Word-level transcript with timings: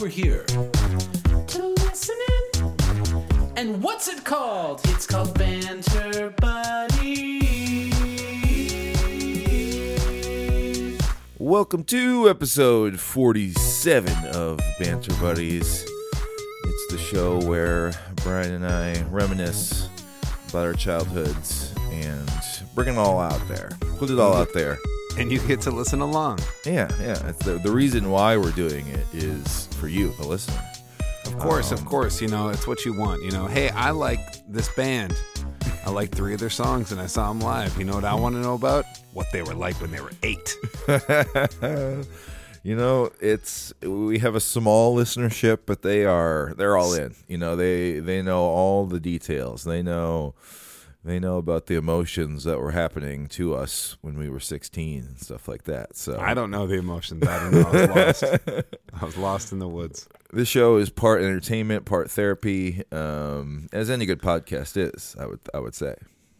we're 0.00 0.08
here. 0.08 0.44
To 0.44 1.74
listen 1.78 2.16
in. 2.58 2.76
And 3.56 3.82
what's 3.82 4.08
it 4.08 4.24
called? 4.24 4.80
It's 4.84 5.06
called 5.06 5.38
Banter 5.38 6.34
Buddies. 6.36 7.94
Welcome 11.38 11.84
to 11.84 12.28
episode 12.28 13.00
47 13.00 14.12
of 14.34 14.60
Banter 14.78 15.14
Buddies. 15.14 15.86
It's 16.64 16.86
the 16.90 16.98
show 16.98 17.40
where 17.40 17.92
Brian 18.16 18.52
and 18.52 18.66
I 18.66 19.02
reminisce 19.04 19.88
about 20.50 20.66
our 20.66 20.74
childhoods 20.74 21.72
and 21.90 22.30
bring 22.74 22.88
it 22.88 22.98
all 22.98 23.18
out 23.18 23.46
there. 23.48 23.70
Put 23.98 24.10
it 24.10 24.18
all 24.18 24.34
out 24.34 24.52
there. 24.52 24.78
And 25.18 25.30
you 25.32 25.38
get 25.46 25.60
to 25.62 25.70
listen 25.70 26.00
along. 26.00 26.38
Yeah, 26.64 26.88
yeah. 27.00 27.28
It's 27.28 27.44
the, 27.44 27.58
the 27.58 27.70
reason 27.70 28.10
why 28.10 28.36
we're 28.36 28.52
doing 28.52 28.86
it 28.88 29.06
is 29.12 29.66
for 29.78 29.88
you, 29.88 30.12
the 30.18 30.26
listener. 30.26 30.60
Of 31.24 31.38
course, 31.38 31.72
Um, 31.72 31.78
of 31.78 31.84
course, 31.84 32.20
you 32.20 32.28
know, 32.28 32.48
it's 32.50 32.66
what 32.66 32.84
you 32.84 32.92
want. 32.92 33.22
You 33.22 33.30
know, 33.32 33.46
hey, 33.46 33.70
I 33.70 33.90
like 33.90 34.20
this 34.48 34.68
band. 34.74 35.14
I 35.84 35.90
like 35.90 36.10
three 36.10 36.34
of 36.34 36.40
their 36.40 36.50
songs 36.50 36.92
and 36.92 37.00
I 37.00 37.06
saw 37.06 37.28
them 37.28 37.40
live. 37.40 37.76
You 37.78 37.84
know 37.84 37.94
what 37.94 38.04
I 38.04 38.14
want 38.14 38.34
to 38.34 38.40
know 38.40 38.54
about? 38.54 38.84
What 39.12 39.30
they 39.32 39.42
were 39.42 39.54
like 39.54 39.80
when 39.80 39.90
they 39.90 40.00
were 40.00 40.10
eight. 40.22 40.56
you 42.62 42.74
know, 42.76 43.10
it's 43.20 43.72
we 43.82 44.18
have 44.18 44.34
a 44.34 44.40
small 44.40 44.96
listenership, 44.96 45.60
but 45.66 45.82
they 45.82 46.04
are 46.04 46.54
they're 46.56 46.76
all 46.76 46.92
in. 46.94 47.14
You 47.28 47.38
know, 47.38 47.56
they 47.56 48.00
they 48.00 48.22
know 48.22 48.42
all 48.42 48.86
the 48.86 49.00
details. 49.00 49.64
They 49.64 49.82
know 49.82 50.34
they 51.06 51.18
know 51.18 51.38
about 51.38 51.66
the 51.66 51.76
emotions 51.76 52.44
that 52.44 52.58
were 52.60 52.72
happening 52.72 53.26
to 53.28 53.54
us 53.54 53.96
when 54.02 54.18
we 54.18 54.28
were 54.28 54.40
16 54.40 55.04
and 55.04 55.18
stuff 55.18 55.48
like 55.48 55.64
that. 55.64 55.96
So 55.96 56.18
I 56.20 56.34
don't 56.34 56.50
know 56.50 56.66
the 56.66 56.74
emotions. 56.78 57.26
I 57.26 57.38
don't 57.38 57.52
know. 57.52 57.62
I 57.62 57.70
was 57.72 58.22
lost. 58.22 58.24
I 59.00 59.04
was 59.04 59.16
lost 59.16 59.52
in 59.52 59.58
the 59.58 59.68
woods. 59.68 60.08
this 60.32 60.48
show 60.48 60.76
is 60.76 60.90
part 60.90 61.22
entertainment, 61.22 61.84
part 61.84 62.10
therapy, 62.10 62.82
um, 62.92 63.68
as 63.72 63.88
any 63.90 64.04
good 64.06 64.20
podcast 64.20 64.76
is. 64.76 65.14
I 65.18 65.26
would 65.26 65.40
I 65.54 65.60
would 65.60 65.74
say. 65.74 65.94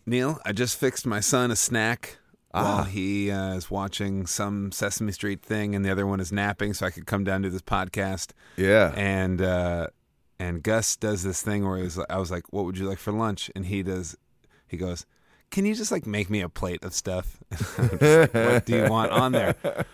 Neil, 0.05 0.39
I 0.45 0.53
just 0.53 0.79
fixed 0.79 1.07
my 1.07 1.21
son 1.21 1.51
a 1.51 1.57
snack 1.57 2.19
Ah. 2.55 2.63
while 2.77 2.85
he 2.85 3.31
uh, 3.31 3.55
is 3.55 3.71
watching 3.71 4.25
some 4.27 4.73
Sesame 4.73 5.13
Street 5.13 5.43
thing, 5.43 5.75
and 5.75 5.85
the 5.85 5.91
other 5.91 6.07
one 6.07 6.21
is 6.21 6.33
napping, 6.33 6.73
so 6.75 6.87
I 6.87 6.91
could 6.91 7.05
come 7.07 7.23
down 7.23 7.43
to 7.43 7.51
this 7.51 7.61
podcast. 7.61 8.31
Yeah. 8.57 8.95
and 8.97 9.43
uh, 9.43 9.89
and 10.39 10.63
Gus 10.63 10.97
does 10.97 11.23
this 11.23 11.43
thing 11.43 11.67
where 11.69 11.77
he's, 11.79 11.99
like, 11.99 12.07
I 12.11 12.19
was 12.19 12.31
like, 12.31 12.45
"What 12.53 12.65
would 12.65 12.79
you 12.79 12.89
like 12.89 12.99
for 12.99 13.13
lunch?" 13.13 13.51
And 13.55 13.67
he 13.67 13.83
does, 13.83 14.17
he 14.79 14.85
goes, 14.85 15.07
"Can 15.51 15.65
you 15.65 15.75
just 15.75 15.91
like 15.91 16.07
make 16.07 16.29
me 16.31 16.41
a 16.43 16.49
plate 16.49 16.83
of 16.85 16.93
stuff? 16.95 17.39
Like, 17.79 18.33
what 18.35 18.67
do 18.67 18.77
you 18.77 18.89
want 18.91 19.11
on 19.13 19.33
there?" 19.33 19.55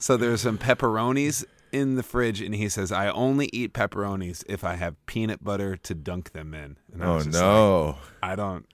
So 0.00 0.16
there's 0.16 0.40
some 0.42 0.58
pepperonis 0.58 1.44
in 1.72 1.96
the 1.96 2.04
fridge, 2.04 2.40
and 2.40 2.54
he 2.54 2.68
says, 2.68 2.92
"I 2.92 3.08
only 3.08 3.50
eat 3.52 3.72
pepperonis 3.72 4.44
if 4.48 4.62
I 4.62 4.76
have 4.76 4.94
peanut 5.06 5.42
butter 5.42 5.76
to 5.76 5.94
dunk 5.94 6.30
them 6.32 6.54
in." 6.54 6.76
And 6.92 7.02
I 7.02 7.06
oh 7.06 7.18
no. 7.22 7.86
like, 7.86 7.96
I 8.22 8.36
don't. 8.36 8.64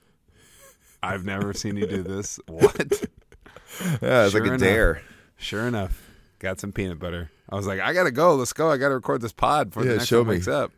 I've 1.03 1.25
never 1.25 1.55
seen 1.55 1.77
you 1.79 1.87
do 1.87 2.03
this. 2.03 2.39
What? 2.47 2.77
yeah, 4.03 4.25
it's 4.25 4.33
Sure 4.33 4.41
like 4.41 4.43
a 4.43 4.55
enough. 4.55 4.61
dare. 4.61 5.03
Sure 5.39 5.67
enough, 5.67 6.11
got 6.41 6.61
some 6.61 6.73
peanut 6.73 6.99
butter. 6.99 7.31
I 7.49 7.57
was 7.57 7.67
like, 7.67 7.81
I 7.81 7.95
gotta 7.95 8.11
go. 8.11 8.35
Let's 8.35 8.53
go. 8.53 8.71
I 8.71 8.77
gotta 8.77 8.95
record 8.97 9.23
this 9.23 9.33
pod 9.33 9.71
before 9.71 9.85
Yeah, 9.85 9.93
the 9.93 9.97
next 9.97 10.09
show 10.09 10.19
one 10.19 10.29
me. 10.29 10.35
wakes 10.35 10.49
up. 10.49 10.73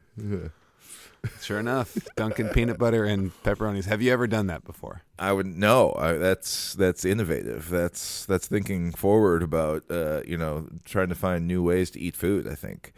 Sure 1.43 1.59
enough, 1.59 1.97
Dunkin' 2.17 2.49
peanut 2.51 2.79
butter 2.79 3.05
and 3.05 3.31
pepperonis. 3.43 3.85
Have 3.87 4.03
you 4.03 4.13
ever 4.13 4.27
done 4.27 4.47
that 4.49 4.65
before? 4.65 5.03
I 5.19 5.33
would 5.33 5.47
no. 5.47 5.95
I, 5.99 6.13
that's 6.15 6.75
that's 6.75 7.05
innovative. 7.05 7.69
That's 7.71 8.27
that's 8.27 8.47
thinking 8.47 8.93
forward 8.93 9.43
about 9.43 9.85
uh, 9.91 10.23
you 10.27 10.37
know 10.37 10.69
trying 10.85 11.09
to 11.09 11.15
find 11.15 11.47
new 11.47 11.63
ways 11.63 11.91
to 11.93 12.01
eat 12.01 12.17
food. 12.17 12.47
I 12.47 12.55
think 12.55 12.93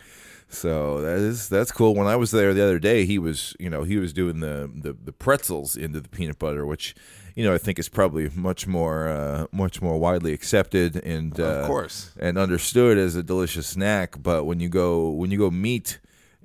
so. 0.48 1.00
That 1.00 1.18
is 1.18 1.48
that's 1.48 1.70
cool. 1.72 1.94
When 1.94 2.06
I 2.06 2.16
was 2.16 2.30
there 2.30 2.54
the 2.54 2.62
other 2.64 2.78
day, 2.78 3.04
he 3.04 3.18
was 3.18 3.54
you 3.58 3.70
know 3.70 3.82
he 3.84 3.96
was 3.98 4.12
doing 4.12 4.40
the 4.40 4.70
the, 4.74 4.92
the 4.92 5.12
pretzels 5.12 5.76
into 5.76 6.00
the 6.00 6.08
peanut 6.08 6.38
butter, 6.38 6.64
which 6.66 6.94
you 7.36 7.44
know 7.44 7.54
I 7.54 7.58
think 7.58 7.78
is 7.78 7.88
probably 7.88 8.30
much 8.34 8.66
more 8.66 9.08
uh, 9.08 9.46
much 9.52 9.80
more 9.82 9.98
widely 9.98 10.32
accepted 10.32 10.96
and 10.96 11.38
uh, 11.38 11.44
Of 11.44 11.66
course. 11.66 12.12
and 12.18 12.36
understood 12.38 12.98
as 12.98 13.14
a 13.14 13.22
delicious 13.22 13.66
snack. 13.66 14.22
But 14.22 14.44
when 14.44 14.58
you 14.60 14.68
go 14.68 15.10
when 15.10 15.30
you 15.30 15.38
go 15.38 15.50
meat 15.50 15.98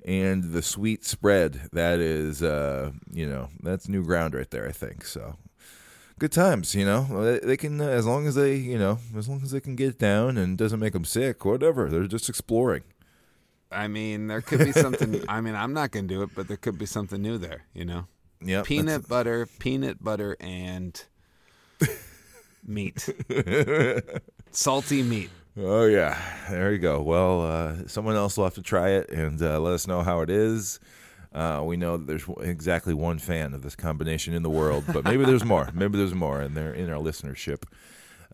and 0.04 0.52
the 0.52 0.62
sweet 0.62 1.04
spread, 1.04 1.68
that 1.72 1.98
is 2.00 2.42
uh, 2.42 2.92
you 3.12 3.26
know 3.26 3.48
that's 3.62 3.88
new 3.88 4.04
ground 4.04 4.34
right 4.34 4.50
there. 4.50 4.68
I 4.68 4.72
think 4.72 5.04
so 5.04 5.36
good 6.18 6.32
times, 6.32 6.74
you 6.74 6.84
know. 6.84 7.22
They, 7.24 7.38
they 7.40 7.56
can, 7.56 7.80
uh, 7.80 7.88
as 7.88 8.06
long 8.06 8.26
as 8.26 8.34
they, 8.34 8.54
you 8.56 8.78
know, 8.78 8.98
as 9.16 9.28
long 9.28 9.42
as 9.42 9.50
they 9.50 9.60
can 9.60 9.76
get 9.76 9.98
down 9.98 10.38
and 10.38 10.56
doesn't 10.56 10.80
make 10.80 10.92
them 10.92 11.04
sick, 11.04 11.44
whatever. 11.44 11.88
They're 11.88 12.06
just 12.06 12.28
exploring. 12.28 12.82
I 13.70 13.88
mean, 13.88 14.28
there 14.28 14.40
could 14.40 14.60
be 14.60 14.72
something. 14.72 15.22
I 15.28 15.40
mean, 15.40 15.54
I'm 15.54 15.72
not 15.72 15.90
gonna 15.90 16.06
do 16.06 16.22
it, 16.22 16.30
but 16.34 16.48
there 16.48 16.56
could 16.56 16.78
be 16.78 16.86
something 16.86 17.20
new 17.20 17.38
there. 17.38 17.64
You 17.74 17.84
know, 17.84 18.06
Yep. 18.40 18.66
peanut 18.66 19.08
butter, 19.08 19.46
peanut 19.58 20.02
butter, 20.02 20.36
and 20.38 21.02
meat, 22.64 23.08
salty 24.50 25.02
meat. 25.02 25.30
Oh 25.56 25.86
yeah, 25.86 26.20
there 26.50 26.72
you 26.72 26.78
go. 26.78 27.00
Well, 27.00 27.42
uh, 27.42 27.86
someone 27.86 28.16
else 28.16 28.36
will 28.36 28.44
have 28.44 28.54
to 28.54 28.62
try 28.62 28.90
it 28.90 29.10
and 29.10 29.40
uh, 29.40 29.60
let 29.60 29.72
us 29.72 29.86
know 29.86 30.02
how 30.02 30.20
it 30.20 30.30
is. 30.30 30.80
Uh, 31.32 31.62
we 31.64 31.76
know 31.76 31.96
that 31.96 32.06
there's 32.06 32.24
exactly 32.40 32.94
one 32.94 33.18
fan 33.18 33.54
of 33.54 33.62
this 33.62 33.76
combination 33.76 34.34
in 34.34 34.42
the 34.42 34.50
world, 34.50 34.84
but 34.92 35.04
maybe 35.04 35.24
there's 35.24 35.44
more. 35.44 35.68
Maybe 35.74 35.98
there's 35.98 36.14
more, 36.14 36.40
and 36.40 36.56
they're 36.56 36.72
in 36.72 36.90
our 36.90 37.00
listenership 37.00 37.64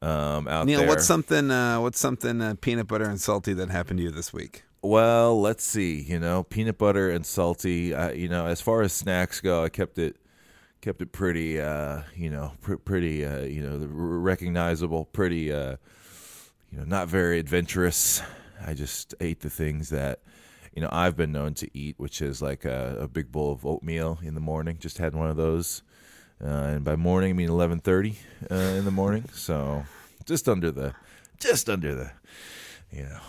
um, 0.02 0.46
out 0.46 0.46
there. 0.46 0.64
Neil, 0.66 0.78
there. 0.80 0.88
what's 0.88 1.06
something? 1.06 1.50
Uh, 1.50 1.80
what's 1.80 1.98
something 1.98 2.40
uh, 2.40 2.54
peanut 2.60 2.88
butter 2.88 3.04
and 3.04 3.20
salty 3.20 3.52
that 3.54 3.70
happened 3.70 3.98
to 3.98 4.04
you 4.04 4.10
this 4.10 4.32
week? 4.32 4.64
Well, 4.82 5.40
let's 5.40 5.64
see. 5.64 6.00
You 6.00 6.18
know, 6.18 6.42
peanut 6.42 6.78
butter 6.78 7.10
and 7.10 7.24
salty. 7.24 7.94
Uh, 7.94 8.12
you 8.12 8.28
know, 8.28 8.46
as 8.46 8.60
far 8.60 8.82
as 8.82 8.92
snacks 8.92 9.40
go, 9.40 9.64
I 9.64 9.68
kept 9.68 9.98
it 9.98 10.16
kept 10.80 11.00
it 11.00 11.12
pretty. 11.12 11.60
Uh, 11.60 12.02
you 12.14 12.30
know, 12.30 12.52
pr- 12.60 12.76
pretty. 12.76 13.24
Uh, 13.24 13.42
you 13.42 13.62
know, 13.62 13.86
recognizable. 13.86 15.06
Pretty. 15.06 15.52
Uh, 16.70 16.76
you 16.76 16.78
know, 16.78 16.84
not 16.84 17.08
very 17.08 17.38
adventurous. 17.38 18.22
I 18.64 18.74
just 18.74 19.14
ate 19.20 19.40
the 19.40 19.50
things 19.50 19.90
that 19.90 20.20
you 20.74 20.82
know 20.82 20.88
I've 20.92 21.16
been 21.16 21.32
known 21.32 21.54
to 21.54 21.68
eat, 21.76 21.96
which 21.98 22.22
is 22.22 22.42
like 22.42 22.64
a, 22.64 22.96
a 23.00 23.08
big 23.08 23.32
bowl 23.32 23.52
of 23.52 23.66
oatmeal 23.66 24.18
in 24.22 24.34
the 24.34 24.40
morning. 24.40 24.76
Just 24.78 24.98
had 24.98 25.14
one 25.14 25.30
of 25.30 25.36
those, 25.36 25.82
uh, 26.42 26.46
and 26.48 26.84
by 26.84 26.96
morning 26.96 27.30
I 27.30 27.32
mean 27.34 27.48
eleven 27.48 27.80
thirty 27.80 28.18
uh, 28.50 28.54
in 28.54 28.84
the 28.84 28.90
morning. 28.90 29.24
So 29.34 29.84
just 30.26 30.48
under 30.48 30.70
the, 30.70 30.94
just 31.38 31.68
under 31.68 31.94
the, 31.94 32.12
you 32.92 33.04
know. 33.04 33.20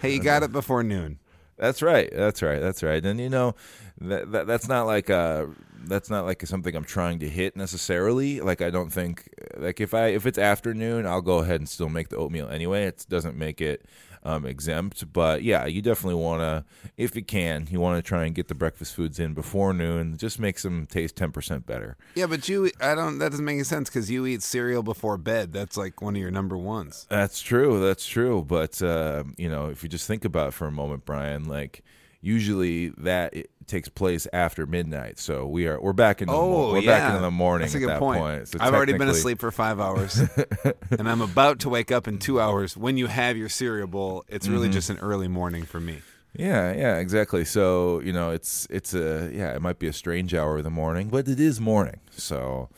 Hey, 0.00 0.14
you 0.14 0.22
got 0.22 0.42
it 0.42 0.52
before 0.52 0.82
noon. 0.82 1.18
That's 1.56 1.82
right. 1.82 2.08
That's 2.12 2.40
right. 2.40 2.60
That's 2.60 2.82
right. 2.82 3.04
And 3.04 3.20
you 3.20 3.28
know, 3.28 3.54
that, 4.00 4.30
that 4.32 4.46
that's 4.46 4.68
not 4.68 4.86
like 4.86 5.10
a 5.10 5.50
that's 5.84 6.10
not 6.10 6.24
like 6.24 6.44
something 6.46 6.74
I'm 6.74 6.84
trying 6.84 7.18
to 7.20 7.28
hit 7.28 7.56
necessarily. 7.56 8.40
Like 8.40 8.60
I 8.62 8.70
don't 8.70 8.90
think 8.90 9.28
like 9.56 9.80
if 9.80 9.94
I 9.94 10.08
if 10.08 10.26
it's 10.26 10.38
afternoon, 10.38 11.06
I'll 11.06 11.22
go 11.22 11.38
ahead 11.38 11.60
and 11.60 11.68
still 11.68 11.88
make 11.88 12.08
the 12.08 12.16
oatmeal 12.16 12.48
anyway. 12.48 12.84
It 12.84 13.06
doesn't 13.08 13.36
make 13.36 13.60
it 13.60 13.84
um, 14.24 14.44
exempt, 14.44 15.12
but 15.12 15.42
yeah, 15.42 15.66
you 15.66 15.80
definitely 15.80 16.20
want 16.20 16.40
to 16.40 16.64
if 16.96 17.14
you 17.14 17.24
can, 17.24 17.68
you 17.70 17.80
want 17.80 18.02
to 18.02 18.06
try 18.06 18.24
and 18.24 18.34
get 18.34 18.48
the 18.48 18.54
breakfast 18.54 18.94
foods 18.94 19.18
in 19.18 19.34
before 19.34 19.72
noon. 19.72 20.16
Just 20.16 20.38
makes 20.38 20.62
them 20.62 20.86
taste 20.86 21.16
ten 21.16 21.32
percent 21.32 21.66
better. 21.66 21.96
Yeah, 22.14 22.26
but 22.26 22.48
you, 22.48 22.70
I 22.80 22.94
don't. 22.94 23.18
That 23.18 23.30
doesn't 23.30 23.44
make 23.44 23.54
any 23.54 23.64
sense 23.64 23.88
because 23.88 24.10
you 24.10 24.26
eat 24.26 24.42
cereal 24.42 24.82
before 24.82 25.16
bed. 25.16 25.52
That's 25.52 25.76
like 25.76 26.02
one 26.02 26.16
of 26.16 26.20
your 26.20 26.30
number 26.30 26.56
ones. 26.56 27.06
That's 27.08 27.40
true. 27.40 27.80
That's 27.80 28.06
true. 28.06 28.44
But 28.46 28.82
uh, 28.82 29.24
you 29.36 29.48
know, 29.48 29.66
if 29.66 29.82
you 29.82 29.88
just 29.88 30.06
think 30.06 30.24
about 30.24 30.48
it 30.48 30.54
for 30.54 30.66
a 30.66 30.72
moment, 30.72 31.04
Brian, 31.04 31.44
like 31.44 31.82
usually 32.20 32.88
that 32.98 33.34
takes 33.68 33.88
place 33.88 34.26
after 34.32 34.66
midnight. 34.66 35.18
So 35.18 35.46
we 35.46 35.66
are 35.68 35.80
we're 35.80 35.92
back 35.92 36.20
in 36.20 36.26
the 36.26 36.32
mo- 36.32 36.38
Oh, 36.40 36.72
we're 36.72 36.80
yeah. 36.80 36.98
back 37.08 37.14
in 37.16 37.22
the 37.22 37.30
morning 37.30 37.66
That's 37.66 37.74
a 37.74 37.78
at 37.78 37.80
good 37.80 37.88
that 37.90 37.98
point. 38.00 38.20
point. 38.20 38.48
So 38.48 38.58
I've 38.60 38.74
already 38.74 38.94
been 38.98 39.08
asleep 39.08 39.38
for 39.38 39.50
five 39.52 39.78
hours, 39.78 40.18
and 40.98 41.08
I'm 41.08 41.20
about 41.20 41.60
to 41.60 41.68
wake 41.68 41.92
up 41.92 42.08
in 42.08 42.18
two 42.18 42.40
hours. 42.40 42.76
When 42.76 42.96
you 42.96 43.06
have 43.06 43.36
your 43.36 43.48
cereal 43.48 43.86
bowl, 43.86 44.24
it's 44.28 44.46
Mm-hmm. 44.46 44.54
really 44.54 44.68
just 44.70 44.90
an 44.90 44.98
early 44.98 45.28
morning 45.28 45.64
for 45.64 45.78
me. 45.80 46.00
Yeah, 46.34 46.72
yeah, 46.72 46.96
exactly. 46.98 47.44
So 47.44 48.00
you 48.00 48.12
know, 48.12 48.30
it's 48.30 48.66
it's 48.70 48.94
a 48.94 49.30
yeah, 49.32 49.54
it 49.54 49.62
might 49.62 49.78
be 49.78 49.86
a 49.88 49.92
strange 49.92 50.34
hour 50.34 50.58
of 50.58 50.64
the 50.64 50.70
morning, 50.70 51.08
but 51.08 51.28
it 51.28 51.38
is 51.40 51.60
morning. 51.60 52.00
So 52.10 52.68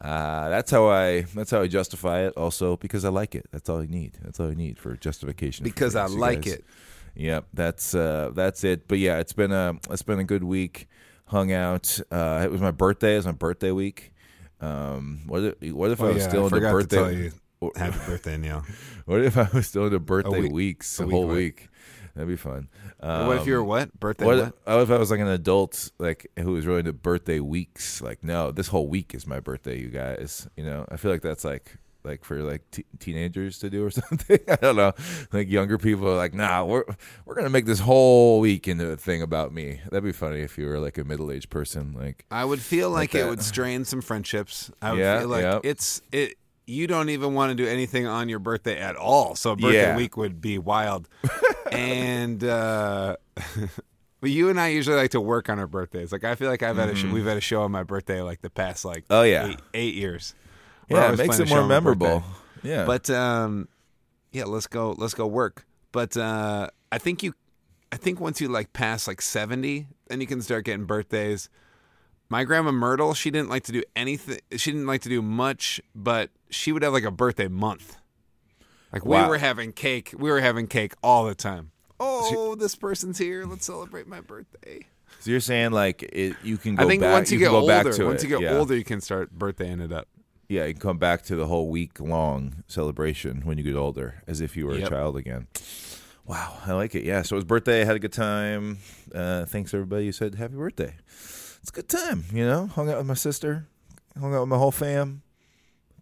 uh, 0.00 0.48
that's 0.48 0.70
how 0.70 0.88
I 0.88 1.22
that's 1.34 1.50
how 1.50 1.62
I 1.62 1.66
justify 1.68 2.20
it. 2.26 2.34
Also 2.36 2.76
because 2.76 3.04
I 3.04 3.08
like 3.08 3.34
it. 3.34 3.46
That's 3.50 3.68
all 3.68 3.82
you 3.82 3.88
need. 3.88 4.18
That's 4.22 4.38
all 4.40 4.48
you 4.48 4.54
need 4.56 4.78
for 4.78 4.96
justification. 4.96 5.64
for 5.64 5.70
Because 5.70 5.96
I 5.96 6.06
like 6.06 6.42
guys. 6.42 6.54
it. 6.54 6.64
Yep, 7.18 7.48
that's 7.52 7.94
uh, 7.94 8.30
that's 8.34 8.62
it. 8.64 8.86
But 8.88 8.98
yeah, 8.98 9.18
it's 9.18 9.32
been 9.32 9.52
a 9.52 9.74
it's 9.90 10.02
been 10.02 10.20
a 10.20 10.24
good 10.24 10.44
week. 10.44 10.88
Hung 11.26 11.52
out. 11.52 12.00
Uh, 12.10 12.40
it 12.44 12.50
was 12.50 12.60
my 12.60 12.70
birthday. 12.70 13.14
It 13.14 13.18
was 13.18 13.26
my 13.26 13.32
birthday 13.32 13.70
week. 13.72 14.12
Um, 14.60 15.20
what 15.26 15.42
if, 15.60 15.72
what 15.74 15.90
if 15.90 16.00
I 16.00 16.06
Oh, 16.06 16.12
was 16.14 16.22
yeah, 16.22 16.28
still 16.28 16.42
I 16.44 16.46
in 16.46 16.52
the 16.54 16.60
birthday? 16.70 16.96
to 16.96 17.02
tell 17.02 17.12
you. 17.12 17.32
Happy 17.76 17.98
birthday, 18.06 18.36
Neil. 18.38 18.64
What 19.04 19.22
if 19.24 19.36
I 19.36 19.48
was 19.52 19.66
still 19.66 19.86
in 19.86 19.92
the 19.92 19.98
birthday 19.98 20.40
week- 20.42 20.52
weeks, 20.52 21.00
a 21.00 21.04
week 21.06 21.12
whole 21.12 21.26
what? 21.26 21.36
week? 21.36 21.68
That'd 22.14 22.28
be 22.28 22.36
fun. 22.36 22.68
Um, 23.00 23.26
what 23.26 23.36
if 23.38 23.46
you're 23.46 23.62
what 23.64 23.98
birthday? 23.98 24.24
what, 24.24 24.36
What? 24.38 24.54
what 24.64 24.80
if 24.82 24.90
I 24.90 24.98
was 24.98 25.10
like 25.10 25.20
an 25.20 25.28
adult, 25.28 25.90
like 25.98 26.30
who 26.38 26.52
was 26.52 26.66
really 26.66 26.80
into 26.80 26.92
birthday 26.92 27.40
weeks? 27.40 28.00
Like, 28.02 28.22
no, 28.24 28.50
this 28.52 28.68
whole 28.68 28.88
week 28.88 29.14
is 29.14 29.26
my 29.26 29.40
birthday, 29.40 29.78
you 29.78 29.88
guys. 29.88 30.48
You 30.56 30.64
know, 30.64 30.84
I 30.90 30.96
feel 30.96 31.10
like 31.10 31.22
that's 31.22 31.44
like 31.44 31.76
like 32.08 32.24
for 32.24 32.42
like 32.42 32.62
t- 32.72 32.84
teenagers 32.98 33.58
to 33.60 33.70
do 33.70 33.84
or 33.86 33.90
something. 34.00 34.40
I 34.48 34.56
don't 34.56 34.76
know. 34.76 34.92
Like 35.32 35.48
younger 35.48 35.78
people 35.78 36.08
are 36.08 36.16
like, 36.16 36.34
nah, 36.34 36.64
we're 36.64 36.84
we're 37.26 37.34
gonna 37.34 37.50
make 37.50 37.66
this 37.66 37.80
whole 37.80 38.40
week 38.40 38.66
into 38.66 38.88
a 38.90 38.96
thing 38.96 39.22
about 39.22 39.52
me. 39.52 39.80
That'd 39.90 40.02
be 40.04 40.12
funny 40.12 40.40
if 40.40 40.58
you 40.58 40.66
were 40.66 40.78
like 40.80 40.98
a 40.98 41.04
middle 41.04 41.30
aged 41.30 41.50
person. 41.50 41.94
Like, 41.98 42.24
I 42.30 42.44
would 42.44 42.60
feel 42.60 42.90
like, 42.90 43.14
Like 43.14 43.22
it 43.22 43.28
would 43.28 43.42
strain 43.42 43.84
some 43.84 44.00
friendships. 44.00 44.70
I 44.82 44.92
would 44.92 44.98
Yeah, 45.00 45.20
feel 45.20 45.28
like 45.28 45.42
yeah. 45.42 45.60
it's 45.62 46.02
it. 46.10 46.34
You 46.66 46.86
don't 46.86 47.08
even 47.08 47.32
want 47.32 47.48
to 47.50 47.54
do 47.54 47.66
anything 47.66 48.06
on 48.06 48.28
your 48.28 48.40
birthday 48.40 48.78
at 48.78 48.94
all. 48.96 49.34
So 49.36 49.56
birthday 49.56 49.74
Yeah. 49.82 49.96
week 49.96 50.16
would 50.18 50.40
be 50.40 50.58
wild. 50.58 51.08
and 51.72 52.44
uh, 52.44 53.16
but 54.20 54.30
you 54.30 54.50
and 54.50 54.60
I 54.60 54.68
usually 54.68 54.96
like 54.96 55.12
to 55.12 55.20
work 55.20 55.48
on 55.48 55.58
our 55.58 55.66
birthdays. 55.66 56.12
Like 56.12 56.24
I 56.24 56.34
feel 56.34 56.50
like 56.50 56.62
I've 56.62 56.76
had 56.76 56.88
a 56.90 56.94
sh- 56.94 57.04
we've 57.04 57.24
had 57.24 57.36
a 57.38 57.40
show 57.42 57.62
on 57.62 57.70
my 57.72 57.84
birthday 57.84 58.20
like 58.20 58.42
the 58.42 58.50
past 58.50 58.84
like 58.84 59.04
Mm-hmm. 59.04 59.12
Oh, 59.14 59.22
yeah. 59.22 59.46
eight, 59.48 59.60
eight 59.74 59.94
years. 59.94 60.34
We're 60.88 60.98
yeah, 60.98 61.12
it 61.12 61.18
makes 61.18 61.38
it 61.38 61.48
more 61.48 61.66
memorable. 61.66 62.24
Yeah, 62.62 62.84
But 62.84 63.08
um, 63.10 63.68
yeah, 64.32 64.44
let's 64.44 64.66
go. 64.66 64.92
Let's 64.92 65.14
go 65.14 65.26
work. 65.26 65.66
But 65.92 66.16
uh, 66.16 66.68
I 66.90 66.98
think 66.98 67.22
you, 67.22 67.34
I 67.92 67.96
think 67.96 68.20
once 68.20 68.40
you 68.40 68.48
like 68.48 68.72
pass 68.72 69.06
like 69.06 69.22
seventy, 69.22 69.86
then 70.08 70.20
you 70.20 70.26
can 70.26 70.42
start 70.42 70.64
getting 70.64 70.84
birthdays. 70.84 71.48
My 72.30 72.44
grandma 72.44 72.72
Myrtle, 72.72 73.14
she 73.14 73.30
didn't 73.30 73.48
like 73.48 73.64
to 73.64 73.72
do 73.72 73.82
anything. 73.96 74.40
She 74.56 74.70
didn't 74.72 74.86
like 74.86 75.02
to 75.02 75.08
do 75.08 75.22
much, 75.22 75.80
but 75.94 76.30
she 76.50 76.72
would 76.72 76.82
have 76.82 76.92
like 76.92 77.04
a 77.04 77.10
birthday 77.10 77.48
month. 77.48 77.96
Like 78.92 79.04
we 79.04 79.16
were 79.16 79.38
having 79.38 79.72
cake. 79.72 80.14
We 80.16 80.30
were 80.30 80.40
having 80.40 80.66
cake 80.66 80.94
all 81.02 81.26
the 81.26 81.34
time. 81.34 81.70
Oh, 82.00 82.54
this 82.54 82.74
person's 82.74 83.18
here. 83.18 83.44
Let's 83.44 83.66
celebrate 83.66 84.06
my 84.06 84.20
birthday. 84.20 84.86
so 85.20 85.30
you're 85.30 85.40
saying 85.40 85.72
like 85.72 86.02
it, 86.02 86.36
you 86.42 86.56
can 86.58 86.76
go 86.76 86.84
I 86.84 86.86
think 86.86 87.02
back. 87.02 87.12
once 87.12 87.32
you, 87.32 87.38
can 87.38 87.46
get 87.46 87.54
older, 87.54 88.06
once 88.06 88.22
it. 88.22 88.28
you 88.28 88.38
get 88.38 88.40
yeah. 88.40 88.58
older, 88.58 88.76
you 88.76 88.84
can 88.84 89.00
start 89.00 89.36
birthdaying 89.36 89.82
it 89.84 89.92
up. 89.92 90.06
Yeah, 90.48 90.64
you 90.66 90.72
can 90.74 90.80
come 90.80 90.98
back 90.98 91.22
to 91.24 91.36
the 91.36 91.46
whole 91.46 91.68
week 91.68 92.00
long 92.00 92.64
celebration 92.68 93.42
when 93.44 93.58
you 93.58 93.64
get 93.64 93.76
older, 93.76 94.22
as 94.26 94.40
if 94.40 94.56
you 94.56 94.66
were 94.66 94.74
Yep. 94.76 94.86
a 94.86 94.90
child 94.90 95.16
again. 95.16 95.46
Wow, 96.26 96.58
I 96.66 96.72
like 96.72 96.94
it. 96.94 97.04
Yeah, 97.04 97.22
so 97.22 97.36
it 97.36 97.38
was 97.38 97.44
birthday. 97.44 97.80
I 97.82 97.84
had 97.84 97.96
a 97.96 97.98
good 98.00 98.12
time. 98.12 98.78
Uh, 99.14 99.46
thanks 99.46 99.72
everybody 99.72 100.06
who 100.06 100.12
said 100.12 100.34
happy 100.34 100.54
birthday. 100.56 100.94
It's 101.08 101.70
a 101.70 101.72
good 101.72 101.88
time, 101.88 102.24
you 102.32 102.44
know. 102.46 102.66
Hung 102.66 102.90
out 102.90 102.98
with 102.98 103.06
my 103.06 103.14
sister, 103.14 103.66
hung 104.18 104.34
out 104.34 104.40
with 104.40 104.48
my 104.50 104.58
whole 104.58 104.70
fam, 104.70 105.22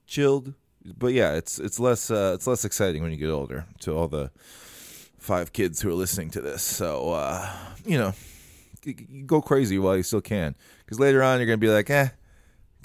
chilled. 0.07 0.55
But 0.99 1.13
yeah, 1.13 1.35
it's 1.35 1.59
it's 1.59 1.81
less 1.81 2.11
uh, 2.11 2.33
it's 2.35 2.47
less 2.47 2.65
exciting 2.65 3.03
when 3.03 3.11
you 3.13 3.17
get 3.19 3.31
older. 3.31 3.67
To 3.81 3.97
all 3.97 4.09
the 4.09 4.31
five 5.19 5.53
kids 5.53 5.81
who 5.81 5.91
are 5.91 5.95
listening 5.95 6.31
to 6.31 6.41
this, 6.41 6.63
so 6.63 7.11
uh, 7.13 7.49
you 7.85 7.99
know, 7.99 8.13
y- 8.87 8.95
y- 8.99 9.07
you 9.09 9.25
go 9.25 9.41
crazy 9.43 9.79
while 9.79 9.97
you 9.97 10.03
still 10.05 10.21
can, 10.21 10.55
because 10.85 11.01
later 11.01 11.23
on 11.23 11.39
you're 11.39 11.47
gonna 11.47 11.57
be 11.57 11.69
like, 11.69 11.91
eh, 11.91 12.09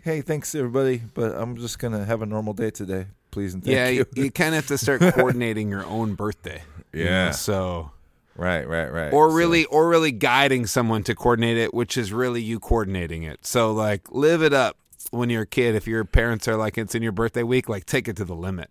hey, 0.04 0.22
thanks 0.22 0.54
everybody, 0.56 1.02
but 1.14 1.36
I'm 1.36 1.58
just 1.58 1.80
gonna 1.80 2.06
have 2.06 2.22
a 2.22 2.26
normal 2.26 2.54
day 2.54 2.72
today, 2.72 3.08
please 3.32 3.54
and 3.54 3.64
thank 3.64 3.76
yeah, 3.76 3.88
you. 3.90 4.06
you, 4.16 4.24
you 4.26 4.32
kind 4.32 4.50
of 4.50 4.56
have 4.56 4.68
to 4.68 4.78
start 4.78 5.02
coordinating 5.14 5.70
your 5.70 5.86
own 5.86 6.16
birthday. 6.16 6.62
you 6.94 7.06
know, 7.06 7.10
Yeah. 7.12 7.32
So 7.32 7.92
right, 8.36 8.68
right, 8.68 8.92
right. 8.92 9.14
or 9.14 9.30
So- 9.30 9.36
really 9.36 9.66
or 9.66 9.88
really 9.90 10.12
guiding 10.12 10.66
someone 10.66 11.04
to 11.04 11.16
coordinate 11.16 11.58
it 11.58 11.74
which 11.74 11.98
is 11.98 12.12
really 12.14 12.42
you 12.42 12.60
coordinating 12.60 13.24
it 13.24 13.46
so 13.46 13.72
like 13.74 14.12
live 14.12 14.42
it 14.42 14.54
up 14.54 14.78
when 15.12 15.30
you're 15.30 15.42
a 15.44 15.48
kid 15.48 15.76
if 15.76 15.88
your 15.88 16.06
parents 16.06 16.48
are 16.48 16.56
like 16.56 16.78
it's 16.78 16.96
in 16.96 17.04
your 17.04 17.12
birthday 17.12 17.44
week 17.44 17.68
like 17.70 17.86
take 17.86 18.08
it 18.08 18.16
to 18.18 18.26
the 18.26 18.36
limit 18.36 18.70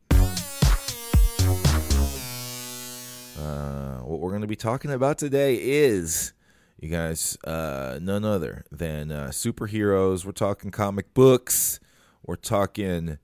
Uh, 3.39 4.01
what 4.05 4.21
we're 4.21 4.29
going 4.31 4.43
to 4.43 4.47
be 4.47 4.57
talking 4.57 4.91
about 4.91 5.17
today 5.17 5.55
is, 5.55 6.35
you 6.81 6.89
guys, 6.89 7.37
uh, 7.45 7.99
none 8.01 8.25
other 8.25 8.65
than 8.73 9.13
uh, 9.13 9.29
superheroes. 9.29 10.25
We're 10.25 10.33
talking 10.33 10.71
comic 10.71 11.13
books. 11.13 11.79
We're 12.25 12.37
talking, 12.37 13.19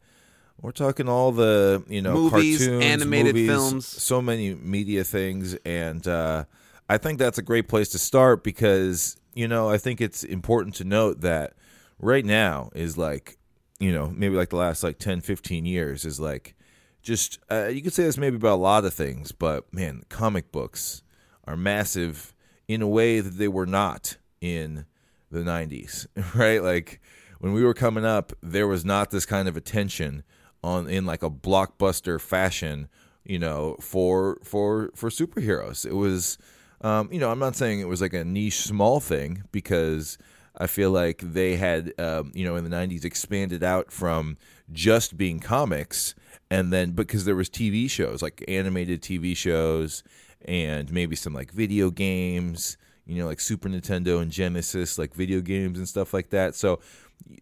we're 0.61 0.73
talking 0.73 1.09
all 1.09 1.33
the 1.33 1.83
you 1.89 2.03
know 2.03 2.13
Movies, 2.13 2.59
cartoons, 2.59 2.85
animated 2.85 3.35
movies, 3.35 3.49
films. 3.49 3.87
so 3.87 4.21
many 4.21 4.55
media 4.55 5.05
things, 5.05 5.55
and 5.65 6.07
uh, 6.07 6.45
I 6.89 6.99
think 6.99 7.19
that's 7.19 7.39
a 7.39 7.43
great 7.43 7.67
place 7.67 7.89
to 7.91 7.99
start 7.99 8.45
because 8.45 9.17
you 9.35 9.49
know 9.49 9.71
I 9.71 9.79
think 9.79 10.03
it's 10.03 10.23
important 10.23 10.75
to 10.77 10.85
note 10.85 11.23
that 11.23 11.55
right 11.99 12.25
now 12.25 12.71
is 12.75 12.99
like 12.99 13.39
you 13.79 13.91
know 13.91 14.13
maybe 14.15 14.37
like 14.37 14.51
the 14.51 14.57
last 14.57 14.83
like 14.83 14.99
10 14.99 15.23
15 15.23 15.65
years 15.65 16.05
is 16.05 16.21
like 16.21 16.55
just 17.03 17.39
uh, 17.51 17.67
you 17.67 17.81
could 17.81 17.93
say 17.93 18.05
this 18.05 18.19
maybe 18.19 18.37
about 18.37 18.57
a 18.57 18.57
lot 18.57 18.85
of 18.85 18.93
things 18.93 19.33
but 19.33 19.73
man 19.73 20.03
comic 20.09 20.53
books 20.53 21.03
are 21.47 21.57
massive 21.57 22.35
in 22.69 22.83
a 22.83 22.89
way 22.89 23.21
that 23.21 23.39
they 23.39 23.49
were 23.49 23.67
not 23.67 24.17
in 24.41 24.85
the 25.31 25.41
90s 25.41 26.07
right? 26.35 26.63
Like 26.63 27.01
when 27.39 27.53
we 27.53 27.63
were 27.63 27.75
coming 27.75 28.05
up 28.05 28.33
there 28.43 28.67
was 28.67 28.85
not 28.85 29.11
this 29.11 29.27
kind 29.27 29.49
of 29.49 29.57
attention 29.57 30.23
on 30.63 30.89
in 30.89 31.05
like 31.07 31.23
a 31.23 31.31
blockbuster 31.31 32.21
fashion 32.21 32.89
you 33.25 33.39
know 33.39 33.77
for 33.81 34.39
for 34.43 34.91
for 34.95 35.11
superheroes. 35.11 35.85
It 35.85 35.95
was 35.95 36.39
um, 36.83 37.09
you 37.11 37.19
know 37.19 37.31
i'm 37.31 37.39
not 37.39 37.57
saying 37.57 37.81
it 37.81 37.89
was 37.89 38.03
like 38.03 38.13
a 38.13 38.25
niche 38.25 38.61
small 38.61 39.01
thing 39.01 39.45
because 39.51 40.19
I 40.59 40.67
feel 40.67 40.91
like 40.91 41.19
they 41.19 41.57
had, 41.57 41.93
um, 41.99 42.33
you 42.35 42.45
know, 42.45 42.57
in 42.57 42.65
the 42.65 42.71
'90s 42.71 43.05
expanded 43.05 43.63
out 43.63 43.93
from 43.93 44.39
just 44.73 45.17
being 45.17 45.39
comics, 45.39 46.15
and 46.51 46.73
then 46.73 46.93
because 46.93 47.25
there 47.25 47.37
was 47.37 47.51
TV 47.51 47.91
shows 47.91 48.23
like 48.23 48.43
animated 48.49 49.03
TV 49.03 49.37
shows, 49.37 50.03
and 50.47 50.91
maybe 50.91 51.17
some 51.17 51.35
like 51.35 51.53
video 51.53 51.91
games, 51.91 52.79
you 53.05 53.19
know, 53.19 53.27
like 53.27 53.41
Super 53.41 53.69
Nintendo 53.69 54.23
and 54.23 54.31
Genesis, 54.31 54.99
like 54.99 55.15
video 55.15 55.41
games 55.41 55.79
and 55.79 55.89
stuff 55.89 56.15
like 56.15 56.31
that. 56.31 56.55
So 56.55 56.81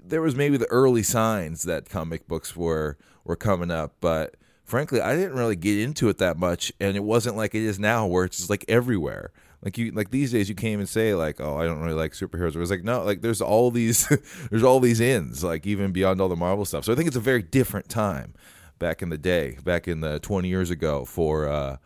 there 0.03 0.23
was 0.23 0.35
maybe 0.35 0.57
the 0.57 0.67
early 0.67 1.03
signs 1.03 1.63
that 1.63 1.89
comic 1.89 2.27
books 2.27 2.57
were 2.57 2.97
were 3.25 3.37
coming 3.37 3.71
up, 3.71 3.95
but 4.01 4.37
frankly, 4.65 5.01
I 5.01 5.15
didn't 5.15 5.37
really 5.37 5.57
get 5.57 5.79
into 5.79 6.09
it 6.09 6.19
that 6.19 6.37
much, 6.37 6.73
and 6.81 6.97
it 6.97 7.05
wasn't 7.05 7.37
like 7.37 7.55
it 7.55 7.63
is 7.63 7.79
now, 7.79 8.07
where 8.07 8.25
it's 8.25 8.39
just 8.39 8.51
like 8.51 8.65
everywhere. 8.69 9.31
Like 9.63 9.79
you, 9.79 9.93
like 9.93 10.11
these 10.11 10.33
days, 10.33 10.49
you 10.49 10.55
can't 10.55 10.75
even 10.75 10.87
say 10.87 11.15
like, 11.15 11.41
"Oh, 11.41 11.57
I 11.57 11.65
don't 11.65 11.81
really 11.81 11.95
like 11.95 12.13
superheroes." 12.13 12.55
It 12.55 12.59
was 12.59 12.71
like, 12.71 12.85
no, 12.85 13.03
like 13.03 13.23
there's 13.23 13.41
all 13.41 13.71
these, 13.71 14.07
there's 14.51 14.63
all 14.63 14.81
these 14.81 15.01
ins, 15.01 15.43
like 15.43 15.67
even 15.67 15.93
beyond 15.93 16.21
all 16.21 16.29
the 16.29 16.37
Marvel 16.37 16.65
stuff. 16.65 16.85
So 16.85 16.93
I 16.93 16.97
think 16.97 17.07
it's 17.07 17.17
a 17.17 17.21
very 17.21 17.43
different 17.43 17.89
time 17.89 18.35
back 18.79 19.01
in 19.01 19.09
the 19.09 19.19
day, 19.19 19.59
back 19.65 19.89
in 19.89 20.01
the 20.01 20.19
20 20.19 20.49
years 20.49 20.71
ago, 20.71 21.07
for 21.07 21.49
uh, 21.49 21.77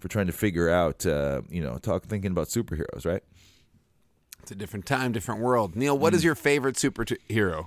for 0.00 0.08
trying 0.08 0.26
to 0.26 0.32
figure 0.32 0.68
out, 0.68 1.06
uh, 1.06 1.42
you 1.48 1.62
know, 1.62 1.78
talk 1.78 2.04
thinking 2.04 2.32
about 2.32 2.48
superheroes, 2.48 3.06
right? 3.06 3.22
it's 4.42 4.50
a 4.50 4.54
different 4.54 4.86
time 4.86 5.12
different 5.12 5.40
world. 5.40 5.76
Neil 5.76 5.96
what 5.96 6.14
is 6.14 6.24
your 6.24 6.34
favorite 6.34 6.76
superhero 6.76 7.66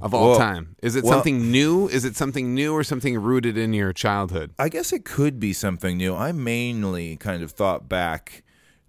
of 0.00 0.12
all 0.12 0.36
time? 0.36 0.76
Is 0.82 0.96
it 0.96 1.04
well- 1.04 1.12
something 1.12 1.50
new? 1.50 1.88
Is 1.88 2.04
it 2.04 2.16
something 2.16 2.54
new 2.54 2.74
or 2.74 2.84
something 2.84 3.18
rooted 3.18 3.56
in 3.56 3.72
your 3.72 3.92
childhood? 3.92 4.52
I 4.58 4.68
guess 4.68 4.92
it 4.92 5.04
could 5.04 5.38
be 5.38 5.52
something 5.52 5.96
new. 5.96 6.14
I 6.14 6.32
mainly 6.32 7.16
kind 7.16 7.42
of 7.42 7.52
thought 7.52 7.88
back 7.88 8.42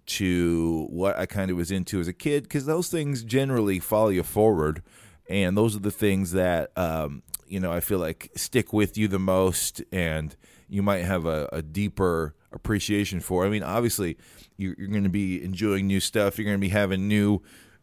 to 0.06 0.86
what 0.90 1.16
I 1.16 1.24
kind 1.24 1.50
of 1.50 1.56
was 1.56 1.70
into 1.70 1.98
as 1.98 2.08
a 2.08 2.12
kid 2.12 2.42
because 2.42 2.66
those 2.66 2.88
things 2.88 3.24
generally 3.24 3.78
follow 3.78 4.10
you 4.10 4.22
forward, 4.22 4.82
and 5.28 5.56
those 5.56 5.74
are 5.74 5.80
the 5.80 5.90
things 5.90 6.32
that 6.32 6.76
um, 6.76 7.22
you 7.46 7.60
know 7.60 7.72
I 7.72 7.80
feel 7.80 7.98
like 7.98 8.30
stick 8.34 8.72
with 8.72 8.98
you 8.98 9.08
the 9.08 9.18
most, 9.18 9.82
and 9.92 10.36
you 10.68 10.82
might 10.82 11.04
have 11.04 11.24
a, 11.24 11.48
a 11.52 11.62
deeper 11.62 12.34
appreciation 12.54 13.20
for. 13.20 13.44
I 13.44 13.48
mean, 13.50 13.62
obviously, 13.62 14.16
you're, 14.56 14.74
you're 14.78 14.88
going 14.88 15.04
to 15.04 15.10
be 15.10 15.42
enjoying 15.42 15.86
new 15.86 16.00
stuff. 16.00 16.38
You're 16.38 16.46
going 16.46 16.56
to 16.56 16.66
be 16.66 16.70
having 16.70 17.06
new 17.08 17.42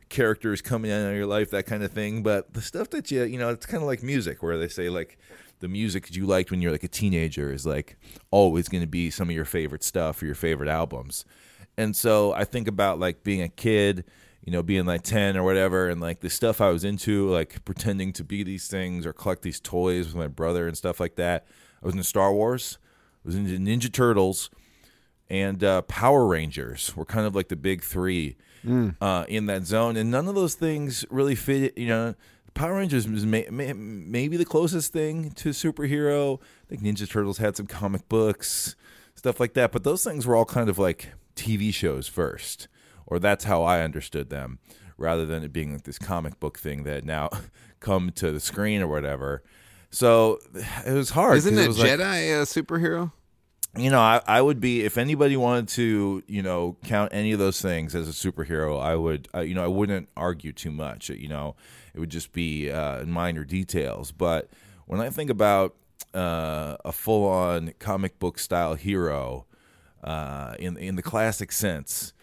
characters 0.09 0.61
coming 0.61 0.91
of 0.91 1.15
your 1.15 1.25
life, 1.25 1.51
that 1.51 1.65
kind 1.65 1.83
of 1.83 1.91
thing. 1.91 2.23
But 2.23 2.53
the 2.53 2.61
stuff 2.61 2.89
that 2.91 3.11
you, 3.11 3.23
you 3.23 3.37
know, 3.37 3.49
it's 3.49 3.65
kind 3.65 3.81
of 3.81 3.87
like 3.87 4.03
music, 4.03 4.41
where 4.41 4.57
they 4.57 4.67
say 4.67 4.89
like 4.89 5.17
the 5.59 5.67
music 5.67 6.07
that 6.07 6.15
you 6.15 6.25
liked 6.25 6.51
when 6.51 6.61
you're 6.61 6.71
like 6.71 6.83
a 6.83 6.87
teenager 6.87 7.51
is 7.51 7.65
like 7.65 7.97
always 8.31 8.67
going 8.67 8.81
to 8.81 8.87
be 8.87 9.09
some 9.09 9.29
of 9.29 9.35
your 9.35 9.45
favorite 9.45 9.83
stuff 9.83 10.21
or 10.21 10.25
your 10.25 10.35
favorite 10.35 10.69
albums. 10.69 11.25
And 11.77 11.95
so 11.95 12.33
I 12.33 12.43
think 12.43 12.67
about 12.67 12.99
like 12.99 13.23
being 13.23 13.41
a 13.41 13.49
kid, 13.49 14.05
you 14.43 14.51
know, 14.51 14.63
being 14.63 14.85
like 14.85 15.03
10 15.03 15.37
or 15.37 15.43
whatever, 15.43 15.87
and 15.89 16.01
like 16.01 16.19
the 16.19 16.29
stuff 16.29 16.61
I 16.61 16.69
was 16.69 16.83
into, 16.83 17.29
like 17.29 17.63
pretending 17.63 18.11
to 18.13 18.23
be 18.23 18.43
these 18.43 18.67
things 18.67 19.05
or 19.05 19.13
collect 19.13 19.43
these 19.43 19.59
toys 19.59 20.07
with 20.07 20.15
my 20.15 20.27
brother 20.27 20.67
and 20.67 20.77
stuff 20.77 20.99
like 20.99 21.15
that. 21.15 21.45
I 21.81 21.85
was 21.85 21.93
into 21.93 22.03
Star 22.03 22.33
Wars, 22.33 22.77
I 23.23 23.29
was 23.29 23.35
into 23.35 23.57
Ninja 23.57 23.91
Turtles, 23.91 24.49
and 25.31 25.63
uh, 25.63 25.81
Power 25.83 26.27
Rangers 26.27 26.93
were 26.95 27.05
kind 27.05 27.25
of 27.25 27.33
like 27.33 27.47
the 27.47 27.55
big 27.55 27.83
three 27.85 28.35
uh, 29.01 29.25
in 29.29 29.45
that 29.47 29.65
zone, 29.65 29.95
and 29.95 30.11
none 30.11 30.27
of 30.27 30.35
those 30.35 30.55
things 30.55 31.05
really 31.09 31.35
fit. 31.35 31.75
You 31.77 31.87
know, 31.87 32.15
Power 32.53 32.75
Rangers 32.75 33.07
was 33.07 33.25
may, 33.25 33.47
may, 33.49 33.71
maybe 33.71 34.35
the 34.35 34.43
closest 34.45 34.91
thing 34.91 35.31
to 35.31 35.49
superhero. 35.51 36.39
I 36.41 36.75
think 36.75 36.81
Ninja 36.83 37.09
Turtles 37.09 37.37
had 37.37 37.55
some 37.55 37.65
comic 37.65 38.07
books, 38.09 38.75
stuff 39.15 39.39
like 39.39 39.53
that, 39.53 39.71
but 39.71 39.85
those 39.85 40.03
things 40.03 40.27
were 40.27 40.35
all 40.35 40.43
kind 40.45 40.69
of 40.69 40.77
like 40.77 41.13
TV 41.37 41.73
shows 41.73 42.09
first, 42.09 42.67
or 43.07 43.17
that's 43.17 43.45
how 43.45 43.63
I 43.63 43.81
understood 43.83 44.29
them, 44.29 44.59
rather 44.97 45.25
than 45.25 45.43
it 45.43 45.53
being 45.53 45.71
like 45.71 45.83
this 45.83 45.97
comic 45.97 46.41
book 46.41 46.59
thing 46.59 46.83
that 46.83 47.05
now 47.05 47.29
come 47.79 48.11
to 48.15 48.31
the 48.33 48.41
screen 48.41 48.81
or 48.81 48.87
whatever. 48.87 49.43
So 49.91 50.39
it 50.85 50.91
was 50.93 51.11
hard. 51.11 51.37
isn't 51.37 51.57
it 51.57 51.67
was 51.69 51.79
like- 51.79 51.91
jedi 51.91 52.41
a 52.41 52.45
superhero 52.45 53.13
you 53.77 53.89
know, 53.89 53.99
I, 53.99 54.21
I 54.27 54.41
would 54.41 54.59
be 54.59 54.83
if 54.83 54.97
anybody 54.97 55.37
wanted 55.37 55.69
to, 55.69 56.23
you 56.27 56.41
know, 56.41 56.77
count 56.83 57.13
any 57.13 57.31
of 57.31 57.39
those 57.39 57.61
things 57.61 57.95
as 57.95 58.09
a 58.09 58.11
superhero. 58.11 58.81
I 58.81 58.95
would, 58.95 59.27
uh, 59.33 59.41
you 59.41 59.55
know, 59.55 59.63
I 59.63 59.67
wouldn't 59.67 60.09
argue 60.17 60.51
too 60.51 60.71
much. 60.71 61.09
You 61.09 61.29
know, 61.29 61.55
it 61.93 61.99
would 61.99 62.09
just 62.09 62.33
be 62.33 62.69
uh, 62.69 63.05
minor 63.05 63.43
details. 63.43 64.11
But 64.11 64.49
when 64.87 64.99
I 64.99 65.09
think 65.09 65.29
about 65.29 65.75
uh, 66.13 66.77
a 66.83 66.91
full 66.91 67.27
on 67.27 67.73
comic 67.79 68.19
book 68.19 68.39
style 68.39 68.75
hero 68.75 69.45
uh, 70.03 70.55
in 70.59 70.77
in 70.77 70.95
the 70.95 71.01
classic 71.01 71.51
sense. 71.51 72.13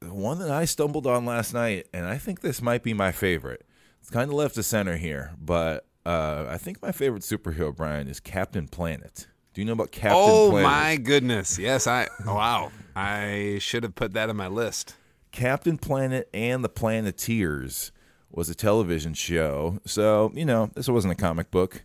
The 0.00 0.14
one 0.14 0.38
that 0.38 0.50
I 0.50 0.64
stumbled 0.64 1.06
on 1.06 1.24
last 1.24 1.52
night, 1.52 1.88
and 1.92 2.06
I 2.06 2.18
think 2.18 2.40
this 2.40 2.62
might 2.62 2.84
be 2.84 2.94
my 2.94 3.10
favorite. 3.10 3.66
It's 4.00 4.10
kind 4.10 4.30
of 4.30 4.34
left 4.34 4.54
to 4.54 4.62
center 4.62 4.96
here, 4.96 5.32
but 5.40 5.86
uh, 6.06 6.46
I 6.48 6.56
think 6.56 6.80
my 6.80 6.92
favorite 6.92 7.22
superhero, 7.24 7.74
Brian, 7.74 8.06
is 8.06 8.20
Captain 8.20 8.68
Planet. 8.68 9.26
Do 9.58 9.62
you 9.62 9.66
know 9.66 9.72
about 9.72 9.90
Captain 9.90 10.12
Oh 10.14 10.50
Planet? 10.50 10.70
my 10.70 10.96
goodness! 10.98 11.58
Yes, 11.58 11.88
I. 11.88 12.06
Wow, 12.24 12.70
I 12.94 13.58
should 13.60 13.82
have 13.82 13.96
put 13.96 14.12
that 14.12 14.30
on 14.30 14.36
my 14.36 14.46
list. 14.46 14.94
Captain 15.32 15.76
Planet 15.76 16.28
and 16.32 16.62
the 16.62 16.68
Planeteers 16.68 17.90
was 18.30 18.48
a 18.48 18.54
television 18.54 19.14
show. 19.14 19.80
So, 19.84 20.30
you 20.32 20.44
know, 20.44 20.70
this 20.76 20.88
wasn't 20.88 21.14
a 21.14 21.16
comic 21.16 21.50
book. 21.50 21.82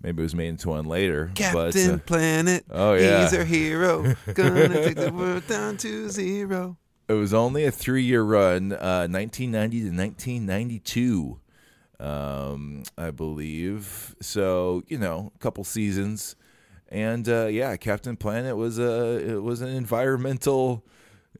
Maybe 0.00 0.20
it 0.20 0.22
was 0.22 0.36
made 0.36 0.50
into 0.50 0.68
one 0.68 0.84
later. 0.84 1.32
Captain 1.34 1.62
but, 1.62 1.94
uh, 1.94 1.98
Planet. 2.06 2.64
Oh, 2.70 2.94
yeah. 2.94 3.22
he's 3.22 3.34
our 3.34 3.42
hero. 3.42 4.14
Gonna 4.32 4.68
take 4.68 4.94
the 4.94 5.12
world 5.12 5.48
down 5.48 5.78
to 5.78 6.08
zero. 6.08 6.76
it 7.08 7.14
was 7.14 7.34
only 7.34 7.64
a 7.64 7.72
three 7.72 8.04
year 8.04 8.22
run, 8.22 8.70
uh, 8.70 9.08
1990 9.10 9.80
to 9.80 9.86
1992, 9.86 11.40
um, 11.98 12.84
I 12.96 13.10
believe. 13.10 14.14
So, 14.22 14.84
you 14.86 14.98
know, 14.98 15.32
a 15.34 15.38
couple 15.40 15.64
seasons. 15.64 16.36
And 16.88 17.28
uh, 17.28 17.46
yeah, 17.46 17.76
Captain 17.76 18.16
Planet 18.16 18.56
was 18.56 18.78
a 18.78 19.34
it 19.34 19.42
was 19.42 19.60
an 19.60 19.68
environmental 19.68 20.84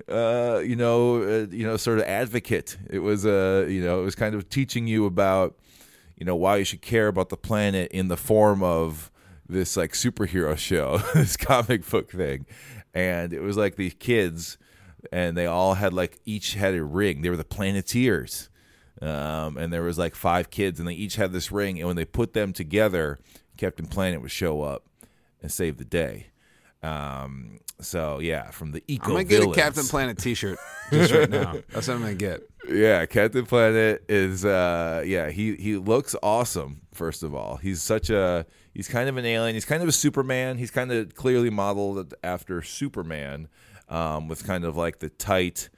uh, 0.09 0.61
you 0.65 0.77
know, 0.77 1.23
uh, 1.23 1.47
you 1.51 1.67
know, 1.67 1.77
sort 1.77 1.99
of 1.99 2.05
advocate. 2.05 2.77
It 2.89 3.01
was 3.01 3.27
uh, 3.27 3.67
you 3.69 3.83
know, 3.83 4.01
it 4.01 4.05
was 4.05 4.15
kind 4.15 4.35
of 4.35 4.49
teaching 4.49 4.87
you 4.87 5.07
about, 5.07 5.57
you 6.17 6.27
know, 6.27 6.37
why 6.37 6.57
you 6.57 6.65
should 6.65 6.83
care 6.83 7.09
about 7.09 7.29
the 7.29 7.37
planet 7.37 7.91
in 7.93 8.09
the 8.09 8.17
form 8.17 8.63
of 8.63 9.11
this 9.49 9.77
like 9.77 9.93
superhero 9.93 10.57
show, 10.57 10.99
this 11.15 11.37
comic 11.37 11.89
book 11.89 12.11
thing, 12.11 12.47
and 12.95 13.33
it 13.33 13.41
was 13.41 13.57
like 13.57 13.77
these 13.77 13.95
kids, 13.95 14.59
and 15.13 15.37
they 15.37 15.47
all 15.47 15.75
had 15.75 15.93
like 15.93 16.21
each 16.25 16.55
had 16.55 16.75
a 16.75 16.85
ring. 16.85 17.23
They 17.23 17.31
were 17.31 17.37
the 17.37 17.45
Planeteers, 17.45 18.49
um, 19.01 19.57
and 19.57 19.73
there 19.73 19.83
was 19.83 19.99
like 19.99 20.15
five 20.15 20.51
kids, 20.51 20.79
and 20.79 20.89
they 20.89 20.95
each 20.95 21.17
had 21.17 21.33
this 21.33 21.51
ring, 21.51 21.79
and 21.79 21.87
when 21.87 21.97
they 21.97 22.05
put 22.05 22.33
them 22.33 22.53
together, 22.53 23.19
Captain 23.57 23.87
Planet 23.87 24.21
would 24.21 24.31
show 24.31 24.63
up 24.63 24.85
and 25.43 25.51
save 25.51 25.79
the 25.79 25.85
day. 25.85 26.27
Um, 26.83 27.61
so 27.81 28.21
yeah, 28.21 28.51
from 28.51 28.73
the 28.73 28.83
eco 28.87 29.09
I'm 29.09 29.13
gonna 29.13 29.25
get 29.25 29.43
a. 29.43 29.53
Captain 29.53 29.85
Planet 29.85 30.19
T-shirt 30.19 30.59
just 30.91 31.13
right 31.13 31.29
now. 31.29 31.55
That's 31.71 31.89
what 31.89 31.95
I'm 31.95 32.01
gonna 32.01 32.15
get. 32.15 32.43
Yeah, 32.69 33.05
Captain 33.07 33.45
Planet 33.45 34.05
is 34.09 34.45
uh 34.45 35.03
yeah, 35.07 35.31
he 35.31 35.57
he 35.57 35.77
looks 35.77 36.15
awesome 36.23 36.83
first 36.95 37.23
of 37.23 37.35
all. 37.35 37.57
He's 37.57 37.83
such 37.83 38.09
a 38.11 38.47
he's 38.73 38.89
kind 38.89 39.09
of 39.09 39.17
an 39.17 39.27
alien. 39.27 39.55
He's 39.55 39.65
kind 39.65 39.83
of 39.83 39.89
a 39.89 39.93
Superman. 39.93 40.59
He's 40.59 40.71
kind 40.71 40.91
of 40.91 41.15
clearly 41.15 41.51
modeled 41.51 42.15
after 42.23 42.63
Superman 42.63 43.49
um 43.89 44.29
with 44.29 44.47
kind 44.47 44.65
of 44.65 44.77
like 44.77 44.99
the 45.01 45.11
tight 45.11 45.69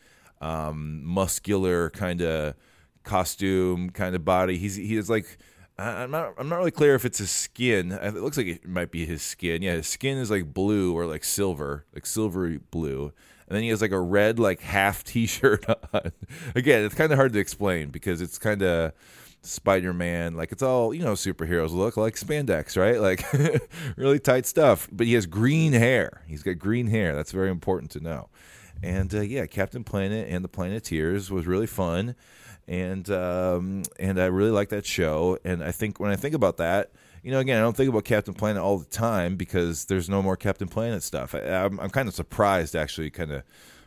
um 0.40 1.04
muscular 1.04 1.90
kind 1.90 2.22
of 2.22 2.54
costume 3.02 3.90
kind 3.90 4.14
of 4.14 4.24
body. 4.24 4.56
He's 4.58 4.76
he 4.76 4.96
is 4.96 5.10
like 5.10 5.38
I'm 5.78 6.10
not. 6.10 6.34
I'm 6.38 6.48
not 6.48 6.56
really 6.56 6.72
clear 6.72 6.94
if 6.96 7.04
it's 7.04 7.18
his 7.18 7.30
skin. 7.30 7.92
It 7.92 8.14
looks 8.14 8.36
like 8.36 8.46
it 8.46 8.68
might 8.68 8.90
be 8.90 9.06
his 9.06 9.22
skin. 9.22 9.62
Yeah, 9.62 9.74
his 9.74 9.86
skin 9.86 10.18
is 10.18 10.30
like 10.30 10.52
blue 10.52 10.92
or 10.92 11.06
like 11.06 11.22
silver, 11.22 11.84
like 11.94 12.04
silvery 12.04 12.58
blue. 12.70 13.12
And 13.46 13.56
then 13.56 13.62
he 13.62 13.68
has 13.68 13.80
like 13.80 13.92
a 13.92 14.00
red 14.00 14.38
like 14.38 14.60
half 14.60 15.04
T-shirt 15.04 15.64
on. 15.92 16.12
Again, 16.54 16.84
it's 16.84 16.94
kind 16.94 17.12
of 17.12 17.18
hard 17.18 17.32
to 17.32 17.38
explain 17.38 17.90
because 17.90 18.20
it's 18.20 18.38
kind 18.38 18.62
of 18.62 18.92
Spider-Man. 19.42 20.34
Like 20.34 20.50
it's 20.50 20.62
all 20.62 20.92
you 20.92 21.02
know, 21.04 21.12
superheroes 21.12 21.70
look 21.70 21.96
like 21.96 22.16
spandex, 22.16 22.76
right? 22.76 23.00
Like 23.08 23.24
really 23.96 24.18
tight 24.18 24.46
stuff. 24.46 24.88
But 24.90 25.06
he 25.06 25.14
has 25.14 25.26
green 25.26 25.72
hair. 25.72 26.22
He's 26.26 26.42
got 26.42 26.58
green 26.58 26.88
hair. 26.88 27.14
That's 27.14 27.32
very 27.32 27.50
important 27.50 27.92
to 27.92 28.00
know. 28.00 28.28
And 28.82 29.14
uh, 29.14 29.20
yeah, 29.20 29.46
Captain 29.46 29.84
Planet 29.84 30.28
and 30.28 30.44
the 30.44 30.48
Planeteers 30.48 31.30
was 31.30 31.46
really 31.46 31.66
fun 31.66 32.16
and 32.68 33.10
um, 33.10 33.82
and 33.98 34.20
I 34.20 34.26
really 34.26 34.50
like 34.50 34.68
that 34.68 34.86
show. 34.86 35.38
And 35.44 35.64
I 35.64 35.72
think 35.72 35.98
when 35.98 36.10
I 36.10 36.16
think 36.16 36.34
about 36.34 36.58
that, 36.58 36.92
you 37.22 37.32
know, 37.32 37.40
again, 37.40 37.58
I 37.58 37.62
don't 37.62 37.76
think 37.76 37.88
about 37.88 38.04
Captain 38.04 38.34
Planet 38.34 38.62
all 38.62 38.78
the 38.78 38.84
time 38.84 39.36
because 39.36 39.86
there's 39.86 40.08
no 40.08 40.22
more 40.22 40.36
Captain 40.36 40.68
Planet 40.68 41.02
stuff. 41.02 41.34
I, 41.34 41.40
I'm, 41.40 41.80
I'm 41.80 41.90
kind 41.90 42.06
of 42.08 42.14
surprised, 42.14 42.76
actually, 42.76 43.10
kind 43.10 43.32
of 43.32 43.42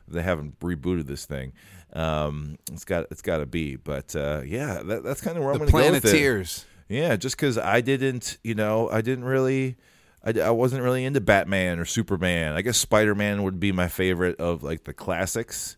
they 0.08 0.22
haven't 0.22 0.60
rebooted 0.60 1.06
this 1.06 1.26
thing. 1.26 1.54
Um, 1.94 2.58
it's 2.72 2.84
got 2.84 3.06
it's 3.12 3.22
got 3.22 3.38
to 3.38 3.46
be, 3.46 3.76
but 3.76 4.16
uh, 4.16 4.42
yeah, 4.46 4.82
that, 4.84 5.04
that's 5.04 5.22
kind 5.22 5.38
of 5.38 5.44
where 5.44 5.54
The 5.54 5.64
I'm 5.64 5.70
going 5.70 5.84
to 5.84 5.90
go 5.90 5.92
with 5.92 6.06
it. 6.06 6.10
Planeteers. 6.10 6.66
Yeah, 6.90 7.16
just 7.16 7.38
because 7.38 7.58
I 7.58 7.80
didn't, 7.80 8.38
you 8.44 8.56
know, 8.56 8.90
I 8.90 9.00
didn't 9.00 9.24
really, 9.24 9.78
I, 10.26 10.38
I 10.42 10.50
wasn't 10.50 10.84
really 10.84 11.06
into 11.06 11.22
Batman 11.22 11.80
or 11.80 11.86
Superman. 11.86 12.54
I 12.54 12.62
guess 12.62 12.78
Spider 12.78 13.16
Man 13.16 13.44
would 13.44 13.62
be 13.62 13.72
my 13.72 13.88
favorite 13.88 14.40
of 14.42 14.62
like 14.64 14.84
the 14.84 14.94
classics. 14.94 15.78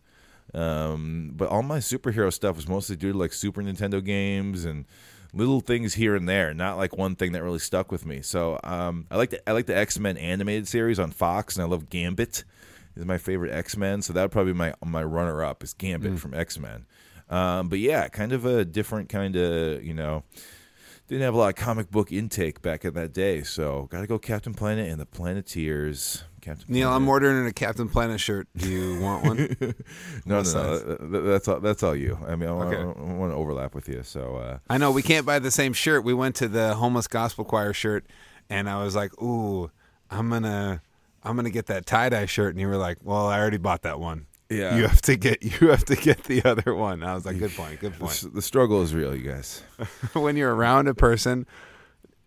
Um, 0.54 1.32
but 1.34 1.48
all 1.48 1.62
my 1.62 1.78
superhero 1.78 2.32
stuff 2.32 2.56
was 2.56 2.68
mostly 2.68 2.96
due 2.96 3.12
to 3.12 3.18
like 3.18 3.32
Super 3.32 3.62
Nintendo 3.62 4.04
games 4.04 4.64
and 4.64 4.84
little 5.32 5.60
things 5.60 5.94
here 5.94 6.14
and 6.14 6.28
there, 6.28 6.54
not 6.54 6.76
like 6.76 6.96
one 6.96 7.16
thing 7.16 7.32
that 7.32 7.42
really 7.42 7.58
stuck 7.58 7.90
with 7.90 8.06
me. 8.06 8.22
So 8.22 8.58
um, 8.62 9.06
I 9.10 9.16
like 9.16 9.30
the 9.30 9.48
I 9.48 9.52
like 9.52 9.66
the 9.66 9.76
X 9.76 9.98
Men 9.98 10.16
animated 10.16 10.68
series 10.68 10.98
on 10.98 11.10
Fox, 11.10 11.56
and 11.56 11.64
I 11.64 11.66
love 11.66 11.90
Gambit. 11.90 12.44
Is 12.96 13.04
my 13.04 13.18
favorite 13.18 13.52
X 13.52 13.76
Men, 13.76 14.02
so 14.02 14.12
that 14.12 14.22
would 14.22 14.30
probably 14.30 14.52
be 14.52 14.58
my 14.58 14.74
my 14.84 15.02
runner 15.02 15.42
up 15.42 15.64
is 15.64 15.74
Gambit 15.74 16.18
from 16.20 16.32
X 16.32 16.58
Men. 16.58 16.86
Um, 17.28 17.68
but 17.68 17.80
yeah, 17.80 18.06
kind 18.08 18.32
of 18.32 18.44
a 18.44 18.64
different 18.64 19.08
kind 19.08 19.34
of 19.34 19.84
you 19.84 19.94
know 19.94 20.22
didn't 21.08 21.22
have 21.22 21.34
a 21.34 21.38
lot 21.38 21.48
of 21.48 21.56
comic 21.56 21.90
book 21.90 22.12
intake 22.12 22.62
back 22.62 22.84
in 22.84 22.94
that 22.94 23.12
day, 23.12 23.42
so 23.42 23.88
got 23.90 24.02
to 24.02 24.06
go 24.06 24.18
Captain 24.18 24.54
Planet 24.54 24.88
and 24.88 25.00
the 25.00 25.06
Planeteers. 25.06 26.22
Captain 26.44 26.66
Neil, 26.68 26.88
Planet. 26.88 27.02
I'm 27.02 27.08
ordering 27.08 27.46
a 27.46 27.52
Captain 27.52 27.88
Planet 27.88 28.20
shirt. 28.20 28.46
Do 28.56 28.68
you 28.68 29.00
want 29.00 29.24
one? 29.24 29.36
no, 30.26 30.42
no, 30.42 30.42
no. 30.42 30.96
th- 31.10 31.24
That's 31.24 31.48
all. 31.48 31.60
That's 31.60 31.82
all 31.82 31.96
you. 31.96 32.18
I 32.26 32.36
mean, 32.36 32.48
I, 32.48 32.52
Okay. 32.52 32.84
want 32.84 33.32
to 33.32 33.36
overlap 33.36 33.74
with 33.74 33.88
you. 33.88 34.02
So 34.02 34.36
uh, 34.36 34.58
I 34.68 34.78
know 34.78 34.90
we 34.92 35.02
can't 35.02 35.24
buy 35.26 35.38
the 35.38 35.50
same 35.50 35.72
shirt. 35.72 36.04
We 36.04 36.14
went 36.14 36.34
to 36.36 36.48
the 36.48 36.74
homeless 36.74 37.06
gospel 37.08 37.44
choir 37.44 37.72
shirt, 37.72 38.04
and 38.50 38.68
I 38.68 38.82
was 38.84 38.94
like, 38.94 39.20
"Ooh, 39.22 39.70
I'm 40.10 40.28
gonna, 40.30 40.82
I'm 41.22 41.36
gonna 41.36 41.50
get 41.50 41.66
that 41.66 41.86
tie 41.86 42.08
dye 42.10 42.26
shirt." 42.26 42.50
And 42.54 42.60
you 42.60 42.68
were 42.68 42.76
like, 42.76 42.98
"Well, 43.02 43.26
I 43.26 43.38
already 43.40 43.56
bought 43.58 43.82
that 43.82 43.98
one. 44.00 44.26
Yeah. 44.50 44.76
you 44.76 44.82
have 44.86 45.00
to 45.02 45.16
get, 45.16 45.42
you 45.42 45.68
have 45.70 45.84
to 45.86 45.96
get 45.96 46.24
the 46.24 46.44
other 46.44 46.74
one." 46.74 47.02
I 47.02 47.14
was 47.14 47.24
like, 47.24 47.38
"Good 47.38 47.52
point, 47.52 47.80
good 47.80 47.98
point." 47.98 48.24
the 48.34 48.42
struggle 48.42 48.82
is 48.82 48.94
real, 48.94 49.14
you 49.16 49.22
guys. 49.28 49.62
when 50.12 50.36
you're 50.36 50.54
around 50.54 50.86
a 50.88 50.94
person, 50.94 51.46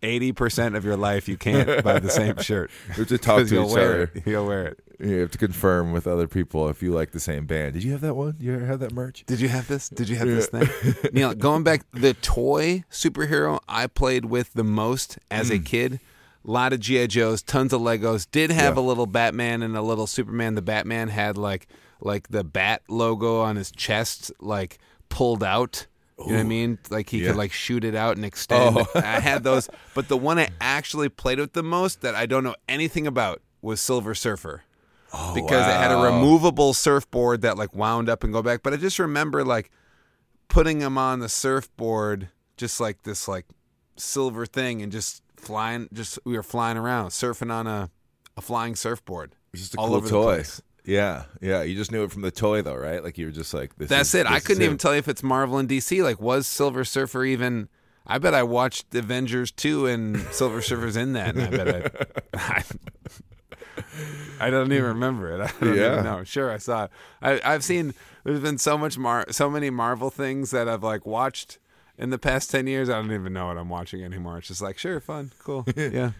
eighty 0.02 0.32
percent 0.32 0.74
of 0.76 0.84
your 0.84 0.96
life 0.96 1.28
you 1.28 1.36
can't 1.36 1.82
buy 1.84 1.98
the 1.98 2.10
same 2.10 2.36
shirt. 2.42 2.70
We 2.88 2.94
have 2.94 3.08
to 3.08 3.18
talk 3.18 3.38
'Cause 3.38 3.50
to 3.50 3.64
each 3.64 3.70
wear 3.72 3.92
other. 3.94 4.12
it. 4.14 4.26
You'll 4.26 4.46
wear 4.46 4.66
it. 4.66 4.80
You 5.00 5.20
have 5.20 5.30
to 5.30 5.38
confirm 5.38 5.92
with 5.92 6.06
other 6.08 6.26
people 6.26 6.68
if 6.68 6.82
you 6.82 6.92
like 6.92 7.12
the 7.12 7.20
same 7.20 7.46
band. 7.46 7.74
Did 7.74 7.84
you 7.84 7.92
have 7.92 8.00
that 8.00 8.14
one? 8.14 8.36
You 8.40 8.54
ever 8.54 8.66
have 8.66 8.80
that 8.80 8.92
merch? 8.92 9.24
Did 9.26 9.40
you 9.40 9.48
have 9.48 9.68
this? 9.68 9.88
Did 9.88 10.08
you 10.08 10.16
have 10.16 10.26
this 10.26 10.48
thing? 10.48 10.68
Neil, 11.12 11.34
going 11.34 11.62
back, 11.62 11.82
the 11.92 12.14
toy 12.14 12.82
superhero 12.90 13.60
I 13.68 13.86
played 13.86 14.24
with 14.24 14.52
the 14.54 14.64
most 14.64 15.18
as 15.30 15.50
a 15.50 15.58
mm. 15.58 15.64
kid, 15.64 16.00
a 16.44 16.50
lot 16.50 16.72
of 16.72 16.80
GI 16.80 17.06
Joes, 17.08 17.42
tons 17.42 17.72
of 17.72 17.80
Legos. 17.80 18.26
Did 18.30 18.50
have 18.50 18.74
Yeah. 18.74 18.82
a 18.82 18.84
little 18.84 19.06
Batman 19.06 19.62
and 19.62 19.76
a 19.76 19.82
little 19.82 20.08
Superman. 20.08 20.56
The 20.56 20.62
Batman 20.62 21.08
had 21.08 21.36
like 21.38 21.68
like 22.00 22.28
the 22.28 22.42
bat 22.44 22.82
logo 22.88 23.40
on 23.40 23.54
his 23.56 23.70
chest, 23.70 24.32
like 24.40 24.78
pulled 25.08 25.44
out. 25.44 25.86
You 26.18 26.26
know 26.26 26.32
what 26.34 26.40
I 26.40 26.44
mean? 26.44 26.78
Like 26.90 27.10
he 27.10 27.18
Yeah. 27.22 27.28
could 27.28 27.36
like 27.36 27.52
shoot 27.52 27.84
it 27.84 27.94
out 27.94 28.16
and 28.16 28.24
extend. 28.24 28.76
Oh. 28.76 28.86
I 28.94 29.20
had 29.20 29.44
those, 29.44 29.68
but 29.94 30.08
the 30.08 30.16
one 30.16 30.38
I 30.38 30.48
actually 30.60 31.08
played 31.08 31.38
with 31.38 31.52
the 31.52 31.62
most 31.62 32.00
that 32.00 32.14
I 32.14 32.26
don't 32.26 32.42
know 32.44 32.56
anything 32.68 33.06
about 33.06 33.40
was 33.62 33.80
Silver 33.80 34.14
Surfer 34.14 34.62
oh, 35.12 35.34
because 35.34 35.66
it 35.66 35.76
had 35.76 35.92
a 35.92 35.96
removable 35.96 36.74
surfboard 36.74 37.42
that 37.42 37.56
like 37.56 37.74
wound 37.74 38.08
up 38.08 38.24
and 38.24 38.32
go 38.32 38.42
back. 38.42 38.62
But 38.62 38.72
I 38.72 38.76
just 38.76 38.98
remember 38.98 39.44
like 39.44 39.70
putting 40.48 40.80
him 40.80 40.98
on 40.98 41.20
the 41.20 41.28
surfboard, 41.28 42.28
just 42.56 42.80
like 42.80 43.02
this 43.02 43.28
like 43.28 43.46
silver 43.96 44.44
thing, 44.46 44.82
and 44.82 44.90
just 44.90 45.22
flying. 45.36 45.88
Just 45.92 46.18
we 46.24 46.36
were 46.36 46.42
flying 46.42 46.76
around, 46.76 47.10
surfing 47.10 47.52
on 47.52 47.66
a 47.66 47.90
a 48.36 48.40
flying 48.40 48.74
surfboard. 48.74 49.34
It's 49.52 49.62
just 49.62 49.74
a 49.74 49.78
all 49.78 49.86
cool 49.88 49.96
over 49.96 50.06
the 50.06 50.10
toy. 50.12 50.24
place. 50.36 50.62
Yeah, 50.88 51.24
yeah. 51.42 51.62
You 51.62 51.74
just 51.76 51.92
knew 51.92 52.02
it 52.04 52.10
from 52.10 52.22
the 52.22 52.30
toy, 52.30 52.62
though, 52.62 52.74
right? 52.74 53.04
Like 53.04 53.18
you 53.18 53.26
were 53.26 53.32
just 53.32 53.52
like, 53.52 53.76
this 53.76 53.88
That's 53.90 54.08
is- 54.10 54.14
it. 54.22 54.26
I 54.26 54.40
couldn't 54.40 54.62
even 54.62 54.78
tell 54.78 54.92
you 54.94 54.98
if 55.00 55.08
it's 55.08 55.22
Marvel 55.22 55.58
and 55.58 55.68
DC. 55.68 56.02
Like, 56.02 56.18
was 56.20 56.46
Silver 56.46 56.82
Surfer 56.84 57.24
even? 57.24 57.68
I 58.06 58.16
bet 58.16 58.32
I 58.32 58.42
watched 58.42 58.94
Avengers 58.94 59.50
two 59.50 59.84
and 59.86 60.18
Silver 60.32 60.62
Surfer's 60.62 60.96
in 60.96 61.12
that, 61.12 61.36
and 61.36 61.44
I 61.44 61.64
bet 61.64 62.08
I. 62.34 62.62
I 64.40 64.50
don't 64.50 64.72
even 64.72 64.84
remember 64.84 65.32
it. 65.32 65.40
I 65.40 65.52
don't 65.64 65.76
Yeah. 65.76 65.92
even 65.92 66.04
know. 66.04 66.24
Sure, 66.24 66.50
I 66.50 66.56
saw 66.58 66.84
it. 66.84 66.90
I, 67.20 67.40
I've 67.44 67.64
seen. 67.64 67.92
There's 68.24 68.40
been 68.40 68.58
so 68.58 68.78
much 68.78 68.96
Mar, 68.98 69.26
so 69.30 69.50
many 69.50 69.70
Marvel 69.70 70.10
things 70.10 70.50
that 70.52 70.68
I've 70.68 70.82
like 70.82 71.04
watched 71.06 71.58
in 71.98 72.10
the 72.10 72.18
past 72.18 72.50
ten 72.50 72.66
years. 72.66 72.88
I 72.88 72.94
don't 72.94 73.12
even 73.12 73.32
know 73.32 73.46
what 73.48 73.58
I'm 73.58 73.68
watching 73.68 74.02
anymore. 74.02 74.38
It's 74.38 74.48
just 74.48 74.62
like, 74.62 74.78
sure, 74.78 75.00
fun, 75.00 75.32
cool, 75.38 75.66
yeah, 75.76 76.12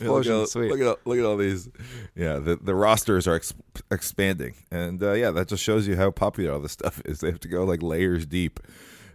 Yeah, 0.00 0.08
look, 0.10 0.26
at, 0.26 0.32
all- 0.32 0.46
sweet. 0.46 0.70
look 0.70 0.80
at 0.80 0.86
all, 0.86 0.98
look 1.04 1.18
at 1.18 1.24
all 1.24 1.36
these. 1.36 1.68
Yeah, 2.14 2.38
the 2.38 2.56
the 2.56 2.74
rosters 2.74 3.26
are 3.26 3.34
ex- 3.36 3.54
expanding, 3.90 4.54
and 4.70 5.02
uh, 5.02 5.12
yeah, 5.12 5.30
that 5.32 5.48
just 5.48 5.62
shows 5.62 5.86
you 5.86 5.96
how 5.96 6.10
popular 6.10 6.52
all 6.54 6.60
this 6.60 6.72
stuff 6.72 7.00
is. 7.04 7.20
They 7.20 7.30
have 7.30 7.40
to 7.40 7.48
go 7.48 7.64
like 7.64 7.82
layers 7.82 8.26
deep. 8.26 8.60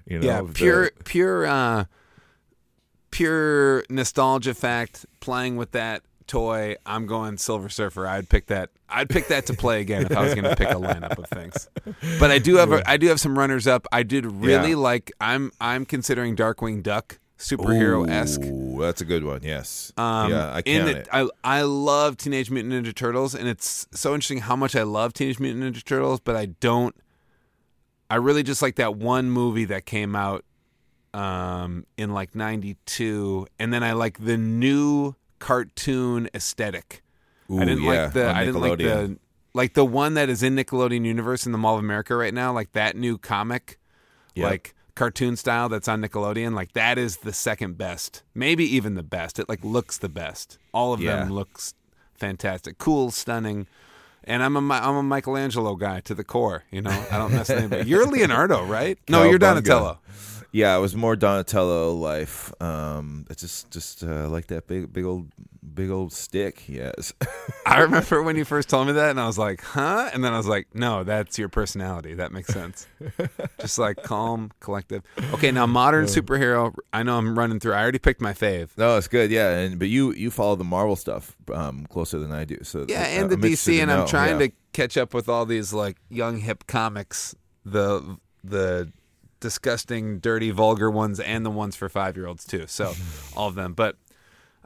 You 0.05 0.19
know, 0.19 0.25
yeah, 0.25 0.39
of 0.39 0.47
the- 0.49 0.53
pure, 0.53 0.91
pure, 1.05 1.45
uh, 1.45 1.85
pure 3.11 3.83
nostalgia 3.89 4.53
fact, 4.53 5.05
playing 5.19 5.55
with 5.57 5.71
that 5.71 6.03
toy, 6.27 6.75
I'm 6.85 7.05
going 7.07 7.37
Silver 7.37 7.69
Surfer. 7.69 8.07
I'd 8.07 8.29
pick 8.29 8.47
that. 8.47 8.69
I'd 8.89 9.09
pick 9.09 9.27
that 9.27 9.45
to 9.47 9.53
play 9.53 9.81
again 9.81 10.05
if 10.05 10.15
I 10.15 10.23
was 10.23 10.33
going 10.33 10.45
to 10.45 10.55
pick 10.55 10.69
a 10.69 10.75
lineup 10.75 11.17
of 11.17 11.27
things. 11.29 11.67
But 12.19 12.31
I 12.31 12.39
do 12.39 12.55
have 12.55 12.71
a, 12.71 12.89
I 12.89 12.97
do 12.97 13.07
have 13.07 13.19
some 13.19 13.37
runners 13.37 13.67
up. 13.67 13.85
I 13.91 14.03
did 14.03 14.25
really 14.25 14.71
Yeah. 14.71 14.75
like. 14.77 15.11
I'm 15.19 15.51
I'm 15.59 15.85
considering 15.85 16.35
Darkwing 16.35 16.83
Duck 16.83 17.19
superhero 17.37 18.09
esque. 18.09 18.41
That's 18.79 19.01
a 19.01 19.05
good 19.05 19.23
one. 19.23 19.41
Yes. 19.43 19.91
Um, 19.97 20.31
yeah, 20.31 20.51
I 20.51 20.59
it, 20.59 20.87
it. 20.87 21.07
I 21.11 21.29
I 21.43 21.61
love 21.61 22.17
Teenage 22.17 22.49
Mutant 22.51 22.73
Ninja 22.73 22.93
Turtles, 22.93 23.35
and 23.35 23.47
it's 23.47 23.87
so 23.91 24.13
interesting 24.13 24.39
how 24.39 24.55
much 24.55 24.75
I 24.75 24.83
love 24.83 25.13
Teenage 25.13 25.39
Mutant 25.39 25.63
Ninja 25.63 25.83
Turtles, 25.83 26.19
but 26.19 26.35
I 26.35 26.47
don't. 26.47 26.95
I 28.09 28.15
really 28.15 28.43
just 28.43 28.61
like 28.61 28.75
that 28.75 28.95
one 28.95 29.29
movie 29.29 29.65
that 29.65 29.85
came 29.85 30.15
out 30.15 30.45
um, 31.13 31.85
in 31.97 32.13
like 32.13 32.35
'92, 32.35 33.47
and 33.59 33.73
then 33.73 33.83
I 33.83 33.93
like 33.93 34.23
the 34.23 34.37
new 34.37 35.15
cartoon 35.39 36.29
aesthetic. 36.33 37.03
Ooh, 37.49 37.59
I 37.59 37.65
didn't 37.65 37.83
yeah, 37.83 38.03
like 38.03 38.13
the 38.13 38.29
I 38.29 38.45
didn't 38.45 38.61
like 38.61 38.77
the 38.79 39.17
like 39.53 39.73
the 39.73 39.85
one 39.85 40.13
that 40.15 40.29
is 40.29 40.43
in 40.43 40.55
Nickelodeon 40.55 41.05
Universe 41.05 41.45
in 41.45 41.51
the 41.51 41.57
Mall 41.57 41.75
of 41.75 41.79
America 41.79 42.15
right 42.15 42.33
now, 42.33 42.53
like 42.53 42.71
that 42.73 42.95
new 42.95 43.17
comic, 43.17 43.79
Yep. 44.35 44.49
like 44.49 44.75
cartoon 44.97 45.37
style 45.37 45.69
that's 45.69 45.87
on 45.87 46.01
Nickelodeon. 46.01 46.53
Like 46.53 46.73
that 46.73 46.97
is 46.97 47.17
the 47.17 47.31
second 47.31 47.77
best, 47.77 48.23
maybe 48.35 48.65
even 48.75 48.95
the 48.95 49.03
best. 49.03 49.39
It 49.39 49.47
like 49.47 49.63
looks 49.63 49.97
the 49.97 50.09
best. 50.09 50.57
All 50.73 50.91
of 50.91 50.99
them 50.99 51.29
looks 51.31 51.73
fantastic, 52.15 52.77
cool, 52.77 53.11
stunning. 53.11 53.67
And 54.25 54.43
I'm 54.43 54.57
a 54.57 54.73
I'm 54.73 54.95
a 54.95 55.03
Michelangelo 55.03 55.75
guy 55.75 56.01
to 56.01 56.13
the 56.13 56.25
core. 56.25 56.65
You 56.69 56.81
know, 56.81 57.05
I 57.09 57.17
don't 57.17 57.31
mess 57.31 57.47
with 57.47 57.59
anybody. 57.59 57.89
You're 57.89 58.05
Leonardo, 58.11 58.65
right? 58.65 58.99
No, 59.07 59.23
you're. 59.23 59.39
Donatello. 59.39 59.99
Yeah, 60.51 60.75
it 60.75 60.79
was 60.79 60.95
more 60.95 61.15
Donatello 61.15 61.93
life. 61.93 62.51
Um, 62.61 63.25
it's 63.29 63.41
just 63.41 63.71
just 63.71 64.03
uh, 64.03 64.27
like 64.27 64.47
that 64.47 64.67
big 64.67 64.91
big 64.91 65.05
old 65.05 65.29
big 65.73 65.89
old 65.89 66.11
stick. 66.13 66.67
Yes. 66.67 67.13
I 67.65 67.81
remember 67.81 68.23
when 68.23 68.35
you 68.35 68.45
first 68.45 68.69
told 68.69 68.87
me 68.87 68.93
that, 68.93 69.09
and 69.11 69.19
I 69.19 69.27
was 69.27 69.37
like, 69.37 69.61
"Huh?" 69.61 70.09
And 70.13 70.23
then 70.23 70.33
I 70.33 70.37
was 70.37 70.47
like, 70.47 70.67
"No, 70.73 71.03
that's 71.03 71.37
your 71.37 71.49
personality. 71.49 72.13
That 72.15 72.31
makes 72.31 72.49
sense." 72.53 72.87
Just 73.59 73.77
like 73.77 74.01
calm, 74.03 74.51
collective. 74.59 75.03
Okay, 75.33 75.51
now 75.51 75.65
modern 75.65 76.05
superhero. 76.05 76.73
I 76.93 77.03
know 77.03 77.17
I'm 77.17 77.37
running 77.37 77.59
through. 77.59 77.73
I 77.73 77.81
already 77.81 77.99
picked 77.99 78.21
my 78.21 78.33
fave. 78.33 78.69
no, 78.77 78.97
it's 78.97 79.07
good. 79.07 79.29
Yeah, 79.31 79.51
and 79.57 79.77
but 79.79 79.89
you 79.89 80.13
you 80.13 80.31
follow 80.31 80.55
the 80.55 80.63
Marvel 80.63 80.95
stuff 80.95 81.35
um, 81.53 81.85
closer 81.87 82.19
than 82.19 82.31
I 82.31 82.45
do. 82.45 82.59
So 82.63 82.85
Yeah, 82.87 83.01
uh, 83.01 83.05
and 83.05 83.29
the 83.29 83.35
I'm 83.35 83.41
DC, 83.41 83.81
and 83.81 83.91
I'm 83.91 84.07
trying 84.07 84.39
Yeah. 84.39 84.47
to 84.47 84.53
catch 84.73 84.97
up 84.97 85.13
with 85.13 85.27
all 85.29 85.45
these 85.45 85.73
like 85.73 85.97
young 86.09 86.39
hip 86.39 86.65
comics. 86.67 87.35
The 87.65 88.17
the 88.43 88.91
disgusting, 89.39 90.19
dirty, 90.19 90.51
vulgar 90.51 90.89
ones, 90.89 91.19
and 91.19 91.45
the 91.45 91.51
ones 91.51 91.75
for 91.75 91.89
five 91.89 92.15
year 92.17 92.27
olds 92.27 92.45
too. 92.45 92.65
So 92.67 92.93
all 93.35 93.47
of 93.47 93.55
them. 93.55 93.73
But 93.73 93.95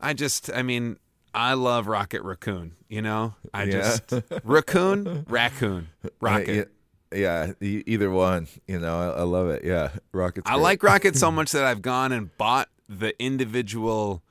I 0.01 0.13
just, 0.13 0.49
I 0.53 0.61
mean. 0.63 0.97
I 1.33 1.53
love 1.53 1.87
Rocket 1.87 2.23
Raccoon, 2.23 2.73
you 2.89 3.01
know? 3.01 3.35
I 3.53 3.63
Yeah. 3.63 3.71
just 3.71 4.13
Raccoon, 4.43 5.25
Raccoon, 5.29 5.87
Rocket. 6.19 6.69
Yeah, 7.13 7.53
yeah, 7.61 7.81
either 7.85 8.11
one. 8.11 8.49
You 8.67 8.79
know, 8.79 8.99
I, 9.13 9.19
I 9.19 9.23
love 9.23 9.47
it. 9.47 9.63
Yeah, 9.63 9.91
Rocket's. 10.11 10.49
I 10.51 10.55
like 10.55 10.83
Rocket 10.83 11.15
so 11.15 11.31
much 11.39 11.53
that 11.53 11.63
I've 11.63 11.81
gone 11.81 12.11
and 12.11 12.35
bought 12.37 12.67
the 12.89 13.13
individual 13.17 14.23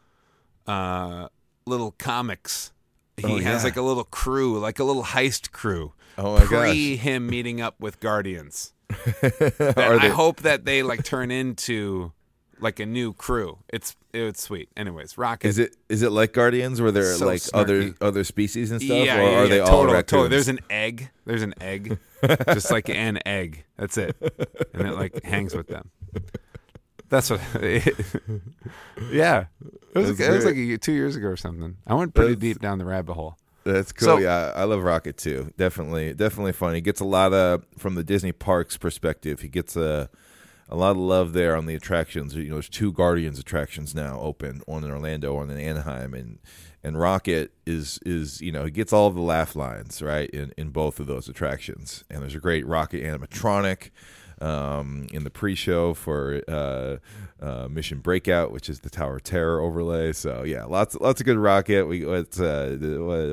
uh, 0.67 1.29
little 1.65 1.93
comics. 1.93 2.71
He 3.17 3.25
Oh, 3.25 3.39
has 3.39 3.63
yeah. 3.63 3.69
like 3.69 3.77
a 3.77 3.83
little 3.83 4.05
crew, 4.05 4.59
like 4.59 4.79
a 4.79 4.85
little 4.85 5.05
heist 5.05 5.53
crew. 5.53 5.95
Oh 6.19 6.39
my 6.39 6.45
pre 6.45 6.97
him 6.97 7.29
meeting 7.29 7.63
up 7.63 7.81
with 7.81 7.99
Guardians. 8.01 8.75
I 9.23 10.11
hope 10.15 10.43
that 10.43 10.67
they 10.67 10.83
like 10.83 11.03
turn 11.03 11.31
into 11.31 12.13
like 12.61 12.79
a 12.79 12.85
new 12.85 13.15
crew. 13.15 13.59
It's 13.71 13.97
it's 14.13 14.43
sweet. 14.43 14.69
Anyways, 14.77 15.17
Rocket. 15.19 15.47
Is 15.49 15.59
it 15.59 15.77
is 15.89 16.03
it 16.03 16.11
like 16.13 16.33
Guardians 16.33 16.81
where 16.81 16.91
there 16.91 17.11
are 17.13 17.15
So 17.17 17.27
like 17.27 17.43
other 17.55 17.85
snarky. 17.85 17.97
other 18.01 18.25
species 18.25 18.71
and 18.71 18.81
stuff, 18.81 19.05
yeah, 19.05 19.19
or 19.19 19.23
yeah, 19.23 19.39
are 19.39 19.43
yeah, 19.45 19.49
they 19.49 19.61
all 19.61 19.85
raccoons? 19.87 20.07
Totally. 20.07 20.29
There's 20.29 20.49
an 20.49 20.61
egg. 20.71 21.11
There's 21.25 21.43
an 21.43 21.55
egg, 21.61 21.99
just 22.53 22.71
like 22.71 22.89
an 22.89 23.19
egg. 23.27 23.65
That's 23.77 23.97
it, 23.99 24.17
and 24.75 24.89
it 24.89 24.95
like 24.95 25.23
hangs 25.25 25.55
with 25.55 25.69
them. 25.69 25.91
That's 27.09 27.31
what. 27.31 27.41
yeah, 29.11 29.45
it 29.95 29.99
was, 29.99 30.17
That's 30.17 30.21
it 30.21 30.31
was 30.33 30.45
like 30.45 30.57
a, 30.57 30.79
two 30.79 30.93
years 30.93 31.17
ago 31.17 31.29
or 31.29 31.37
something. 31.37 31.77
I 31.87 31.95
went 31.95 32.15
pretty 32.15 32.35
That's- 32.35 32.55
deep 32.55 32.61
down 32.63 32.79
the 32.79 32.85
rabbit 32.85 33.15
hole. 33.15 33.37
That's 33.65 33.93
cool. 33.93 34.07
So- 34.07 34.19
yeah, 34.19 34.53
I 34.57 34.65
love 34.65 34.83
Rocket 34.83 35.17
too. 35.19 35.53
Definitely, 35.57 36.15
definitely 36.15 36.53
fun. 36.53 36.75
He 36.75 36.81
gets 36.81 37.01
a 37.01 37.05
lot 37.05 37.33
of 37.33 37.65
from 37.79 37.95
the 37.95 38.03
Disney 38.05 38.33
parks 38.33 38.77
perspective. 38.79 39.41
He 39.41 39.49
gets 39.49 39.77
a 39.77 40.09
a 40.71 40.77
lot 40.77 40.93
of 40.93 40.99
love 40.99 41.33
there 41.33 41.57
on 41.57 41.67
the 41.67 41.75
attractions. 41.75 42.35
You 42.35 42.45
know, 42.45 42.55
there's 42.55 42.69
two 42.69 42.93
Guardians 42.93 43.39
attractions 43.39 43.95
now 43.95 44.21
open, 44.21 44.63
one 44.67 44.85
in 44.85 44.91
Orlando, 44.91 45.35
one 45.35 45.51
in 45.51 45.59
Anaheim, 45.59 46.15
and 46.15 46.39
and 46.83 46.99
Rocket 46.99 47.53
is 47.67 47.99
is 48.07 48.41
you 48.41 48.53
know 48.53 48.65
he 48.65 48.71
gets 48.71 48.93
all 48.93 49.11
the 49.11 49.21
laugh 49.21 49.57
lines 49.57 50.01
right 50.01 50.31
in 50.31 50.53
in 50.57 50.71
both 50.71 51.01
of 51.01 51.07
those 51.07 51.29
attractions. 51.29 52.05
And 52.09 52.23
there's 52.23 52.37
a 52.37 52.41
great 52.41 52.67
Rocket 52.67 53.03
animatronic. 53.03 53.91
Um, 54.41 55.07
in 55.13 55.25
the 55.25 55.31
pre-show 55.31 55.93
for 55.93 56.41
uh, 56.49 56.97
uh, 57.45 57.69
Mission 57.69 57.99
Breakout, 57.99 58.53
which 58.53 58.71
is 58.71 58.81
the 58.81 58.89
Tower 58.89 59.17
of 59.17 59.23
Terror 59.23 59.61
overlay. 59.61 60.13
So 60.13 60.45
yeah, 60.45 60.65
lots 60.65 60.95
lots 60.95 61.21
of 61.21 61.27
good 61.27 61.37
Rocket. 61.37 61.87
We 61.87 62.07
what's 62.07 62.41
uh, 62.41 62.77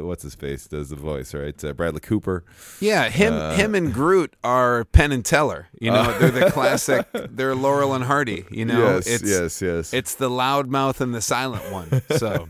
what's 0.03 0.23
his 0.23 0.35
face 0.35 0.67
does 0.67 0.89
the 0.89 0.95
voice 0.95 1.33
right? 1.33 1.63
Uh, 1.63 1.73
Bradley 1.73 2.01
Cooper. 2.01 2.43
Yeah, 2.81 3.09
him 3.09 3.33
Uh, 3.33 3.55
him 3.55 3.73
and 3.75 3.93
Groot 3.93 4.35
are 4.43 4.85
Penn 4.85 5.11
and 5.11 5.23
Teller. 5.23 5.67
You 5.79 5.91
know, 5.91 6.17
they're 6.19 6.31
the 6.31 6.51
classic. 6.51 7.05
They're 7.13 7.55
Laurel 7.55 7.93
and 7.93 8.03
Hardy. 8.03 8.45
You 8.51 8.65
know, 8.65 8.95
yes, 8.95 9.07
it's 9.07 9.29
yes, 9.29 9.61
yes. 9.61 9.93
it's 9.93 10.15
the 10.15 10.29
loud 10.29 10.67
mouth 10.69 10.99
and 11.01 11.13
the 11.13 11.21
silent 11.21 11.71
one. 11.71 12.01
So 12.17 12.47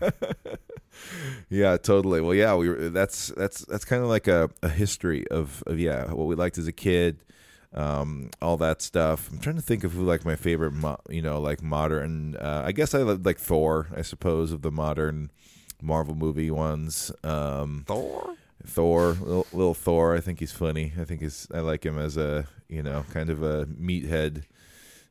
yeah, 1.48 1.76
totally. 1.76 2.20
Well, 2.20 2.34
yeah, 2.34 2.54
we 2.54 2.68
that's 2.88 3.28
that's 3.28 3.64
that's 3.64 3.84
kind 3.84 4.02
of 4.02 4.08
like 4.08 4.28
a, 4.28 4.50
a 4.62 4.68
history 4.68 5.26
of, 5.28 5.62
of 5.66 5.78
yeah 5.78 6.12
what 6.12 6.26
we 6.26 6.34
liked 6.34 6.58
as 6.58 6.66
a 6.66 6.72
kid, 6.72 7.18
um, 7.74 8.30
all 8.40 8.56
that 8.58 8.82
stuff. 8.82 9.30
I'm 9.30 9.38
trying 9.38 9.56
to 9.56 9.62
think 9.62 9.84
of 9.84 9.92
who 9.92 10.02
like 10.02 10.24
my 10.24 10.36
favorite, 10.36 10.72
mo- 10.72 11.00
you 11.08 11.22
know, 11.22 11.40
like 11.40 11.62
modern. 11.62 12.36
Uh, 12.36 12.62
I 12.64 12.72
guess 12.72 12.94
I 12.94 12.98
like 13.02 13.38
Thor. 13.38 13.88
I 13.94 14.02
suppose 14.02 14.52
of 14.52 14.62
the 14.62 14.70
modern 14.70 15.30
Marvel 15.82 16.14
movie 16.14 16.50
ones. 16.50 17.12
Um, 17.22 17.84
Thor. 17.86 18.36
Thor, 18.66 19.12
little, 19.20 19.46
little 19.52 19.74
Thor. 19.74 20.16
I 20.16 20.20
think 20.20 20.40
he's 20.40 20.52
funny. 20.52 20.92
I 20.98 21.04
think 21.04 21.20
he's. 21.20 21.46
I 21.54 21.60
like 21.60 21.84
him 21.84 21.98
as 21.98 22.16
a 22.16 22.46
you 22.68 22.82
know 22.82 23.04
kind 23.12 23.30
of 23.30 23.42
a 23.42 23.66
meathead. 23.66 24.44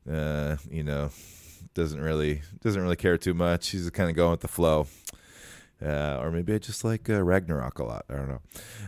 Uh, 0.09 0.57
you 0.69 0.83
know, 0.83 1.11
doesn't 1.73 2.01
really 2.01 2.41
doesn't 2.61 2.81
really 2.81 2.95
care 2.95 3.17
too 3.17 3.33
much. 3.33 3.69
He's 3.69 3.89
kind 3.89 4.09
of 4.09 4.15
going 4.15 4.31
with 4.31 4.41
the 4.41 4.47
flow. 4.47 4.87
Uh, 5.79 6.17
or 6.21 6.31
maybe 6.31 6.53
I 6.53 6.57
just 6.57 6.83
like 6.83 7.07
uh, 7.09 7.21
Ragnarok 7.23 7.77
a 7.79 7.83
lot. 7.83 8.05
I 8.09 8.13
don't 8.15 8.27
know. 8.29 8.41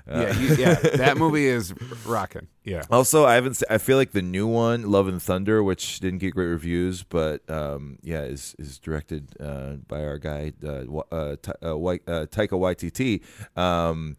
Uh, 0.10 0.22
Yeah, 0.22 0.40
you, 0.40 0.56
yeah, 0.56 0.74
that 0.96 1.18
movie 1.18 1.46
is 1.46 1.72
rocking. 2.06 2.48
Yeah. 2.64 2.82
Also, 2.90 3.26
I 3.26 3.36
haven't. 3.36 3.56
se- 3.58 3.68
I 3.70 3.78
feel 3.78 3.98
like 3.98 4.12
the 4.12 4.22
new 4.24 4.48
one, 4.48 4.90
Love 4.90 5.08
and 5.08 5.22
Thunder, 5.22 5.64
which 5.64 6.00
didn't 6.00 6.18
get 6.20 6.34
great 6.34 6.48
reviews, 6.48 7.04
but 7.04 7.48
um, 7.50 8.00
yeah, 8.02 8.22
is 8.24 8.56
is 8.58 8.80
directed 8.80 9.30
uh, 9.40 9.74
by 9.88 10.04
our 10.04 10.18
guy 10.18 10.54
uh, 10.66 10.84
Wa- 10.88 11.04
uh, 11.12 11.36
Ta- 11.42 11.54
uh, 11.64 11.78
Wai- 11.78 12.00
uh, 12.08 12.26
Taika 12.26 12.58
Waititi. 12.58 13.22
Um, 13.56 14.18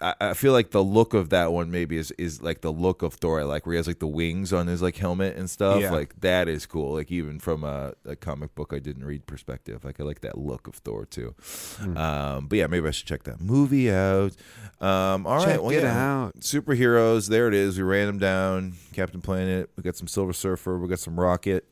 I, 0.00 0.14
I 0.20 0.34
feel 0.34 0.52
like 0.52 0.70
the 0.70 0.82
look 0.82 1.14
of 1.14 1.30
that 1.30 1.52
one 1.52 1.70
maybe 1.70 1.96
is 1.96 2.10
is 2.12 2.42
like 2.42 2.60
the 2.60 2.72
look 2.72 3.02
of 3.02 3.14
Thor. 3.14 3.40
I 3.40 3.44
like 3.44 3.66
where 3.66 3.74
he 3.74 3.76
has 3.76 3.86
like 3.86 3.98
the 3.98 4.06
wings 4.06 4.52
on 4.52 4.66
his 4.66 4.82
like 4.82 4.96
helmet 4.96 5.36
and 5.36 5.48
stuff. 5.48 5.80
Yeah. 5.80 5.90
Like 5.90 6.20
that 6.20 6.48
is 6.48 6.66
cool. 6.66 6.94
Like 6.94 7.10
even 7.10 7.38
from 7.38 7.64
a, 7.64 7.94
a 8.04 8.16
comic 8.16 8.54
book 8.54 8.72
I 8.72 8.78
didn't 8.78 9.04
read 9.04 9.26
perspective, 9.26 9.84
like 9.84 10.00
I 10.00 10.04
like 10.04 10.20
that 10.20 10.38
look 10.38 10.66
of 10.66 10.76
Thor 10.76 11.06
too. 11.06 11.34
Hmm. 11.78 11.96
Um, 11.96 12.46
but 12.46 12.58
yeah, 12.58 12.66
maybe 12.66 12.86
I 12.88 12.90
should 12.90 13.06
check 13.06 13.24
that 13.24 13.40
movie 13.40 13.90
out. 13.90 14.32
Um, 14.80 15.26
all 15.26 15.36
right, 15.36 15.46
Check 15.46 15.62
well, 15.62 15.70
it 15.70 15.82
yeah. 15.82 16.24
out. 16.24 16.40
Superheroes, 16.40 17.28
there 17.28 17.48
it 17.48 17.54
is. 17.54 17.78
We 17.78 17.84
ran 17.84 18.06
them 18.06 18.18
down. 18.18 18.74
Captain 18.92 19.20
Planet. 19.20 19.70
We 19.76 19.82
got 19.82 19.96
some 19.96 20.08
Silver 20.08 20.32
Surfer. 20.32 20.78
We 20.78 20.88
got 20.88 20.98
some 20.98 21.18
Rocket. 21.18 21.66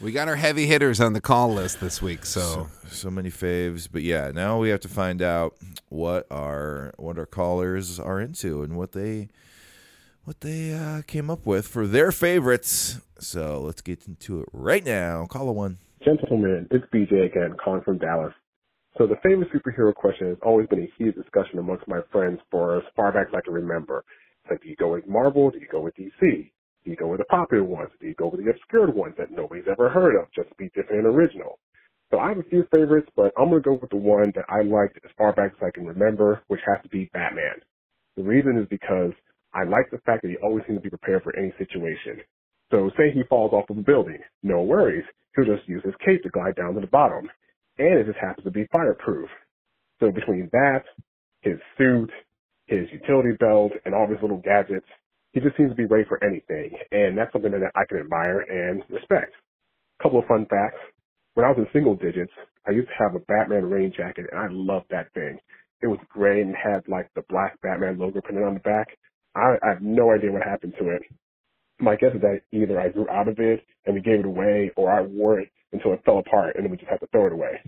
We 0.00 0.12
got 0.12 0.28
our 0.28 0.36
heavy 0.36 0.66
hitters 0.66 0.98
on 0.98 1.12
the 1.12 1.20
call 1.20 1.52
list 1.52 1.80
this 1.80 2.00
week, 2.00 2.24
so 2.24 2.68
So 2.88 3.10
many 3.10 3.30
faves. 3.30 3.86
But 3.90 4.02
yeah, 4.02 4.30
now 4.34 4.58
we 4.58 4.70
have 4.70 4.80
to 4.80 4.88
find 4.88 5.20
out 5.20 5.56
what 5.90 6.26
our 6.30 6.94
what 6.96 7.18
our 7.18 7.26
callers 7.26 8.00
are 8.00 8.18
into 8.18 8.62
and 8.62 8.78
what 8.78 8.92
they 8.92 9.28
what 10.24 10.40
they 10.40 10.72
uh, 10.72 11.02
came 11.06 11.28
up 11.28 11.44
with 11.44 11.66
for 11.68 11.86
their 11.86 12.12
favorites. 12.12 13.00
So 13.18 13.60
let's 13.60 13.82
get 13.82 14.08
into 14.08 14.40
it 14.40 14.48
right 14.54 14.84
now. 14.84 15.26
Caller 15.26 15.52
one. 15.52 15.76
Gentlemen, 16.02 16.66
it's 16.70 16.84
BJ 16.94 17.26
again, 17.26 17.56
calling 17.62 17.82
from 17.82 17.98
Dallas. 17.98 18.32
So 18.96 19.06
the 19.06 19.16
favorite 19.22 19.48
superhero 19.52 19.94
question 19.94 20.28
has 20.28 20.38
always 20.42 20.66
been 20.68 20.80
a 20.80 20.88
heated 20.96 21.14
discussion 21.14 21.58
amongst 21.58 21.86
my 21.86 22.00
friends 22.10 22.40
for 22.50 22.78
as 22.78 22.84
far 22.96 23.12
back 23.12 23.28
as 23.28 23.34
I 23.34 23.42
can 23.42 23.52
remember. 23.52 24.04
It's 24.44 24.50
like, 24.50 24.62
do 24.62 24.68
you 24.68 24.76
go 24.76 24.92
with 24.92 25.06
Marvel? 25.06 25.50
Do 25.50 25.58
you 25.58 25.68
go 25.70 25.80
with 25.82 25.94
DC? 25.96 26.50
Do 26.84 26.90
you 26.90 26.96
go 26.96 27.08
with 27.08 27.18
the 27.20 27.26
popular 27.26 27.64
ones? 27.64 27.90
Do 28.00 28.06
you 28.06 28.14
go 28.14 28.28
with 28.28 28.44
the 28.44 28.50
obscure 28.50 28.90
ones 28.90 29.14
that 29.18 29.30
nobody's 29.30 29.68
ever 29.70 29.90
heard 29.90 30.16
of 30.16 30.28
just 30.34 30.56
be 30.56 30.70
different 30.74 31.06
and 31.06 31.14
original? 31.14 31.58
So 32.10 32.18
I 32.18 32.30
have 32.30 32.38
a 32.38 32.44
few 32.50 32.64
favorites, 32.74 33.08
but 33.16 33.32
I'm 33.38 33.50
to 33.50 33.60
go 33.60 33.78
with 33.80 33.90
the 33.90 33.96
one 33.96 34.32
that 34.34 34.46
I 34.48 34.62
liked 34.62 34.98
as 35.04 35.10
far 35.18 35.32
back 35.34 35.52
as 35.56 35.62
I 35.62 35.70
can 35.72 35.86
remember, 35.86 36.42
which 36.48 36.60
has 36.66 36.82
to 36.82 36.88
be 36.88 37.10
Batman. 37.12 37.62
The 38.16 38.24
reason 38.24 38.58
is 38.58 38.68
because 38.68 39.12
I 39.54 39.64
like 39.64 39.90
the 39.90 39.98
fact 40.06 40.22
that 40.22 40.30
he 40.30 40.36
always 40.42 40.64
seems 40.66 40.78
to 40.78 40.82
be 40.82 40.90
prepared 40.90 41.22
for 41.22 41.36
any 41.36 41.52
situation. 41.58 42.22
So 42.70 42.90
say 42.96 43.12
he 43.12 43.22
falls 43.28 43.52
off 43.52 43.70
of 43.70 43.78
a 43.78 43.82
building, 43.82 44.18
no 44.42 44.62
worries. 44.62 45.04
He'll 45.36 45.44
just 45.46 45.68
use 45.68 45.82
his 45.84 45.94
cape 46.04 46.22
to 46.24 46.30
glide 46.30 46.56
down 46.56 46.74
to 46.74 46.80
the 46.80 46.86
bottom. 46.88 47.28
And 47.78 48.00
it 48.00 48.06
just 48.06 48.18
happens 48.18 48.44
to 48.44 48.50
be 48.50 48.66
fireproof. 48.72 49.28
So 50.00 50.10
between 50.10 50.48
that, 50.52 50.84
his 51.42 51.58
suit, 51.78 52.10
his 52.66 52.86
utility 52.92 53.32
belt, 53.38 53.72
and 53.84 53.94
all 53.94 54.08
his 54.08 54.18
little 54.22 54.42
gadgets, 54.44 54.86
he 55.32 55.40
just 55.40 55.56
seems 55.56 55.70
to 55.70 55.76
be 55.76 55.86
ready 55.86 56.04
for 56.08 56.22
anything. 56.24 56.72
And 56.92 57.18
that's 57.18 57.32
something 57.32 57.52
that 57.52 57.72
I 57.76 57.84
can 57.88 57.98
admire 57.98 58.40
and 58.40 58.82
respect. 58.90 59.32
couple 60.02 60.18
of 60.18 60.26
fun 60.26 60.46
facts. 60.50 60.78
When 61.34 61.46
I 61.46 61.50
was 61.50 61.58
in 61.58 61.66
single 61.72 61.94
digits, 61.96 62.32
I 62.66 62.72
used 62.72 62.88
to 62.88 62.94
have 63.04 63.14
a 63.14 63.20
Batman 63.26 63.70
rain 63.70 63.92
jacket 63.96 64.26
and 64.32 64.40
I 64.40 64.48
loved 64.50 64.86
that 64.90 65.12
thing. 65.14 65.38
It 65.82 65.88
was 65.88 65.98
gray 66.08 66.40
and 66.40 66.54
had 66.56 66.88
like 66.88 67.10
the 67.14 67.22
black 67.28 67.60
Batman 67.62 67.98
logo 67.98 68.20
printed 68.20 68.44
on 68.44 68.54
the 68.54 68.60
back. 68.60 68.88
I, 69.36 69.56
I 69.62 69.68
have 69.74 69.82
no 69.82 70.12
idea 70.12 70.32
what 70.32 70.42
happened 70.42 70.74
to 70.80 70.90
it. 70.90 71.02
My 71.80 71.96
guess 71.96 72.14
is 72.14 72.22
that 72.22 72.42
either 72.52 72.80
I 72.80 72.90
grew 72.90 73.08
out 73.10 73.28
of 73.28 73.38
it 73.38 73.64
and 73.86 73.94
we 73.94 74.02
gave 74.02 74.20
it 74.20 74.26
away 74.26 74.70
or 74.76 74.92
I 74.92 75.02
wore 75.02 75.40
it 75.40 75.50
until 75.72 75.94
it 75.94 76.02
fell 76.04 76.18
apart 76.18 76.56
and 76.56 76.64
then 76.64 76.70
we 76.70 76.78
just 76.78 76.90
had 76.90 77.00
to 77.00 77.08
throw 77.08 77.26
it 77.26 77.32
away. 77.32 77.60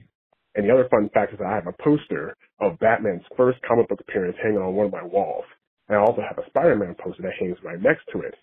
And 0.56 0.68
the 0.68 0.74
other 0.74 0.88
fun 0.90 1.10
fact 1.14 1.32
is 1.32 1.38
that 1.40 1.48
I 1.48 1.56
have 1.56 1.66
a 1.68 1.82
poster 1.84 2.36
of 2.60 2.78
Batman's 2.80 3.24
first 3.36 3.58
comic 3.68 3.88
book 3.88 4.00
appearance 4.00 4.36
hanging 4.42 4.58
on 4.58 4.74
one 4.74 4.86
of 4.86 4.92
my 4.92 5.04
walls. 5.04 5.44
And 5.88 5.98
I 5.98 6.00
also 6.00 6.22
have 6.22 6.38
a 6.38 6.46
Spider-Man 6.48 6.94
poster 7.02 7.22
that 7.22 7.32
hangs 7.38 7.58
right 7.64 7.80
next 7.80 8.02
to 8.12 8.20
it. 8.20 8.34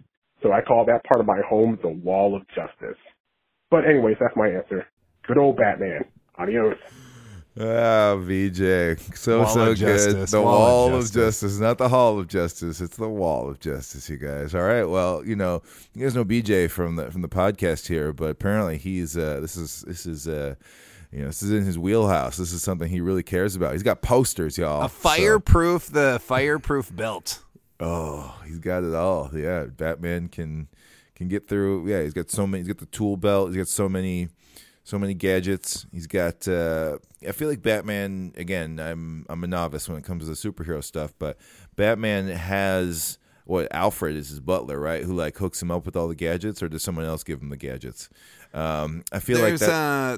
So 0.43 0.52
I 0.52 0.62
call 0.62 0.86
that 0.86 1.04
part 1.06 1.19
of 1.19 1.25
my 1.25 1.41
home 1.47 1.78
the 1.82 1.89
Wall 1.89 2.36
of 2.36 2.43
Justice. 2.49 2.97
But 3.71 3.86
anyways, 3.86 4.17
that's 4.19 4.36
my 4.36 4.47
answer. 4.49 4.86
Good 5.28 5.38
old 5.38 5.58
Batman. 5.58 6.06
Adios. 6.38 6.78
Ah, 7.60 8.15
BJ, 8.15 8.97
so 9.17 9.39
Wall 9.39 9.47
so 9.49 9.65
good. 9.65 9.78
Justice, 9.78 10.32
The 10.32 10.41
Wall 10.41 10.54
of 10.56 10.91
wall 10.91 10.95
of 10.99 11.02
Justice. 11.12 11.41
justice. 11.41 11.60
not 11.60 11.78
the 11.78 11.89
hall 11.89 12.17
of 12.19 12.28
justice. 12.30 12.80
It's 12.80 12.95
the 12.95 13.10
wall 13.10 13.49
of 13.49 13.60
justice, 13.60 14.10
you 14.10 14.15
guys. 14.17 14.56
All 14.56 14.62
right. 14.63 14.86
Well, 14.86 15.25
you 15.25 15.36
know, 15.36 15.62
you 15.93 16.04
guys 16.06 16.15
know 16.15 16.23
BJ 16.23 16.69
from 16.69 16.95
the 16.95 17.12
from 17.12 17.21
the 17.21 17.28
podcast 17.28 17.88
here, 17.88 18.13
but 18.13 18.30
apparently 18.30 18.78
he's 18.78 19.17
uh, 19.17 19.39
this 19.41 19.58
is 19.58 19.82
this 19.88 20.06
is 20.06 20.25
uh, 20.28 20.56
you 21.12 21.19
know 21.19 21.28
this 21.28 21.41
is 21.41 21.52
in 21.52 21.63
his 21.65 21.78
wheelhouse. 21.78 22.38
This 22.38 22.54
is 22.54 22.62
something 22.62 22.89
he 22.89 23.02
really 23.02 23.24
cares 23.24 23.56
about. 23.56 23.74
He's 23.74 23.84
got 23.84 24.02
posters, 24.02 24.58
y'all. 24.58 24.82
A 24.86 24.89
So- 24.89 24.95
fireproof, 24.95 25.88
the 25.88 26.19
fireproof 26.24 26.95
belt. 26.95 27.43
Oh, 27.80 28.36
he's 28.45 28.60
got 28.60 28.84
it 28.84 28.93
all. 28.93 29.30
Yeah, 29.34 29.65
Batman 29.65 30.28
can 30.28 30.67
can 31.15 31.28
get 31.28 31.48
through. 31.48 31.88
Yeah, 31.88 32.04
he's 32.04 32.13
got 32.13 32.30
so 32.30 32.45
many. 32.45 32.62
He's 32.62 32.67
got 32.67 32.78
the 32.80 32.86
tool 32.88 33.17
belt. 33.17 33.50
He's 33.50 33.58
got 33.58 33.67
so 33.67 33.88
many, 33.89 34.30
so 34.84 35.00
many 35.00 35.13
gadgets. 35.13 35.86
He's 35.91 36.08
got. 36.08 36.48
Uh, 36.48 36.98
I 37.28 37.32
feel 37.32 37.48
like 37.48 37.62
Batman. 37.62 38.34
Again, 38.36 38.80
I'm 38.80 39.26
I'm 39.30 39.43
a 39.43 39.48
novice 39.48 39.88
when 39.88 39.98
it 39.98 40.04
comes 40.04 40.24
to 40.24 40.30
the 40.30 40.34
superhero 40.36 40.84
stuff, 40.84 41.13
but 41.19 41.38
Batman 41.76 42.28
has 42.28 43.17
what 43.45 43.67
Alfred 43.74 44.15
is 44.15 44.30
his 44.30 44.39
butler, 44.41 44.78
right? 44.80 45.04
Who 45.04 45.13
like 45.13 45.38
hooks 45.38 45.62
him 45.62 45.72
up 45.72 45.86
with 45.86 45.95
all 45.95 46.08
the 46.10 46.15
gadgets, 46.15 46.62
or 46.62 46.67
does 46.69 46.84
someone 46.84 47.06
else 47.06 47.24
give 47.24 47.41
him 47.41 47.50
the 47.50 47.58
gadgets? 47.58 48.10
Um, 48.54 49.04
I 49.12 49.19
feel 49.19 49.38
There's 49.38 49.62
like 49.62 49.69
that. 49.69 49.74
uh, 49.74 50.17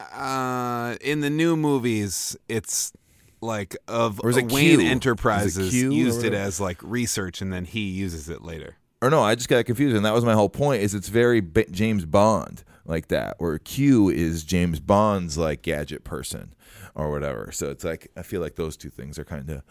uh, 0.00 0.96
in 1.00 1.20
the 1.20 1.30
new 1.30 1.56
movies, 1.56 2.36
it's 2.48 2.92
like 3.40 3.76
of 3.88 4.20
Or 4.22 4.30
is 4.30 4.36
it 4.36 4.50
Wayne 4.52 4.78
Q? 4.78 4.78
Is 4.80 4.84
it 4.84 4.88
Enterprises 4.88 5.70
Q 5.70 5.90
or 5.90 5.92
used 5.92 6.20
it 6.20 6.24
whatever? 6.30 6.42
as 6.44 6.60
like 6.60 6.82
research, 6.82 7.40
and 7.40 7.52
then 7.52 7.64
he 7.64 7.80
uses 7.88 8.28
it 8.28 8.42
later. 8.42 8.76
or 9.02 9.10
no, 9.10 9.22
I 9.22 9.34
just 9.34 9.48
got 9.48 9.64
confused, 9.66 9.96
and 9.96 10.04
that 10.04 10.14
was 10.14 10.24
my 10.24 10.34
whole 10.34 10.48
point. 10.48 10.82
Is 10.82 10.94
it's 10.94 11.08
very 11.08 11.40
B- 11.40 11.66
James 11.70 12.04
Bond 12.04 12.64
like 12.84 13.08
that, 13.08 13.36
where 13.38 13.58
Q 13.58 14.08
is 14.10 14.44
James 14.44 14.80
Bond's 14.80 15.36
like 15.38 15.62
gadget 15.62 16.04
person 16.04 16.54
or 16.94 17.10
whatever. 17.10 17.50
So 17.52 17.70
it's 17.70 17.84
like 17.84 18.10
I 18.16 18.22
feel 18.22 18.40
like 18.40 18.56
those 18.56 18.76
two 18.76 18.90
things 18.90 19.18
are 19.18 19.24
kind 19.24 19.50
of 19.50 19.62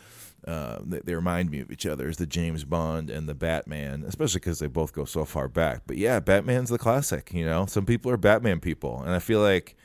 uh, 0.47 0.79
they, 0.85 0.99
they 0.99 1.15
remind 1.15 1.49
me 1.49 1.59
of 1.59 1.71
each 1.71 1.85
other. 1.87 2.07
Is 2.07 2.17
the 2.17 2.27
James 2.27 2.63
Bond 2.65 3.09
and 3.09 3.27
the 3.27 3.33
Batman, 3.33 4.03
especially 4.07 4.39
because 4.39 4.59
they 4.59 4.67
both 4.67 4.93
go 4.93 5.05
so 5.05 5.25
far 5.25 5.47
back. 5.47 5.83
But 5.87 5.97
yeah, 5.97 6.19
Batman's 6.19 6.69
the 6.69 6.77
classic. 6.77 7.33
You 7.33 7.45
know, 7.45 7.65
some 7.65 7.85
people 7.85 8.11
are 8.11 8.17
Batman 8.17 8.59
people, 8.59 9.01
and 9.01 9.11
I 9.13 9.19
feel 9.19 9.39
like 9.39 9.75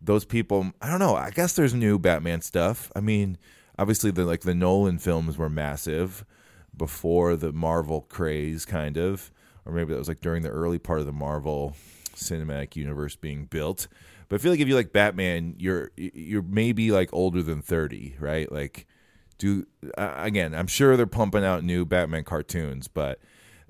those 0.00 0.24
people 0.24 0.72
i 0.80 0.88
don't 0.88 0.98
know 1.00 1.14
i 1.14 1.30
guess 1.30 1.54
there's 1.54 1.74
new 1.74 1.98
batman 1.98 2.40
stuff. 2.40 2.90
I 2.94 3.00
mean 3.00 3.38
obviously 3.78 4.10
the 4.10 4.24
like 4.24 4.42
the 4.42 4.54
nolan 4.54 4.98
films 4.98 5.36
were 5.36 5.48
massive 5.48 6.24
before 6.76 7.36
the 7.36 7.52
marvel 7.52 8.02
craze 8.02 8.64
kind 8.64 8.96
of 8.96 9.32
or 9.64 9.72
maybe 9.72 9.92
that 9.92 9.98
was 9.98 10.08
like 10.08 10.20
during 10.20 10.42
the 10.42 10.50
early 10.50 10.78
part 10.78 11.00
of 11.00 11.06
the 11.06 11.12
marvel 11.12 11.76
cinematic 12.14 12.74
universe 12.74 13.14
being 13.16 13.44
built. 13.44 13.86
But 14.28 14.36
i 14.36 14.38
feel 14.42 14.52
like 14.52 14.60
if 14.60 14.68
you 14.68 14.74
like 14.74 14.92
batman 14.92 15.54
you're 15.58 15.90
you're 15.96 16.42
maybe 16.42 16.90
like 16.90 17.10
older 17.12 17.42
than 17.42 17.62
30 17.62 18.16
right? 18.20 18.50
Like 18.50 18.86
do 19.38 19.66
uh, 19.96 20.14
again 20.16 20.52
i'm 20.54 20.66
sure 20.66 20.96
they're 20.96 21.06
pumping 21.06 21.44
out 21.44 21.62
new 21.62 21.86
batman 21.86 22.24
cartoons 22.24 22.88
but 22.88 23.20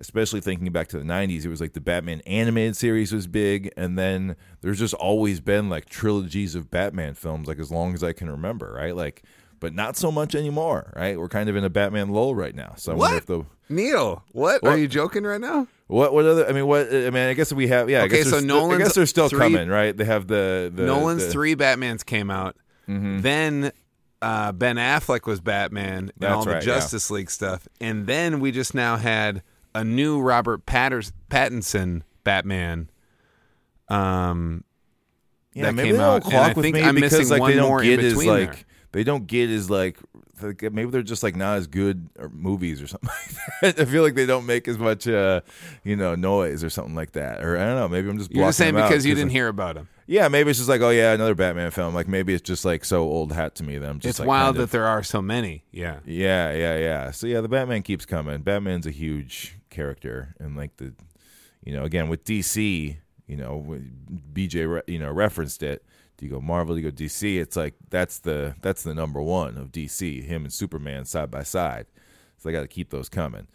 especially 0.01 0.41
thinking 0.41 0.71
back 0.73 0.89
to 0.89 0.99
the 0.99 1.05
90s 1.05 1.45
it 1.45 1.49
was 1.49 1.61
like 1.61 1.73
the 1.73 1.81
batman 1.81 2.21
animated 2.27 2.77
series 2.77 3.13
was 3.13 3.27
big 3.27 3.71
and 3.77 3.99
then 3.99 4.37
there's 4.61 4.79
just 4.79 4.95
always 4.95 5.41
been 5.41 5.69
like 5.69 5.89
trilogies 5.89 6.55
of 6.55 6.71
batman 6.71 7.15
films 7.15 7.49
like 7.49 7.59
as 7.59 7.71
long 7.71 7.95
as 7.95 8.03
i 8.05 8.13
can 8.13 8.31
remember 8.31 8.73
right 8.75 8.95
like 8.97 9.23
but 9.61 9.75
not 9.75 9.97
so 9.97 10.13
much 10.13 10.35
anymore 10.35 10.93
right 10.97 11.19
we're 11.19 11.29
kind 11.29 11.49
of 11.49 11.57
in 11.57 11.65
a 11.65 11.71
batman 11.71 12.11
lull 12.11 12.35
right 12.35 12.55
now 12.55 12.73
so 12.77 12.93
i 12.93 12.95
wonder 12.95 13.17
if 13.17 13.27
the 13.27 13.43
Neil, 13.71 14.25
what? 14.33 14.63
What? 14.63 14.73
Are 14.73 14.79
you 14.79 14.89
joking 14.89 15.25
right 15.25 15.41
now? 15.41 15.67
what 15.89 16.15
what 16.15 16.25
other 16.25 16.49
i 16.49 16.53
mean 16.53 16.67
what 16.67 16.87
i 16.89 17.11
mean 17.11 17.17
i 17.29 17.35
guess 17.35 17.53
we 17.53 17.67
have 17.69 17.91
yeah 17.91 18.01
I 18.01 18.05
Okay, 18.05 18.19
guess 18.19 18.31
so 18.31 18.41
there's- 18.41 18.71
i 18.73 18.79
guess 18.79 18.95
they're 18.95 19.05
still 19.07 19.29
three- 19.29 19.39
coming 19.41 19.69
right 19.69 19.95
they 19.97 20.05
have 20.07 20.27
the, 20.27 20.73
the 20.75 20.85
Nolan's 20.87 21.27
the- 21.27 21.31
three 21.33 21.55
Batmans 21.57 22.05
came 22.07 22.31
out. 22.31 22.57
Then 22.87 23.73
uh, 24.23 24.53
Ben 24.53 24.77
Affleck 24.77 25.27
was 25.27 25.41
Batman 25.41 25.95
and 25.99 26.13
That's 26.19 26.33
all 26.35 26.45
the 26.45 26.51
right, 26.53 26.67
yeah. 26.67 26.75
Justice 26.75 27.11
League 27.11 27.31
stuff, 27.31 27.69
and 27.81 28.07
then 28.07 28.41
we 28.41 28.51
just 28.53 28.75
now 28.75 28.97
had 28.97 29.43
a 29.74 29.85
new 29.85 30.20
Robert 30.20 30.66
Patters- 30.66 31.12
Pattinson 31.31 32.02
Batman. 32.24 32.90
Um, 33.88 34.64
Yeah, 35.54 35.64
that 35.64 35.74
maybe 35.74 35.88
came 35.88 35.96
they 35.96 36.02
don't 36.02 36.26
I 36.26 36.31
clock 36.31 36.57
with 36.57 36.64
think 36.64 36.74
me 36.76 36.83
I'm 36.83 36.94
because 36.94 37.12
missing 37.12 37.28
like 37.31 37.40
one 37.40 37.50
they 37.50 37.57
don't 37.57 37.68
more 37.68 37.83
get 37.83 38.00
as 38.00 38.16
like 38.24 38.52
there. 38.52 38.64
they 38.92 39.04
don't 39.04 39.26
get 39.26 39.48
as 39.50 39.70
like 39.70 39.98
like, 40.40 40.62
maybe 40.72 40.90
they're 40.90 41.02
just 41.02 41.22
like 41.24 41.35
not 41.35 41.57
as 41.59 41.66
good 41.66 42.09
or 42.16 42.28
movies 42.28 42.81
or 42.81 42.87
something 42.87 43.11
like 43.62 43.76
that. 43.76 43.83
I 43.83 43.90
feel 43.90 44.02
like 44.04 44.14
they 44.14 44.26
don't 44.26 44.46
make 44.46 44.68
as 44.68 44.78
much 44.78 45.09
uh 45.09 45.40
you 45.85 45.96
know 45.96 46.14
noise 46.14 46.62
or 46.62 46.70
something 46.70 46.94
like 46.94 47.12
that. 47.12 47.42
Or 47.44 47.57
I 47.57 47.64
don't 47.64 47.76
know, 47.76 47.88
maybe 47.88 48.09
I'm 48.09 48.18
just 48.18 48.31
You're 48.31 48.46
just 48.46 48.59
saying 48.59 48.74
them 48.74 48.85
out 48.85 48.88
because 48.90 49.04
you 49.07 49.14
didn't 49.14 49.31
I- 49.31 49.33
hear 49.33 49.48
about 49.48 49.76
him. 49.76 49.88
Yeah, 50.11 50.28
maybe 50.28 50.48
it's 50.50 50.59
just 50.59 50.68
like 50.70 50.81
oh 50.81 50.88
yeah, 50.90 51.12
another 51.12 51.35
Batman 51.35 51.70
film. 51.70 51.94
Like 51.94 52.09
maybe 52.09 52.33
it's 52.35 52.42
just 52.46 52.64
like 52.64 52.85
so 52.85 53.02
old 53.02 53.33
hat 53.33 53.54
to 53.57 53.62
me 53.64 53.78
that 53.78 53.88
I'm 53.90 53.98
just 53.98 54.11
It's 54.11 54.18
like, 54.20 54.28
wild 54.28 54.46
kind 54.54 54.57
that 54.59 54.62
of- 54.64 54.70
there 54.70 54.87
are 54.87 55.02
so 55.02 55.20
many. 55.20 55.64
Yeah. 55.72 55.98
yeah, 56.07 56.52
yeah, 56.52 56.78
yeah. 56.78 57.11
So 57.11 57.26
yeah, 57.26 57.40
the 57.40 57.48
Batman 57.48 57.83
keeps 57.83 58.07
coming. 58.07 58.40
Batman's 58.42 58.87
a 58.87 58.90
huge 58.90 59.58
character, 59.79 60.35
and 60.41 60.57
like 60.57 60.77
the, 60.79 60.93
you 61.64 61.73
know, 61.75 61.85
again 61.85 62.09
with 62.09 62.25
DC, 62.25 62.97
you 63.27 63.37
know, 63.37 63.79
BJ, 64.33 64.69
re- 64.75 64.83
you 64.93 64.99
know, 64.99 65.11
referenced 65.12 65.62
it. 65.62 65.85
Do 66.17 66.27
you 66.27 66.33
go 66.33 66.41
Marvel? 66.41 66.75
Do 66.75 66.81
you 66.81 66.91
go 66.91 66.97
DC? 67.05 67.41
It's 67.41 67.57
like 67.57 67.75
that's 67.91 68.19
the 68.19 68.55
that's 68.61 68.83
the 68.83 68.95
number 68.95 69.23
one 69.23 69.57
of 69.57 69.71
DC. 69.71 70.25
Him 70.25 70.45
and 70.45 70.53
Superman 70.53 71.05
side 71.05 71.31
by 71.31 71.45
side. 71.45 71.87
So 72.38 72.49
I 72.51 72.53
got 72.53 72.62
to 72.62 72.69
keep 72.69 72.91
those 72.91 73.09
coming. 73.09 73.47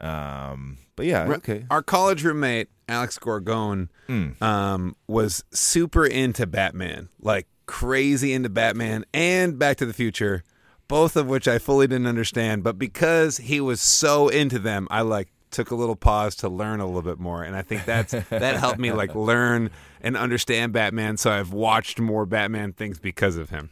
Um, 0.00 0.78
but 0.96 1.06
yeah, 1.06 1.28
okay. 1.38 1.64
Our 1.70 1.82
college 1.82 2.24
roommate 2.24 2.68
Alex 2.88 3.18
Gorgone 3.18 3.88
Mm. 4.08 4.40
um, 4.42 4.96
was 5.06 5.44
super 5.52 6.04
into 6.06 6.46
Batman, 6.46 7.08
like 7.20 7.46
crazy 7.66 8.32
into 8.32 8.48
Batman 8.48 9.04
and 9.14 9.58
Back 9.58 9.76
to 9.78 9.86
the 9.86 9.92
Future, 9.92 10.42
both 10.88 11.16
of 11.16 11.26
which 11.28 11.46
I 11.48 11.58
fully 11.58 11.86
didn't 11.86 12.08
understand. 12.08 12.62
But 12.64 12.78
because 12.78 13.38
he 13.38 13.60
was 13.60 13.80
so 13.80 14.28
into 14.28 14.58
them, 14.58 14.86
I 14.90 15.02
like 15.02 15.28
took 15.52 15.70
a 15.70 15.74
little 15.74 15.96
pause 15.96 16.34
to 16.36 16.48
learn 16.48 16.80
a 16.80 16.86
little 16.86 17.02
bit 17.02 17.18
more, 17.18 17.42
and 17.42 17.54
I 17.54 17.62
think 17.62 17.84
that's 17.84 18.12
that 18.12 18.56
helped 18.56 18.78
me 18.78 18.92
like 18.92 19.14
learn 19.30 19.70
and 20.00 20.16
understand 20.16 20.72
Batman. 20.72 21.16
So 21.16 21.30
I've 21.30 21.52
watched 21.52 22.00
more 22.00 22.26
Batman 22.26 22.72
things 22.72 22.98
because 22.98 23.36
of 23.36 23.50
him. 23.50 23.70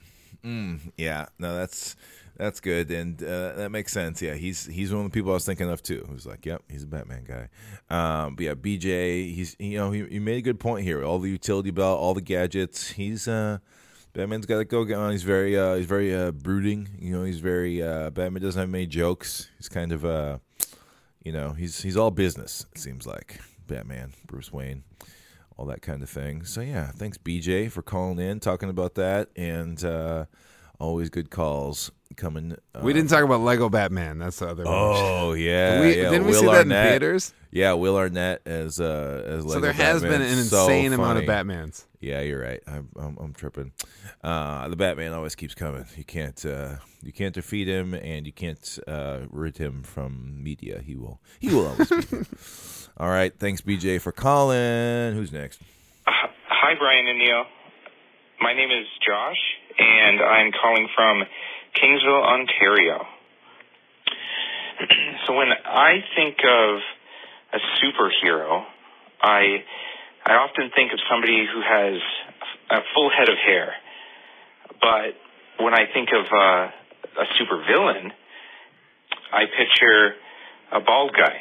Yeah, 0.96 1.26
no, 1.38 1.56
that's 1.56 1.96
that's 2.36 2.60
good, 2.60 2.90
and 2.90 3.22
uh, 3.22 3.52
that 3.52 3.70
makes 3.70 3.92
sense. 3.92 4.22
Yeah, 4.22 4.34
he's 4.34 4.64
he's 4.66 4.92
one 4.92 5.04
of 5.04 5.10
the 5.10 5.14
people 5.14 5.30
I 5.32 5.34
was 5.34 5.44
thinking 5.44 5.68
of 5.68 5.82
too. 5.82 6.06
Who's 6.08 6.26
like, 6.26 6.46
yep, 6.46 6.62
he's 6.70 6.84
a 6.84 6.86
Batman 6.86 7.24
guy. 7.24 7.48
Um, 7.94 8.36
but 8.36 8.44
yeah, 8.44 8.54
BJ, 8.54 9.34
he's 9.34 9.56
you 9.58 9.76
know 9.76 9.90
he, 9.90 10.06
he 10.06 10.18
made 10.18 10.38
a 10.38 10.42
good 10.42 10.60
point 10.60 10.84
here. 10.84 11.04
All 11.04 11.18
the 11.18 11.28
utility 11.28 11.70
belt, 11.70 12.00
all 12.00 12.14
the 12.14 12.22
gadgets. 12.22 12.90
He's 12.92 13.28
uh, 13.28 13.58
Batman's 14.12 14.46
got 14.46 14.58
to 14.58 14.64
go 14.64 14.84
get 14.84 14.96
on. 14.96 15.12
He's 15.12 15.22
very 15.22 15.58
uh, 15.58 15.74
he's 15.74 15.86
very 15.86 16.14
uh, 16.14 16.30
brooding. 16.30 16.88
You 16.98 17.18
know, 17.18 17.24
he's 17.24 17.40
very 17.40 17.82
uh, 17.82 18.10
Batman 18.10 18.42
doesn't 18.42 18.58
have 18.58 18.70
many 18.70 18.86
jokes. 18.86 19.50
He's 19.58 19.68
kind 19.68 19.92
of 19.92 20.04
uh, 20.04 20.38
you 21.22 21.32
know, 21.32 21.52
he's 21.52 21.82
he's 21.82 21.96
all 21.96 22.10
business. 22.10 22.66
It 22.72 22.80
seems 22.80 23.06
like 23.06 23.40
Batman, 23.66 24.12
Bruce 24.26 24.52
Wayne 24.52 24.84
all 25.60 25.66
that 25.66 25.82
kind 25.82 26.02
of 26.02 26.08
thing. 26.08 26.42
So 26.44 26.62
yeah, 26.62 26.90
thanks 26.90 27.18
BJ 27.18 27.70
for 27.70 27.82
calling 27.82 28.18
in, 28.18 28.40
talking 28.40 28.70
about 28.70 28.94
that, 28.94 29.28
and 29.36 29.84
uh, 29.84 30.24
always 30.78 31.10
good 31.10 31.30
calls. 31.30 31.92
Coming. 32.20 32.56
Uh, 32.74 32.80
we 32.82 32.92
didn't 32.92 33.10
talk 33.10 33.24
about 33.24 33.40
Lego 33.40 33.68
Batman. 33.68 34.18
That's 34.18 34.38
the 34.38 34.48
other 34.48 34.64
one. 34.64 34.72
Oh 34.74 35.32
yeah, 35.32 35.80
we, 35.82 35.88
yeah. 35.96 36.10
didn't 36.10 36.26
we 36.26 36.32
Will 36.32 36.40
see 36.40 36.46
that 36.46 36.62
in 36.62 36.68
theaters? 36.68 37.32
Yeah, 37.50 37.72
Will 37.72 37.96
Arnett 37.96 38.42
as 38.46 38.78
uh 38.80 39.22
as 39.26 39.44
Lego 39.44 39.46
Batman. 39.46 39.54
So 39.54 39.60
there 39.60 39.72
has 39.72 40.02
been 40.02 40.10
Batman. 40.12 40.38
an 40.38 40.44
So 40.44 40.60
insane 40.62 40.92
amount 40.92 41.18
of. 41.18 41.24
Batmans. 41.24 41.84
Yeah, 42.00 42.22
you're 42.22 42.40
right. 42.40 42.62
I'm, 42.66 42.88
I'm, 42.96 43.18
I'm 43.20 43.34
tripping. 43.34 43.72
Uh, 44.24 44.68
the 44.68 44.76
Batman 44.76 45.12
always 45.12 45.34
keeps 45.34 45.54
coming. 45.54 45.84
You 45.96 46.04
can't 46.04 46.46
uh, 46.46 46.76
you 47.02 47.12
can't 47.12 47.34
defeat 47.34 47.68
him, 47.68 47.92
and 47.94 48.24
you 48.26 48.32
can't 48.32 48.78
uh, 48.86 49.20
rid 49.30 49.58
him 49.58 49.82
from 49.82 50.42
media. 50.42 50.80
He 50.84 50.96
will 50.96 51.20
he 51.40 51.48
will 51.48 51.68
always 51.68 51.88
be. 51.90 52.18
All 52.96 53.08
right, 53.08 53.32
thanks 53.38 53.60
BJ 53.62 54.00
for 54.00 54.12
calling. 54.12 55.14
Who's 55.14 55.32
next? 55.32 55.60
Hi, 56.06 56.74
Brian 56.78 57.06
and 57.06 57.18
Neil. 57.18 57.44
My 58.40 58.54
name 58.54 58.70
is 58.70 58.86
Josh, 59.06 59.36
and 59.78 60.20
I'm 60.22 60.52
calling 60.52 60.88
from 60.94 61.22
Kingsville, 61.74 62.24
Ontario. 62.24 63.06
so 65.26 65.34
when 65.34 65.48
I 65.52 66.02
think 66.16 66.36
of 66.38 66.80
a 67.52 67.58
superhero, 67.80 68.64
I 69.20 69.64
I 70.24 70.34
often 70.34 70.70
think 70.74 70.92
of 70.92 70.98
somebody 71.10 71.46
who 71.46 71.60
has 71.60 72.00
a 72.70 72.80
full 72.94 73.10
head 73.10 73.28
of 73.28 73.36
hair. 73.38 73.72
But 74.80 75.64
when 75.64 75.74
I 75.74 75.86
think 75.92 76.08
of 76.12 76.26
uh, 76.32 76.70
a 77.20 77.26
supervillain, 77.40 78.12
I 79.32 79.44
picture 79.46 80.14
a 80.72 80.80
bald 80.80 81.12
guy. 81.12 81.36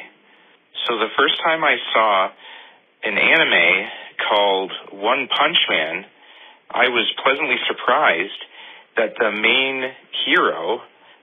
So 0.86 0.98
the 0.98 1.08
first 1.16 1.40
time 1.44 1.62
I 1.62 1.76
saw 1.92 2.30
an 3.04 3.18
anime 3.18 3.88
called 4.28 4.72
One 4.92 5.28
Punch 5.28 5.56
Man, 5.68 6.04
I 6.70 6.88
was 6.88 7.12
pleasantly 7.22 7.56
surprised 7.68 8.40
that 8.96 9.14
the 9.18 9.30
main 9.30 9.90
hero 10.24 10.80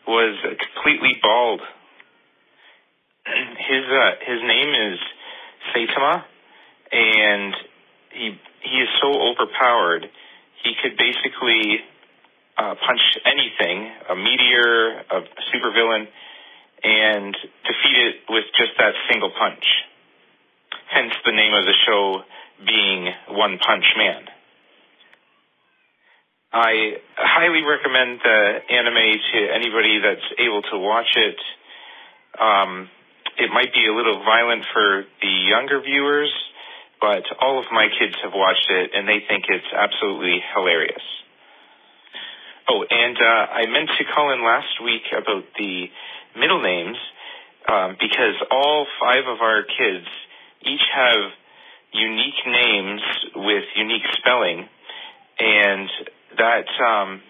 was 0.07 0.37
completely 0.73 1.17
bald. 1.21 1.61
His 3.25 3.83
uh, 3.85 4.11
his 4.25 4.41
name 4.41 4.73
is 4.73 4.99
Saitama, 5.73 6.23
and 6.91 7.53
he 8.11 8.39
he 8.61 8.77
is 8.77 8.89
so 9.01 9.11
overpowered. 9.11 10.07
He 10.63 10.73
could 10.81 10.97
basically 10.97 11.81
uh, 12.57 12.75
punch 12.75 13.01
anything, 13.25 13.91
a 14.09 14.15
meteor, 14.15 15.03
a 15.11 15.21
supervillain, 15.53 16.07
and 16.83 17.33
defeat 17.63 17.97
it 17.97 18.15
with 18.29 18.45
just 18.57 18.71
that 18.79 18.93
single 19.11 19.31
punch. 19.31 19.65
Hence 20.89 21.13
the 21.25 21.33
name 21.33 21.53
of 21.53 21.65
the 21.65 21.73
show 21.85 22.21
being 22.65 23.09
One 23.29 23.59
Punch 23.59 23.85
Man. 23.97 24.23
I 26.53 26.97
highly 27.15 27.61
recommend 27.63 28.19
the 28.23 28.59
anime 28.71 29.19
to 29.33 29.39
anybody 29.53 29.99
that's 29.99 30.27
able 30.39 30.61
to 30.71 30.79
watch 30.79 31.11
it. 31.15 31.39
Um, 32.39 32.89
it 33.37 33.51
might 33.51 33.73
be 33.73 33.85
a 33.85 33.93
little 33.93 34.23
violent 34.23 34.65
for 34.71 35.03
the 35.21 35.33
younger 35.49 35.81
viewers, 35.81 36.31
but 37.01 37.23
all 37.41 37.59
of 37.59 37.65
my 37.71 37.87
kids 37.99 38.15
have 38.23 38.31
watched 38.33 38.69
it 38.69 38.91
and 38.95 39.07
they 39.07 39.19
think 39.27 39.45
it's 39.49 39.71
absolutely 39.75 40.41
hilarious. 40.55 41.03
Oh, 42.69 42.83
and 42.89 43.17
uh, 43.17 43.45
I 43.51 43.65
meant 43.67 43.89
to 43.97 44.03
call 44.05 44.33
in 44.33 44.43
last 44.43 44.81
week 44.83 45.03
about 45.11 45.43
the 45.57 45.87
middle 46.39 46.61
names 46.61 46.97
um, 47.67 47.97
because 47.99 48.35
all 48.51 48.87
five 48.99 49.27
of 49.27 49.41
our 49.41 49.63
kids 49.63 50.07
each 50.63 50.83
have 50.95 51.31
unique 51.93 52.41
names 52.45 53.01
with 53.35 53.63
unique 53.75 54.07
spelling, 54.17 54.67
and 55.39 55.89
that 56.35 56.67
um, 56.83 57.21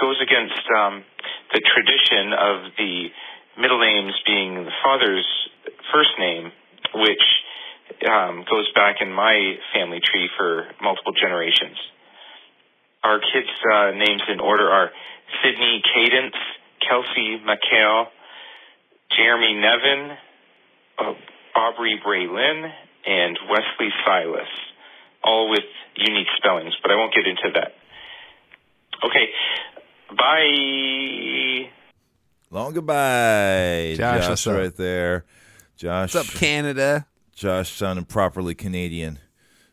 goes 0.00 0.18
against 0.22 0.66
um, 0.74 1.04
the 1.52 1.60
tradition 1.62 2.32
of 2.32 2.72
the 2.76 3.06
middle 3.60 3.80
names 3.80 4.14
being 4.26 4.64
the 4.64 4.74
father's 4.82 5.26
first 5.92 6.10
name, 6.18 6.52
which 6.94 7.26
um, 8.08 8.44
goes 8.50 8.70
back 8.74 8.96
in 9.00 9.12
my 9.12 9.54
family 9.74 10.00
tree 10.00 10.28
for 10.36 10.66
multiple 10.82 11.12
generations. 11.12 11.76
Our 13.02 13.18
kids' 13.18 13.48
uh, 13.72 13.90
names 13.92 14.22
in 14.30 14.40
order 14.40 14.68
are 14.68 14.90
Sydney 15.42 15.82
Cadence, 15.94 16.36
Kelsey 16.86 17.40
McHale, 17.44 18.06
Jeremy 19.16 19.54
Nevin, 19.54 20.16
uh, 20.98 21.58
Aubrey 21.58 22.00
Braylin, 22.04 22.70
and 23.06 23.38
Wesley 23.48 23.90
Silas, 24.04 24.48
all 25.22 25.48
with 25.50 25.64
unique 25.96 26.28
spellings, 26.36 26.74
but 26.82 26.90
I 26.90 26.96
won't 26.96 27.14
get 27.14 27.26
into 27.26 27.50
that. 27.54 27.72
Okay, 29.04 29.28
bye. 30.16 31.70
Long 32.50 32.72
goodbye, 32.72 33.94
Josh, 33.96 34.20
Josh, 34.22 34.28
what's 34.28 34.46
up? 34.46 34.56
right 34.56 34.76
there. 34.76 35.24
Josh, 35.76 36.14
What's 36.14 36.28
up, 36.28 36.34
Canada? 36.38 37.06
Josh 37.34 37.70
sounding 37.70 38.04
properly 38.04 38.54
Canadian, 38.54 39.18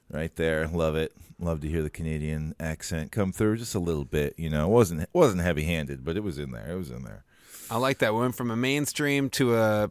right 0.10 0.34
there. 0.36 0.68
Love 0.68 0.96
it. 0.96 1.12
Love 1.40 1.60
to 1.62 1.68
hear 1.68 1.84
the 1.84 1.90
Canadian 1.90 2.56
accent 2.60 3.12
come 3.12 3.32
through 3.32 3.58
just 3.58 3.76
a 3.76 3.80
little 3.80 4.06
bit. 4.06 4.34
You 4.38 4.50
know, 4.50 4.66
it 4.66 4.70
wasn't 4.72 5.02
it 5.02 5.10
wasn't 5.14 5.42
heavy 5.42 5.64
handed, 5.64 6.06
but 6.06 6.16
it 6.18 6.24
was 6.24 6.38
in 6.40 6.52
there. 6.52 6.72
It 6.72 6.76
was 6.76 6.90
in 6.92 7.04
there. 7.04 7.24
I 7.70 7.78
like 7.78 7.98
that. 8.00 8.14
We 8.14 8.22
went 8.22 8.36
from 8.36 8.50
a 8.52 8.56
mainstream 8.56 9.30
to 9.32 9.56
a 9.58 9.90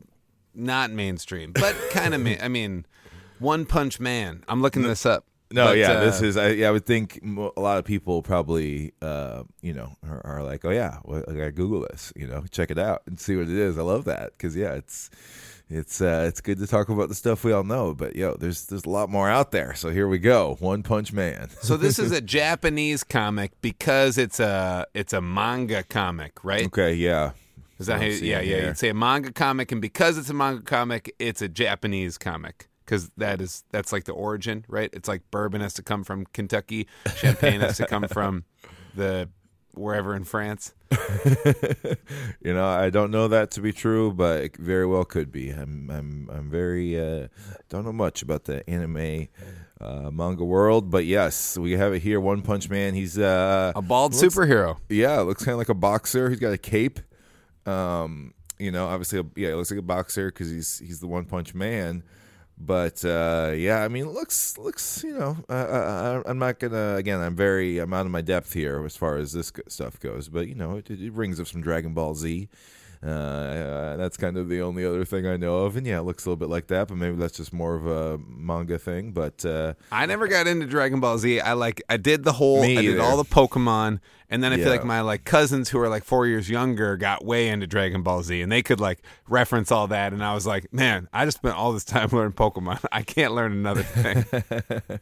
not 0.55 0.91
mainstream, 0.91 1.53
but 1.53 1.77
kind 1.91 2.15
of. 2.15 2.21
Ma- 2.23 2.37
I 2.43 2.49
mean, 2.49 2.87
One 3.39 3.67
Punch 3.67 4.01
Man. 4.01 4.43
I'm 4.49 4.63
looking 4.63 4.83
this 4.85 5.05
up. 5.05 5.25
No, 5.53 5.67
But, 5.67 5.79
yeah, 5.79 5.93
uh, 5.93 6.05
this 6.05 6.23
is. 6.23 6.37
I, 6.37 6.49
yeah, 6.51 6.69
I 6.69 6.71
would 6.73 6.87
think 6.87 7.21
a 7.23 7.61
lot 7.61 7.79
of 7.79 7.85
people 7.85 8.21
probably, 8.23 8.93
uh, 9.01 9.45
you 9.63 9.73
know, 9.73 9.97
are, 10.09 10.21
are 10.25 10.43
like, 10.43 10.65
oh 10.65 10.71
yeah, 10.71 10.99
well, 11.05 11.23
I 11.29 11.33
gotta 11.33 11.53
Google 11.53 11.83
this, 11.83 12.13
you 12.17 12.27
know, 12.27 12.45
check 12.51 12.71
it 12.71 12.79
out 12.79 13.03
and 13.07 13.19
see 13.21 13.37
what 13.37 13.49
it 13.49 13.57
is. 13.57 13.79
I 13.79 13.83
love 13.83 14.05
that 14.07 14.33
because 14.33 14.57
yeah, 14.57 14.73
it's 14.73 15.09
it's 15.69 16.01
uh, 16.01 16.25
it's 16.29 16.41
good 16.41 16.59
to 16.59 16.67
talk 16.67 16.89
about 16.89 17.09
the 17.09 17.15
stuff 17.15 17.45
we 17.45 17.53
all 17.53 17.63
know, 17.63 17.95
but 17.95 18.17
yo, 18.17 18.35
there's 18.35 18.67
there's 18.67 18.85
a 18.85 18.91
lot 18.91 19.09
more 19.09 19.29
out 19.29 19.53
there. 19.53 19.75
So 19.75 19.91
here 19.91 20.09
we 20.09 20.19
go, 20.19 20.57
One 20.59 20.83
Punch 20.83 21.13
Man. 21.13 21.49
So 21.61 21.77
this 21.77 21.99
is 21.99 22.11
a 22.11 22.21
Japanese 22.39 23.05
comic 23.05 23.53
because 23.63 24.19
it's 24.19 24.41
a 24.41 24.87
it's 24.95 25.13
a 25.13 25.21
manga 25.21 25.85
comic, 25.85 26.45
right? 26.45 26.67
okay, 26.67 26.95
yeah, 26.95 27.33
Is 27.79 27.87
that 27.87 28.01
how 28.01 28.07
you, 28.07 28.15
yeah, 28.15 28.41
yeah. 28.41 28.67
You'd 28.67 28.79
say 28.79 28.89
a 28.89 28.95
manga 28.95 29.33
comic, 29.33 29.71
and 29.71 29.81
because 29.81 30.19
it's 30.19 30.31
a 30.31 30.35
manga 30.35 30.63
comic, 30.63 31.15
it's 31.21 31.43
a 31.43 31.49
Japanese 31.49 32.19
comic 32.19 32.69
because 32.87 33.11
that 33.19 33.41
is 33.43 33.65
that's 33.73 33.93
like 33.93 34.05
the 34.05 34.13
origin, 34.13 34.65
right? 34.69 34.89
It's 34.95 35.09
like 35.09 35.23
bourbon 35.31 35.61
has 35.61 35.75
to 35.75 35.83
come 35.83 36.05
from 36.05 36.25
Kentucky, 36.33 36.87
champagne 37.17 37.61
has 37.61 37.77
to 37.79 37.87
come 37.87 38.05
from 38.09 38.45
the 38.95 39.29
wherever 39.75 40.15
in 40.17 40.25
France. 40.25 40.73
you 42.41 42.55
know, 42.55 42.67
I 42.67 42.91
don't 42.91 43.11
know 43.11 43.29
that 43.29 43.51
to 43.53 43.61
be 43.61 43.73
true, 43.73 44.13
but 44.13 44.41
it 44.43 44.57
very 44.57 44.87
well 44.87 45.05
could 45.05 45.31
be. 45.33 45.51
I'm 45.51 45.91
I'm 45.91 46.31
I'm 46.33 46.51
very 46.51 46.99
uh, 46.99 47.29
don't 47.69 47.85
know 47.85 47.93
much 47.93 48.23
about 48.23 48.45
the 48.45 48.69
anime 48.69 49.29
uh, 49.81 50.11
manga 50.11 50.45
world, 50.45 50.91
but 50.91 51.05
yes, 51.05 51.59
we 51.59 51.73
have 51.73 51.93
it 51.93 52.01
here. 52.01 52.21
One 52.21 52.43
Punch 52.43 52.71
Man. 52.71 52.95
He's 52.95 53.19
uh, 53.19 53.73
A 53.75 53.83
bald 53.83 54.15
looks- 54.15 54.35
superhero. 54.35 54.79
Yeah, 54.89 55.21
looks 55.21 55.45
kind 55.45 55.53
of 55.55 55.59
like 55.59 55.69
a 55.69 55.75
boxer. 55.75 56.31
He's 56.31 56.39
got 56.41 56.53
a 56.53 56.59
cape. 56.59 57.01
Um, 57.67 58.33
you 58.59 58.71
know, 58.71 58.87
obviously, 58.87 59.23
yeah, 59.35 59.51
it 59.51 59.57
looks 59.57 59.71
like 59.71 59.81
a 59.81 59.83
boxer 59.83 60.27
because 60.29 60.51
he's 60.51 60.79
he's 60.79 61.01
the 61.01 61.07
One 61.09 61.25
Punch 61.25 61.55
Man. 61.55 62.03
But 62.59 63.05
uh, 63.05 63.53
yeah, 63.55 63.85
I 63.85 63.89
mean, 63.89 64.11
looks 64.11 64.57
looks 64.57 65.05
you 65.05 65.17
know, 65.19 65.37
uh, 65.49 65.53
uh, 65.53 66.23
I'm 66.25 66.39
not 66.39 66.59
gonna 66.59 66.95
again. 66.97 67.21
I'm 67.21 67.37
very 67.37 67.79
I'm 67.79 67.93
out 67.93 68.07
of 68.07 68.13
my 68.13 68.23
depth 68.23 68.55
here 68.55 68.83
as 68.85 68.97
far 68.97 69.17
as 69.17 69.33
this 69.33 69.53
stuff 69.69 70.01
goes. 70.01 70.29
But 70.29 70.49
you 70.49 70.55
know, 70.55 70.77
it, 70.77 70.91
it 70.91 71.13
rings 71.13 71.39
of 71.39 71.49
some 71.49 71.61
Dragon 71.61 71.93
Ball 71.93 72.15
Z. 72.15 72.49
Uh, 73.03 73.09
uh, 73.09 73.97
that's 73.97 74.17
kind 74.17 74.39
of 74.39 74.49
the 74.49 74.63
only 74.63 74.85
other 74.85 75.05
thing 75.05 75.27
I 75.27 75.37
know 75.37 75.59
of, 75.59 75.77
and 75.77 75.87
yeah, 75.87 75.99
it 75.99 76.03
looks 76.03 76.25
a 76.25 76.31
little 76.31 76.39
bit 76.39 76.49
like 76.49 76.69
that. 76.69 76.89
But 76.89 76.97
maybe 76.97 77.17
that's 77.17 77.37
just 77.37 77.53
more 77.53 77.75
of 77.75 77.87
a 77.87 78.19
manga 78.27 78.79
thing. 78.79 79.13
But 79.13 79.45
uh, 79.45 79.75
I 79.93 80.07
never 80.07 80.27
got 80.27 80.47
into 80.47 80.67
Dragon 80.67 80.99
Ball 80.99 81.19
Z. 81.19 81.41
I 81.41 81.53
like 81.53 81.83
I 81.89 81.99
did 81.99 82.25
the 82.25 82.33
whole 82.33 82.63
I 82.63 82.75
did 82.75 82.99
all 82.99 83.17
the 83.19 83.25
Pokemon 83.25 84.01
and 84.31 84.43
then 84.43 84.53
I 84.53 84.57
feel 84.57 84.67
Yeah. 84.67 84.73
like 84.73 84.85
my 84.85 85.01
like 85.01 85.25
cousins 85.25 85.69
who 85.71 85.79
are 85.81 85.89
like 85.89 86.05
4 86.05 86.27
years 86.27 86.49
younger 86.51 86.97
got 86.97 87.25
way 87.25 87.49
into 87.49 87.67
Dragon 87.67 88.03
Ball 88.03 88.23
Z 88.23 88.41
and 88.43 88.51
they 88.51 88.63
could 88.63 88.81
like 88.81 89.01
reference 89.29 89.71
all 89.73 89.87
that 89.89 90.13
and 90.13 90.23
I 90.25 90.35
was 90.35 90.47
like, 90.47 90.73
"Man, 90.73 91.09
I 91.13 91.25
just 91.25 91.39
spent 91.39 91.55
all 91.57 91.73
this 91.73 91.85
time 91.85 92.09
learning 92.13 92.33
Pokemon. 92.33 92.85
I 92.93 93.03
can't 93.03 93.35
learn 93.35 93.53
another 93.53 93.83
thing." 93.83 94.25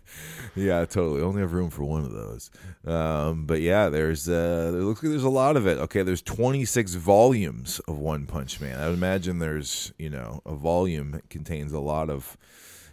yeah, 0.57 0.85
totally. 0.85 1.23
Only 1.23 1.41
have 1.41 1.53
room 1.53 1.71
for 1.71 1.85
one 1.85 2.05
of 2.05 2.13
those. 2.13 2.51
Um, 2.87 3.47
but 3.47 3.61
yeah, 3.61 3.89
there's 3.89 4.29
uh, 4.29 4.71
there 4.73 4.83
looks 4.83 5.03
like 5.03 5.11
there's 5.11 5.25
a 5.25 5.29
lot 5.31 5.57
of 5.57 5.67
it. 5.67 5.79
Okay, 5.79 6.03
there's 6.03 6.23
26 6.23 6.95
volumes 6.95 7.81
of 7.89 7.99
One 7.99 8.27
Punch 8.27 8.61
Man. 8.61 8.81
I 8.81 8.87
would 8.87 8.95
imagine 8.97 9.39
there's 9.39 9.93
you 9.99 10.11
know 10.11 10.41
a 10.47 10.55
volume 10.55 11.21
contains 11.31 11.73
a 11.73 11.81
lot 11.81 12.11
of 12.11 12.37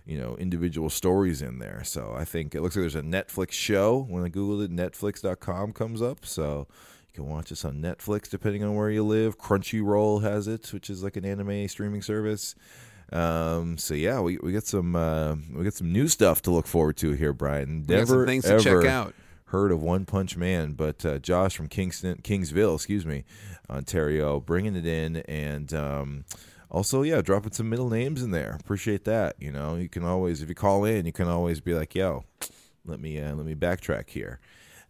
you 0.06 0.18
know 0.18 0.36
individual 0.38 0.90
stories 0.90 1.42
in 1.42 1.60
there. 1.60 1.82
So 1.84 2.14
I 2.16 2.26
think 2.26 2.56
it 2.56 2.62
looks 2.62 2.76
like 2.76 2.82
there's 2.82 2.96
a 2.96 3.02
Netflix 3.02 3.52
show. 3.52 4.06
When 4.10 4.24
I 4.24 4.30
googled 4.30 4.64
it, 4.64 4.72
Netflix.com 4.72 5.74
comes 5.74 6.02
up. 6.02 6.26
So. 6.26 6.68
You 7.14 7.24
can 7.24 7.30
watch 7.30 7.50
this 7.50 7.66
on 7.66 7.82
Netflix 7.82 8.30
depending 8.30 8.64
on 8.64 8.74
where 8.74 8.90
you 8.90 9.04
live. 9.04 9.38
Crunchyroll 9.38 10.22
has 10.22 10.48
it, 10.48 10.72
which 10.72 10.90
is 10.90 11.04
like 11.04 11.18
an 11.18 11.26
anime 11.26 11.68
streaming 11.68 12.02
service. 12.02 12.56
Um, 13.12 13.78
so 13.78 13.94
yeah, 13.94 14.22
we 14.22 14.38
we 14.38 14.54
got 14.54 14.64
some 14.64 14.96
uh, 14.96 15.36
we 15.54 15.64
got 15.64 15.74
some 15.74 15.92
new 15.92 16.08
stuff 16.08 16.42
to 16.44 16.52
look 16.52 16.68
forward 16.68 16.98
to 16.98 17.12
here, 17.12 17.34
Brian. 17.34 17.82
We 17.82 17.96
got 17.96 18.08
some 18.08 18.16
Never 18.16 18.26
things 18.26 18.46
to 18.46 18.60
check 18.60 18.86
out. 18.86 19.14
heard 19.46 19.72
of 19.72 19.82
One 19.84 20.06
Punch 20.06 20.38
Man, 20.38 20.74
but 20.74 21.06
uh, 21.06 21.20
Josh 21.20 21.58
from 21.58 21.68
Kingston, 21.68 22.22
Kingsville, 22.24 22.76
excuse 22.76 23.06
me, 23.06 23.26
Ontario, 23.70 24.40
bringing 24.40 24.78
it 24.78 24.86
in, 24.86 25.18
and 25.18 25.74
um, 25.74 26.26
also, 26.72 27.02
yeah, 27.02 27.22
dropping 27.22 27.52
some 27.52 27.70
middle 27.70 27.90
names 27.90 28.24
in 28.24 28.32
there. 28.32 28.58
Appreciate 28.62 29.04
that. 29.04 29.36
You 29.40 29.52
know, 29.52 29.76
you 29.76 29.90
can 29.90 30.06
always, 30.06 30.42
if 30.42 30.48
you 30.48 30.56
call 30.56 30.86
in, 30.86 31.06
you 31.06 31.12
can 31.12 31.28
always 31.28 31.60
be 31.60 31.74
like, 31.74 31.94
"Yo, 31.94 32.24
let 32.86 33.02
me 33.02 33.20
uh, 33.20 33.36
let 33.36 33.46
me 33.46 33.56
backtrack 33.56 34.10
here." 34.10 34.40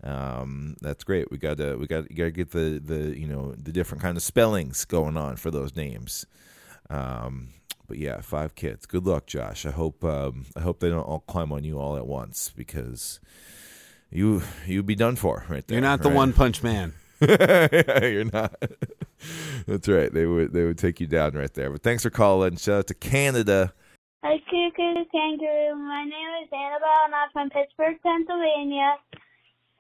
Um, 0.03 0.77
that's 0.79 1.03
great. 1.03 1.31
We 1.31 1.39
got 1.39 1.57
to 1.57 1.75
we 1.75 1.87
got 1.87 2.09
you 2.11 2.17
got 2.17 2.25
to 2.25 2.31
get 2.31 2.51
the 2.51 2.79
the 2.83 3.19
you 3.19 3.27
know 3.27 3.53
the 3.53 3.71
different 3.71 4.03
kind 4.03 4.15
of 4.15 4.21
spellings 4.21 4.85
going 4.85 5.17
on 5.17 5.37
for 5.37 5.49
those 5.49 5.75
names. 5.75 6.27
Um, 6.91 7.49
but 7.87 7.97
yeah, 7.97 8.21
five 8.21 8.53
kids. 8.53 8.85
Good 8.85 9.07
luck, 9.07 9.25
Josh. 9.25 9.65
I 9.65 9.71
hope 9.71 10.03
um, 10.03 10.45
I 10.55 10.61
hope 10.61 10.81
they 10.81 10.89
don't 10.89 11.01
all 11.01 11.21
climb 11.21 11.51
on 11.51 11.63
you 11.63 11.79
all 11.79 11.97
at 11.97 12.05
once 12.05 12.53
because 12.55 13.19
you 14.11 14.43
you'd 14.67 14.85
be 14.85 14.95
done 14.95 15.15
for 15.15 15.45
right 15.49 15.65
there. 15.67 15.75
You're 15.75 15.81
not 15.81 16.03
the 16.03 16.09
right? 16.09 16.15
one 16.15 16.33
punch 16.33 16.61
man. 16.61 16.93
You're 18.01 18.25
not. 18.25 18.55
That's 19.67 19.87
right. 19.87 20.11
They 20.11 20.25
would 20.25 20.53
they 20.53 20.63
would 20.63 20.79
take 20.79 20.99
you 20.99 21.05
down 21.05 21.33
right 21.33 21.53
there. 21.53 21.69
But 21.69 21.83
thanks 21.83 22.01
for 22.01 22.09
calling. 22.09 22.55
Shout 22.55 22.79
out 22.79 22.87
to 22.87 22.95
Canada. 22.95 23.73
Hi, 24.23 24.37
Cuckoo 24.49 25.05
Kangaroo. 25.11 25.75
My 25.75 26.03
name 26.03 26.43
is 26.43 26.49
Annabelle, 26.51 27.05
and 27.05 27.13
I'm 27.15 27.29
from 27.31 27.49
Pittsburgh, 27.51 27.97
Pennsylvania. 28.01 28.95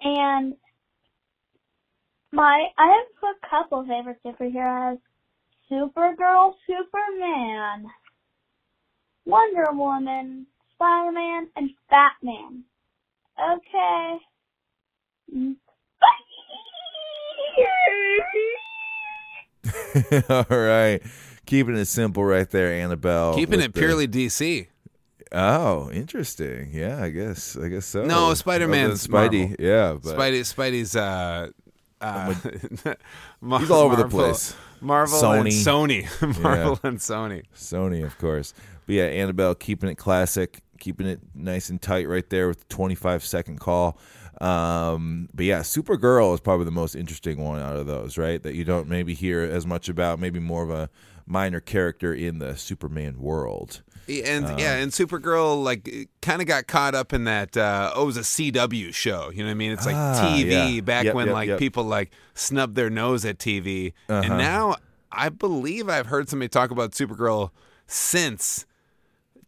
And 0.01 0.55
my 2.31 2.67
I 2.77 2.87
have 2.87 3.35
a 3.35 3.47
couple 3.49 3.85
favorite 3.87 4.19
superheroes: 4.23 4.99
Supergirl, 5.71 6.53
Superman, 6.67 7.87
Wonder 9.25 9.71
Woman, 9.71 10.45
Spider-Man, 10.75 11.49
and 11.55 11.71
Batman. 11.89 12.63
Okay. 13.39 14.17
All 20.29 20.45
right. 20.57 21.01
Keeping 21.45 21.75
it 21.75 21.85
simple 21.85 22.23
right 22.23 22.49
there, 22.49 22.71
Annabelle. 22.73 23.35
Keeping 23.35 23.59
it 23.61 23.73
the- 23.73 23.79
purely 23.79 24.07
DC. 24.07 24.67
Oh, 25.33 25.89
interesting. 25.91 26.71
Yeah, 26.73 27.01
I 27.01 27.09
guess. 27.09 27.55
I 27.57 27.69
guess 27.69 27.85
so. 27.85 28.03
No, 28.03 28.33
Spider-Man's 28.33 29.07
than 29.07 29.11
Spidey. 29.13 29.39
Marvel. 29.49 29.55
Yeah, 29.59 29.93
but 30.03 30.17
Spidey, 30.17 30.41
Spidey's 30.41 30.95
uh, 30.95 31.49
uh, 32.01 32.93
Mar- 33.41 33.59
He's 33.61 33.71
all 33.71 33.81
over 33.83 33.95
the 33.95 34.09
place. 34.09 34.55
Marvel 34.81 35.23
and 35.31 35.47
Sony. 35.47 36.03
Sony, 36.03 36.41
Marvel 36.41 36.79
and 36.83 36.97
Sony. 36.97 37.43
Sony, 37.55 38.05
of 38.05 38.17
course. 38.17 38.53
But 38.85 38.95
yeah, 38.95 39.03
Annabelle 39.05 39.55
keeping 39.55 39.89
it 39.89 39.95
classic, 39.95 40.61
keeping 40.79 41.07
it 41.07 41.21
nice 41.33 41.69
and 41.69 41.81
tight 41.81 42.09
right 42.09 42.29
there 42.29 42.49
with 42.49 42.59
the 42.59 42.65
25 42.75 43.23
second 43.23 43.59
call. 43.61 43.97
Um, 44.41 45.29
but 45.33 45.45
yeah, 45.45 45.59
Supergirl 45.59 46.33
is 46.33 46.39
probably 46.39 46.65
the 46.65 46.71
most 46.71 46.95
interesting 46.95 47.43
one 47.43 47.61
out 47.61 47.75
of 47.75 47.85
those, 47.87 48.17
right? 48.17 48.41
That 48.41 48.55
you 48.55 48.63
don't 48.63 48.87
maybe 48.89 49.13
hear 49.13 49.41
as 49.41 49.65
much 49.67 49.87
about, 49.87 50.19
maybe 50.19 50.39
more 50.39 50.63
of 50.63 50.69
a 50.69 50.89
minor 51.27 51.59
character 51.59 52.13
in 52.13 52.39
the 52.39 52.57
Superman 52.57 53.19
world. 53.19 53.83
And 54.09 54.59
yeah, 54.59 54.75
and 54.77 54.91
Supergirl 54.91 55.63
like 55.63 56.09
kind 56.21 56.41
of 56.41 56.47
got 56.47 56.65
caught 56.67 56.95
up 56.95 57.13
in 57.13 57.25
that. 57.25 57.55
Uh, 57.55 57.91
oh, 57.95 58.03
it 58.03 58.05
was 58.07 58.17
a 58.17 58.21
CW 58.21 58.93
show. 58.93 59.29
You 59.29 59.39
know 59.39 59.45
what 59.45 59.51
I 59.51 59.53
mean? 59.53 59.71
It's 59.71 59.85
like 59.85 59.95
Ah, 59.95 60.33
TV 60.35 60.75
yeah. 60.75 60.81
back 60.81 61.05
Yep, 61.05 61.15
when 61.15 61.27
yep, 61.27 61.33
like 61.33 61.47
yep. 61.47 61.59
people 61.59 61.83
like 61.83 62.11
snubbed 62.33 62.75
their 62.75 62.89
nose 62.89 63.23
at 63.25 63.37
TV, 63.37 63.93
Uh-huh. 64.09 64.21
and 64.25 64.37
now 64.37 64.75
I 65.11 65.29
believe 65.29 65.87
I've 65.87 66.07
heard 66.07 66.27
somebody 66.29 66.49
talk 66.49 66.71
about 66.71 66.91
Supergirl 66.91 67.51
since 67.85 68.65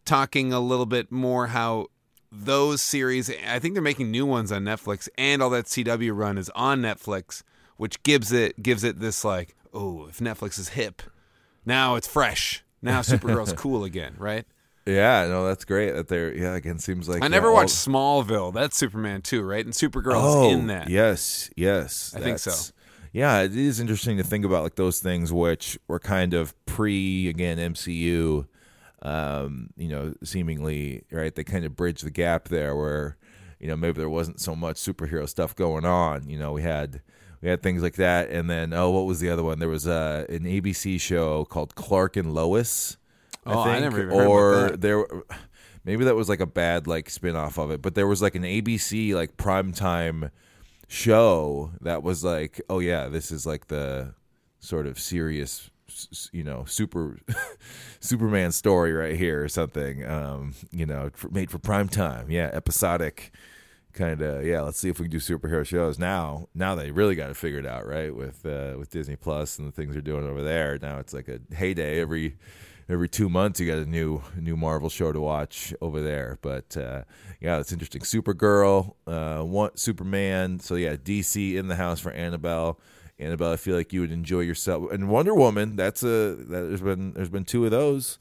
talking 0.05 0.53
a 0.53 0.59
little 0.59 0.85
bit 0.85 1.11
more 1.11 1.47
how 1.47 1.87
those 2.33 2.81
series. 2.81 3.29
I 3.47 3.59
think 3.59 3.75
they're 3.75 3.83
making 3.83 4.11
new 4.11 4.25
ones 4.25 4.51
on 4.51 4.63
Netflix, 4.63 5.07
and 5.17 5.41
all 5.41 5.49
that 5.51 5.65
CW 5.65 6.15
run 6.15 6.37
is 6.37 6.49
on 6.55 6.81
Netflix, 6.81 7.43
which 7.77 8.01
gives 8.03 8.31
it 8.31 8.61
gives 8.61 8.83
it 8.83 8.99
this 8.99 9.23
like, 9.23 9.55
oh, 9.73 10.07
if 10.07 10.19
Netflix 10.19 10.59
is 10.59 10.69
hip, 10.69 11.01
now 11.65 11.95
it's 11.95 12.07
fresh. 12.07 12.63
Now 12.81 13.01
Supergirl's 13.01 13.53
cool 13.57 13.83
again, 13.83 14.15
right? 14.17 14.45
Yeah, 14.85 15.27
no, 15.27 15.45
that's 15.45 15.63
great 15.63 15.93
that 15.93 16.09
they're, 16.09 16.35
yeah, 16.35 16.55
again, 16.55 16.77
seems 16.77 17.07
like. 17.07 17.21
I 17.21 17.25
yeah, 17.25 17.29
never 17.29 17.47
all- 17.47 17.55
watched 17.55 17.75
Smallville. 17.75 18.53
That's 18.53 18.75
Superman 18.75 19.21
too, 19.21 19.41
right? 19.41 19.63
And 19.63 19.73
Supergirl 19.73 20.15
oh, 20.15 20.49
in 20.49 20.67
that. 20.67 20.89
Yes, 20.89 21.49
yes. 21.55 22.13
I 22.15 22.19
think 22.19 22.39
so. 22.39 22.73
Yeah, 23.13 23.41
it 23.41 23.55
is 23.55 23.79
interesting 23.79 24.17
to 24.17 24.23
think 24.23 24.43
about 24.43 24.63
like 24.63 24.75
those 24.75 24.99
things 24.99 25.31
which 25.31 25.77
were 25.87 25.99
kind 25.99 26.33
of 26.33 26.53
pre 26.65 27.29
again 27.29 27.57
MCU, 27.59 28.47
um, 29.03 29.69
you 29.75 29.89
know, 29.89 30.13
seemingly 30.23 31.03
right. 31.11 31.33
They 31.35 31.43
kind 31.43 31.65
of 31.65 31.75
bridge 31.75 32.01
the 32.01 32.09
gap 32.09 32.47
there 32.47 32.75
where, 32.75 33.17
you 33.59 33.67
know, 33.67 33.75
maybe 33.75 33.99
there 33.99 34.09
wasn't 34.09 34.39
so 34.39 34.55
much 34.55 34.77
superhero 34.77 35.29
stuff 35.29 35.55
going 35.55 35.85
on. 35.85 36.27
You 36.27 36.39
know, 36.39 36.53
we 36.53 36.63
had 36.63 37.01
we 37.41 37.49
had 37.49 37.61
things 37.61 37.83
like 37.83 37.95
that, 37.95 38.29
and 38.29 38.49
then 38.49 38.73
oh, 38.73 38.89
what 38.89 39.05
was 39.05 39.19
the 39.19 39.29
other 39.29 39.43
one? 39.43 39.59
There 39.59 39.69
was 39.69 39.87
uh, 39.87 40.25
an 40.29 40.45
ABC 40.45 40.99
show 40.99 41.45
called 41.45 41.75
Clark 41.75 42.17
and 42.17 42.33
Lois. 42.33 42.97
Oh, 43.45 43.59
I 43.59 43.73
think, 43.73 43.83
never 43.83 44.03
even 44.03 44.13
or 44.13 44.69
there 44.77 45.05
maybe 45.83 46.05
that 46.05 46.15
was 46.15 46.29
like 46.29 46.39
a 46.39 46.45
bad 46.45 46.87
like 46.87 47.09
spin-off 47.09 47.57
of 47.57 47.71
it 47.71 47.81
but 47.81 47.95
there 47.95 48.07
was 48.07 48.21
like 48.21 48.35
an 48.35 48.43
abc 48.43 49.13
like 49.13 49.35
primetime 49.37 50.31
show 50.87 51.71
that 51.81 52.03
was 52.03 52.23
like 52.23 52.61
oh 52.69 52.79
yeah 52.79 53.07
this 53.07 53.31
is 53.31 53.45
like 53.45 53.67
the 53.67 54.13
sort 54.59 54.87
of 54.87 54.97
serious 54.97 55.69
you 56.31 56.43
know 56.43 56.63
super 56.65 57.17
superman 57.99 58.51
story 58.51 58.93
right 58.93 59.15
here 59.15 59.43
or 59.43 59.49
something 59.49 60.05
um 60.05 60.53
you 60.71 60.85
know 60.85 61.09
for, 61.13 61.29
made 61.29 61.51
for 61.51 61.59
prime 61.59 61.89
time 61.89 62.29
yeah 62.29 62.49
episodic 62.53 63.31
kind 63.93 64.21
of 64.21 64.45
yeah 64.45 64.61
let's 64.61 64.79
see 64.79 64.89
if 64.89 64.99
we 64.99 65.05
can 65.05 65.11
do 65.11 65.19
superhero 65.19 65.65
shows 65.65 65.99
now 65.99 66.47
now 66.55 66.73
they 66.75 66.91
really 66.91 67.15
got 67.15 67.29
it 67.29 67.37
figured 67.37 67.65
out 67.65 67.85
right 67.85 68.15
with 68.15 68.45
uh 68.45 68.73
with 68.77 68.89
disney 68.89 69.15
plus 69.15 69.59
and 69.59 69.67
the 69.67 69.71
things 69.71 69.93
they're 69.93 70.01
doing 70.01 70.27
over 70.27 70.41
there 70.41 70.79
now 70.81 70.97
it's 70.97 71.13
like 71.13 71.27
a 71.27 71.39
heyday 71.55 71.99
every 71.99 72.35
every 72.89 73.07
two 73.07 73.29
months 73.29 73.59
you 73.59 73.67
got 73.67 73.77
a 73.77 73.85
new 73.85 74.21
new 74.37 74.55
Marvel 74.55 74.89
show 74.89 75.11
to 75.11 75.19
watch 75.19 75.73
over 75.81 76.01
there. 76.01 76.37
But 76.41 76.75
uh, 76.77 77.03
yeah, 77.39 77.57
that's 77.57 77.71
interesting. 77.71 78.01
Supergirl, 78.01 78.93
uh, 79.07 79.43
one, 79.43 79.75
Superman. 79.75 80.59
So 80.59 80.75
yeah, 80.75 80.95
DC 80.95 81.55
in 81.55 81.67
the 81.67 81.75
house 81.75 81.99
for 81.99 82.11
Annabelle. 82.11 82.79
Annabelle, 83.19 83.51
I 83.51 83.57
feel 83.57 83.75
like 83.75 83.93
you 83.93 84.01
would 84.01 84.11
enjoy 84.11 84.41
yourself. 84.41 84.91
And 84.91 85.09
Wonder 85.09 85.33
Woman. 85.33 85.75
That's 85.75 86.03
a 86.03 86.35
that, 86.35 86.45
there's 86.47 86.81
been 86.81 87.13
there's 87.13 87.29
been 87.29 87.45
two 87.45 87.65
of 87.65 87.71
those. 87.71 88.19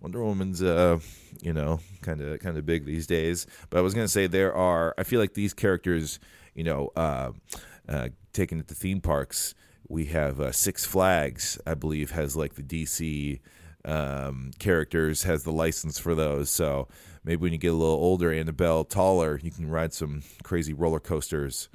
Wonder 0.00 0.22
Woman's 0.22 0.62
uh 0.62 0.98
you 1.40 1.52
know 1.52 1.80
kind 2.02 2.20
of 2.20 2.40
kind 2.40 2.56
of 2.56 2.66
big 2.66 2.84
these 2.84 3.06
days. 3.06 3.46
But 3.70 3.78
I 3.78 3.80
was 3.82 3.94
gonna 3.94 4.08
say 4.08 4.26
there 4.26 4.54
are. 4.54 4.94
I 4.98 5.02
feel 5.02 5.20
like 5.20 5.34
these 5.34 5.54
characters, 5.54 6.18
you 6.54 6.64
know, 6.64 6.90
uh, 6.96 7.32
uh, 7.88 8.08
taken 8.32 8.60
it 8.60 8.68
to 8.68 8.74
theme 8.74 9.00
parks. 9.00 9.54
We 9.88 10.06
have 10.06 10.40
uh, 10.40 10.52
Six 10.52 10.84
Flags, 10.84 11.58
I 11.66 11.74
believe, 11.74 12.10
has 12.12 12.36
like 12.36 12.54
the 12.54 12.62
DC 12.62 13.40
um, 13.84 14.50
characters, 14.58 15.24
has 15.24 15.44
the 15.44 15.52
license 15.52 15.98
for 15.98 16.14
those. 16.14 16.50
So 16.50 16.88
maybe 17.22 17.42
when 17.42 17.52
you 17.52 17.58
get 17.58 17.72
a 17.72 17.76
little 17.76 17.94
older, 17.94 18.32
Annabelle, 18.32 18.84
taller, 18.84 19.38
you 19.42 19.50
can 19.50 19.68
ride 19.68 19.92
some 19.92 20.22
crazy 20.42 20.72
roller 20.72 21.00
coasters 21.00 21.68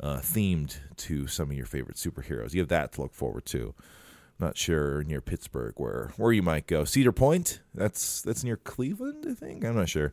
uh, 0.00 0.18
themed 0.18 0.76
to 0.96 1.26
some 1.26 1.50
of 1.50 1.56
your 1.56 1.66
favorite 1.66 1.96
superheroes. 1.96 2.52
You 2.54 2.60
have 2.60 2.68
that 2.68 2.92
to 2.92 3.02
look 3.02 3.14
forward 3.14 3.46
to. 3.46 3.74
I'm 4.38 4.46
Not 4.48 4.58
sure 4.58 5.02
near 5.04 5.22
Pittsburgh 5.22 5.72
where 5.78 6.12
where 6.18 6.30
you 6.30 6.42
might 6.42 6.66
go. 6.66 6.84
Cedar 6.84 7.12
Point. 7.12 7.60
That's 7.74 8.20
that's 8.20 8.44
near 8.44 8.58
Cleveland, 8.58 9.24
I 9.26 9.32
think. 9.32 9.64
I'm 9.64 9.74
not 9.76 9.88
sure. 9.88 10.12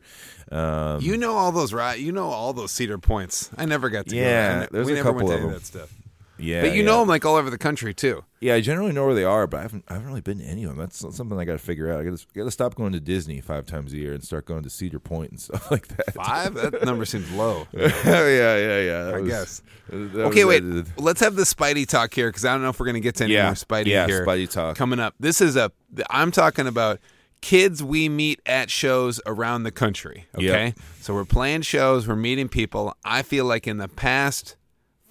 Um, 0.50 1.02
You 1.02 1.18
know 1.18 1.34
all 1.34 1.52
those 1.52 1.74
right? 1.74 1.98
You 1.98 2.10
know 2.12 2.28
all 2.30 2.54
those 2.54 2.70
Cedar 2.72 2.96
Points. 2.96 3.50
I 3.58 3.66
never 3.66 3.90
got 3.90 4.06
to 4.06 4.16
Yeah, 4.16 4.60
go. 4.60 4.62
I 4.62 4.68
there's 4.72 4.86
we 4.86 4.92
a 4.92 4.96
never 4.96 5.08
couple 5.12 5.26
went 5.26 5.28
to 5.28 5.34
of 5.34 5.42
them. 5.42 5.52
that 5.52 5.66
stuff. 5.66 5.90
Yeah, 6.38 6.62
but 6.62 6.72
you 6.72 6.78
yeah. 6.80 6.86
know 6.86 7.00
them 7.00 7.08
like 7.08 7.24
all 7.24 7.36
over 7.36 7.50
the 7.50 7.58
country 7.58 7.94
too. 7.94 8.24
Yeah, 8.40 8.54
I 8.54 8.60
generally 8.60 8.92
know 8.92 9.06
where 9.06 9.14
they 9.14 9.24
are, 9.24 9.46
but 9.46 9.58
I 9.58 9.62
haven't 9.62 9.84
I 9.88 9.94
haven't 9.94 10.08
really 10.08 10.20
been 10.20 10.38
to 10.38 10.44
any 10.44 10.64
of 10.64 10.70
them. 10.70 10.78
That's 10.78 10.98
something 10.98 11.38
I 11.38 11.44
got 11.44 11.52
to 11.52 11.58
figure 11.58 11.90
out. 11.92 12.00
I 12.00 12.04
got 12.04 12.18
to 12.44 12.50
stop 12.50 12.74
going 12.74 12.92
to 12.92 13.00
Disney 13.00 13.40
five 13.40 13.64
times 13.66 13.92
a 13.92 13.96
year 13.96 14.12
and 14.12 14.22
start 14.22 14.44
going 14.46 14.62
to 14.64 14.70
Cedar 14.70 14.98
Point 14.98 15.30
and 15.30 15.40
stuff 15.40 15.70
like 15.70 15.88
that. 15.88 16.14
Five? 16.14 16.54
That 16.54 16.84
number 16.84 17.04
seems 17.04 17.30
low. 17.32 17.66
yeah, 17.72 17.88
yeah, 18.04 18.80
yeah. 18.80 19.12
I 19.14 19.20
was- 19.20 19.28
guess. 19.30 19.62
Okay, 19.92 20.44
wait. 20.44 20.62
Let's 20.98 21.20
have 21.20 21.36
the 21.36 21.42
Spidey 21.44 21.86
talk 21.86 22.12
here 22.14 22.28
because 22.28 22.44
I 22.44 22.52
don't 22.52 22.62
know 22.62 22.70
if 22.70 22.80
we're 22.80 22.86
going 22.86 22.94
to 22.94 23.00
get 23.00 23.16
to 23.16 23.24
any 23.24 23.34
Yeah, 23.34 23.44
more 23.46 23.54
Spidey 23.54 23.86
yeah, 23.86 24.06
here. 24.06 24.26
Spidey 24.26 24.50
talk. 24.50 24.76
coming 24.76 24.98
up. 25.00 25.14
This 25.20 25.40
is 25.40 25.56
a. 25.56 25.70
I'm 26.10 26.30
talking 26.30 26.66
about 26.66 27.00
kids 27.40 27.82
we 27.82 28.08
meet 28.08 28.40
at 28.46 28.70
shows 28.70 29.20
around 29.26 29.64
the 29.64 29.70
country. 29.70 30.26
Okay, 30.34 30.66
Yep. 30.66 30.78
so 31.00 31.12
we're 31.14 31.26
playing 31.26 31.60
shows, 31.62 32.08
we're 32.08 32.16
meeting 32.16 32.48
people. 32.48 32.96
I 33.04 33.20
feel 33.22 33.44
like 33.44 33.66
in 33.66 33.76
the 33.76 33.88
past 33.88 34.56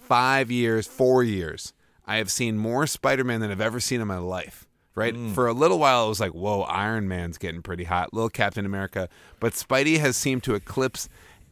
five 0.06 0.50
years, 0.50 0.86
four 0.86 1.22
years, 1.22 1.72
I 2.06 2.16
have 2.16 2.30
seen 2.30 2.56
more 2.58 2.86
Spider-Man 2.86 3.40
than 3.40 3.50
I've 3.50 3.60
ever 3.60 3.80
seen 3.80 4.00
in 4.00 4.06
my 4.06 4.18
life. 4.18 4.66
Right 4.96 5.14
Mm. 5.14 5.34
for 5.34 5.48
a 5.48 5.52
little 5.52 5.80
while, 5.80 6.06
it 6.06 6.08
was 6.08 6.20
like, 6.20 6.30
"Whoa, 6.32 6.60
Iron 6.62 7.08
Man's 7.08 7.36
getting 7.36 7.62
pretty 7.62 7.82
hot." 7.84 8.14
Little 8.14 8.30
Captain 8.30 8.64
America, 8.64 9.08
but 9.40 9.52
Spidey 9.54 9.98
has 9.98 10.16
seemed 10.16 10.44
to 10.44 10.54
eclipse 10.54 11.08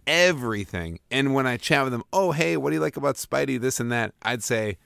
everything. 0.06 1.00
And 1.10 1.34
when 1.34 1.44
I 1.46 1.56
chat 1.56 1.82
with 1.82 1.92
them, 1.92 2.04
"Oh, 2.12 2.30
hey, 2.30 2.56
what 2.56 2.70
do 2.70 2.74
you 2.76 2.80
like 2.80 2.96
about 2.96 3.16
Spidey? 3.16 3.60
This 3.60 3.80
and 3.80 3.90
that," 3.90 4.14
I'd 4.22 4.44
say, 4.44 4.78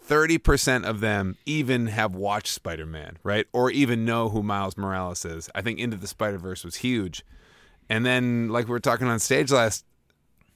30% 0.00 0.84
of 0.84 1.00
them 1.00 1.36
even 1.46 1.86
have 1.88 2.14
watched 2.14 2.48
Spider 2.52 2.86
Man, 2.86 3.18
right? 3.22 3.46
Or 3.52 3.70
even 3.70 4.04
know 4.04 4.28
who 4.28 4.42
Miles 4.42 4.76
Morales 4.76 5.24
is. 5.24 5.48
I 5.54 5.62
think 5.62 5.78
Into 5.78 5.96
the 5.96 6.06
Spider 6.06 6.38
Verse 6.38 6.64
was 6.64 6.76
huge. 6.76 7.24
And 7.88 8.04
then, 8.06 8.48
like 8.48 8.66
we 8.66 8.70
were 8.72 8.80
talking 8.80 9.06
on 9.06 9.18
stage 9.18 9.50
last 9.50 9.84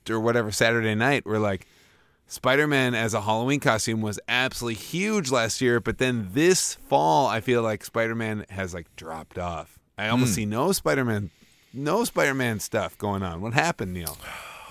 or 0.09 0.20
whatever 0.20 0.53
Saturday 0.53 0.95
night 0.95 1.24
we're 1.26 1.39
like 1.39 1.66
Spider-Man 2.27 2.95
as 2.95 3.14
a 3.14 3.20
Halloween 3.20 3.61
costume 3.61 4.03
was 4.03 4.18
absolutely 4.29 4.74
huge 4.74 5.31
last 5.31 5.61
year, 5.61 5.81
but 5.81 5.99
then 5.99 6.31
this 6.33 6.74
fall 6.74 7.27
I 7.27 7.41
feel 7.41 7.62
like 7.62 7.85
Spider-Man 7.85 8.47
has 8.51 8.74
like 8.74 8.95
dropped 8.97 9.39
off. 9.39 9.79
I 9.97 10.09
almost 10.09 10.31
hmm. 10.31 10.35
see 10.35 10.47
no 10.47 10.72
Spider-Man 10.72 11.31
no 11.72 12.05
Spider-Man 12.05 12.61
stuff 12.61 12.97
going 12.99 13.22
on. 13.22 13.41
What 13.41 13.55
happened, 13.55 13.93
Neil? 13.93 14.16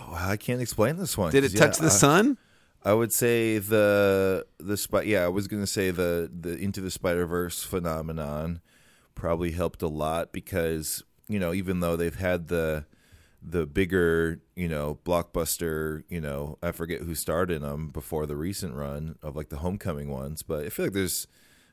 Well, 0.07 0.29
I 0.29 0.37
can't 0.37 0.61
explain 0.61 0.97
this 0.97 1.17
one. 1.17 1.31
Did 1.31 1.43
it 1.45 1.57
touch 1.57 1.77
yeah, 1.77 1.87
the 1.87 1.91
I- 1.91 1.97
sun? 1.97 2.37
I 2.85 2.93
would 2.93 3.11
say 3.11 3.57
the 3.57 4.45
the 4.59 4.77
spot. 4.77 5.07
Yeah, 5.07 5.25
I 5.25 5.29
was 5.29 5.47
gonna 5.47 5.65
say 5.65 5.89
the 5.89 6.29
the 6.31 6.55
Into 6.55 6.79
the 6.79 6.91
Spider 6.91 7.25
Verse 7.25 7.63
phenomenon 7.63 8.61
probably 9.15 9.51
helped 9.51 9.81
a 9.81 9.87
lot 9.87 10.31
because 10.31 11.03
you 11.27 11.39
know 11.39 11.51
even 11.51 11.79
though 11.79 11.95
they've 11.95 12.15
had 12.15 12.49
the 12.49 12.85
the 13.47 13.65
bigger 13.65 14.41
you 14.55 14.67
know 14.67 14.97
blockbuster 15.05 16.03
you 16.09 16.19
know 16.19 16.57
I 16.63 16.71
forget 16.71 17.01
who 17.01 17.13
starred 17.13 17.51
in 17.51 17.61
them 17.61 17.89
before 17.89 18.25
the 18.25 18.35
recent 18.35 18.73
run 18.73 19.17
of 19.21 19.35
like 19.35 19.49
the 19.49 19.57
Homecoming 19.57 20.09
ones, 20.09 20.41
but 20.41 20.65
I 20.65 20.69
feel 20.69 20.85
like 20.85 20.93
there's 20.93 21.27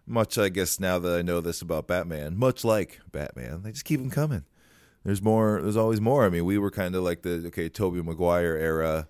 much 0.07 0.37
I 0.37 0.49
guess 0.49 0.79
now 0.79 0.99
that 0.99 1.19
I 1.19 1.23
know 1.23 1.41
this 1.41 1.63
about 1.63 1.87
Batman, 1.87 2.37
much 2.37 2.65
like 2.65 3.01
Batman, 3.11 3.63
they 3.63 3.73
just 3.73 3.85
keep 3.85 4.01
them 4.01 4.11
coming. 4.11 4.45
There's 5.05 5.23
more. 5.23 5.61
There's 5.61 5.77
always 5.77 6.01
more. 6.01 6.25
I 6.25 6.29
mean, 6.29 6.45
we 6.45 6.59
were 6.59 6.71
kind 6.71 6.95
of 6.95 7.03
like 7.03 7.23
the 7.23 7.45
okay 7.49 7.69
Tobey 7.69 8.03
Maguire 8.03 8.57
era. 8.57 9.09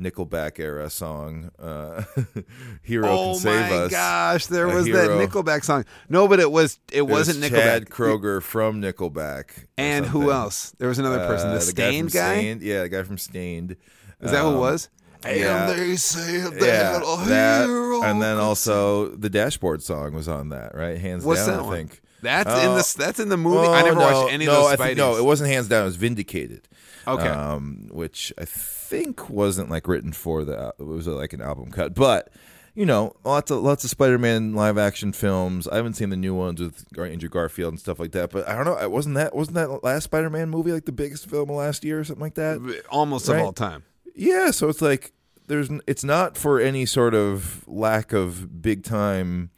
Nickelback 0.00 0.58
era 0.58 0.90
song, 0.90 1.50
uh, 1.58 2.02
"Hero 2.82 3.08
oh 3.08 3.32
Can 3.32 3.40
Save 3.40 3.54
Us." 3.72 3.80
Oh 3.80 3.84
my 3.84 3.88
gosh, 3.90 4.46
there 4.46 4.66
was 4.66 4.86
hero. 4.86 5.18
that 5.18 5.28
Nickelback 5.30 5.64
song. 5.64 5.84
No, 6.08 6.26
but 6.26 6.40
it 6.40 6.50
was 6.50 6.80
it, 6.90 6.98
It 6.98 7.02
was 7.02 7.28
wasn't 7.28 7.44
Chad 7.52 7.86
Nickelback. 7.86 7.88
Kroeger 7.90 8.42
from 8.42 8.82
Nickelback, 8.82 9.66
and 9.78 10.04
who 10.04 10.32
else? 10.32 10.74
There 10.78 10.88
was 10.88 10.98
another 10.98 11.18
person. 11.26 11.50
Uh, 11.50 11.54
the 11.54 11.60
Staind 11.60 12.10
from 12.10 12.18
guy. 12.20 12.34
Staind. 12.38 12.62
Yeah, 12.62 12.82
the 12.82 12.88
guy 12.88 13.02
from 13.04 13.18
Staind. 13.18 13.76
Is 14.20 14.30
that 14.32 14.40
who 14.42 14.48
it 14.48 14.54
Um, 14.54 14.58
was? 14.58 14.88
yeah. 15.24 15.70
And 15.70 15.78
they 15.80 15.96
say 15.96 16.38
that 16.40 16.52
Yeah, 16.60 16.98
that, 17.26 17.66
hero 17.66 18.02
and 18.02 18.20
then 18.20 18.38
also 18.38 19.08
the 19.08 19.30
Dashboard 19.30 19.82
song 19.82 20.12
was 20.12 20.28
on 20.28 20.48
that, 20.50 20.74
right? 20.74 20.98
Hands 20.98 21.24
What's 21.24 21.46
down, 21.46 21.56
that 21.56 21.62
I 21.62 21.66
one? 21.66 21.76
think. 21.76 22.00
That's 22.22 22.50
Oh. 22.50 22.58
in 22.70 22.76
the 22.78 22.94
that's 22.98 23.20
in 23.20 23.28
the 23.28 23.36
movie. 23.36 23.66
Oh, 23.68 23.72
I 23.72 23.82
never 23.82 23.98
no, 24.00 24.00
watched 24.22 24.32
any 24.32 24.46
no, 24.46 24.52
of 24.52 24.64
I 24.72 24.76
those 24.76 24.86
think- 24.86 24.98
no, 24.98 25.16
it 25.18 25.24
wasn't 25.24 25.50
hands 25.50 25.68
down. 25.68 25.82
It 25.82 25.86
was 25.86 25.96
Vindicated. 25.96 26.68
Okay. 27.06 27.28
um, 27.28 27.88
which 27.90 28.32
I 28.38 28.44
think 28.44 29.28
wasn't 29.30 29.70
like 29.70 29.86
written 29.88 30.12
for 30.12 30.44
the. 30.44 30.74
It 30.78 30.82
was 30.84 31.06
uh, 31.08 31.12
like 31.14 31.32
an 31.32 31.40
album 31.42 31.70
cut, 31.70 31.94
but 31.94 32.30
you 32.74 32.84
know, 32.86 33.14
lots 33.24 33.50
of 33.50 33.62
lots 33.62 33.84
of 33.84 33.90
Spider-Man 33.90 34.54
live 34.54 34.76
action 34.78 35.12
films. 35.12 35.68
I 35.68 35.76
haven't 35.76 35.94
seen 35.94 36.10
the 36.10 36.16
new 36.16 36.34
ones 36.34 36.60
with 36.60 36.86
Andrew 36.98 37.28
Garfield 37.28 37.72
and 37.72 37.78
stuff 37.80 37.98
like 38.00 38.12
that, 38.12 38.30
but 38.30 38.48
I 38.48 38.54
don't 38.56 38.64
know. 38.64 38.76
It 38.78 38.90
wasn't 38.90 39.14
that 39.14 39.34
wasn't 39.34 39.54
that 39.56 39.84
last 39.84 40.04
Spider-Man 40.04 40.50
movie 40.50 40.72
like 40.72 40.84
the 40.84 40.92
biggest 40.92 41.30
film 41.30 41.50
of 41.50 41.56
last 41.56 41.84
year 41.84 42.00
or 42.00 42.04
something 42.04 42.22
like 42.22 42.34
that? 42.34 42.82
Almost 42.90 43.28
Right. 43.28 43.38
of 43.38 43.44
all 43.44 43.52
time. 43.52 43.84
Yeah, 44.16 44.50
so 44.50 44.68
it's 44.68 44.82
like 44.82 45.12
there's 45.46 45.70
it's 45.86 46.02
not 46.04 46.36
for 46.36 46.58
any 46.58 46.86
sort 46.86 47.14
of 47.14 47.62
lack 47.68 48.12
of 48.12 48.60
big 48.62 48.82
time 48.82 49.50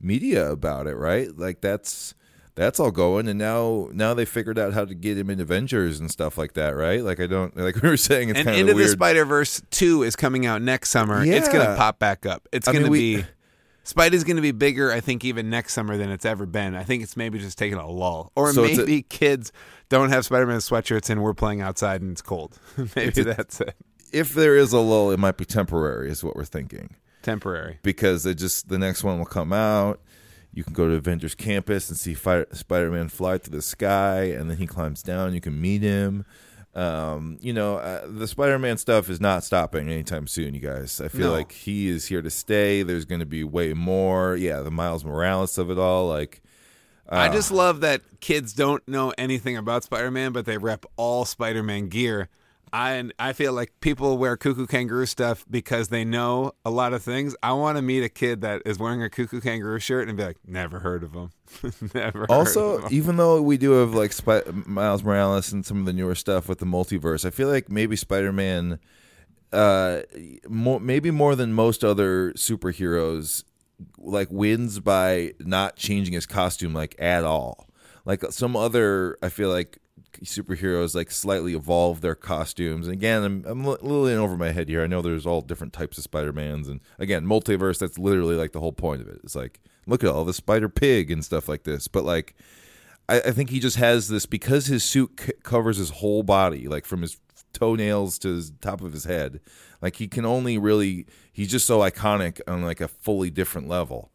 media 0.00 0.50
about 0.50 0.86
it, 0.86 0.96
right? 0.96 1.28
Like 1.36 1.60
that's 1.60 2.14
that's 2.56 2.78
all 2.78 2.90
going 2.92 3.26
and 3.28 3.38
now 3.38 3.88
now 3.92 4.14
they 4.14 4.24
figured 4.24 4.58
out 4.58 4.72
how 4.74 4.84
to 4.84 4.94
get 4.94 5.18
him 5.18 5.28
in 5.30 5.40
Avengers 5.40 5.98
and 6.00 6.10
stuff 6.10 6.38
like 6.38 6.52
that, 6.54 6.70
right? 6.76 7.02
Like 7.02 7.20
I 7.20 7.26
don't 7.26 7.56
like 7.56 7.74
we 7.82 7.88
were 7.88 7.96
saying 7.96 8.28
it's 8.30 8.38
kind 8.38 8.48
of 8.50 8.54
weird. 8.54 8.58
and 8.58 8.58
kind 8.58 8.60
Into 8.60 8.72
of 8.72 8.76
the 8.78 8.82
weird. 8.84 8.90
Spider 8.92 9.24
Verse 9.24 9.62
two 9.70 10.02
is 10.02 10.14
coming 10.16 10.46
out 10.46 10.62
next 10.62 10.90
summer. 10.90 11.24
Yeah. 11.24 11.34
It's 11.34 11.48
gonna 11.48 11.76
pop 11.76 11.98
back 11.98 12.26
up. 12.26 12.46
It's 12.52 12.68
I 12.68 12.72
gonna 12.72 12.88
we- 12.88 13.16
be. 13.18 13.24
Spidey's 13.84 14.24
gonna 14.24 14.40
be 14.40 14.52
bigger, 14.52 14.90
I 14.90 15.00
think, 15.00 15.26
even 15.26 15.50
next 15.50 15.74
summer 15.74 15.98
than 15.98 16.08
it's 16.10 16.24
ever 16.24 16.46
been. 16.46 16.74
I 16.74 16.84
think 16.84 17.02
it's 17.02 17.18
maybe 17.18 17.38
just 17.38 17.58
taking 17.58 17.76
a 17.76 17.86
lull, 17.86 18.32
or 18.34 18.50
So 18.54 18.64
it's 18.64 18.78
a- 18.78 18.80
maybe 18.80 19.02
kids 19.02 19.52
don't 19.90 20.08
have 20.08 20.24
Spider-Man 20.24 20.60
sweatshirts 20.60 21.10
and 21.10 21.22
we're 21.22 21.34
playing 21.34 21.60
outside 21.60 22.00
and 22.00 22.12
it's 22.12 22.22
cold. 22.22 22.58
maybe 22.96 23.20
a- 23.20 23.24
that's 23.24 23.60
it. 23.60 23.74
if 24.10 24.32
there 24.32 24.56
is 24.56 24.72
a 24.72 24.78
lull, 24.78 25.10
it 25.10 25.18
might 25.18 25.36
be 25.36 25.44
temporary, 25.44 26.10
is 26.10 26.24
what 26.24 26.34
we're 26.34 26.46
thinking. 26.46 26.96
Temporary. 27.22 27.78
Because 27.82 28.24
it 28.24 28.36
just 28.36 28.68
the 28.70 28.78
next 28.78 29.04
one 29.04 29.18
will 29.18 29.26
come 29.26 29.52
out. 29.52 30.00
You 30.54 30.62
can 30.62 30.72
go 30.72 30.88
to 30.88 30.94
Avengers 30.94 31.34
Campus 31.34 31.88
and 31.88 31.98
see 31.98 32.14
Spider-Man 32.14 33.08
fly 33.08 33.38
through 33.38 33.56
the 33.56 33.62
sky, 33.62 34.22
and 34.24 34.48
then 34.48 34.56
he 34.56 34.66
climbs 34.66 35.02
down. 35.02 35.34
You 35.34 35.40
can 35.40 35.60
meet 35.60 35.82
him. 35.82 36.24
Um, 36.76 37.38
you 37.40 37.52
know, 37.52 37.76
uh, 37.76 38.06
the 38.06 38.26
Spider-Man 38.26 38.78
stuff 38.78 39.08
is 39.08 39.20
not 39.20 39.44
stopping 39.44 39.88
anytime 39.88 40.26
soon, 40.26 40.54
you 40.54 40.60
guys. 40.60 41.00
I 41.00 41.08
feel 41.08 41.28
No. 41.28 41.32
like 41.32 41.52
he 41.52 41.88
is 41.88 42.06
here 42.06 42.22
to 42.22 42.30
stay. 42.30 42.82
There's 42.82 43.04
going 43.04 43.20
to 43.20 43.26
be 43.26 43.44
way 43.44 43.74
more. 43.74 44.36
Yeah, 44.36 44.60
the 44.60 44.70
Miles 44.70 45.04
Morales 45.04 45.58
of 45.58 45.70
it 45.70 45.78
all. 45.78 46.08
Like, 46.08 46.40
I 47.08 47.28
uh, 47.28 47.32
just 47.32 47.50
love 47.50 47.80
that 47.80 48.00
kids 48.20 48.52
don't 48.52 48.86
know 48.88 49.12
anything 49.18 49.56
about 49.56 49.84
Spider-Man, 49.84 50.32
but 50.32 50.46
they 50.46 50.58
rep 50.58 50.86
all 50.96 51.24
Spider-Man 51.24 51.88
gear. 51.88 52.28
I 52.74 53.08
I 53.20 53.34
feel 53.34 53.52
like 53.52 53.72
people 53.80 54.18
wear 54.18 54.36
cuckoo 54.36 54.66
kangaroo 54.66 55.06
stuff 55.06 55.46
because 55.48 55.88
they 55.90 56.04
know 56.04 56.52
a 56.64 56.70
lot 56.70 56.92
of 56.92 57.04
things. 57.04 57.36
I 57.40 57.52
want 57.52 57.76
to 57.78 57.82
meet 57.82 58.02
a 58.02 58.08
kid 58.08 58.40
that 58.40 58.62
is 58.66 58.80
wearing 58.80 59.00
a 59.00 59.08
cuckoo 59.08 59.40
kangaroo 59.40 59.78
shirt 59.78 60.08
and 60.08 60.16
be 60.16 60.24
like, 60.24 60.38
never 60.44 60.80
heard 60.80 61.04
of 61.04 61.12
him, 61.14 61.30
never. 61.94 62.20
heard 62.20 62.30
also, 62.30 62.78
of 62.78 62.82
him. 62.84 62.88
even 62.90 63.16
though 63.16 63.40
we 63.40 63.58
do 63.58 63.70
have 63.72 63.94
like 63.94 64.12
Spi- 64.12 64.42
Miles 64.66 65.04
Morales 65.04 65.52
and 65.52 65.64
some 65.64 65.78
of 65.78 65.86
the 65.86 65.92
newer 65.92 66.16
stuff 66.16 66.48
with 66.48 66.58
the 66.58 66.66
multiverse, 66.66 67.24
I 67.24 67.30
feel 67.30 67.46
like 67.46 67.70
maybe 67.70 67.94
Spider-Man, 67.94 68.80
uh, 69.52 70.00
more, 70.48 70.80
maybe 70.80 71.12
more 71.12 71.36
than 71.36 71.52
most 71.52 71.84
other 71.84 72.32
superheroes, 72.32 73.44
like 73.98 74.26
wins 74.32 74.80
by 74.80 75.34
not 75.38 75.76
changing 75.76 76.14
his 76.14 76.26
costume 76.26 76.74
like 76.74 76.96
at 76.98 77.22
all. 77.22 77.68
Like 78.04 78.24
some 78.32 78.56
other, 78.56 79.16
I 79.22 79.28
feel 79.28 79.48
like 79.48 79.78
superheroes 80.22 80.94
like 80.94 81.10
slightly 81.10 81.54
evolve 81.54 82.00
their 82.00 82.14
costumes. 82.14 82.86
And 82.86 82.94
again, 82.94 83.22
I'm 83.22 83.44
I'm 83.46 83.64
a 83.64 83.70
little 83.70 84.06
in 84.06 84.18
over 84.18 84.36
my 84.36 84.52
head 84.52 84.68
here. 84.68 84.82
I 84.82 84.86
know 84.86 85.02
there's 85.02 85.26
all 85.26 85.40
different 85.40 85.72
types 85.72 85.98
of 85.98 86.04
Spider 86.04 86.32
Mans, 86.32 86.68
and 86.68 86.80
again, 86.98 87.26
multiverse. 87.26 87.78
That's 87.78 87.98
literally 87.98 88.36
like 88.36 88.52
the 88.52 88.60
whole 88.60 88.72
point 88.72 89.02
of 89.02 89.08
it. 89.08 89.20
It's 89.24 89.34
like 89.36 89.60
look 89.86 90.02
at 90.02 90.10
all 90.10 90.24
the 90.24 90.34
Spider 90.34 90.68
Pig 90.68 91.10
and 91.10 91.24
stuff 91.24 91.48
like 91.48 91.64
this. 91.64 91.88
But 91.88 92.04
like, 92.04 92.34
I, 93.08 93.20
I 93.20 93.30
think 93.32 93.50
he 93.50 93.60
just 93.60 93.76
has 93.76 94.08
this 94.08 94.26
because 94.26 94.66
his 94.66 94.84
suit 94.84 95.20
c- 95.20 95.32
covers 95.42 95.76
his 95.76 95.90
whole 95.90 96.22
body, 96.22 96.68
like 96.68 96.86
from 96.86 97.02
his 97.02 97.18
toenails 97.52 98.18
to 98.20 98.28
his 98.28 98.52
top 98.60 98.80
of 98.80 98.92
his 98.92 99.04
head. 99.04 99.40
Like 99.80 99.96
he 99.96 100.08
can 100.08 100.24
only 100.24 100.58
really 100.58 101.06
he's 101.32 101.50
just 101.50 101.66
so 101.66 101.80
iconic 101.80 102.40
on 102.46 102.62
like 102.62 102.80
a 102.80 102.88
fully 102.88 103.30
different 103.30 103.68
level. 103.68 104.10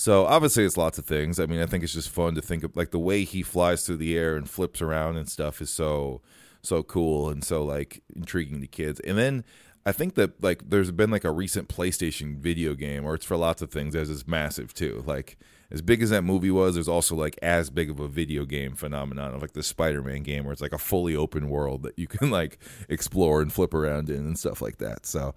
So 0.00 0.24
obviously 0.24 0.64
it's 0.64 0.78
lots 0.78 0.96
of 0.96 1.04
things. 1.04 1.38
I 1.38 1.44
mean, 1.44 1.60
I 1.60 1.66
think 1.66 1.84
it's 1.84 1.92
just 1.92 2.08
fun 2.08 2.34
to 2.34 2.40
think 2.40 2.64
of 2.64 2.74
like 2.74 2.90
the 2.90 2.98
way 2.98 3.22
he 3.22 3.42
flies 3.42 3.84
through 3.84 3.98
the 3.98 4.16
air 4.16 4.34
and 4.34 4.48
flips 4.48 4.80
around 4.80 5.18
and 5.18 5.28
stuff 5.28 5.60
is 5.60 5.68
so 5.68 6.22
so 6.62 6.82
cool 6.82 7.28
and 7.28 7.44
so 7.44 7.62
like 7.62 8.02
intriguing 8.16 8.62
to 8.62 8.66
kids. 8.66 8.98
And 9.00 9.18
then 9.18 9.44
I 9.84 9.92
think 9.92 10.14
that 10.14 10.42
like 10.42 10.70
there's 10.70 10.90
been 10.90 11.10
like 11.10 11.24
a 11.24 11.30
recent 11.30 11.68
PlayStation 11.68 12.38
video 12.38 12.72
game 12.72 13.04
or 13.04 13.14
it's 13.14 13.26
for 13.26 13.36
lots 13.36 13.60
of 13.60 13.70
things 13.70 13.94
as 13.94 14.08
is 14.08 14.26
massive 14.26 14.72
too. 14.72 15.04
Like 15.06 15.36
as 15.70 15.82
big 15.82 16.00
as 16.00 16.08
that 16.08 16.22
movie 16.22 16.50
was, 16.50 16.76
there's 16.76 16.88
also 16.88 17.14
like 17.14 17.38
as 17.42 17.68
big 17.68 17.90
of 17.90 18.00
a 18.00 18.08
video 18.08 18.46
game 18.46 18.76
phenomenon 18.76 19.34
of 19.34 19.42
like 19.42 19.52
the 19.52 19.62
Spider-Man 19.62 20.22
game 20.22 20.44
where 20.44 20.54
it's 20.54 20.62
like 20.62 20.72
a 20.72 20.78
fully 20.78 21.14
open 21.14 21.50
world 21.50 21.82
that 21.82 21.98
you 21.98 22.06
can 22.06 22.30
like 22.30 22.58
explore 22.88 23.42
and 23.42 23.52
flip 23.52 23.74
around 23.74 24.08
in 24.08 24.16
and 24.16 24.38
stuff 24.38 24.62
like 24.62 24.78
that. 24.78 25.04
So 25.04 25.34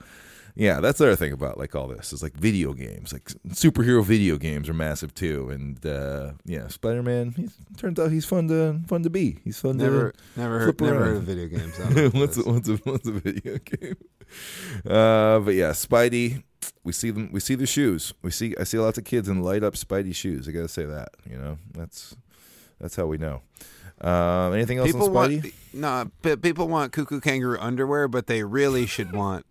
yeah, 0.55 0.79
that's 0.79 0.99
the 0.99 1.05
other 1.05 1.15
thing 1.15 1.33
about 1.33 1.57
like 1.57 1.73
all 1.73 1.87
this 1.87 2.13
is 2.13 2.21
like 2.21 2.33
video 2.33 2.73
games, 2.73 3.11
like 3.11 3.23
superhero 3.49 4.03
video 4.03 4.37
games 4.37 4.69
are 4.69 4.73
massive 4.73 5.15
too, 5.15 5.49
and 5.49 5.83
uh, 5.83 6.33
yeah, 6.45 6.67
Spider 6.67 7.01
Man. 7.01 7.51
Turns 7.77 7.99
out 7.99 8.11
he's 8.11 8.25
fun 8.25 8.47
to 8.49 8.79
fun 8.87 9.01
to 9.03 9.09
be. 9.09 9.39
He's 9.43 9.59
fun 9.59 9.77
never 9.77 10.11
to 10.11 10.39
never 10.39 10.59
heard 10.59 10.81
never 10.81 11.05
heard 11.05 11.17
of 11.17 11.23
video 11.23 11.47
games. 11.47 11.79
I 11.79 11.83
don't 11.83 11.95
know 11.95 12.03
what 12.03 12.13
what's 12.13 12.37
a, 12.37 12.43
what's 12.43 12.69
a 12.69 12.75
what's 12.83 13.07
a 13.07 13.11
video 13.11 13.57
game? 13.65 13.97
Uh, 14.85 15.39
but 15.39 15.55
yeah, 15.55 15.71
Spidey. 15.71 16.43
We 16.83 16.91
see 16.91 17.11
them. 17.11 17.29
We 17.31 17.39
see 17.39 17.55
the 17.55 17.65
shoes. 17.65 18.13
We 18.21 18.29
see. 18.29 18.55
I 18.59 18.63
see 18.63 18.77
lots 18.77 18.97
of 18.97 19.05
kids 19.05 19.27
in 19.27 19.41
light 19.41 19.63
up 19.63 19.73
Spidey 19.73 20.13
shoes. 20.13 20.47
I 20.47 20.51
gotta 20.51 20.67
say 20.67 20.85
that. 20.85 21.09
You 21.27 21.37
know, 21.37 21.57
that's 21.73 22.15
that's 22.79 22.95
how 22.95 23.07
we 23.07 23.17
know. 23.17 23.41
Um, 24.01 24.53
anything 24.53 24.77
else 24.77 24.91
people 24.91 25.17
on 25.17 25.29
Spidey? 25.29 25.41
want 25.41 25.53
no, 25.73 26.11
but 26.21 26.41
people 26.41 26.67
want 26.67 26.91
cuckoo 26.91 27.21
kangaroo 27.21 27.57
underwear, 27.59 28.07
but 28.07 28.27
they 28.27 28.43
really 28.43 28.85
should 28.85 29.13
want 29.13 29.45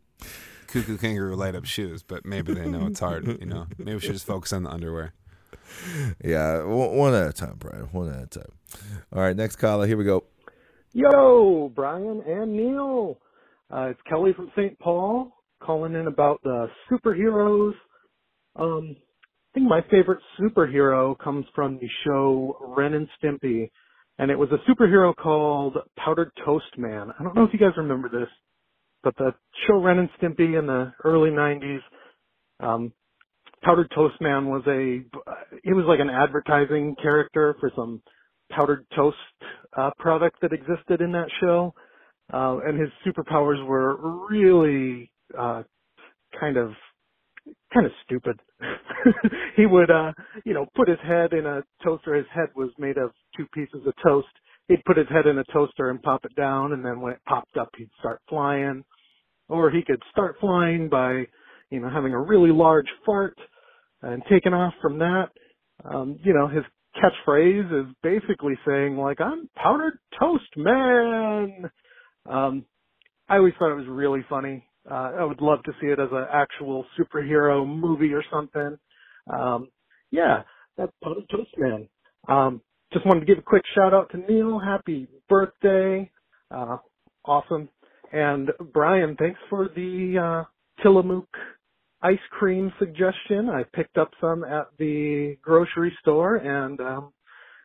cuckoo 0.73 0.97
kangaroo 0.97 1.37
light 1.37 1.55
up 1.55 1.65
shoes. 1.65 2.03
But 2.03 2.25
maybe 2.25 2.55
they 2.55 2.67
know 2.67 2.87
it's 2.87 3.01
hard. 3.01 3.27
You 3.27 3.47
know, 3.47 3.67
maybe 3.79 3.95
we 3.95 4.01
should 4.01 4.13
just 4.13 4.27
focus 4.27 4.53
on 4.53 4.65
the 4.65 4.71
underwear. 4.71 5.13
yeah, 6.25 6.63
one, 6.65 6.97
one 6.97 7.15
at 7.15 7.29
a 7.29 7.33
time, 7.33 7.57
Brian. 7.59 7.85
One 7.93 8.09
at 8.09 8.23
a 8.23 8.27
time. 8.27 8.53
All 9.13 9.23
right, 9.23 9.37
next 9.37 9.57
caller. 9.57 9.87
Here 9.87 9.97
we 9.97 10.05
go. 10.05 10.25
Yo, 10.93 11.73
Brian 11.75 12.23
and 12.27 12.53
Neil. 12.53 13.19
Uh, 13.73 13.91
it's 13.91 14.01
Kelly 14.09 14.33
from 14.35 14.51
St. 14.57 14.79
Paul 14.79 15.33
calling 15.63 15.95
in 15.95 16.07
about 16.07 16.43
the 16.43 16.67
superheroes. 16.91 17.73
Um, 18.57 18.97
I 18.99 19.51
think 19.55 19.69
my 19.69 19.81
favorite 19.91 20.21
superhero 20.41 21.19
comes 21.19 21.47
from 21.55 21.79
the 21.79 21.89
show 22.05 22.57
Ren 22.61 22.95
and 22.95 23.09
Stimpy, 23.23 23.71
and 24.19 24.31
it 24.31 24.39
was 24.39 24.51
a 24.51 24.71
superhero 24.71 25.15
called 25.17 25.77
Powdered 25.97 26.33
Toast 26.45 26.77
Man. 26.77 27.11
I 27.19 27.23
don't 27.23 27.35
know 27.35 27.45
if 27.45 27.53
you 27.53 27.59
guys 27.59 27.77
remember 27.77 28.09
this, 28.09 28.29
but 29.05 29.17
the 29.19 29.35
show 29.67 29.79
Ren 29.79 29.99
and 30.01 30.11
Stimpy 30.21 30.59
in 30.59 30.67
the 30.67 30.93
early 31.05 31.31
90s, 31.31 31.81
um, 32.61 32.93
Powdered 33.63 33.91
Toast 33.95 34.21
Man 34.21 34.49
was 34.49 34.63
a, 34.69 35.05
he 35.65 35.73
was 35.73 35.87
like 35.89 36.01
an 36.01 36.11
advertising 36.11 36.97
character 37.03 37.57
for 37.61 37.71
some 37.77 38.03
powdered 38.51 38.87
toast 38.97 39.17
uh, 39.77 39.91
product 39.99 40.41
that 40.43 40.53
existed 40.53 41.01
in 41.01 41.13
that 41.13 41.29
show. 41.41 41.73
uh, 42.33 42.59
and 42.67 42.81
his 42.81 42.91
superpowers 43.07 43.65
were 43.67 43.97
really 44.31 45.13
uh, 45.39 45.63
kind 46.41 46.57
of 46.59 46.73
kind 47.75 47.87
of 47.87 47.93
stupid. 48.05 48.41
he 49.57 49.67
would, 49.67 49.91
uh, 49.91 50.13
you 50.45 50.55
know, 50.55 50.67
put 50.77 50.89
his 50.89 50.99
head 51.07 51.33
in 51.33 51.47
a 51.47 51.63
toaster. 51.85 52.15
His 52.15 52.27
head 52.35 52.49
was 52.57 52.71
made 52.79 52.99
of 52.99 53.13
two 53.37 53.47
pieces 53.55 53.87
of 53.87 53.95
toast. 54.05 54.29
He'd 54.69 54.85
put 54.85 54.97
his 54.99 55.09
head 55.11 55.27
in 55.27 55.39
a 55.39 55.45
toaster 55.53 55.91
and 55.91 56.03
pop 56.03 56.25
it 56.25 56.35
down, 56.37 56.73
and 56.73 56.85
then 56.85 57.01
when 57.01 57.13
it 57.15 57.21
popped 57.29 57.57
up, 57.57 57.71
he'd 57.77 57.91
start 58.01 58.21
flying. 58.29 58.85
Or 59.53 59.71
he 59.71 59.83
could 59.83 60.03
start 60.13 60.37
flying 60.41 60.89
by, 60.89 61.27
you 61.71 61.81
know, 61.81 61.91
having 61.91 62.15
a 62.15 62.21
really 62.21 62.53
large 62.53 62.89
fart 63.07 63.37
and 64.03 64.23
taking 64.31 64.55
off 64.55 64.75
from 64.83 64.99
that. 65.01 65.29
Um, 65.85 66.19
you 66.25 66.35
know, 66.35 66.49
his 66.49 66.65
catchphrase 66.97 67.89
is 67.89 67.95
basically 68.03 68.55
saying 68.67 68.97
like, 68.99 69.21
"I'm 69.21 69.49
powdered 69.57 69.99
toast 70.21 70.57
man." 70.57 71.71
Um, 72.29 72.65
I 73.29 73.39
always 73.39 73.55
thought 73.59 73.73
it 73.73 73.77
was 73.77 73.89
really 73.89 74.25
funny. 74.29 74.67
Uh, 74.91 75.13
I 75.21 75.25
would 75.25 75.41
love 75.41 75.63
to 75.65 75.73
see 75.81 75.89
it 75.89 76.01
as 76.01 76.11
an 76.13 76.27
actual 76.33 76.85
superhero 76.99 77.67
movie 77.67 78.13
or 78.13 78.25
something. 78.33 78.79
Um, 79.33 79.69
yeah, 80.11 80.43
that's 80.77 80.93
Powdered 81.03 81.29
Toast 81.31 81.51
Man. 81.59 81.89
Um, 82.29 82.61
just 82.93 83.07
wanted 83.07 83.21
to 83.21 83.27
give 83.27 83.39
a 83.39 83.43
quick 83.43 83.65
shout 83.75 83.95
out 83.95 84.11
to 84.13 84.19
Neil. 84.19 84.59
Happy 84.61 85.09
birthday. 85.29 86.11
Uh, 86.51 86.79
awesome. 87.25 87.71
And 88.13 88.51
Brian, 88.73 89.17
thanks 89.17 89.41
for 89.49 89.69
the, 89.75 90.19
uh, 90.19 90.83
Tillamook 90.83 91.29
ice 92.03 92.19
cream 92.31 92.73
suggestion. 92.79 93.49
I 93.49 93.65
picked 93.75 93.97
up 93.97 94.11
some 94.21 94.45
at 94.45 94.67
the 94.79 95.37
grocery 95.43 95.97
store 96.01 96.37
and, 96.37 96.81
um, 96.81 97.13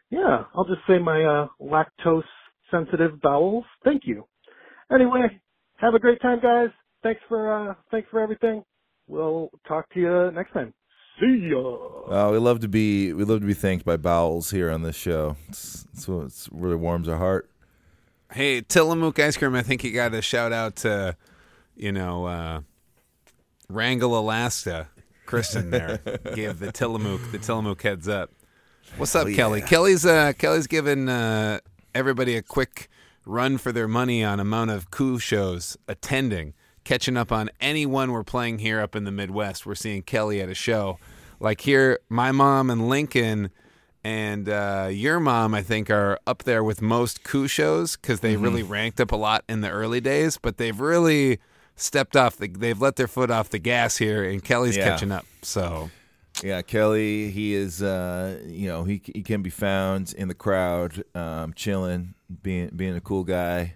yeah, 0.09 0.45
I'll 0.55 0.65
just 0.65 0.81
say 0.87 0.99
my, 0.99 1.23
uh, 1.23 1.47
lactose 1.61 2.23
sensitive 2.71 3.21
bowels. 3.21 3.65
Thank 3.83 4.03
you. 4.05 4.25
Anyway, 4.93 5.41
have 5.77 5.93
a 5.93 5.99
great 5.99 6.21
time, 6.21 6.39
guys. 6.41 6.69
Thanks 7.03 7.21
for 7.27 7.69
uh, 7.69 7.73
thanks 7.91 8.07
for 8.09 8.19
everything. 8.19 8.63
We'll 9.07 9.49
talk 9.67 9.89
to 9.93 9.99
you 9.99 10.31
next 10.31 10.53
time. 10.53 10.73
See 11.19 11.49
ya. 11.51 12.29
We 12.31 12.37
love 12.37 12.59
to 12.61 12.67
be 12.67 13.13
we 13.13 13.23
love 13.23 13.41
to 13.41 13.45
be 13.47 13.53
thanked 13.53 13.85
by 13.85 13.97
bowels 13.97 14.51
here 14.51 14.69
on 14.69 14.81
this 14.81 14.95
show. 14.95 15.35
It's, 15.49 15.85
it's, 15.93 16.07
it's 16.07 16.49
really 16.51 16.75
warms 16.75 17.07
our 17.07 17.17
heart. 17.17 17.49
Hey, 18.33 18.61
Tillamook 18.61 19.19
ice 19.19 19.37
cream. 19.37 19.55
I 19.55 19.61
think 19.63 19.83
you 19.83 19.91
got 19.93 20.13
a 20.13 20.21
shout 20.21 20.51
out 20.51 20.75
to, 20.77 21.15
you 21.75 21.91
know, 21.91 22.25
uh, 22.25 22.61
Wrangell, 23.69 24.17
Alaska. 24.17 24.89
Kristen 25.25 25.71
there 25.71 25.97
gave 26.35 26.59
the 26.59 26.71
Tillamook 26.71 27.19
the 27.31 27.37
Tillamook 27.39 27.81
heads 27.81 28.07
up. 28.07 28.31
What's 28.95 29.13
up, 29.15 29.27
Oh, 29.27 29.33
Kelly? 29.33 29.59
yeah. 29.59 29.65
Kelly's 29.65 30.05
uh, 30.05 30.31
Kelly's 30.37 30.67
giving 30.67 31.09
uh, 31.09 31.59
everybody 31.93 32.35
a 32.37 32.41
quick 32.41 32.89
run 33.25 33.57
for 33.57 33.73
their 33.73 33.89
money 33.89 34.23
on 34.23 34.39
amount 34.39 34.71
of 34.71 34.89
coup 34.89 35.19
shows 35.19 35.75
attending, 35.89 36.53
catching 36.85 37.17
up 37.17 37.29
on 37.33 37.49
anyone 37.59 38.13
we're 38.13 38.23
playing 38.23 38.59
here 38.59 38.79
up 38.79 38.95
in 38.95 39.03
the 39.03 39.11
Midwest. 39.11 39.65
We're 39.65 39.75
seeing 39.75 40.01
Kelly 40.01 40.39
at 40.41 40.47
a 40.47 40.53
show. 40.55 40.97
Like 41.41 41.59
here, 41.61 41.99
my 42.07 42.31
mom 42.31 42.69
and 42.69 42.87
Lincoln 42.87 43.49
and 44.07 44.47
uh, 44.47 44.87
your 44.89 45.19
mom, 45.19 45.53
I 45.53 45.61
think, 45.61 45.89
are 45.89 46.17
up 46.25 46.43
there 46.43 46.63
with 46.63 46.81
most 46.81 47.23
coup 47.23 47.47
shows 47.49 47.97
because 47.97 48.21
they 48.21 48.37
really 48.37 48.63
ranked 48.63 49.01
up 49.01 49.11
a 49.11 49.17
lot 49.17 49.43
in 49.49 49.59
the 49.59 49.69
early 49.69 49.99
days, 49.99 50.37
but 50.37 50.55
they've 50.55 50.79
really 50.79 51.39
stepped 51.75 52.15
off. 52.15 52.37
The, 52.37 52.47
they've 52.47 52.79
let 52.79 52.95
their 52.95 53.07
foot 53.09 53.29
off 53.29 53.49
the 53.49 53.59
gas 53.59 53.97
here, 53.97 54.23
and 54.23 54.41
Kelly's 54.41 54.77
Yeah. 54.77 54.89
catching 54.91 55.11
up. 55.11 55.25
So 55.41 55.91
Yeah, 56.41 56.61
Kelly, 56.61 57.31
he 57.31 57.53
is, 57.53 57.81
uh, 57.81 58.39
you 58.45 58.67
know, 58.69 58.83
he 58.85 59.01
he 59.13 59.23
can 59.23 59.41
be 59.41 59.49
found 59.49 60.13
in 60.17 60.27
the 60.29 60.35
crowd, 60.35 61.03
um, 61.13 61.51
chilling, 61.53 62.13
being 62.43 62.69
being 62.75 62.95
a 62.95 63.01
cool 63.01 63.23
guy, 63.25 63.73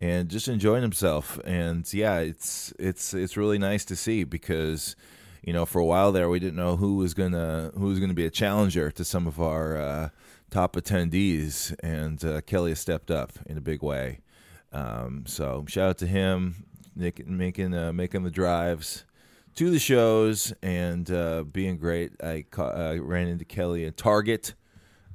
and 0.00 0.28
just 0.28 0.46
enjoying 0.46 0.82
himself. 0.82 1.40
And 1.44 1.92
yeah, 1.92 2.18
it's 2.18 2.72
it's 2.78 3.14
it's 3.14 3.36
really 3.36 3.58
nice 3.58 3.84
to 3.86 3.96
see 3.96 4.24
because, 4.24 4.94
you 5.42 5.52
know, 5.52 5.66
for 5.66 5.80
a 5.80 5.84
while 5.84 6.12
there 6.12 6.28
we 6.28 6.38
didn't 6.38 6.56
know 6.56 6.76
who 6.76 6.96
was 6.96 7.14
gonna 7.14 7.72
who 7.76 7.86
was 7.86 7.98
gonna 8.00 8.14
be 8.14 8.26
a 8.26 8.30
challenger 8.30 8.90
to 8.92 9.04
some 9.04 9.26
of 9.26 9.40
our 9.40 9.76
uh, 9.76 10.08
top 10.50 10.76
attendees, 10.76 11.74
and 11.82 12.24
uh, 12.24 12.40
Kelly 12.42 12.70
has 12.70 12.80
stepped 12.80 13.10
up 13.10 13.32
in 13.46 13.56
a 13.56 13.60
big 13.60 13.82
way. 13.82 14.20
Um, 14.72 15.24
so 15.26 15.64
shout 15.68 15.90
out 15.90 15.98
to 15.98 16.06
him, 16.06 16.64
Nick, 16.96 17.26
making 17.26 17.74
uh, 17.74 17.92
making 17.92 18.22
the 18.24 18.30
drives 18.30 19.04
to 19.56 19.68
the 19.70 19.78
shows 19.78 20.52
and 20.62 21.10
uh, 21.10 21.42
being 21.42 21.76
great. 21.76 22.12
I 22.22 22.44
ca- 22.50 22.68
uh, 22.70 22.96
ran 23.00 23.28
into 23.28 23.44
Kelly 23.44 23.84
at 23.84 23.96
Target, 23.98 24.54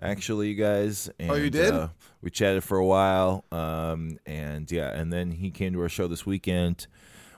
actually, 0.01 0.49
you 0.49 0.55
guys. 0.55 1.09
And, 1.19 1.31
Oh, 1.31 1.35
you 1.35 1.49
did? 1.49 1.73
Uh, 1.73 1.87
we 2.21 2.29
chatted 2.29 2.63
for 2.63 2.77
a 2.77 2.85
while, 2.85 3.45
um, 3.51 4.19
and 4.25 4.69
yeah, 4.71 4.89
and 4.93 5.11
then 5.11 5.31
he 5.31 5.49
came 5.49 5.73
to 5.73 5.81
our 5.81 5.89
show 5.89 6.07
this 6.07 6.25
weekend, 6.25 6.85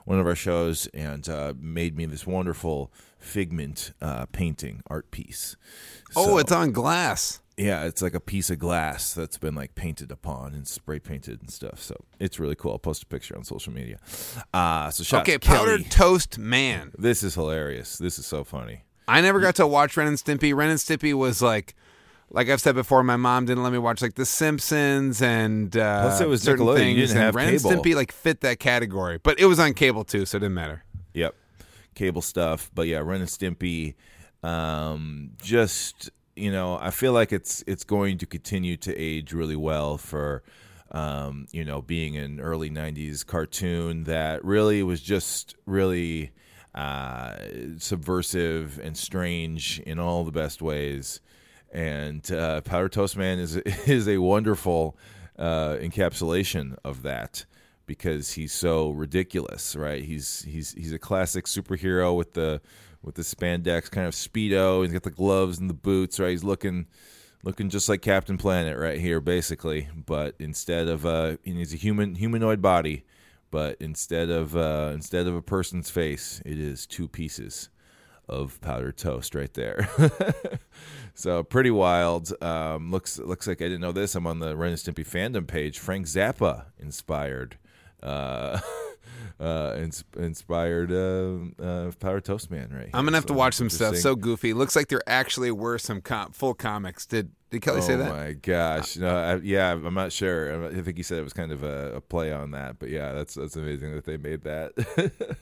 one 0.04 0.18
of 0.18 0.26
our 0.26 0.34
shows, 0.34 0.86
and 0.94 1.28
uh, 1.28 1.54
made 1.58 1.96
me 1.96 2.06
this 2.06 2.26
wonderful 2.26 2.92
figment 3.18 3.92
uh, 4.00 4.26
painting 4.26 4.82
art 4.88 5.10
piece. 5.10 5.56
oh, 6.16 6.38
it's 6.38 6.52
on 6.52 6.72
glass. 6.72 7.40
yeah, 7.56 7.84
it's 7.84 8.00
like 8.00 8.14
a 8.14 8.20
piece 8.20 8.48
of 8.50 8.58
glass 8.58 9.12
that's 9.12 9.36
been 9.38 9.54
like 9.54 9.74
painted 9.74 10.10
upon 10.10 10.54
and 10.54 10.66
spray 10.66 10.98
painted 10.98 11.40
and 11.42 11.50
stuff. 11.50 11.80
So 11.82 11.94
it's 12.18 12.40
really 12.40 12.54
cool. 12.54 12.72
I'll 12.72 12.78
post 12.78 13.02
a 13.02 13.06
picture 13.06 13.36
on 13.36 13.44
social 13.44 13.72
media. 13.72 13.98
Uh, 14.54 14.90
so 14.90 15.04
shout 15.04 15.22
Okay, 15.22 15.34
out 15.34 15.42
to 15.42 15.46
Kelly. 15.48 15.58
powdered 15.58 15.90
toast 15.90 16.38
man. 16.38 16.92
This 16.98 17.22
is 17.22 17.34
hilarious. 17.34 17.98
This 17.98 18.18
is 18.18 18.26
so 18.26 18.42
funny. 18.44 18.82
I 19.06 19.20
never 19.20 19.40
got 19.40 19.56
to 19.56 19.66
watch 19.66 19.96
Ren 19.96 20.06
and 20.06 20.16
Stimpy. 20.16 20.54
Ren 20.54 20.70
and 20.70 20.78
Stimpy 20.78 21.12
was 21.12 21.42
like, 21.42 21.74
like 22.30 22.48
I've 22.48 22.60
said 22.60 22.74
before, 22.74 23.02
my 23.02 23.16
mom 23.16 23.44
didn't 23.46 23.62
let 23.62 23.72
me 23.72 23.78
watch 23.78 24.02
like 24.02 24.14
The 24.14 24.24
Simpsons 24.26 25.20
and 25.20 25.76
uh, 25.76 26.02
Plus 26.02 26.20
it 26.20 26.28
was 26.28 26.42
certain 26.42 26.64
Nickelodeon. 26.66 26.68
You 26.68 26.76
things. 26.76 26.96
didn't 26.96 27.16
and 27.16 27.24
have 27.24 27.34
Ren 27.34 27.50
cable. 27.58 27.70
and 27.70 27.80
Stimpy 27.80 27.94
like 27.94 28.12
fit 28.12 28.40
that 28.42 28.58
category, 28.60 29.18
but 29.18 29.38
it 29.40 29.46
was 29.46 29.58
on 29.58 29.74
cable 29.74 30.04
too, 30.04 30.24
so 30.26 30.36
it 30.36 30.40
didn't 30.40 30.54
matter. 30.54 30.84
Yep. 31.14 31.34
Cable 31.94 32.22
stuff. 32.22 32.70
But 32.74 32.86
yeah, 32.86 32.98
Ren 32.98 33.20
and 33.20 33.28
Stimpy, 33.28 33.94
um, 34.42 35.32
just 35.42 36.10
you 36.36 36.52
know, 36.52 36.78
I 36.80 36.90
feel 36.90 37.12
like 37.12 37.32
it's 37.32 37.64
it's 37.66 37.84
going 37.84 38.18
to 38.18 38.26
continue 38.26 38.76
to 38.78 38.96
age 38.96 39.32
really 39.32 39.56
well 39.56 39.98
for 39.98 40.42
um, 40.92 41.46
you 41.52 41.64
know, 41.64 41.82
being 41.82 42.16
an 42.16 42.40
early 42.40 42.70
'90s 42.70 43.26
cartoon 43.26 44.04
that 44.04 44.44
really 44.44 44.82
was 44.82 45.00
just 45.00 45.56
really 45.66 46.32
uh, 46.74 47.34
subversive 47.78 48.78
and 48.82 48.96
strange 48.96 49.80
in 49.80 49.98
all 49.98 50.24
the 50.24 50.32
best 50.32 50.62
ways. 50.62 51.20
And 51.72 52.30
uh, 52.32 52.62
Powder 52.62 52.88
Toast 52.88 53.16
Man 53.16 53.38
is 53.38 53.56
is 53.86 54.08
a 54.08 54.18
wonderful 54.18 54.96
uh, 55.38 55.76
encapsulation 55.80 56.76
of 56.84 57.02
that 57.02 57.44
because 57.86 58.32
he's 58.32 58.52
so 58.52 58.90
ridiculous, 58.90 59.74
right? 59.74 60.04
He's 60.04 60.42
he's 60.42 60.72
he's 60.72 60.92
a 60.92 60.98
classic 60.98 61.46
superhero 61.46 62.16
with 62.16 62.34
the 62.34 62.60
with 63.02 63.14
the 63.14 63.22
spandex 63.22 63.90
kind 63.90 64.06
of 64.06 64.14
speedo. 64.14 64.82
He's 64.82 64.92
got 64.92 65.02
the 65.02 65.10
gloves 65.10 65.58
and 65.58 65.70
the 65.70 65.74
boots, 65.74 66.20
right? 66.20 66.30
He's 66.30 66.44
looking 66.44 66.86
looking 67.42 67.70
just 67.70 67.88
like 67.88 68.02
Captain 68.02 68.36
Planet 68.36 68.78
right 68.78 69.00
here, 69.00 69.20
basically. 69.20 69.88
But 69.94 70.34
instead 70.38 70.88
of 70.88 71.06
uh, 71.06 71.36
he's 71.42 71.72
a 71.72 71.76
human 71.76 72.16
humanoid 72.16 72.60
body, 72.60 73.04
but 73.50 73.76
instead 73.80 74.30
of 74.30 74.56
uh, 74.56 74.90
instead 74.94 75.26
of 75.26 75.34
a 75.34 75.42
person's 75.42 75.90
face, 75.90 76.42
it 76.44 76.58
is 76.58 76.86
two 76.86 77.08
pieces 77.08 77.70
of 78.30 78.60
powdered 78.60 78.96
toast 78.96 79.34
right 79.34 79.52
there. 79.54 79.88
so 81.14 81.42
pretty 81.42 81.70
wild. 81.70 82.32
Um, 82.42 82.90
looks 82.90 83.18
looks 83.18 83.46
like 83.46 83.60
I 83.60 83.64
didn't 83.64 83.80
know 83.80 83.92
this. 83.92 84.14
I'm 84.14 84.26
on 84.26 84.38
the 84.38 84.56
Ren 84.56 84.70
and 84.70 84.78
Stimpy 84.78 85.06
fandom 85.06 85.46
page. 85.46 85.78
Frank 85.78 86.06
Zappa 86.06 86.66
inspired. 86.78 87.58
Uh, 88.02 88.60
uh, 89.40 89.74
ins- 89.78 90.04
inspired 90.16 90.92
uh, 90.92 91.62
uh, 91.62 91.90
Powdered 91.98 92.24
Toast 92.24 92.50
Man, 92.50 92.70
right? 92.72 92.88
I'm 92.94 93.04
gonna 93.04 93.16
have 93.16 93.26
to 93.26 93.34
watch 93.34 93.54
some 93.54 93.68
stuff. 93.68 93.96
So 93.96 94.14
goofy. 94.14 94.54
Looks 94.54 94.76
like 94.76 94.88
there 94.88 95.02
actually 95.06 95.50
were 95.50 95.76
some 95.76 96.00
com- 96.00 96.32
full 96.32 96.54
comics. 96.54 97.04
Did 97.04 97.32
did 97.50 97.62
Kelly 97.62 97.78
oh 97.78 97.82
say 97.82 97.96
that? 97.96 98.12
my 98.12 98.32
gosh! 98.32 98.96
No, 98.96 99.14
I, 99.14 99.34
yeah, 99.36 99.72
I'm 99.72 99.94
not 99.94 100.12
sure. 100.12 100.66
I 100.66 100.80
think 100.80 100.96
he 100.96 101.02
said 101.02 101.18
it 101.18 101.24
was 101.24 101.32
kind 101.32 101.50
of 101.50 101.64
a, 101.64 101.96
a 101.96 102.00
play 102.00 102.32
on 102.32 102.52
that, 102.52 102.78
but 102.78 102.90
yeah, 102.90 103.12
that's 103.12 103.34
that's 103.34 103.56
amazing 103.56 103.92
that 103.94 104.04
they 104.04 104.16
made 104.16 104.42
that. 104.42 104.72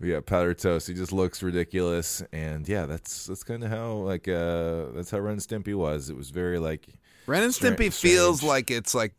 Yeah, 0.00 0.20
powdered 0.20 0.58
toast. 0.58 0.86
He 0.86 0.94
just 0.94 1.12
looks 1.12 1.42
ridiculous, 1.42 2.22
and 2.32 2.68
yeah, 2.68 2.86
that's 2.86 3.26
that's 3.26 3.42
kind 3.42 3.64
of 3.64 3.70
how 3.70 3.92
like 3.94 4.28
uh 4.28 4.86
that's 4.94 5.10
how 5.10 5.18
Ren 5.18 5.32
and 5.32 5.40
Stimpy 5.42 5.74
was. 5.74 6.08
It 6.08 6.16
was 6.16 6.30
very 6.30 6.58
like 6.60 6.86
Ren 7.26 7.42
and 7.42 7.54
Stra- 7.54 7.72
Stimpy 7.72 7.92
feels 7.92 8.42
like 8.42 8.70
it's 8.70 8.94
like 8.94 9.14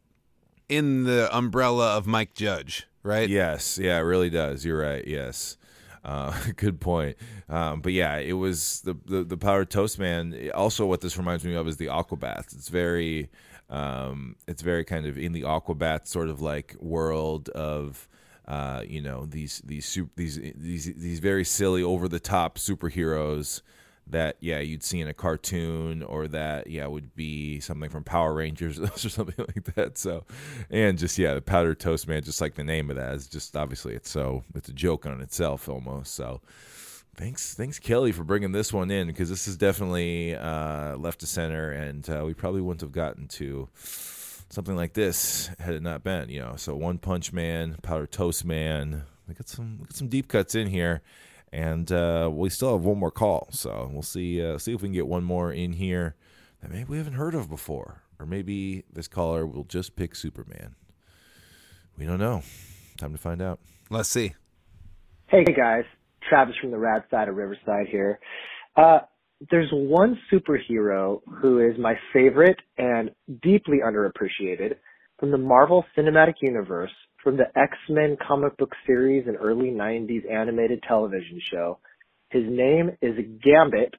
in 0.70 1.04
the 1.04 1.36
umbrella 1.36 1.98
of 1.98 2.08
Mike 2.08 2.34
Judge, 2.34 2.88
right? 3.04 3.28
Yes, 3.28 3.78
yeah, 3.78 3.98
it 3.98 4.02
really 4.04 4.30
does. 4.30 4.64
You're 4.64 4.80
right. 4.80 5.06
Yes, 5.06 5.58
uh, 6.06 6.34
good 6.56 6.80
point. 6.80 7.18
Um, 7.50 7.82
but 7.82 7.92
yeah, 7.92 8.18
it 8.18 8.34
was 8.34 8.80
the, 8.82 8.96
the 9.06 9.24
the 9.26 9.38
powdered 9.38 9.70
toast 9.70 10.00
man. 10.00 10.50
Also, 10.56 10.86
what 10.86 11.02
this 11.02 11.18
reminds 11.18 11.44
me 11.44 11.56
of 11.56 11.68
is 11.68 11.76
the 11.76 11.88
Aquabats. 11.88 12.56
It's 12.56 12.70
very, 12.70 13.30
um, 13.70 14.38
it's 14.48 14.62
very 14.62 14.86
kind 14.86 15.06
of 15.06 15.18
in 15.18 15.34
the 15.34 15.42
Aquabats 15.42 16.08
sort 16.08 16.30
of 16.30 16.42
like 16.42 16.76
world 16.80 17.50
of. 17.50 18.08
Uh, 18.50 18.82
you 18.88 19.00
know 19.00 19.28
these 19.28 19.62
these 19.64 20.00
these 20.16 20.40
these 20.56 20.92
these 20.96 21.20
very 21.20 21.46
silly 21.46 21.84
over 21.84 22.08
the 22.08 22.20
top 22.20 22.58
superheroes 22.58 23.62
that 24.08 24.38
yeah 24.40 24.58
you'd 24.60 24.82
see 24.84 25.00
in 25.00 25.08
a 25.08 25.14
cartoon 25.14 26.02
or 26.02 26.28
that 26.28 26.66
yeah 26.66 26.88
would 26.88 27.16
be 27.16 27.60
something 27.60 27.92
from 27.92 28.04
Power 28.04 28.34
Rangers 28.34 28.80
or 28.80 28.98
something 28.98 29.46
like 29.56 29.76
that. 29.76 30.00
So, 30.00 30.26
and 30.72 30.98
just 30.98 31.18
yeah, 31.20 31.36
the 31.36 31.42
powdered 31.42 31.80
toast 31.80 32.08
man, 32.08 32.24
just 32.24 32.42
like 32.42 32.56
the 32.56 32.64
name 32.64 32.90
of 32.90 32.96
that 32.96 33.14
is 33.14 33.28
just 33.28 33.56
obviously 33.56 33.94
it's 33.94 34.10
so 34.10 34.44
it's 34.56 34.70
a 34.70 34.74
joke 34.74 35.06
on 35.06 35.22
itself 35.22 35.70
almost. 35.70 36.16
So, 36.16 36.42
thanks 37.16 37.54
thanks 37.54 37.78
Kelly 37.78 38.12
for 38.12 38.24
bringing 38.24 38.52
this 38.52 38.74
one 38.74 38.90
in 38.90 39.06
because 39.06 39.30
this 39.30 39.48
is 39.48 39.58
definitely 39.58 40.36
uh, 40.36 40.98
left 40.98 41.20
to 41.20 41.28
center, 41.28 41.72
and 41.72 42.10
uh, 42.10 42.24
we 42.26 42.34
probably 42.34 42.62
wouldn't 42.62 42.82
have 42.82 42.92
gotten 42.92 43.28
to 43.28 43.70
something 44.50 44.76
like 44.76 44.94
this 44.94 45.50
had 45.60 45.76
it 45.76 45.84
not 45.84 46.04
been 46.04 46.30
you 46.30 46.42
know. 46.42 46.56
So 46.58 46.76
One 46.76 46.98
Punch 46.98 47.32
Man, 47.34 47.78
Powder 47.82 48.08
Toast 48.08 48.44
Man, 48.44 49.04
we 49.28 49.34
got 49.34 49.48
some 49.48 49.78
we 49.80 49.86
got 49.86 49.96
some 49.96 50.08
deep 50.08 50.28
cuts 50.28 50.56
in 50.56 50.68
here 50.68 51.02
and 51.52 51.92
uh, 51.92 52.30
we 52.32 52.50
still 52.50 52.74
have 52.74 52.86
one 52.86 53.00
more 53.00 53.12
call. 53.12 53.48
So 53.52 53.90
we'll 53.92 54.02
see 54.02 54.44
uh, 54.44 54.58
see 54.58 54.74
if 54.74 54.82
we 54.82 54.88
can 54.88 54.94
get 54.94 55.08
one 55.08 55.24
more 55.24 55.52
in 55.52 55.74
here 55.74 56.16
that 56.62 56.72
maybe 56.72 56.86
we 56.86 56.98
haven't 56.98 57.14
heard 57.14 57.36
of 57.36 57.50
before, 57.50 58.04
or 58.20 58.26
maybe 58.26 58.84
this 58.92 59.08
caller 59.08 59.46
will 59.46 59.64
just 59.64 59.96
pick 59.96 60.16
Superman. 60.16 60.76
We 61.98 62.06
don't 62.06 62.20
know. 62.20 62.44
Time 62.98 63.12
to 63.12 63.18
find 63.18 63.42
out. 63.42 63.60
Let's 63.90 64.10
see. 64.10 64.34
Hey 65.28 65.44
guys, 65.44 65.86
Travis 66.28 66.56
from 66.60 66.72
the 66.72 66.78
rad 66.78 67.04
side 67.12 67.30
of 67.30 67.36
Riverside 67.36 67.88
here. 67.88 68.20
Uh, 68.76 69.00
there's 69.50 69.70
one 69.72 70.20
superhero 70.32 71.22
who 71.42 71.60
is 71.60 71.78
my 71.80 71.94
favorite 72.14 72.60
and 72.78 73.12
deeply 73.42 73.78
underappreciated 73.86 74.76
from 75.18 75.32
the 75.32 75.38
Marvel 75.38 75.86
Cinematic 75.98 76.36
Universe 76.42 76.92
from 77.24 77.38
the 77.38 77.46
X-Men 77.56 78.18
comic 78.26 78.58
book 78.58 78.72
series 78.86 79.28
and 79.28 79.38
early 79.40 79.72
90s 79.72 80.30
animated 80.30 80.84
television 80.88 81.40
show. 81.52 81.80
His 82.32 82.44
name 82.48 82.92
is 83.02 83.16
Gambit. 83.44 83.94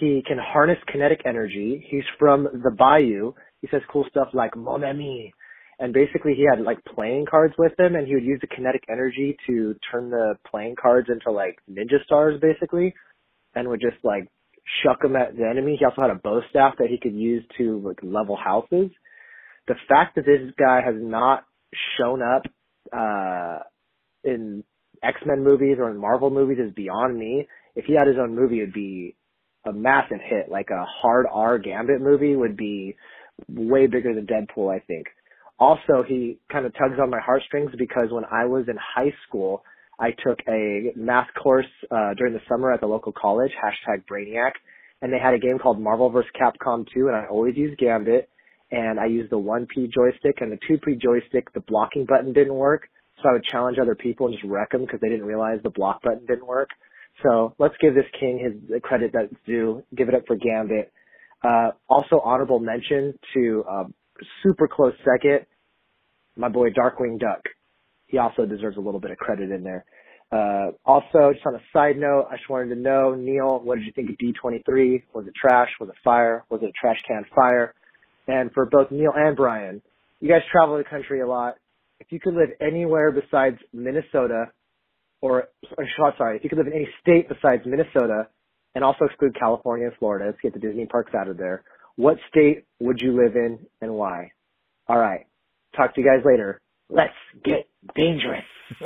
He 0.00 0.22
can 0.26 0.38
harness 0.38 0.78
kinetic 0.90 1.22
energy. 1.24 1.84
He's 1.88 2.04
from 2.18 2.44
the 2.44 2.70
Bayou. 2.70 3.32
He 3.60 3.68
says 3.70 3.82
cool 3.92 4.06
stuff 4.10 4.28
like 4.32 4.56
Mon 4.56 4.84
ami. 4.84 5.32
And 5.78 5.92
basically 5.92 6.34
he 6.34 6.46
had 6.48 6.64
like 6.64 6.78
playing 6.84 7.26
cards 7.28 7.54
with 7.58 7.72
him 7.78 7.96
and 7.96 8.06
he 8.06 8.14
would 8.14 8.24
use 8.24 8.40
the 8.40 8.46
kinetic 8.46 8.84
energy 8.90 9.36
to 9.46 9.74
turn 9.90 10.10
the 10.10 10.34
playing 10.48 10.76
cards 10.80 11.08
into 11.10 11.30
like 11.30 11.58
ninja 11.70 12.02
stars 12.04 12.40
basically 12.40 12.94
and 13.54 13.68
would 13.68 13.80
just 13.80 14.02
like 14.04 14.28
shuck 14.82 15.02
them 15.02 15.16
at 15.16 15.36
the 15.36 15.48
enemy. 15.48 15.76
He 15.78 15.84
also 15.84 16.02
had 16.02 16.10
a 16.10 16.20
bow 16.22 16.40
staff 16.50 16.74
that 16.78 16.88
he 16.88 16.98
could 16.98 17.14
use 17.14 17.44
to 17.58 17.80
like 17.84 17.98
level 18.02 18.36
houses. 18.36 18.90
The 19.68 19.74
fact 19.88 20.16
that 20.16 20.26
this 20.26 20.52
guy 20.58 20.80
has 20.84 20.94
not 20.98 21.44
shown 21.98 22.20
up 22.22 22.42
uh 22.92 23.60
in 24.24 24.62
X-Men 25.02 25.42
movies 25.42 25.78
or 25.78 25.90
in 25.90 25.98
Marvel 25.98 26.30
movies 26.30 26.58
is 26.58 26.72
beyond 26.74 27.18
me. 27.18 27.48
If 27.74 27.86
he 27.86 27.94
had 27.94 28.06
his 28.06 28.16
own 28.20 28.36
movie, 28.36 28.60
it'd 28.60 28.72
be 28.72 29.16
a 29.66 29.72
massive 29.72 30.20
hit. 30.22 30.48
Like 30.50 30.68
a 30.70 30.84
hard 30.84 31.26
R 31.30 31.58
Gambit 31.58 32.00
movie 32.00 32.36
would 32.36 32.56
be 32.56 32.96
way 33.48 33.86
bigger 33.86 34.14
than 34.14 34.26
Deadpool, 34.26 34.74
I 34.74 34.80
think. 34.80 35.06
Also, 35.58 36.04
he 36.06 36.38
kind 36.50 36.66
of 36.66 36.72
tugs 36.74 36.98
on 37.00 37.10
my 37.10 37.20
heartstrings 37.20 37.70
because 37.78 38.08
when 38.10 38.24
I 38.30 38.46
was 38.46 38.64
in 38.68 38.76
high 38.76 39.12
school, 39.26 39.62
I 40.02 40.10
took 40.10 40.40
a 40.48 40.92
math 40.96 41.28
course 41.40 41.66
uh, 41.88 42.14
during 42.14 42.34
the 42.34 42.40
summer 42.48 42.72
at 42.72 42.80
the 42.80 42.88
local 42.88 43.12
college, 43.12 43.52
hashtag 43.52 44.04
Brainiac, 44.10 44.50
and 45.00 45.12
they 45.12 45.18
had 45.18 45.32
a 45.32 45.38
game 45.38 45.60
called 45.60 45.80
Marvel 45.80 46.10
vs. 46.10 46.28
Capcom 46.34 46.84
2, 46.92 47.06
and 47.06 47.16
I 47.16 47.26
always 47.30 47.56
used 47.56 47.78
Gambit 47.78 48.28
and 48.72 48.98
I 48.98 49.06
used 49.06 49.30
the 49.30 49.38
1P 49.38 49.92
joystick 49.92 50.40
and 50.40 50.50
the 50.50 50.58
2P 50.68 51.00
joystick, 51.00 51.52
the 51.52 51.60
blocking 51.60 52.06
button 52.06 52.32
didn't 52.32 52.54
work. 52.54 52.88
So 53.22 53.28
I 53.28 53.32
would 53.32 53.44
challenge 53.44 53.78
other 53.80 53.94
people 53.94 54.26
and 54.26 54.34
just 54.34 54.50
wreck 54.50 54.72
them 54.72 54.80
because 54.80 54.98
they 55.00 55.08
didn't 55.08 55.26
realize 55.26 55.60
the 55.62 55.70
block 55.70 56.02
button 56.02 56.24
didn't 56.26 56.46
work. 56.46 56.70
So 57.22 57.54
let's 57.58 57.74
give 57.80 57.94
this 57.94 58.06
king 58.18 58.38
his 58.38 58.80
credit 58.82 59.12
that's 59.12 59.34
due. 59.46 59.84
Give 59.94 60.08
it 60.08 60.14
up 60.14 60.22
for 60.26 60.36
Gambit. 60.36 60.90
Uh, 61.44 61.72
also 61.88 62.20
honorable 62.24 62.58
mention 62.58 63.16
to 63.34 63.64
uh, 63.70 63.84
super 64.42 64.66
close 64.66 64.94
second, 65.04 65.46
my 66.36 66.48
boy 66.48 66.70
Darkwing 66.70 67.20
Duck. 67.20 67.42
He 68.12 68.18
also 68.18 68.46
deserves 68.46 68.76
a 68.76 68.80
little 68.80 69.00
bit 69.00 69.10
of 69.10 69.16
credit 69.16 69.50
in 69.50 69.64
there. 69.64 69.84
Uh, 70.30 70.70
also, 70.86 71.32
just 71.32 71.44
on 71.44 71.56
a 71.56 71.60
side 71.72 71.96
note, 71.98 72.28
I 72.30 72.36
just 72.36 72.48
wanted 72.48 72.74
to 72.74 72.80
know, 72.80 73.14
Neil, 73.14 73.60
what 73.64 73.76
did 73.78 73.84
you 73.84 73.92
think 73.92 74.10
of 74.10 74.16
D23? 74.16 75.02
Was 75.12 75.26
it 75.26 75.34
trash? 75.34 75.70
Was 75.80 75.88
it 75.90 75.96
fire? 76.04 76.44
Was 76.50 76.62
it 76.62 76.66
a 76.68 76.72
trash 76.80 77.02
can 77.08 77.24
fire? 77.34 77.74
and 78.28 78.52
for 78.52 78.66
both 78.66 78.90
Neil 78.90 79.12
and 79.14 79.36
Brian, 79.36 79.82
you 80.20 80.28
guys 80.28 80.42
travel 80.50 80.78
the 80.78 80.84
country 80.84 81.20
a 81.20 81.26
lot. 81.26 81.56
If 82.00 82.08
you 82.10 82.20
could 82.20 82.34
live 82.34 82.50
anywhere 82.60 83.12
besides 83.12 83.58
Minnesota, 83.72 84.46
or, 85.20 85.48
or 85.78 85.86
sorry, 86.18 86.36
if 86.36 86.44
you 86.44 86.50
could 86.50 86.58
live 86.58 86.66
in 86.66 86.72
any 86.72 86.88
state 87.00 87.28
besides 87.28 87.62
Minnesota, 87.66 88.28
and 88.74 88.82
also 88.82 89.04
exclude 89.04 89.36
California 89.38 89.88
and 89.88 89.96
Florida, 89.98 90.26
let's 90.26 90.38
get 90.42 90.54
the 90.54 90.58
Disney 90.58 90.86
parks 90.86 91.12
out 91.14 91.28
of 91.28 91.36
there. 91.36 91.62
What 91.96 92.16
state 92.30 92.64
would 92.80 93.00
you 93.02 93.14
live 93.14 93.36
in 93.36 93.58
and 93.80 93.92
why? 93.94 94.32
All 94.88 94.98
right. 94.98 95.26
Talk 95.76 95.94
to 95.94 96.00
you 96.00 96.06
guys 96.06 96.24
later. 96.24 96.60
Let's 96.90 97.12
get 97.44 97.68
dangerous. 97.94 98.44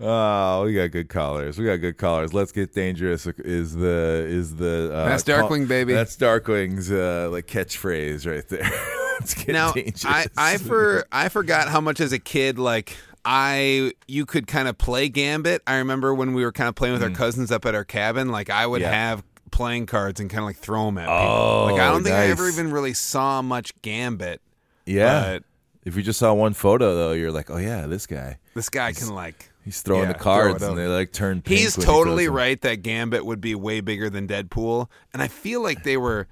oh, 0.00 0.64
we 0.64 0.74
got 0.74 0.90
good 0.90 1.08
callers. 1.08 1.58
We 1.58 1.66
got 1.66 1.76
good 1.76 1.98
callers. 1.98 2.34
Let's 2.34 2.52
get 2.52 2.72
dangerous. 2.74 3.26
Is 3.26 3.74
the 3.74 4.24
is 4.28 4.56
the 4.56 4.90
uh, 4.92 5.08
That's 5.08 5.24
Darkwing, 5.24 5.58
call- 5.60 5.66
baby. 5.66 5.92
That's 5.92 6.16
Darkwing's 6.16 6.90
uh, 6.90 7.28
like 7.30 7.46
catchphrase 7.46 8.30
right 8.30 8.46
there. 8.48 8.70
Let's 9.20 9.34
get 9.34 9.52
now 9.52 9.72
dangerous. 9.72 10.04
I 10.06 10.26
I 10.36 10.56
for 10.58 11.04
I 11.12 11.28
forgot 11.28 11.68
how 11.68 11.80
much 11.80 12.00
as 12.00 12.12
a 12.12 12.18
kid 12.18 12.58
like 12.58 12.96
I 13.24 13.92
you 14.08 14.26
could 14.26 14.46
kind 14.46 14.68
of 14.68 14.76
play 14.78 15.08
Gambit. 15.08 15.62
I 15.66 15.76
remember 15.76 16.12
when 16.14 16.34
we 16.34 16.44
were 16.44 16.52
kind 16.52 16.68
of 16.68 16.74
playing 16.74 16.94
with 16.94 17.02
our 17.02 17.10
cousins 17.10 17.50
up 17.52 17.64
at 17.66 17.74
our 17.74 17.84
cabin. 17.84 18.30
Like 18.30 18.50
I 18.50 18.66
would 18.66 18.80
Mm. 18.82 18.86
Yeah. 18.86 18.92
have 18.92 19.24
playing 19.52 19.84
cards 19.86 20.18
and 20.18 20.30
kind 20.30 20.40
of 20.40 20.46
like 20.46 20.56
throw 20.56 20.86
them 20.86 20.96
at 20.98 21.04
people. 21.06 21.18
Oh, 21.18 21.64
like 21.70 21.80
I 21.80 21.90
don't 21.92 22.02
think 22.02 22.16
I 22.16 22.28
ever 22.28 22.48
even 22.48 22.72
really 22.72 22.94
saw 22.94 23.42
much 23.42 23.72
Gambit. 23.82 24.40
yeah. 24.86 25.34
but- 25.38 25.44
if 25.84 25.96
you 25.96 26.02
just 26.02 26.18
saw 26.18 26.32
one 26.34 26.52
photo 26.54 26.94
though, 26.94 27.12
you're 27.12 27.32
like, 27.32 27.50
oh 27.50 27.56
yeah, 27.58 27.86
this 27.86 28.06
guy. 28.06 28.38
This 28.54 28.68
guy 28.68 28.92
can 28.92 29.08
like 29.14 29.50
He's 29.64 29.80
throwing 29.80 30.04
Yeah, 30.04 30.12
the 30.14 30.18
cards 30.18 30.58
throw 30.58 30.70
and 30.70 30.78
they 30.78 30.86
like 30.88 31.12
turn. 31.12 31.40
Pink 31.40 31.60
He's 31.60 31.76
he 31.76 31.82
totally 31.82 32.26
them. 32.26 32.34
right 32.34 32.60
that 32.62 32.82
Gambit 32.82 33.24
would 33.24 33.40
be 33.40 33.54
way 33.54 33.80
bigger 33.80 34.10
than 34.10 34.26
Deadpool, 34.26 34.88
and 35.12 35.22
I 35.22 35.28
feel 35.28 35.62
like 35.62 35.84
they 35.84 35.96
were. 35.96 36.26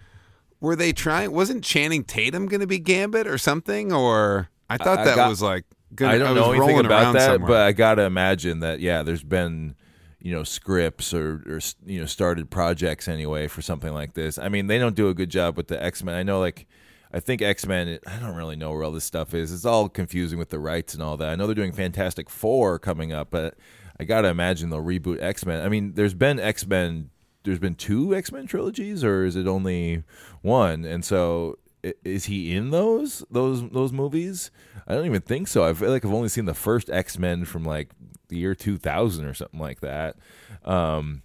Were 0.60 0.76
they 0.76 0.92
trying? 0.92 1.32
Wasn't 1.32 1.64
Channing 1.64 2.04
Tatum 2.04 2.44
going 2.46 2.60
to 2.60 2.66
be 2.66 2.78
Gambit 2.78 3.26
or 3.26 3.38
something? 3.38 3.92
Or 3.94 4.50
I 4.68 4.76
thought 4.76 4.98
I 4.98 5.04
that 5.04 5.16
got- 5.16 5.28
was 5.28 5.40
like. 5.42 5.64
Gonna, 5.94 6.12
I 6.12 6.18
don't 6.18 6.36
was 6.36 6.46
know 6.46 6.52
anything 6.52 6.86
about 6.86 7.14
that, 7.14 7.22
somewhere. 7.32 7.48
but 7.48 7.60
I 7.62 7.72
gotta 7.72 8.02
imagine 8.02 8.60
that 8.60 8.78
yeah, 8.78 9.02
there's 9.02 9.24
been 9.24 9.74
you 10.20 10.32
know 10.32 10.44
scripts 10.44 11.12
or 11.14 11.42
or 11.48 11.60
you 11.84 11.98
know 11.98 12.06
started 12.06 12.48
projects 12.50 13.08
anyway 13.08 13.48
for 13.48 13.60
something 13.62 13.92
like 13.92 14.14
this. 14.14 14.38
I 14.38 14.48
mean, 14.50 14.66
they 14.68 14.78
don't 14.78 14.94
do 14.94 15.08
a 15.08 15.14
good 15.14 15.30
job 15.30 15.56
with 15.56 15.66
the 15.68 15.82
X 15.82 16.02
Men. 16.04 16.14
I 16.14 16.22
know 16.22 16.38
like. 16.40 16.66
I 17.12 17.20
think 17.20 17.42
X 17.42 17.66
Men. 17.66 17.98
I 18.06 18.18
don't 18.18 18.36
really 18.36 18.56
know 18.56 18.70
where 18.70 18.84
all 18.84 18.92
this 18.92 19.04
stuff 19.04 19.34
is. 19.34 19.52
It's 19.52 19.64
all 19.64 19.88
confusing 19.88 20.38
with 20.38 20.50
the 20.50 20.60
rights 20.60 20.94
and 20.94 21.02
all 21.02 21.16
that. 21.16 21.28
I 21.28 21.34
know 21.34 21.46
they're 21.46 21.54
doing 21.54 21.72
Fantastic 21.72 22.30
Four 22.30 22.78
coming 22.78 23.12
up, 23.12 23.30
but 23.30 23.56
I 23.98 24.04
gotta 24.04 24.28
imagine 24.28 24.70
they'll 24.70 24.82
reboot 24.82 25.20
X 25.20 25.44
Men. 25.44 25.64
I 25.64 25.68
mean, 25.68 25.94
there's 25.94 26.14
been 26.14 26.38
X 26.38 26.66
Men. 26.66 27.10
There's 27.42 27.58
been 27.58 27.74
two 27.74 28.14
X 28.14 28.30
Men 28.30 28.46
trilogies, 28.46 29.02
or 29.02 29.24
is 29.24 29.34
it 29.34 29.48
only 29.48 30.04
one? 30.42 30.84
And 30.84 31.04
so, 31.04 31.58
is 31.82 32.26
he 32.26 32.54
in 32.54 32.70
those 32.70 33.24
those 33.30 33.68
those 33.70 33.92
movies? 33.92 34.50
I 34.86 34.94
don't 34.94 35.06
even 35.06 35.22
think 35.22 35.48
so. 35.48 35.64
I 35.64 35.74
feel 35.74 35.90
like 35.90 36.04
I've 36.04 36.14
only 36.14 36.28
seen 36.28 36.44
the 36.44 36.54
first 36.54 36.90
X 36.90 37.18
Men 37.18 37.44
from 37.44 37.64
like 37.64 37.90
the 38.28 38.36
year 38.36 38.54
2000 38.54 39.24
or 39.24 39.34
something 39.34 39.60
like 39.60 39.80
that. 39.80 40.16
Um, 40.64 41.22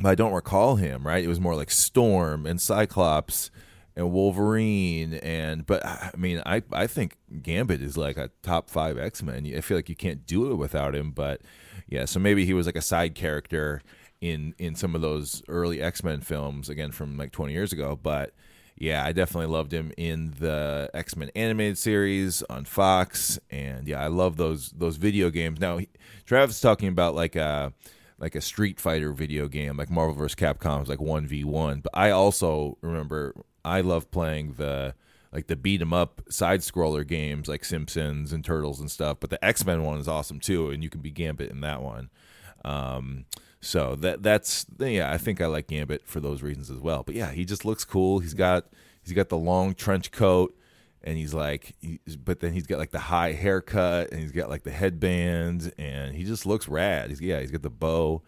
but 0.00 0.08
I 0.10 0.14
don't 0.16 0.32
recall 0.32 0.76
him. 0.76 1.06
Right? 1.06 1.22
It 1.22 1.28
was 1.28 1.40
more 1.40 1.54
like 1.54 1.70
Storm 1.70 2.46
and 2.46 2.60
Cyclops 2.60 3.52
and 3.96 4.12
Wolverine 4.12 5.14
and 5.14 5.66
but 5.66 5.84
I 5.84 6.12
mean 6.16 6.42
I 6.46 6.62
I 6.72 6.86
think 6.86 7.16
Gambit 7.42 7.82
is 7.82 7.96
like 7.96 8.16
a 8.16 8.30
top 8.42 8.70
5 8.70 8.98
X-Men. 8.98 9.52
I 9.56 9.60
feel 9.60 9.76
like 9.76 9.88
you 9.88 9.96
can't 9.96 10.26
do 10.26 10.50
it 10.50 10.56
without 10.56 10.94
him, 10.94 11.10
but 11.10 11.42
yeah, 11.88 12.04
so 12.04 12.20
maybe 12.20 12.44
he 12.46 12.54
was 12.54 12.66
like 12.66 12.76
a 12.76 12.82
side 12.82 13.14
character 13.14 13.82
in 14.20 14.54
in 14.58 14.74
some 14.74 14.94
of 14.94 15.00
those 15.00 15.42
early 15.48 15.82
X-Men 15.82 16.20
films 16.20 16.68
again 16.68 16.92
from 16.92 17.16
like 17.16 17.32
20 17.32 17.52
years 17.52 17.72
ago, 17.72 17.98
but 18.00 18.34
yeah, 18.80 19.04
I 19.04 19.12
definitely 19.12 19.52
loved 19.52 19.72
him 19.72 19.92
in 19.98 20.34
the 20.38 20.90
X 20.94 21.14
Men 21.14 21.30
animated 21.34 21.76
series 21.76 22.42
on 22.44 22.64
Fox, 22.64 23.38
and 23.50 23.86
yeah, 23.86 24.02
I 24.02 24.06
love 24.06 24.38
those 24.38 24.70
those 24.70 24.96
video 24.96 25.28
games. 25.28 25.60
Now, 25.60 25.80
Travis 26.24 26.56
is 26.56 26.60
talking 26.62 26.88
about 26.88 27.14
like 27.14 27.36
a 27.36 27.74
like 28.18 28.34
a 28.34 28.40
Street 28.40 28.80
Fighter 28.80 29.12
video 29.12 29.48
game, 29.48 29.76
like 29.76 29.90
Marvel 29.90 30.14
vs. 30.14 30.34
Capcom, 30.34 30.82
is 30.82 30.88
like 30.88 31.00
one 31.00 31.26
v 31.26 31.44
one. 31.44 31.80
But 31.80 31.92
I 31.94 32.10
also 32.10 32.78
remember 32.80 33.34
I 33.64 33.80
love 33.80 34.10
playing 34.10 34.54
the 34.54 34.94
like 35.32 35.46
the 35.46 35.56
beat 35.56 35.80
'em 35.80 35.92
up 35.92 36.22
side 36.28 36.60
scroller 36.60 37.06
games 37.06 37.48
like 37.48 37.64
Simpsons 37.64 38.32
and 38.32 38.44
Turtles 38.44 38.80
and 38.80 38.90
stuff. 38.90 39.18
But 39.20 39.30
the 39.30 39.44
X 39.44 39.64
Men 39.64 39.82
one 39.82 39.98
is 39.98 40.08
awesome 40.08 40.40
too, 40.40 40.70
and 40.70 40.82
you 40.82 40.90
can 40.90 41.00
be 41.00 41.10
Gambit 41.10 41.50
in 41.50 41.60
that 41.60 41.82
one. 41.82 42.10
Um, 42.64 43.26
so 43.60 43.94
that 43.96 44.22
that's 44.22 44.66
yeah, 44.78 45.12
I 45.12 45.18
think 45.18 45.40
I 45.40 45.46
like 45.46 45.68
Gambit 45.68 46.06
for 46.06 46.20
those 46.20 46.42
reasons 46.42 46.70
as 46.70 46.78
well. 46.78 47.02
But 47.02 47.14
yeah, 47.14 47.30
he 47.30 47.44
just 47.44 47.64
looks 47.64 47.84
cool. 47.84 48.18
He's 48.20 48.34
got 48.34 48.66
he's 49.02 49.12
got 49.12 49.28
the 49.28 49.36
long 49.36 49.74
trench 49.74 50.10
coat, 50.10 50.56
and 51.02 51.16
he's 51.16 51.34
like, 51.34 51.74
but 52.24 52.40
then 52.40 52.52
he's 52.52 52.66
got 52.66 52.78
like 52.78 52.90
the 52.90 52.98
high 52.98 53.32
haircut, 53.32 54.10
and 54.10 54.20
he's 54.20 54.32
got 54.32 54.48
like 54.48 54.62
the 54.62 54.70
headband, 54.70 55.72
and 55.78 56.14
he 56.14 56.24
just 56.24 56.46
looks 56.46 56.68
rad. 56.68 57.10
He's 57.10 57.20
yeah, 57.20 57.40
he's 57.40 57.50
got 57.50 57.62
the 57.62 57.70
bow, 57.70 58.22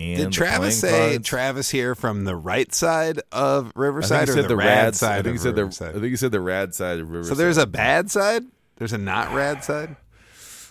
and 0.00 0.16
Did 0.16 0.26
the 0.28 0.30
Travis 0.30 0.80
say 0.80 1.10
cards. 1.12 1.28
Travis 1.28 1.70
here 1.70 1.94
from 1.94 2.24
the 2.24 2.34
right 2.36 2.72
side 2.74 3.20
of 3.30 3.72
I 3.76 3.80
Riverside 3.80 4.28
he 4.28 4.32
or 4.32 4.34
said 4.36 4.44
the, 4.44 4.48
the 4.48 4.56
rad 4.56 4.88
I 4.88 4.90
side 4.92 5.24
think 5.24 5.34
he 5.34 5.38
said 5.38 5.56
the. 5.56 5.64
I 5.66 5.92
think 5.92 6.04
he 6.06 6.16
said 6.16 6.32
the 6.32 6.40
rad 6.40 6.74
side 6.74 6.98
of 7.00 7.10
Riverside. 7.10 7.36
so 7.36 7.42
there's 7.42 7.58
a 7.58 7.66
bad 7.66 8.10
side. 8.10 8.44
There's 8.76 8.92
a 8.92 8.98
not 8.98 9.34
rad 9.34 9.62
side. 9.62 9.96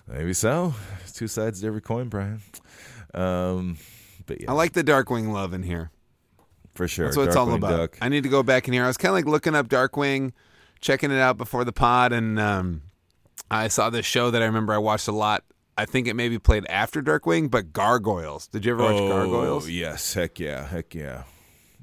maybe 0.07 0.33
so. 0.33 0.73
Two 1.13 1.27
sides 1.27 1.61
to 1.61 1.67
every 1.67 1.81
coin, 1.81 2.09
Brian. 2.09 2.41
Um, 3.13 3.77
but 4.25 4.41
yeah, 4.41 4.49
I 4.49 4.53
like 4.53 4.73
the 4.73 4.83
Darkwing 4.83 5.31
love 5.31 5.53
in 5.53 5.63
here. 5.63 5.91
for 6.73 6.87
sure. 6.87 7.05
That's 7.05 7.17
what 7.17 7.27
it's 7.27 7.35
all 7.35 7.53
about. 7.53 7.77
Duck. 7.77 7.97
I 8.01 8.09
need 8.09 8.23
to 8.23 8.29
go 8.29 8.41
back 8.41 8.67
in 8.67 8.73
here. 8.73 8.83
I 8.83 8.87
was 8.87 8.97
kind 8.97 9.09
of 9.11 9.15
like 9.15 9.25
looking 9.25 9.53
up 9.55 9.67
Darkwing, 9.67 10.31
checking 10.81 11.11
it 11.11 11.19
out 11.19 11.37
before 11.37 11.63
the 11.65 11.73
pod, 11.73 12.13
and 12.13 12.39
um, 12.39 12.81
I 13.51 13.67
saw 13.67 13.89
this 13.89 14.05
show 14.05 14.31
that 14.31 14.41
I 14.41 14.45
remember 14.45 14.73
I 14.73 14.77
watched 14.77 15.07
a 15.07 15.11
lot. 15.11 15.43
I 15.79 15.85
think 15.85 16.07
it 16.07 16.15
maybe 16.15 16.37
played 16.39 16.65
after 16.67 17.01
Darkwing, 17.01 17.49
but 17.49 17.71
Gargoyles. 17.73 18.47
Did 18.47 18.65
you 18.65 18.73
ever 18.73 18.83
watch 18.83 18.97
Gargoyles? 18.97 19.65
Oh, 19.65 19.69
yes, 19.69 20.13
heck 20.13 20.39
yeah, 20.39 20.67
heck 20.67 20.93
yeah. 20.93 21.23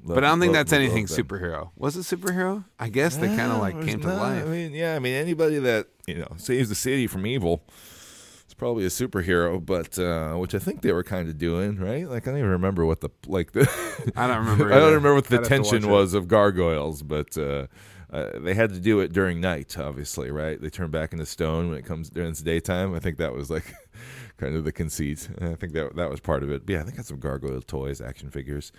Love- 0.03 0.15
But 0.15 0.23
I 0.23 0.27
don't 0.29 0.39
think 0.39 0.49
love- 0.53 0.59
that's 0.67 0.71
love 0.71 0.81
anything 0.81 1.05
superhero. 1.07 1.71
Was 1.75 1.97
it 1.97 2.01
superhero? 2.01 2.65
I 2.79 2.89
guess 2.89 3.17
they 3.17 3.27
kind 3.27 3.51
of 3.51 3.59
like 3.59 3.81
came 3.81 3.99
to 4.01 4.07
life. 4.13 4.43
I 4.45 4.47
mean, 4.47 4.73
yeah, 4.73 4.95
I 4.95 4.99
mean 4.99 5.15
anybody 5.15 5.57
that 5.59 5.87
you 6.05 6.15
know 6.19 6.31
saves 6.37 6.69
the 6.69 6.75
city 6.75 7.07
from 7.07 7.25
evil 7.25 7.63
is 8.47 8.53
probably 8.53 8.85
a 8.85 8.89
superhero. 8.89 9.63
But 9.65 9.97
uh, 9.97 10.35
which 10.35 10.53
I 10.53 10.59
think 10.59 10.81
they 10.83 10.93
were 10.93 11.03
kind 11.03 11.27
of 11.27 11.37
doing, 11.39 11.77
right? 11.79 12.07
Like 12.07 12.27
I 12.27 12.31
don't 12.31 12.39
even 12.39 12.51
remember 12.51 12.85
what 12.85 13.01
the 13.01 13.09
like 13.25 13.53
the. 13.53 13.67
I 14.15 14.27
don't 14.27 14.37
remember. 14.45 14.71
I 14.71 14.77
don't 14.77 14.89
remember 14.93 15.15
what 15.15 15.25
the 15.25 15.37
I'd 15.37 15.39
have 15.39 15.63
to 15.63 15.69
tension 15.71 15.89
was 15.89 16.13
of 16.13 16.27
gargoyles, 16.27 17.01
but 17.01 17.35
uh, 17.37 17.65
uh, 18.11 18.39
they 18.39 18.53
had 18.53 18.69
to 18.73 18.79
do 18.79 18.99
it 19.01 19.11
during 19.11 19.41
night, 19.41 19.77
obviously, 19.77 20.31
right? 20.31 20.61
They 20.61 20.69
turn 20.69 20.91
back 20.91 21.11
into 21.11 21.25
stone 21.25 21.69
when 21.69 21.77
it 21.77 21.85
comes 21.85 22.09
during 22.09 22.29
its 22.31 22.41
daytime. 22.41 22.93
I 22.95 22.99
think 22.99 23.17
that 23.17 23.33
was 23.33 23.49
like 23.49 23.73
kind 24.37 24.55
of 24.55 24.63
the 24.63 24.71
conceit. 24.71 25.27
I 25.41 25.55
think 25.55 25.73
that 25.73 25.95
that 25.97 26.09
was 26.09 26.19
part 26.21 26.43
of 26.43 26.49
it. 26.51 26.65
But 26.65 26.73
yeah, 26.73 26.79
I 26.79 26.83
think 26.83 26.95
I 26.95 26.97
got 26.97 27.05
some 27.05 27.19
gargoyle 27.19 27.61
toys, 27.61 27.99
action 27.99 28.29
figures. 28.29 28.71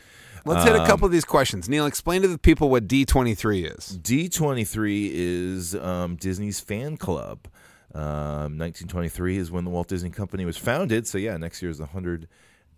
Let's 0.46 0.64
hit 0.64 0.74
a 0.74 0.80
Um, 0.80 0.86
couple 0.86 1.04
of 1.04 1.12
these 1.12 1.26
questions. 1.26 1.68
Neil, 1.68 1.84
explain 1.84 2.22
to 2.22 2.28
the 2.28 2.38
people 2.38 2.70
what 2.70 2.88
D23 2.88 3.76
is. 3.76 3.98
D23 4.00 5.10
is 5.12 5.74
um, 5.74 6.16
Disney's 6.16 6.60
fan 6.60 6.96
club. 6.96 7.48
Um, 7.94 8.58
1923 8.58 9.38
is 9.38 9.50
when 9.50 9.64
the 9.64 9.70
Walt 9.70 9.88
Disney 9.88 10.10
Company 10.10 10.44
was 10.44 10.56
founded. 10.56 11.06
So 11.06 11.18
yeah, 11.18 11.36
next 11.36 11.60
year 11.62 11.70
is 11.70 11.78
the 11.78 11.86
100th 11.86 12.26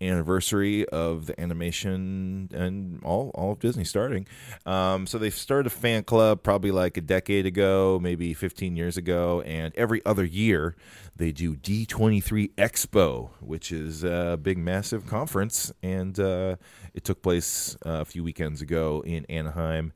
anniversary 0.00 0.86
of 0.88 1.26
the 1.26 1.40
animation 1.40 2.48
and 2.52 3.02
all 3.04 3.30
all 3.34 3.52
of 3.52 3.58
Disney 3.58 3.84
starting. 3.84 4.26
Um, 4.66 5.06
so 5.06 5.18
they 5.18 5.30
started 5.30 5.66
a 5.66 5.70
fan 5.70 6.04
club 6.04 6.42
probably 6.42 6.70
like 6.70 6.96
a 6.96 7.00
decade 7.00 7.46
ago, 7.46 7.98
maybe 8.00 8.34
15 8.34 8.76
years 8.76 8.96
ago, 8.96 9.42
and 9.42 9.74
every 9.76 10.04
other 10.06 10.24
year 10.24 10.76
they 11.16 11.32
do 11.32 11.54
D23 11.54 12.54
Expo, 12.54 13.30
which 13.40 13.72
is 13.72 14.04
a 14.04 14.38
big, 14.40 14.58
massive 14.58 15.06
conference, 15.06 15.72
and 15.82 16.18
uh, 16.18 16.56
it 16.94 17.04
took 17.04 17.22
place 17.22 17.76
uh, 17.84 18.00
a 18.00 18.04
few 18.04 18.24
weekends 18.24 18.62
ago 18.62 19.02
in 19.04 19.24
Anaheim 19.26 19.92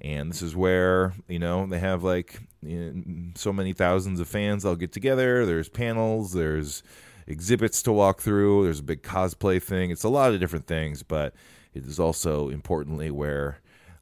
and 0.00 0.30
this 0.30 0.42
is 0.42 0.54
where 0.54 1.12
you 1.26 1.38
know 1.38 1.66
they 1.66 1.78
have 1.78 2.04
like 2.04 2.40
you 2.62 2.92
know, 2.94 3.32
so 3.34 3.52
many 3.52 3.72
thousands 3.72 4.20
of 4.20 4.28
fans 4.28 4.64
all 4.64 4.76
get 4.76 4.92
together 4.92 5.44
there's 5.44 5.68
panels 5.68 6.32
there's 6.32 6.82
exhibits 7.28 7.82
to 7.82 7.92
walk 7.92 8.20
through 8.20 8.64
there's 8.64 8.80
a 8.80 8.84
big 8.84 9.02
cosplay 9.02 9.62
thing 9.62 9.90
it's 9.90 10.04
a 10.04 10.08
lot 10.08 10.32
of 10.32 10.40
different 10.40 10.66
things 10.66 11.02
but 11.02 11.34
it 11.74 11.86
is 11.86 12.00
also 12.00 12.48
importantly 12.48 13.10
where 13.10 13.60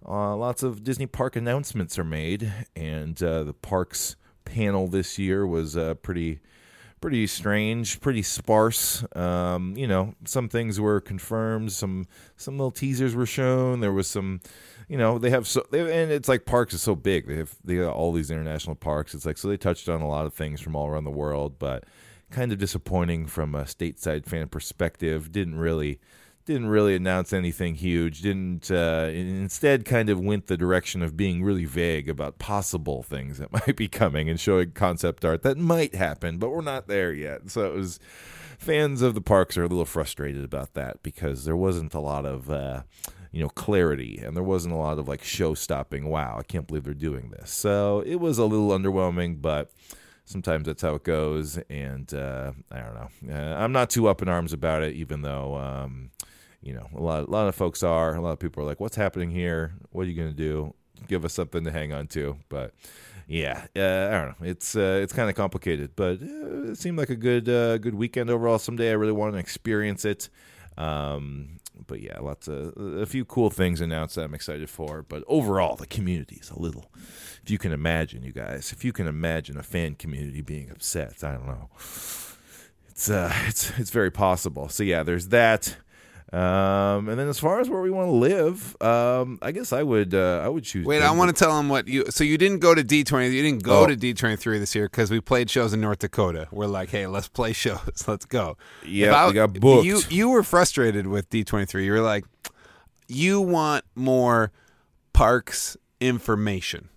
uh, 0.09 0.35
lots 0.35 0.63
of 0.63 0.85
disney 0.85 1.07
park 1.07 1.37
announcements 1.37 1.99
are 1.99 2.05
made 2.05 2.53
and 2.75 3.23
uh, 3.23 3.45
the 3.45 3.53
parks 3.53 4.17
panel 4.45 4.89
this 4.89 5.19
year 5.19 5.47
was 5.47 5.77
uh, 5.77 5.95
pretty 5.95 6.41
pretty 7.01 7.27
strange, 7.27 8.01
pretty 8.01 8.23
sparse. 8.23 9.05
Um, 9.15 9.75
you 9.77 9.87
know, 9.87 10.15
some 10.25 10.49
things 10.49 10.81
were 10.81 11.01
confirmed, 11.01 11.73
some 11.73 12.07
some 12.37 12.57
little 12.57 12.71
teasers 12.71 13.15
were 13.15 13.27
shown. 13.27 13.81
There 13.81 13.93
was 13.93 14.09
some, 14.09 14.41
you 14.89 14.97
know, 14.97 15.19
they 15.19 15.31
have 15.31 15.47
so 15.47 15.65
and 15.73 16.11
it's 16.11 16.29
like 16.29 16.47
parks 16.47 16.75
is 16.75 16.83
so 16.83 16.97
big. 16.97 17.27
They 17.27 17.37
have 17.37 17.55
they 17.65 17.77
got 17.77 17.95
all 17.95 18.13
these 18.13 18.31
international 18.31 18.77
parks. 18.77 19.15
It's 19.15 19.27
like 19.27 19.39
so 19.39 19.49
they 19.49 19.57
touched 19.57 19.89
on 19.89 20.01
a 20.01 20.09
lot 20.09 20.27
of 20.27 20.35
things 20.35 20.61
from 20.61 20.75
all 20.75 20.89
around 20.89 21.05
the 21.05 21.11
world, 21.11 21.59
but 21.59 21.85
kind 22.31 22.53
of 22.53 22.59
disappointing 22.59 23.27
from 23.27 23.55
a 23.55 23.63
stateside 23.63 24.27
fan 24.27 24.49
perspective. 24.49 25.33
Didn't 25.33 25.57
really 25.57 26.01
didn't 26.47 26.69
really 26.69 26.95
announce 26.95 27.33
anything 27.33 27.75
huge. 27.75 28.23
Didn't 28.23 28.71
uh, 28.71 29.11
instead 29.13 29.85
kind 29.85 30.09
of 30.09 30.21
went 30.21 30.47
the 30.47 30.57
direction 30.57 31.03
of 31.03 31.17
being 31.17 31.43
really 31.43 31.65
vague 31.65 32.09
about 32.09 32.39
possible 32.39 33.03
things 33.03 33.39
that 33.39 33.53
might 33.67 33.77
be 33.77 33.89
coming 33.89 34.29
and 34.29 34.39
showing 34.39 34.71
concept 34.71 35.25
art 35.25 35.43
that 35.43 35.59
might 35.59 35.95
happen, 35.95 36.39
but 36.39 36.51
we're 36.51 36.63
not 36.63 36.87
there 36.87 37.13
yet. 37.13 37.51
So 37.51 37.67
it 37.67 37.75
was 37.75 37.99
fans 38.59 39.03
of 39.03 39.15
the 39.15 39.21
parks 39.21 39.59
are 39.59 39.65
a 39.65 39.69
little 39.69 39.85
frustrated 39.85 40.45
about 40.45 40.75
that 40.75 41.03
because 41.03 41.45
there 41.45 41.57
wasn't 41.57 41.95
a 41.95 42.01
lot 42.01 42.25
of 42.25 42.49
uh, 42.49 42.83
you 43.33 43.43
know 43.43 43.49
clarity 43.51 44.19
and 44.25 44.37
there 44.37 44.45
wasn't 44.45 44.73
a 44.73 44.79
lot 44.79 44.99
of 44.99 45.09
like 45.09 45.25
show 45.25 45.55
stopping. 45.55 46.09
Wow, 46.09 46.37
I 46.39 46.43
can't 46.45 46.67
believe 46.67 46.85
they're 46.85 46.95
doing 46.95 47.31
this. 47.31 47.51
So 47.51 48.05
it 48.07 48.17
was 48.17 48.39
a 48.39 48.45
little 48.45 48.69
underwhelming, 48.69 49.43
but 49.43 49.73
sometimes 50.27 50.67
that's 50.67 50.83
how 50.83 50.95
it 50.95 51.05
goes. 51.05 51.59
And 51.71 52.13
uh, 52.13 52.53
I 52.71 52.81
don't 52.81 52.95
know. 52.95 53.35
Uh, 53.35 53.57
I'm 53.57 53.73
not 53.73 53.89
too 53.89 54.09
up 54.09 54.21
in 54.21 54.29
arms 54.29 54.53
about 54.53 54.83
it, 54.83 54.95
even 54.95 55.23
though. 55.23 55.57
Um, 55.57 56.11
you 56.63 56.75
know, 56.75 56.89
a 56.97 57.01
lot, 57.01 57.29
a 57.29 57.31
lot 57.31 57.47
of 57.47 57.55
folks 57.55 57.83
are. 57.85 58.17
A 58.17 58.21
lot 58.21 58.33
of 58.33 58.41
people 58.41 58.63
are 58.63 58.67
like, 58.67 58.81
"What's 58.81 58.97
happening 58.97 59.31
here? 59.31 59.75
What 59.91 60.03
are 60.03 60.11
you 60.11 60.17
going 60.17 60.31
to 60.31 60.37
do? 60.37 60.75
Give 61.07 61.25
us 61.25 61.33
something 61.33 61.63
to 61.63 61.71
hang 61.71 61.93
on 61.93 62.09
to." 62.09 62.39
But 62.49 62.75
yeah, 63.29 63.67
uh, 63.77 63.81
I 63.81 64.25
don't 64.25 64.41
know. 64.41 64.47
It's 64.49 64.75
uh, 64.75 64.99
it's 65.01 65.13
kind 65.13 65.31
of 65.31 65.37
complicated, 65.37 65.93
but 65.95 66.21
uh, 66.21 66.73
it 66.73 66.79
seemed 66.79 66.99
like 66.99 67.11
a 67.11 67.17
good 67.17 67.49
uh, 67.49 67.79
good 67.79 67.95
weekend 67.95 68.31
overall. 68.31 68.59
Someday 68.59 68.91
I 68.91 68.95
really 68.95 69.13
want 69.13 69.35
to 69.35 69.39
experience 69.39 70.05
it. 70.05 70.29
Um, 70.77 71.61
but 71.87 72.01
yeah, 72.01 72.19
lots 72.21 72.49
of 72.49 72.75
a 72.77 73.07
few 73.07 73.25
cool 73.25 73.51
things 73.51 73.81
announced 73.81 74.17
that 74.17 74.25
I'm 74.25 74.35
excited 74.35 74.69
for. 74.69 75.03
But 75.03 75.25
overall, 75.27 75.77
the 75.77 75.87
community 75.87 76.39
is 76.41 76.51
a 76.51 76.59
little. 76.59 76.91
If 77.47 77.51
you 77.53 77.59
can 77.59 77.71
imagine, 77.71 78.25
you 78.25 78.33
guys, 78.33 78.73
if 78.73 78.85
you 78.85 78.93
can 78.93 79.07
imagine 79.07 79.57
a 79.57 79.63
fan 79.63 79.95
community 79.95 80.41
being 80.41 80.69
upset, 80.69 81.23
I 81.23 81.31
don't 81.31 81.47
know. 81.47 81.69
It's 82.89 83.09
uh, 83.09 83.33
it's 83.47 83.71
it's 83.79 83.91
very 83.91 84.11
possible. 84.11 84.69
So 84.69 84.83
yeah, 84.83 85.05
there's 85.05 85.29
that. 85.29 85.77
Um, 86.33 87.09
and 87.09 87.17
then 87.21 87.29
as 87.29 87.39
far 87.39 87.61
as 87.61 87.71
where 87.71 87.81
we 87.81 87.89
want 87.91 88.09
to 88.09 88.13
live, 88.13 88.77
um, 88.83 89.39
I 89.43 89.53
guess 89.53 89.73
I 89.73 89.85
would 89.85 90.13
uh, 90.13 90.43
I 90.45 90.49
would 90.49 90.65
choose. 90.65 90.85
Wait, 90.85 91.03
I 91.03 91.13
want 91.13 91.29
to 91.35 91.45
tell 91.45 91.57
them 91.57 91.69
what 91.69 91.87
you. 91.87 92.07
So 92.11 92.25
you 92.25 92.37
didn't 92.37 92.59
go 92.59 92.75
to 92.75 92.83
D 92.83 93.05
twenty. 93.05 93.29
You 93.33 93.43
didn't 93.43 93.63
go 93.63 93.85
Oh. 93.85 93.87
to 93.87 93.95
D 93.95 94.13
twenty 94.13 94.35
three 94.35 94.59
this 94.59 94.75
year 94.75 94.87
because 94.87 95.13
we 95.13 95.21
played 95.21 95.49
shows 95.49 95.73
in 95.73 95.81
North 95.81 96.01
Dakota. 96.01 96.49
We're 96.51 96.67
like, 96.67 96.89
hey, 96.89 97.07
let's 97.07 97.29
play 97.29 97.53
shows. 97.65 98.09
Let's 98.09 98.25
go. 98.25 98.57
Yeah, 98.85 99.29
we 99.29 99.35
got 99.35 99.53
booked. 99.53 99.87
You 99.87 100.01
you 100.11 100.31
were 100.31 100.43
frustrated 100.43 101.07
with 101.07 101.31
D 101.31 101.45
twenty 101.45 101.67
three. 101.67 101.85
You 101.85 101.93
were 101.93 102.01
like, 102.01 102.25
you 103.07 103.41
want 103.41 103.85
more 103.95 104.51
parks 105.13 105.77
information. 106.01 106.89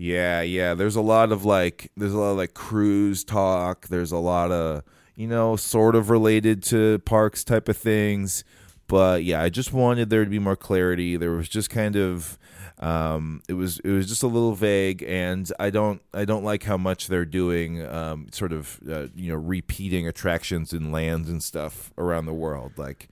Yeah, 0.00 0.40
yeah. 0.40 0.72
There's 0.72 0.96
a 0.96 1.02
lot 1.02 1.30
of 1.30 1.44
like 1.44 1.92
there's 1.94 2.14
a 2.14 2.18
lot 2.18 2.30
of 2.30 2.38
like 2.38 2.54
cruise 2.54 3.22
talk. 3.22 3.88
There's 3.88 4.12
a 4.12 4.16
lot 4.16 4.50
of 4.50 4.82
you 5.14 5.26
know 5.26 5.56
sort 5.56 5.94
of 5.94 6.08
related 6.08 6.62
to 6.64 7.00
parks 7.00 7.44
type 7.44 7.68
of 7.68 7.76
things. 7.76 8.42
But 8.86 9.24
yeah, 9.24 9.42
I 9.42 9.50
just 9.50 9.74
wanted 9.74 10.08
there 10.08 10.24
to 10.24 10.30
be 10.30 10.38
more 10.38 10.56
clarity. 10.56 11.18
There 11.18 11.32
was 11.32 11.50
just 11.50 11.68
kind 11.68 11.96
of 11.96 12.38
um, 12.78 13.42
it 13.46 13.52
was 13.52 13.78
it 13.80 13.90
was 13.90 14.08
just 14.08 14.22
a 14.22 14.26
little 14.26 14.54
vague, 14.54 15.02
and 15.06 15.52
I 15.60 15.68
don't 15.68 16.00
I 16.14 16.24
don't 16.24 16.44
like 16.44 16.62
how 16.62 16.78
much 16.78 17.08
they're 17.08 17.26
doing 17.26 17.86
um, 17.86 18.28
sort 18.32 18.54
of 18.54 18.80
uh, 18.90 19.08
you 19.14 19.30
know 19.30 19.38
repeating 19.38 20.08
attractions 20.08 20.72
and 20.72 20.92
lands 20.92 21.28
and 21.28 21.42
stuff 21.42 21.92
around 21.98 22.24
the 22.24 22.32
world. 22.32 22.78
Like 22.78 23.10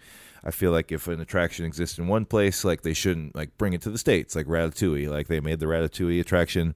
I 0.49 0.51
feel 0.51 0.73
like 0.73 0.91
if 0.91 1.07
an 1.09 1.21
attraction 1.21 1.67
exists 1.67 1.99
in 1.99 2.09
one 2.09 2.25
place, 2.25 2.65
like 2.65 2.81
they 2.81 2.95
shouldn't 2.95 3.37
like 3.37 3.59
bring 3.59 3.75
it 3.75 3.83
to 3.83 3.91
the 3.91 3.99
states, 3.99 4.35
like 4.35 4.47
Ratatouille. 4.47 5.11
Like 5.11 5.29
they 5.29 5.41
made 5.41 5.61
the 5.61 5.67
Ratatouille 5.67 6.21
attraction 6.21 6.75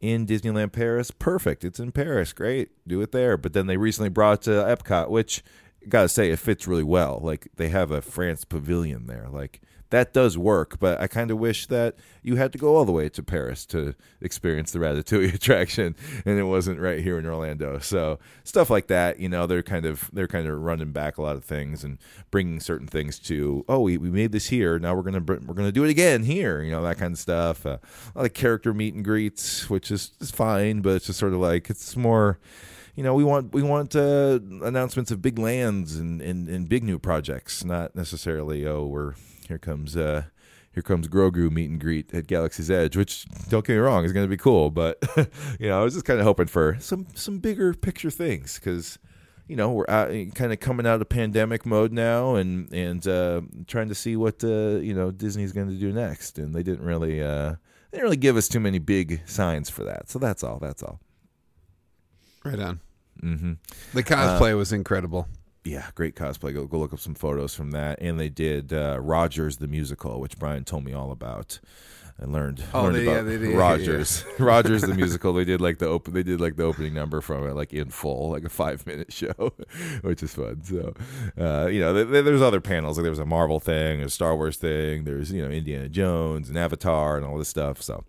in 0.00 0.26
Disneyland 0.26 0.72
Paris, 0.72 1.10
perfect. 1.10 1.62
It's 1.62 1.78
in 1.78 1.92
Paris, 1.92 2.32
great, 2.32 2.70
do 2.88 3.02
it 3.02 3.12
there. 3.12 3.36
But 3.36 3.52
then 3.52 3.66
they 3.66 3.76
recently 3.76 4.08
brought 4.08 4.40
to 4.42 4.50
Epcot, 4.50 5.10
which 5.10 5.44
gotta 5.86 6.08
say 6.08 6.30
it 6.30 6.38
fits 6.38 6.66
really 6.66 6.82
well. 6.82 7.20
Like 7.22 7.48
they 7.56 7.68
have 7.68 7.90
a 7.90 8.00
France 8.00 8.44
pavilion 8.46 9.06
there, 9.06 9.28
like. 9.30 9.60
That 9.90 10.12
does 10.12 10.38
work, 10.38 10.78
but 10.78 11.00
I 11.00 11.08
kind 11.08 11.30
of 11.30 11.38
wish 11.38 11.66
that 11.66 11.96
you 12.22 12.36
had 12.36 12.52
to 12.52 12.58
go 12.58 12.76
all 12.76 12.84
the 12.84 12.92
way 12.92 13.08
to 13.08 13.22
Paris 13.22 13.66
to 13.66 13.94
experience 14.20 14.70
the 14.70 14.78
Ratatouille 14.78 15.34
attraction, 15.34 15.96
and 16.24 16.38
it 16.38 16.44
wasn't 16.44 16.78
right 16.80 17.02
here 17.02 17.18
in 17.18 17.26
Orlando. 17.26 17.78
So 17.80 18.20
stuff 18.44 18.70
like 18.70 18.86
that, 18.86 19.18
you 19.18 19.28
know, 19.28 19.46
they're 19.46 19.62
kind 19.64 19.84
of 19.84 20.08
they're 20.12 20.28
kind 20.28 20.46
of 20.46 20.60
running 20.60 20.92
back 20.92 21.18
a 21.18 21.22
lot 21.22 21.36
of 21.36 21.44
things 21.44 21.82
and 21.82 21.98
bringing 22.30 22.60
certain 22.60 22.86
things 22.86 23.18
to. 23.20 23.64
Oh, 23.68 23.80
we, 23.80 23.96
we 23.98 24.10
made 24.10 24.32
this 24.32 24.48
here. 24.48 24.78
Now 24.78 24.94
we're 24.94 25.02
gonna 25.02 25.20
we're 25.20 25.54
gonna 25.54 25.72
do 25.72 25.84
it 25.84 25.90
again 25.90 26.22
here. 26.22 26.62
You 26.62 26.70
know 26.70 26.82
that 26.82 26.98
kind 26.98 27.12
of 27.12 27.18
stuff. 27.18 27.66
Uh, 27.66 27.78
a 28.14 28.18
lot 28.18 28.26
of 28.26 28.34
character 28.34 28.72
meet 28.72 28.94
and 28.94 29.04
greets, 29.04 29.68
which 29.68 29.90
is, 29.90 30.12
is 30.20 30.30
fine, 30.30 30.82
but 30.82 30.96
it's 30.96 31.06
just 31.06 31.18
sort 31.18 31.32
of 31.32 31.40
like 31.40 31.68
it's 31.68 31.96
more 31.96 32.38
you 32.94 33.04
know, 33.04 33.14
we 33.14 33.24
want 33.24 33.54
we 33.54 33.62
want 33.62 33.96
uh, 33.96 34.40
announcements 34.62 35.10
of 35.10 35.22
big 35.22 35.38
lands 35.38 35.96
and, 35.96 36.20
and, 36.20 36.48
and 36.48 36.68
big 36.68 36.84
new 36.84 36.98
projects, 36.98 37.64
not 37.64 37.96
necessarily 37.96 38.66
oh 38.66 38.84
we're 38.84 39.14
here 39.50 39.58
comes 39.58 39.96
uh, 39.96 40.24
here 40.72 40.82
comes 40.82 41.08
Grogu 41.08 41.50
meet 41.50 41.68
and 41.68 41.80
greet 41.80 42.14
at 42.14 42.26
Galaxy's 42.26 42.70
Edge, 42.70 42.96
which 42.96 43.26
don't 43.48 43.66
get 43.66 43.74
me 43.74 43.78
wrong 43.78 44.04
is 44.04 44.12
going 44.12 44.24
to 44.24 44.30
be 44.30 44.36
cool, 44.36 44.70
but 44.70 44.98
you 45.60 45.68
know 45.68 45.80
I 45.80 45.84
was 45.84 45.94
just 45.94 46.06
kind 46.06 46.18
of 46.18 46.24
hoping 46.24 46.46
for 46.46 46.76
some 46.80 47.06
some 47.14 47.38
bigger 47.38 47.74
picture 47.74 48.10
things 48.10 48.54
because 48.54 48.98
you 49.48 49.56
know 49.56 49.72
we're 49.72 49.90
out, 49.90 50.10
kind 50.34 50.52
of 50.52 50.60
coming 50.60 50.86
out 50.86 51.00
of 51.00 51.08
pandemic 51.08 51.66
mode 51.66 51.92
now, 51.92 52.36
and 52.36 52.72
and 52.72 53.06
uh, 53.06 53.40
trying 53.66 53.88
to 53.88 53.94
see 53.94 54.16
what 54.16 54.42
uh, 54.44 54.78
you 54.78 54.94
know 54.94 55.10
Disney's 55.10 55.52
going 55.52 55.68
to 55.68 55.74
do 55.74 55.92
next. 55.92 56.38
And 56.38 56.54
they 56.54 56.62
didn't 56.62 56.84
really 56.84 57.20
uh, 57.22 57.56
they 57.90 57.98
didn't 57.98 58.04
really 58.04 58.16
give 58.16 58.36
us 58.36 58.48
too 58.48 58.60
many 58.60 58.78
big 58.78 59.20
signs 59.26 59.68
for 59.68 59.82
that. 59.84 60.08
So 60.08 60.18
that's 60.18 60.44
all. 60.44 60.58
That's 60.60 60.82
all. 60.82 61.00
Right 62.44 62.58
on. 62.60 62.80
hmm 63.20 63.52
The 63.92 64.02
cosplay 64.02 64.56
was 64.56 64.72
incredible. 64.72 65.26
Yeah, 65.64 65.90
great 65.94 66.16
cosplay. 66.16 66.54
Go 66.54 66.66
go 66.66 66.78
look 66.78 66.92
up 66.92 67.00
some 67.00 67.14
photos 67.14 67.54
from 67.54 67.72
that. 67.72 67.98
And 68.00 68.18
they 68.18 68.30
did 68.30 68.72
uh, 68.72 68.98
Rogers 69.00 69.58
the 69.58 69.68
musical, 69.68 70.20
which 70.20 70.38
Brian 70.38 70.64
told 70.64 70.84
me 70.84 70.92
all 70.92 71.12
about. 71.12 71.60
I 72.22 72.26
learned, 72.26 72.62
Oh, 72.74 72.82
learned 72.82 72.96
they- 72.96 73.04
yeah, 73.04 73.10
about 73.12 73.26
they 73.26 73.38
did, 73.38 73.56
Rogers. 73.56 74.24
Rogers 74.38 74.82
the 74.82 74.94
musical. 74.94 75.32
They 75.32 75.44
did 75.46 75.60
like 75.60 75.78
the 75.78 75.86
open. 75.86 76.12
They 76.12 76.22
did 76.22 76.40
like 76.40 76.56
the 76.56 76.64
opening 76.64 76.92
number 76.92 77.20
from 77.22 77.48
it, 77.48 77.54
like 77.54 77.72
in 77.72 77.88
full, 77.90 78.30
like 78.30 78.44
a 78.44 78.48
five 78.50 78.86
minute 78.86 79.10
show, 79.12 79.52
which 80.02 80.22
is 80.22 80.34
fun. 80.34 80.62
So, 80.62 80.92
uh, 81.40 81.66
you 81.68 81.80
know, 81.80 81.94
th- 81.94 82.08
th- 82.10 82.24
there's 82.24 82.42
other 82.42 82.60
panels. 82.60 82.98
Like 82.98 83.04
there 83.04 83.10
was 83.10 83.18
a 83.18 83.24
Marvel 83.26 83.58
thing, 83.58 84.02
a 84.02 84.10
Star 84.10 84.36
Wars 84.36 84.56
thing, 84.58 85.04
there's 85.04 85.32
you 85.32 85.42
know 85.42 85.48
Indiana 85.50 85.88
Jones 85.88 86.48
and 86.50 86.58
Avatar 86.58 87.16
and 87.16 87.24
all 87.24 87.38
this 87.38 87.48
stuff. 87.48 87.80
So, 87.80 88.04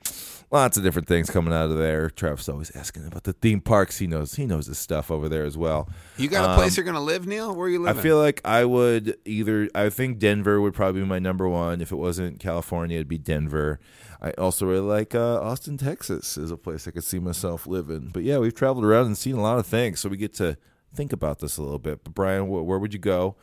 lots 0.51 0.75
of 0.75 0.83
different 0.83 1.07
things 1.07 1.29
coming 1.29 1.53
out 1.53 1.71
of 1.71 1.77
there. 1.77 2.09
Travis 2.09 2.49
always 2.49 2.75
asking 2.75 3.07
about 3.07 3.23
the 3.23 3.31
theme 3.33 3.61
parks. 3.61 3.99
He 3.99 4.07
knows 4.07 4.35
he 4.35 4.45
knows 4.45 4.67
his 4.67 4.77
stuff 4.77 5.09
over 5.09 5.29
there 5.29 5.45
as 5.45 5.57
well. 5.57 5.87
You 6.17 6.27
got 6.27 6.43
a 6.45 6.49
Um, 6.51 6.57
place 6.57 6.75
you're 6.75 6.85
gonna 6.85 6.99
live, 6.99 7.25
Neil? 7.27 7.55
Where 7.55 7.67
are 7.67 7.69
you 7.69 7.79
living? 7.79 7.97
I 7.97 8.03
feel 8.03 8.17
like 8.17 8.41
I 8.43 8.65
would 8.65 9.15
either. 9.23 9.69
I 9.73 9.89
think 9.89 10.19
Denver 10.19 10.59
would 10.59 10.73
probably 10.73 10.99
be 11.01 11.07
my 11.07 11.19
number 11.19 11.47
one. 11.47 11.79
If 11.79 11.93
it 11.93 11.95
wasn't 11.97 12.39
California, 12.41 12.97
it'd 12.97 13.07
be 13.07 13.17
Denver. 13.17 13.79
I 14.21 14.31
also 14.31 14.65
really 14.65 14.81
like 14.81 15.15
uh, 15.15 15.39
Austin, 15.41 15.77
Texas, 15.77 16.37
is 16.37 16.51
a 16.51 16.57
place 16.57 16.87
I 16.87 16.91
could 16.91 17.03
see 17.03 17.19
myself 17.19 17.65
living. 17.67 18.09
But 18.13 18.23
yeah, 18.23 18.37
we've 18.37 18.53
traveled 18.53 18.85
around 18.85 19.07
and 19.07 19.17
seen 19.17 19.35
a 19.35 19.41
lot 19.41 19.57
of 19.59 19.65
things, 19.65 19.99
so 19.99 20.09
we 20.09 20.17
get 20.17 20.33
to 20.35 20.57
think 20.93 21.11
about 21.13 21.39
this 21.39 21.57
a 21.57 21.61
little 21.63 21.79
bit. 21.79 22.03
But 22.03 22.13
Brian, 22.13 22.45
wh- 22.47 22.65
where 22.65 22.77
would 22.79 22.93
you 22.93 22.99
go? 22.99 23.35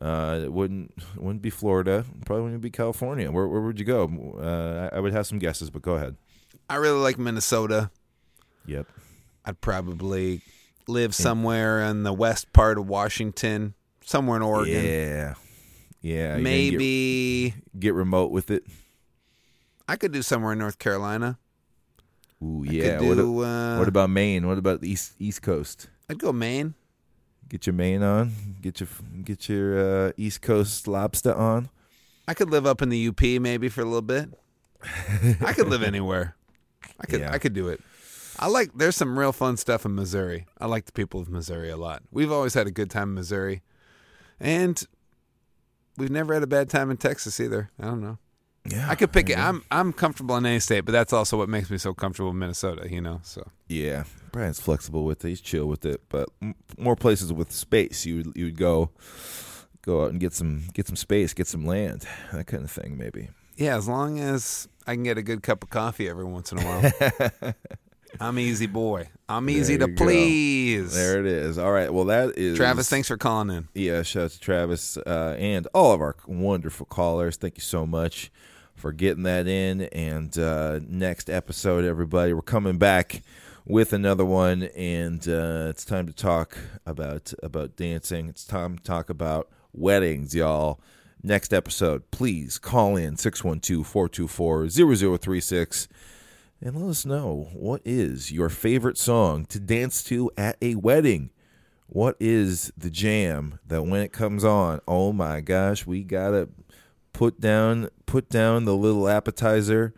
Uh, 0.00 0.40
it 0.44 0.52
wouldn't 0.52 0.92
wouldn't 1.16 1.42
be 1.42 1.50
Florida. 1.50 2.04
Probably 2.24 2.44
wouldn't 2.44 2.62
be 2.62 2.70
California. 2.70 3.30
Where 3.30 3.46
where 3.46 3.60
would 3.60 3.78
you 3.78 3.84
go? 3.84 4.38
Uh, 4.40 4.94
I 4.94 5.00
would 5.00 5.12
have 5.12 5.26
some 5.26 5.38
guesses, 5.38 5.68
but 5.70 5.82
go 5.82 5.94
ahead. 5.94 6.16
I 6.70 6.76
really 6.76 6.98
like 7.00 7.18
Minnesota. 7.18 7.90
Yep. 8.66 8.86
I'd 9.44 9.60
probably 9.60 10.40
live 10.88 11.14
somewhere 11.14 11.80
in 11.82 12.04
the 12.04 12.12
west 12.12 12.52
part 12.52 12.78
of 12.78 12.88
Washington, 12.88 13.74
somewhere 14.04 14.36
in 14.36 14.42
Oregon. 14.42 14.84
Yeah. 14.84 15.34
Yeah. 16.00 16.14
you're 16.20 16.34
get- 16.36 16.42
Maybe 16.42 17.54
get 17.78 17.94
remote 17.94 18.30
with 18.30 18.50
it. 18.50 18.64
I 19.88 19.96
could 19.96 20.12
do 20.12 20.22
somewhere 20.22 20.52
in 20.52 20.58
North 20.58 20.78
Carolina. 20.78 21.38
Ooh, 22.42 22.64
yeah. 22.68 22.98
could 22.98 23.08
what, 23.08 23.18
a- 23.18 23.48
uh, 23.48 23.78
what 23.78 23.88
about 23.88 24.10
Maine? 24.10 24.46
What 24.48 24.58
about 24.58 24.80
the 24.80 24.90
East 24.90 25.12
East 25.18 25.42
Coast? 25.42 25.88
I'd 26.08 26.18
go 26.18 26.32
Maine. 26.32 26.74
Get 27.48 27.66
your 27.66 27.74
Maine 27.74 28.02
on. 28.02 28.32
Get 28.62 28.80
your 28.80 28.88
get 29.24 29.48
your 29.48 30.08
uh, 30.08 30.12
East 30.16 30.42
Coast 30.42 30.88
lobster 30.88 31.34
on. 31.34 31.68
I 32.26 32.34
could 32.34 32.50
live 32.50 32.66
up 32.66 32.82
in 32.82 32.88
the 32.88 33.08
UP 33.08 33.20
maybe 33.20 33.68
for 33.68 33.82
a 33.82 33.84
little 33.84 34.00
bit. 34.02 34.30
I 35.40 35.52
could 35.52 35.68
live 35.68 35.82
anywhere. 35.82 36.34
I 37.00 37.06
could 37.06 37.20
Yeah. 37.20 37.32
I 37.32 37.38
could 37.38 37.52
do 37.52 37.68
it. 37.68 37.80
I 38.38 38.46
like 38.48 38.70
there's 38.74 38.96
some 38.96 39.18
real 39.18 39.32
fun 39.32 39.56
stuff 39.56 39.84
in 39.84 39.94
Missouri. 39.94 40.46
I 40.58 40.66
like 40.66 40.86
the 40.86 40.92
people 40.92 41.20
of 41.20 41.28
Missouri 41.28 41.70
a 41.70 41.76
lot. 41.76 42.02
We've 42.10 42.32
always 42.32 42.54
had 42.54 42.66
a 42.66 42.70
good 42.70 42.90
time 42.90 43.10
in 43.10 43.14
Missouri. 43.14 43.62
And 44.40 44.82
we've 45.96 46.10
never 46.10 46.34
had 46.34 46.42
a 46.42 46.46
bad 46.48 46.68
time 46.70 46.90
in 46.90 46.96
Texas 46.96 47.38
either. 47.38 47.70
I 47.78 47.84
don't 47.84 48.00
know. 48.00 48.18
Yeah, 48.64 48.88
I 48.88 48.94
could 48.94 49.10
pick 49.12 49.28
it. 49.28 49.36
I'm 49.38 49.64
I'm 49.70 49.92
comfortable 49.92 50.36
in 50.36 50.46
any 50.46 50.60
state, 50.60 50.80
but 50.82 50.92
that's 50.92 51.12
also 51.12 51.36
what 51.36 51.48
makes 51.48 51.68
me 51.70 51.78
so 51.78 51.92
comfortable 51.94 52.30
in 52.30 52.38
Minnesota, 52.38 52.88
you 52.88 53.00
know. 53.00 53.20
So 53.24 53.48
Yeah, 53.68 54.04
Brian's 54.30 54.60
flexible 54.60 55.04
with 55.04 55.24
it. 55.24 55.28
He's 55.30 55.40
chill 55.40 55.66
with 55.66 55.84
it. 55.84 56.00
But 56.08 56.28
m- 56.40 56.54
more 56.78 56.94
places 56.94 57.32
with 57.32 57.50
space, 57.50 58.06
you 58.06 58.16
would 58.18 58.32
you 58.36 58.44
would 58.46 58.56
go 58.58 58.90
go 59.82 60.04
out 60.04 60.10
and 60.10 60.20
get 60.20 60.32
some 60.32 60.64
get 60.74 60.86
some 60.86 60.94
space, 60.96 61.34
get 61.34 61.48
some 61.48 61.66
land, 61.66 62.06
that 62.32 62.46
kind 62.46 62.62
of 62.62 62.70
thing. 62.70 62.96
Maybe. 62.96 63.30
yeah, 63.56 63.76
as 63.76 63.88
long 63.88 64.20
as 64.20 64.68
I 64.86 64.94
can 64.94 65.02
get 65.02 65.18
a 65.18 65.22
good 65.22 65.42
cup 65.42 65.64
of 65.64 65.70
coffee 65.70 66.08
every 66.08 66.24
once 66.24 66.52
in 66.52 66.58
a 66.58 66.62
while. 66.62 67.54
I'm 68.20 68.38
easy 68.38 68.66
boy. 68.66 69.08
I'm 69.26 69.48
easy 69.48 69.78
to 69.78 69.86
go. 69.88 70.04
please. 70.04 70.94
There 70.94 71.18
it 71.18 71.24
is. 71.26 71.56
All 71.58 71.72
right. 71.72 71.92
Well, 71.92 72.04
that 72.04 72.36
is 72.36 72.58
Travis, 72.58 72.88
thanks 72.90 73.08
for 73.08 73.16
calling 73.16 73.48
in. 73.50 73.68
Yeah, 73.74 74.02
shout 74.02 74.24
out 74.24 74.30
to 74.32 74.38
Travis 74.38 74.98
uh, 74.98 75.34
and 75.38 75.66
all 75.72 75.92
of 75.92 76.00
our 76.02 76.14
wonderful 76.26 76.84
callers. 76.84 77.36
Thank 77.36 77.56
you 77.56 77.62
so 77.62 77.86
much 77.86 78.30
for 78.82 78.92
getting 78.92 79.22
that 79.22 79.46
in. 79.46 79.82
And 79.82 80.36
uh, 80.36 80.80
next 80.88 81.30
episode, 81.30 81.84
everybody, 81.84 82.32
we're 82.32 82.42
coming 82.42 82.78
back 82.78 83.22
with 83.64 83.92
another 83.92 84.24
one, 84.24 84.64
and 84.76 85.20
uh, 85.28 85.68
it's 85.70 85.84
time 85.84 86.08
to 86.08 86.12
talk 86.12 86.58
about 86.84 87.32
about 87.44 87.76
dancing. 87.76 88.28
It's 88.28 88.44
time 88.44 88.76
to 88.76 88.82
talk 88.82 89.08
about 89.08 89.48
weddings, 89.72 90.34
y'all. 90.34 90.80
Next 91.22 91.54
episode, 91.54 92.10
please 92.10 92.58
call 92.58 92.96
in 92.96 93.14
612-424-0036 93.14 95.86
and 96.60 96.74
let 96.74 96.90
us 96.90 97.06
know 97.06 97.50
what 97.52 97.82
is 97.84 98.32
your 98.32 98.48
favorite 98.48 98.98
song 98.98 99.44
to 99.46 99.60
dance 99.60 100.02
to 100.04 100.32
at 100.36 100.56
a 100.60 100.74
wedding. 100.74 101.30
What 101.86 102.16
is 102.18 102.72
the 102.76 102.90
jam 102.90 103.60
that 103.64 103.84
when 103.84 104.00
it 104.00 104.12
comes 104.12 104.42
on, 104.42 104.80
oh 104.88 105.12
my 105.12 105.40
gosh, 105.40 105.86
we 105.86 106.02
gotta 106.02 106.48
put 107.12 107.40
down 107.40 107.88
put 108.06 108.28
down 108.28 108.64
the 108.64 108.74
little 108.74 109.08
appetizer, 109.08 109.94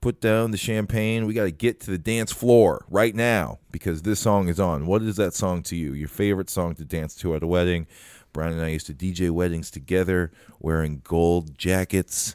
put 0.00 0.20
down 0.20 0.50
the 0.50 0.56
champagne. 0.56 1.26
We 1.26 1.34
gotta 1.34 1.50
get 1.50 1.80
to 1.80 1.90
the 1.90 1.98
dance 1.98 2.32
floor 2.32 2.84
right 2.88 3.14
now 3.14 3.58
because 3.70 4.02
this 4.02 4.20
song 4.20 4.48
is 4.48 4.60
on. 4.60 4.86
What 4.86 5.02
is 5.02 5.16
that 5.16 5.34
song 5.34 5.62
to 5.64 5.76
you? 5.76 5.92
Your 5.92 6.08
favorite 6.08 6.50
song 6.50 6.74
to 6.76 6.84
dance 6.84 7.14
to 7.16 7.34
at 7.34 7.42
a 7.42 7.46
wedding? 7.46 7.86
Brian 8.32 8.54
and 8.54 8.62
I 8.62 8.68
used 8.68 8.86
to 8.86 8.94
DJ 8.94 9.30
weddings 9.30 9.70
together, 9.70 10.32
wearing 10.58 11.00
gold 11.04 11.56
jackets. 11.56 12.34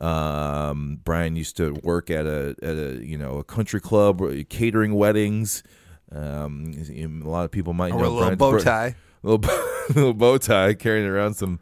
Um, 0.00 1.00
Brian 1.04 1.36
used 1.36 1.56
to 1.58 1.72
work 1.82 2.10
at 2.10 2.26
a 2.26 2.56
at 2.62 2.76
a 2.76 3.04
you 3.04 3.18
know 3.18 3.38
a 3.38 3.44
country 3.44 3.80
club 3.80 4.22
catering 4.48 4.94
weddings. 4.94 5.62
Um, 6.10 6.74
a 7.24 7.28
lot 7.28 7.44
of 7.44 7.50
people 7.50 7.72
might 7.72 7.92
Or 7.92 8.00
know 8.02 8.08
a 8.08 8.08
little 8.08 8.36
bow 8.36 8.58
tie. 8.58 8.94
little 9.22 9.40
little 9.88 10.14
bow 10.14 10.38
tie, 10.38 10.74
carrying 10.74 11.06
around 11.06 11.34
some, 11.34 11.60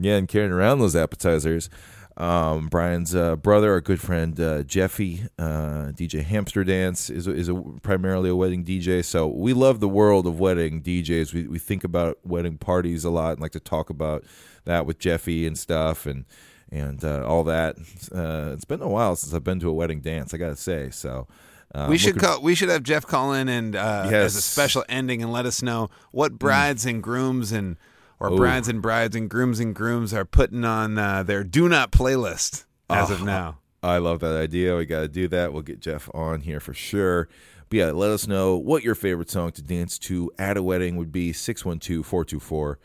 yeah, 0.00 0.16
and 0.16 0.28
carrying 0.28 0.52
around 0.52 0.78
those 0.78 0.96
appetizers. 0.96 1.68
Um, 2.16 2.68
Brian's 2.68 3.14
uh, 3.14 3.36
brother, 3.36 3.72
our 3.72 3.80
good 3.80 4.00
friend 4.00 4.38
uh, 4.38 4.62
Jeffy, 4.62 5.22
uh, 5.38 5.92
DJ 5.92 6.22
Hamster 6.22 6.64
Dance, 6.64 7.08
is 7.08 7.26
is 7.26 7.48
a 7.48 7.54
primarily 7.82 8.28
a 8.28 8.36
wedding 8.36 8.64
DJ. 8.64 9.04
So 9.04 9.26
we 9.26 9.52
love 9.52 9.80
the 9.80 9.88
world 9.88 10.26
of 10.26 10.38
wedding 10.38 10.82
DJs. 10.82 11.32
We 11.32 11.46
we 11.46 11.58
think 11.58 11.84
about 11.84 12.18
wedding 12.24 12.58
parties 12.58 13.04
a 13.04 13.10
lot 13.10 13.32
and 13.32 13.40
like 13.40 13.52
to 13.52 13.60
talk 13.60 13.88
about 13.88 14.24
that 14.64 14.84
with 14.84 14.98
Jeffy 14.98 15.46
and 15.46 15.56
stuff 15.56 16.04
and 16.04 16.24
and 16.70 17.02
uh, 17.04 17.24
all 17.26 17.44
that. 17.44 17.76
Uh, 18.14 18.52
it's 18.52 18.66
been 18.66 18.82
a 18.82 18.88
while 18.88 19.16
since 19.16 19.32
I've 19.32 19.44
been 19.44 19.60
to 19.60 19.70
a 19.70 19.74
wedding 19.74 20.00
dance. 20.00 20.34
I 20.34 20.36
gotta 20.36 20.56
say. 20.56 20.90
So. 20.90 21.26
Uh, 21.72 21.86
we 21.88 21.96
should 21.96 22.18
call. 22.18 22.42
We 22.42 22.56
should 22.56 22.68
have 22.68 22.82
Jeff 22.82 23.06
call 23.06 23.32
in 23.32 23.48
and 23.48 23.76
uh, 23.76 24.08
as 24.10 24.34
a 24.34 24.42
special 24.42 24.84
ending 24.88 25.22
and 25.22 25.32
let 25.32 25.46
us 25.46 25.62
know 25.62 25.88
what 26.10 26.36
brides 26.36 26.84
and 26.84 27.00
grooms 27.00 27.52
and 27.52 27.76
or 28.20 28.30
Ooh. 28.30 28.36
brides 28.36 28.68
and 28.68 28.80
brides 28.82 29.16
and 29.16 29.28
grooms 29.28 29.58
and 29.58 29.74
grooms 29.74 30.12
are 30.14 30.24
putting 30.24 30.64
on 30.64 30.98
uh, 30.98 31.22
their 31.22 31.42
do 31.42 31.68
not 31.68 31.90
playlist 31.90 32.64
as 32.88 33.10
of 33.10 33.22
Oh, 33.22 33.24
now. 33.24 33.58
I 33.82 33.96
love 33.96 34.20
that 34.20 34.36
idea. 34.36 34.76
We 34.76 34.84
got 34.84 35.00
to 35.00 35.08
do 35.08 35.26
that. 35.28 35.52
We'll 35.54 35.62
get 35.62 35.80
Jeff 35.80 36.10
on 36.12 36.42
here 36.42 36.60
for 36.60 36.74
sure. 36.74 37.28
But 37.70 37.76
yeah, 37.78 37.90
let 37.92 38.10
us 38.10 38.26
know 38.26 38.56
what 38.56 38.82
your 38.84 38.94
favorite 38.94 39.30
song 39.30 39.52
to 39.52 39.62
dance 39.62 39.98
to 40.00 40.30
at 40.38 40.56
a 40.58 40.62
wedding 40.62 40.96
would 40.96 41.10
be 41.12 41.32
612 41.32 42.04
424 42.04 42.78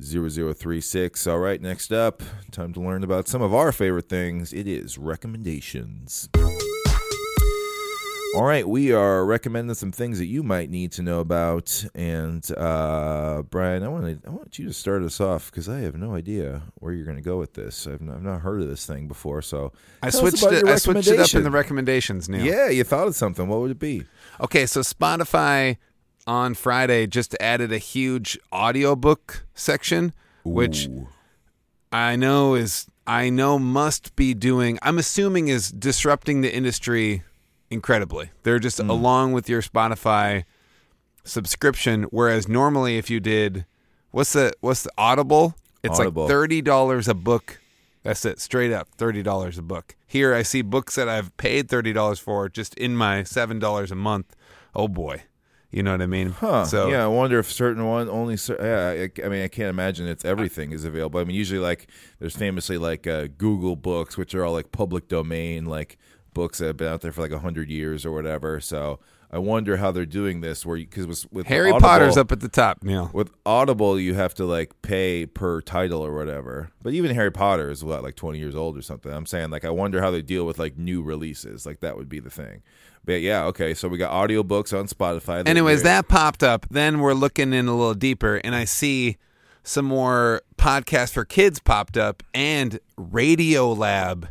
0036. 0.00 1.26
All 1.26 1.38
right, 1.38 1.60
next 1.60 1.92
up, 1.92 2.22
time 2.52 2.72
to 2.74 2.80
learn 2.80 3.02
about 3.02 3.28
some 3.28 3.42
of 3.42 3.54
our 3.54 3.72
favorite 3.72 4.08
things. 4.08 4.52
It 4.52 4.68
is 4.68 4.98
recommendations. 4.98 6.28
All 8.34 8.42
right, 8.44 8.68
we 8.68 8.92
are 8.92 9.24
recommending 9.24 9.74
some 9.74 9.92
things 9.92 10.18
that 10.18 10.26
you 10.26 10.42
might 10.42 10.68
need 10.68 10.92
to 10.92 11.02
know 11.02 11.20
about. 11.20 11.84
And 11.94 12.46
uh, 12.56 13.42
Brian, 13.48 13.82
I 13.82 13.88
want 13.88 14.22
to 14.22 14.28
I 14.28 14.30
want 14.30 14.58
you 14.58 14.66
to 14.66 14.74
start 14.74 15.02
us 15.02 15.20
off 15.20 15.50
because 15.50 15.68
I 15.68 15.80
have 15.80 15.94
no 15.94 16.14
idea 16.14 16.62
where 16.74 16.92
you're 16.92 17.06
going 17.06 17.16
to 17.16 17.22
go 17.22 17.38
with 17.38 17.54
this. 17.54 17.86
I've, 17.86 18.02
I've 18.02 18.22
not 18.22 18.42
heard 18.42 18.60
of 18.60 18.68
this 18.68 18.84
thing 18.84 19.08
before, 19.08 19.40
so 19.40 19.72
I 20.02 20.10
switched 20.10 20.42
it. 20.42 20.66
I 20.66 20.76
switched 20.76 21.08
it 21.08 21.18
up 21.18 21.34
in 21.34 21.44
the 21.44 21.50
recommendations. 21.50 22.28
now. 22.28 22.42
Yeah, 22.42 22.68
you 22.68 22.84
thought 22.84 23.06
of 23.06 23.14
something. 23.14 23.48
What 23.48 23.60
would 23.60 23.70
it 23.70 23.78
be? 23.78 24.04
Okay, 24.40 24.66
so 24.66 24.80
Spotify 24.80 25.78
on 26.26 26.54
Friday 26.54 27.06
just 27.06 27.34
added 27.40 27.72
a 27.72 27.78
huge 27.78 28.38
audiobook 28.52 29.46
section, 29.54 30.12
which 30.44 30.88
I 31.90 32.16
know 32.16 32.54
is 32.54 32.86
I 33.06 33.30
know 33.30 33.58
must 33.58 34.14
be 34.16 34.34
doing. 34.34 34.78
I'm 34.82 34.98
assuming 34.98 35.48
is 35.48 35.70
disrupting 35.70 36.42
the 36.42 36.54
industry 36.54 37.22
incredibly. 37.70 38.30
They're 38.42 38.58
just 38.58 38.78
Hmm. 38.80 38.90
along 38.90 39.32
with 39.32 39.48
your 39.48 39.62
Spotify 39.62 40.44
subscription. 41.24 42.04
Whereas 42.04 42.48
normally, 42.48 42.98
if 42.98 43.10
you 43.10 43.20
did, 43.20 43.66
what's 44.10 44.32
the 44.32 44.52
what's 44.60 44.82
the 44.82 44.90
Audible? 44.98 45.54
It's 45.82 45.98
Audible. 46.00 46.24
like 46.24 46.30
thirty 46.30 46.62
dollars 46.62 47.08
a 47.08 47.14
book. 47.14 47.60
That's 48.02 48.24
it, 48.24 48.40
straight 48.40 48.72
up 48.72 48.88
thirty 48.96 49.22
dollars 49.22 49.58
a 49.58 49.62
book. 49.62 49.96
Here, 50.06 50.34
I 50.34 50.42
see 50.42 50.62
books 50.62 50.94
that 50.94 51.08
I've 51.08 51.36
paid 51.36 51.68
thirty 51.68 51.92
dollars 51.92 52.18
for 52.20 52.48
just 52.48 52.74
in 52.74 52.96
my 52.96 53.22
seven 53.24 53.58
dollars 53.58 53.90
a 53.90 53.96
month. 53.96 54.34
Oh 54.74 54.88
boy, 54.88 55.22
You 55.70 55.82
know 55.82 55.92
what 55.92 56.02
I 56.02 56.06
mean? 56.06 56.30
Huh. 56.30 56.64
So 56.66 56.88
yeah, 56.88 57.04
I 57.04 57.08
wonder 57.08 57.38
if 57.38 57.50
certain 57.50 57.84
one 57.86 58.08
only. 58.08 58.36
Yeah, 58.48 58.88
I, 58.90 59.10
I 59.24 59.28
mean, 59.28 59.42
I 59.42 59.48
can't 59.48 59.68
imagine 59.70 60.06
it's 60.06 60.24
everything 60.24 60.70
is 60.72 60.84
available. 60.84 61.18
I 61.20 61.24
mean, 61.24 61.34
usually 61.36 61.60
like 61.60 61.88
there's 62.20 62.36
famously 62.36 62.78
like 62.78 63.06
uh, 63.06 63.26
Google 63.36 63.74
Books, 63.74 64.16
which 64.16 64.34
are 64.34 64.44
all 64.44 64.52
like 64.52 64.70
public 64.70 65.08
domain, 65.08 65.64
like 65.66 65.98
books 66.36 66.58
that 66.58 66.66
have 66.66 66.76
been 66.76 66.92
out 66.92 67.00
there 67.00 67.12
for 67.12 67.22
like 67.22 67.32
a 67.32 67.38
hundred 67.40 67.70
years 67.70 68.04
or 68.06 68.12
whatever. 68.12 68.60
So 68.60 69.00
I 69.30 69.38
wonder 69.38 69.78
how 69.78 69.90
they're 69.90 70.06
doing 70.06 70.40
this, 70.42 70.64
where 70.66 70.76
because 70.76 71.06
with, 71.06 71.32
with 71.32 71.46
Harry 71.46 71.70
Audible- 71.70 71.88
Potter's 71.88 72.16
up 72.16 72.30
at 72.30 72.40
the 72.40 72.48
top. 72.48 72.84
Neil. 72.84 73.10
With 73.12 73.30
Audible, 73.44 73.98
you 73.98 74.14
have 74.14 74.34
to 74.34 74.44
like 74.44 74.70
pay 74.82 75.26
per 75.26 75.60
title 75.62 76.04
or 76.04 76.14
whatever. 76.14 76.70
But 76.82 76.92
even 76.92 77.14
Harry 77.14 77.32
Potter 77.32 77.70
is 77.70 77.82
what 77.82 78.02
like 78.02 78.14
twenty 78.14 78.38
years 78.38 78.54
old 78.54 78.76
or 78.78 78.82
something. 78.82 79.10
I'm 79.12 79.26
saying 79.26 79.50
like 79.50 79.64
I 79.64 79.70
wonder 79.70 80.00
how 80.02 80.10
they 80.10 80.22
deal 80.22 80.44
with 80.46 80.58
like 80.58 80.76
new 80.76 81.02
releases. 81.02 81.64
Like 81.66 81.80
that 81.80 81.96
would 81.96 82.08
be 82.08 82.20
the 82.20 82.30
thing. 82.30 82.62
But 83.04 83.20
yeah, 83.22 83.44
okay. 83.46 83.72
So 83.72 83.88
we 83.88 83.98
got 83.98 84.12
audiobooks 84.12 84.78
on 84.78 84.86
Spotify. 84.88 85.42
They're 85.42 85.48
Anyways, 85.48 85.82
great. 85.82 85.90
that 85.90 86.08
popped 86.08 86.42
up. 86.42 86.66
Then 86.70 87.00
we're 87.00 87.14
looking 87.14 87.52
in 87.52 87.66
a 87.66 87.76
little 87.76 87.94
deeper, 87.94 88.36
and 88.44 88.54
I 88.54 88.64
see 88.64 89.16
some 89.62 89.86
more 89.86 90.42
podcasts 90.58 91.12
for 91.12 91.24
kids 91.24 91.58
popped 91.58 91.96
up, 91.96 92.22
and 92.34 92.78
Radio 92.96 93.72
Lab, 93.72 94.28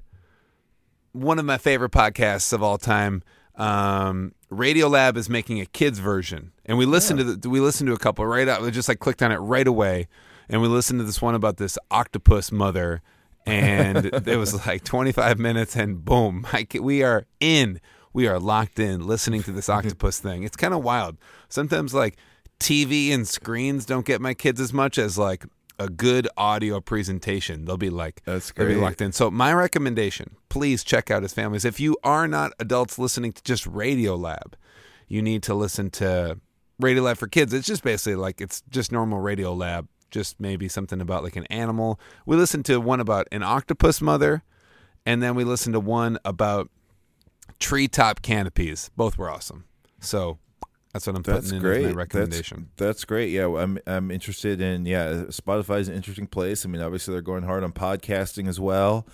one 1.16 1.39
of 1.39 1.45
my 1.45 1.57
favorite 1.57 1.91
podcasts 1.91 2.51
of 2.53 2.61
all 2.61 2.78
time. 2.78 3.24
Um, 3.55 4.34
Radio 4.49 4.88
Lab 4.89 5.16
is 5.16 5.30
making 5.30 5.61
a 5.61 5.66
kids 5.66 5.99
version, 5.99 6.51
and 6.66 6.78
we 6.78 6.86
listened 6.86 7.20
to 7.20 7.36
the, 7.36 7.49
we 7.49 7.61
listened 7.61 7.88
to 7.88 7.93
a 7.93 7.97
couple 7.97 8.26
right 8.26 8.47
out. 8.47 8.61
We 8.61 8.70
just 8.70 8.89
like 8.89 8.99
clicked 8.99 9.24
on 9.24 9.32
it 9.32 9.38
right 9.38 9.66
away, 9.66 10.07
and 10.49 10.61
we 10.61 10.68
listened 10.68 10.99
to 10.99 11.05
this 11.05 11.22
one 11.22 11.36
about 11.36 11.57
this 11.57 11.78
octopus 11.89 12.51
mother, 12.51 13.01
and 13.45 14.05
it 14.28 14.38
was 14.38 14.66
like 14.68 14.84
25 14.84 15.39
minutes, 15.39 15.76
and 15.76 16.03
boom, 16.03 16.45
I, 16.53 16.68
we 16.80 17.01
are 17.01 17.26
in. 17.39 17.80
We 18.11 18.28
are 18.28 18.39
locked 18.39 18.80
in 18.80 19.05
listening 19.07 19.43
to 19.43 19.51
this 19.51 19.70
octopus 19.70 20.20
thing. 20.20 20.43
It's 20.43 20.57
kind 20.57 20.74
of 20.74 20.84
wild. 20.84 21.18
Sometimes 21.47 21.93
like 21.93 22.18
TV 22.59 23.11
and 23.13 23.28
screens 23.28 23.86
don't 23.86 24.05
get 24.05 24.22
my 24.22 24.34
kids 24.34 24.59
as 24.59 24.74
much 24.74 24.97
as 24.97 25.18
like 25.18 25.45
a 25.80 25.89
good 25.89 26.28
audio 26.38 26.80
presentation. 26.82 27.65
They'll 27.65 27.78
be 27.78 27.89
like 27.89 28.21
That's 28.26 28.51
they'll 28.51 28.67
be 28.67 28.73
great. 28.76 28.84
locked 28.84 29.01
in. 29.01 29.11
So 29.11 29.30
my 29.30 29.53
recommendation, 29.53 30.36
please 30.49 30.84
check 30.84 31.11
out 31.11 31.23
his 31.23 31.34
families. 31.34 31.65
If 31.65 31.80
you 31.80 31.97
are 32.03 32.28
not 32.28 32.53
adults 32.59 32.97
listening 32.97 33.34
to 33.34 33.43
just 33.43 33.65
Radio 33.67 34.15
Lab, 34.15 34.55
you 35.07 35.21
need 35.21 35.43
to 35.43 35.53
listen 35.53 35.89
to 35.91 36.39
Radio 36.80 37.03
Lab 37.03 37.17
for 37.17 37.28
kids. 37.28 37.53
It's 37.53 37.67
just 37.67 37.84
basically 37.84 38.15
like 38.15 38.41
it's 38.41 38.61
just 38.69 38.91
normal 38.91 39.19
Radio 39.19 39.53
Lab, 39.53 39.88
just 40.11 40.39
maybe 40.39 40.67
something 40.67 41.01
about 41.01 41.23
like 41.23 41.36
an 41.36 41.45
animal. 41.45 41.99
We 42.26 42.36
listened 42.38 42.65
to 42.65 42.80
one 42.80 42.99
about 42.99 43.28
an 43.32 43.43
octopus 43.43 44.01
mother, 44.01 44.43
and 45.05 45.21
then 45.21 45.36
we 45.36 45.43
listened 45.43 45.73
to 45.73 45.80
one 45.80 46.17
about 46.26 46.69
treetop 47.59 48.21
canopies. 48.21 48.89
Both 48.95 49.17
were 49.17 49.30
awesome. 49.30 49.65
So 49.99 50.39
that's 50.96 51.08
what 51.08 51.18
I'm 51.18 51.24
That's 51.24 51.48
putting 51.48 51.58
in 51.58 51.62
great. 51.62 51.86
my 51.88 51.91
recommendation. 51.91 52.70
That's, 52.78 53.04
great. 53.04 53.30
Yeah, 53.30 53.48
I'm 53.48 53.78
I'm 53.86 54.12
interested 54.12 54.62
in 54.62 54.86
yeah. 54.86 55.26
Spotify 55.28 55.80
is 55.82 55.89
an 55.89 55.96
interesting 55.96 56.26
place. 56.26 56.66
I 56.66 56.70
mean, 56.70 56.82
obviously 56.82 57.14
they're 57.14 57.22
going 57.22 57.43
hard 57.43 57.66
on 57.66 57.74
podcasting 57.74 58.48
as 58.48 58.62
well, 58.62 59.06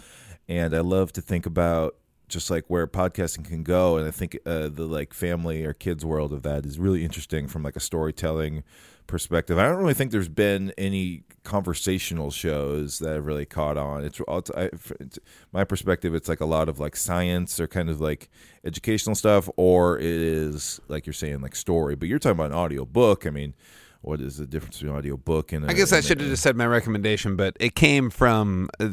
and 0.47 0.75
I 0.75 0.81
love 0.81 1.11
to 1.13 1.21
think 1.21 1.47
about 1.47 1.95
just 2.27 2.51
like 2.51 2.65
where 2.67 2.85
podcasting 2.85 3.45
can 3.45 3.63
go. 3.63 3.97
And 3.97 4.07
I 4.07 4.11
think 4.11 4.37
uh, 4.45 4.69
the 4.69 4.85
like 4.85 5.11
family 5.11 5.65
or 5.65 5.73
kids 5.73 6.05
world 6.05 6.33
of 6.33 6.43
that 6.43 6.67
is 6.67 6.77
really 6.77 7.03
interesting 7.03 7.47
from 7.47 7.63
like 7.63 7.75
a 7.75 7.79
storytelling 7.79 8.63
perspective. 9.07 9.57
I 9.57 9.63
don't 9.63 9.77
really 9.77 9.95
think 9.95 10.11
there's 10.11 10.29
been 10.29 10.71
any 10.77 11.23
conversational 11.43 12.31
shows 12.31 12.99
that 12.99 13.13
have 13.15 13.25
really 13.25 13.45
caught 13.45 13.77
on. 13.77 14.03
It's, 14.03 14.19
it's, 14.27 14.51
I, 14.51 14.69
it's 14.99 15.19
my 15.51 15.63
perspective. 15.63 16.13
It's 16.13 16.29
like 16.29 16.39
a 16.41 16.45
lot 16.45 16.69
of 16.69 16.79
like 16.79 16.95
science 16.95 17.59
or 17.59 17.67
kind 17.67 17.89
of 17.89 17.99
like 17.99 18.29
educational 18.63 19.15
stuff, 19.15 19.49
or 19.57 19.97
it 19.97 20.05
is 20.05 20.79
like 20.87 21.05
you're 21.05 21.13
saying 21.13 21.41
like 21.41 21.55
story. 21.55 21.95
But 21.95 22.09
you're 22.09 22.19
talking 22.19 22.37
about 22.37 22.51
an 22.51 22.57
audio 22.57 22.85
book. 22.85 23.25
I 23.25 23.31
mean, 23.31 23.53
what 24.01 24.19
is 24.21 24.37
the 24.37 24.47
difference 24.47 24.77
between 24.77 24.91
an 24.91 24.97
audio 24.97 25.17
book 25.17 25.51
and? 25.51 25.65
I 25.65 25.69
I 25.69 25.73
guess 25.73 25.93
I 25.93 26.01
should 26.01 26.19
have 26.19 26.29
just 26.29 26.43
said 26.43 26.55
my 26.55 26.65
recommendation, 26.67 27.35
but 27.35 27.55
it 27.59 27.75
came 27.75 28.09
from, 28.09 28.69
uh, 28.79 28.89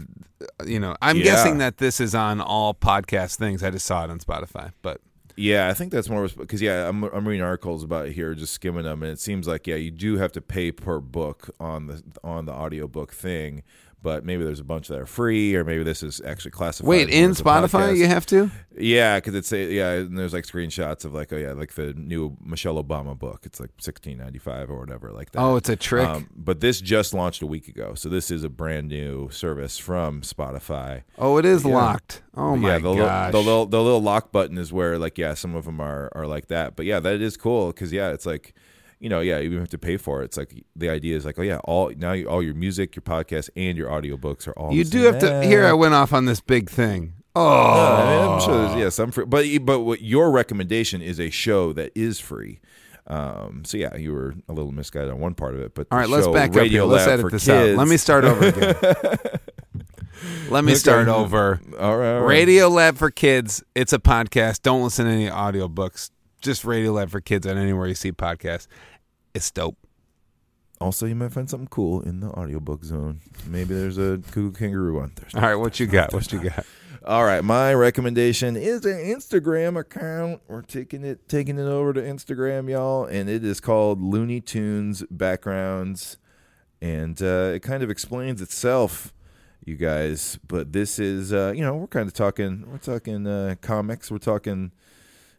you 0.66 0.80
know, 0.80 0.96
I'm 1.02 1.16
Yeah. 1.16 1.24
guessing 1.24 1.58
that 1.58 1.78
this 1.78 2.00
is 2.00 2.14
on 2.14 2.40
all 2.40 2.74
podcast 2.74 3.36
things. 3.36 3.62
I 3.62 3.70
just 3.70 3.86
saw 3.86 4.04
it 4.04 4.10
on 4.10 4.18
Spotify, 4.20 4.72
but 4.82 5.00
Yeah, 5.40 5.68
I 5.68 5.74
think 5.74 5.92
that's 5.92 6.08
more 6.08 6.26
because 6.28 6.60
yeah, 6.60 6.88
I'm 6.88 7.04
I'm 7.04 7.26
reading 7.26 7.44
articles 7.44 7.84
about 7.84 8.08
it 8.08 8.12
here, 8.12 8.34
just 8.34 8.52
skimming 8.54 8.82
them, 8.82 9.04
and 9.04 9.12
it 9.12 9.20
seems 9.20 9.46
like 9.46 9.68
yeah, 9.68 9.76
you 9.76 9.92
do 9.92 10.16
have 10.16 10.32
to 10.32 10.40
pay 10.40 10.72
per 10.72 10.98
book 10.98 11.54
on 11.60 11.86
the 11.86 12.02
on 12.24 12.46
the 12.46 12.52
audiobook 12.52 13.12
thing, 13.12 13.62
but 14.02 14.24
maybe 14.24 14.44
there's 14.44 14.60
a 14.60 14.64
bunch 14.64 14.88
that 14.88 14.98
are 14.98 15.06
free, 15.06 15.54
or 15.56 15.64
maybe 15.64 15.82
this 15.82 16.02
is 16.02 16.20
actually 16.24 16.52
classified. 16.52 16.88
wait, 16.88 17.08
in 17.10 17.32
Spotify 17.32 17.96
you 17.96 18.06
have 18.06 18.26
to. 18.26 18.50
Yeah, 18.80 19.16
because 19.16 19.34
it's 19.34 19.52
a, 19.52 19.72
yeah, 19.72 19.90
and 19.92 20.16
there's 20.16 20.32
like 20.32 20.44
screenshots 20.44 21.04
of 21.04 21.12
like 21.12 21.32
oh 21.32 21.36
yeah, 21.36 21.52
like 21.52 21.72
the 21.74 21.94
new 21.94 22.36
Michelle 22.44 22.82
Obama 22.82 23.18
book. 23.18 23.40
It's 23.44 23.58
like 23.58 23.70
sixteen 23.80 24.18
ninety 24.18 24.38
five 24.38 24.70
or 24.70 24.78
whatever 24.78 25.10
like 25.10 25.32
that. 25.32 25.40
Oh, 25.40 25.56
it's 25.56 25.68
a 25.68 25.74
trick. 25.76 26.06
Um, 26.08 26.28
but 26.36 26.60
this 26.60 26.80
just 26.80 27.12
launched 27.12 27.42
a 27.42 27.46
week 27.46 27.66
ago, 27.66 27.94
so 27.94 28.08
this 28.08 28.30
is 28.30 28.44
a 28.44 28.48
brand 28.48 28.88
new 28.88 29.30
service 29.30 29.78
from 29.78 30.22
Spotify. 30.22 31.02
oh, 31.18 31.36
it 31.38 31.44
is 31.44 31.64
Yeah. 31.64 31.74
locked. 31.74 32.22
Oh 32.36 32.54
my 32.54 32.68
yeah, 32.74 32.78
the 32.78 32.94
gosh. 32.94 33.32
Little, 33.32 33.32
the 33.32 33.38
little 33.50 33.66
the 33.66 33.82
little 33.82 34.02
lock 34.02 34.30
button 34.30 34.58
is 34.58 34.72
where 34.72 34.96
like 34.96 35.18
yeah, 35.18 35.34
some 35.34 35.56
of 35.56 35.64
them 35.64 35.80
are 35.80 36.08
are 36.14 36.26
like 36.28 36.46
that. 36.46 36.76
But 36.76 36.86
yeah, 36.86 37.00
that 37.00 37.20
is 37.20 37.36
cool 37.36 37.68
because 37.68 37.92
yeah, 37.92 38.10
it's 38.10 38.26
like 38.26 38.54
you 39.00 39.08
know 39.08 39.20
yeah, 39.20 39.38
you 39.38 39.46
even 39.46 39.58
have 39.60 39.68
to 39.70 39.78
pay 39.78 39.96
for 39.96 40.22
it. 40.22 40.26
It's 40.26 40.36
like 40.36 40.64
the 40.76 40.88
idea 40.90 41.16
is 41.16 41.24
like 41.24 41.38
oh 41.38 41.42
yeah, 41.42 41.58
all 41.64 41.92
now 41.96 42.12
you, 42.12 42.28
all 42.28 42.42
your 42.42 42.54
music, 42.54 42.96
your 42.96 43.02
podcast, 43.02 43.50
and 43.56 43.76
your 43.78 43.88
audiobooks 43.90 44.46
are 44.48 44.52
all. 44.52 44.72
you 44.72 44.84
do 44.84 45.02
have 45.04 45.18
to. 45.20 45.42
Here, 45.44 45.64
I 45.66 45.72
went 45.72 45.94
off 45.94 46.12
on 46.12 46.24
this 46.26 46.40
big 46.40 46.68
thing. 46.70 47.14
Oh, 47.36 47.46
Uh, 47.46 48.02
I 48.02 48.04
mean, 48.26 48.32
I'm 48.34 48.40
sure 48.40 48.66
there's 48.68 48.80
yeah 48.80 48.88
some 48.88 49.10
free, 49.12 49.24
but 49.24 49.46
but 49.64 49.80
what 49.80 50.02
your 50.02 50.30
recommendation 50.30 51.00
is 51.02 51.20
a 51.20 51.30
show 51.30 51.72
that 51.74 51.92
is 51.94 52.18
free. 52.18 52.60
Um, 53.06 53.62
so 53.64 53.76
yeah, 53.78 53.96
you 53.96 54.12
were 54.12 54.34
a 54.48 54.52
little 54.52 54.72
misguided 54.72 55.10
on 55.10 55.18
one 55.20 55.34
part 55.34 55.54
of 55.54 55.60
it, 55.60 55.74
but 55.74 55.86
all 55.90 55.98
right. 55.98 56.08
Let's 56.08 56.26
back 56.26 56.54
up 56.56 56.66
here. 56.66 56.82
Let's 56.84 57.06
Lab 57.06 57.20
edit 57.20 57.32
this 57.32 57.46
kids, 57.46 57.70
out. 57.72 57.78
Let 57.78 57.88
me 57.88 57.96
start 57.96 58.24
over 58.24 58.46
again. 58.46 58.74
Let 60.50 60.64
me 60.64 60.72
Okay. 60.72 60.78
start 60.78 61.08
over. 61.08 61.60
All 61.78 61.96
right, 61.96 62.14
all 62.16 62.20
right. 62.22 62.26
Radio 62.28 62.68
Lab 62.68 62.96
for 62.96 63.10
Kids. 63.10 63.62
It's 63.74 63.92
a 63.92 63.98
podcast. 63.98 64.62
Don't 64.62 64.82
listen 64.82 65.06
to 65.06 65.12
any 65.12 65.28
audiobooks. 65.28 66.10
Just 66.40 66.64
Radio 66.64 66.92
Lab 66.92 67.10
for 67.10 67.20
Kids 67.20 67.46
on 67.46 67.56
anywhere 67.56 67.86
you 67.86 67.94
see 67.94 68.12
podcasts. 68.12 68.66
It's 69.34 69.50
dope. 69.50 69.76
Also, 70.80 71.06
you 71.06 71.16
might 71.16 71.32
find 71.32 71.50
something 71.50 71.68
cool 71.68 72.02
in 72.02 72.20
the 72.20 72.28
audiobook 72.28 72.84
zone. 72.84 73.20
Maybe 73.46 73.74
there's 73.74 73.98
a 73.98 74.20
Koo 74.30 74.50
Koo 74.50 74.52
Kanga 74.52 74.78
Roo 74.78 75.00
on 75.00 75.12
There's 75.16 75.34
All 75.34 75.40
right, 75.40 75.56
what 75.56 75.80
you 75.80 75.86
got? 75.86 76.12
What 76.12 76.32
you 76.32 76.40
got? 76.40 76.64
All 77.04 77.24
right, 77.24 77.42
my 77.42 77.72
recommendation 77.74 78.56
is 78.56 78.84
an 78.84 78.98
Instagram 78.98 79.78
account. 79.78 80.42
We're 80.46 80.62
taking 80.62 81.04
it 81.04 81.28
taking 81.28 81.58
it 81.58 81.64
over 81.64 81.92
to 81.92 82.00
Instagram, 82.00 82.68
y'all, 82.68 83.06
and 83.06 83.28
it 83.28 83.44
is 83.44 83.60
called 83.60 84.00
Looney 84.02 84.40
Tunes 84.40 85.04
Backgrounds, 85.10 86.18
and 86.82 87.20
uh, 87.22 87.52
it 87.54 87.62
kind 87.62 87.82
of 87.82 87.90
explains 87.90 88.42
itself, 88.42 89.12
you 89.64 89.76
guys. 89.76 90.38
But 90.46 90.72
this 90.72 90.98
is, 90.98 91.32
uh, 91.32 91.52
you 91.56 91.62
know, 91.62 91.76
we're 91.76 91.86
kind 91.86 92.06
of 92.06 92.14
talking, 92.14 92.64
we're 92.70 92.78
talking 92.78 93.26
uh, 93.26 93.54
comics, 93.60 94.10
we're 94.10 94.18
talking, 94.18 94.72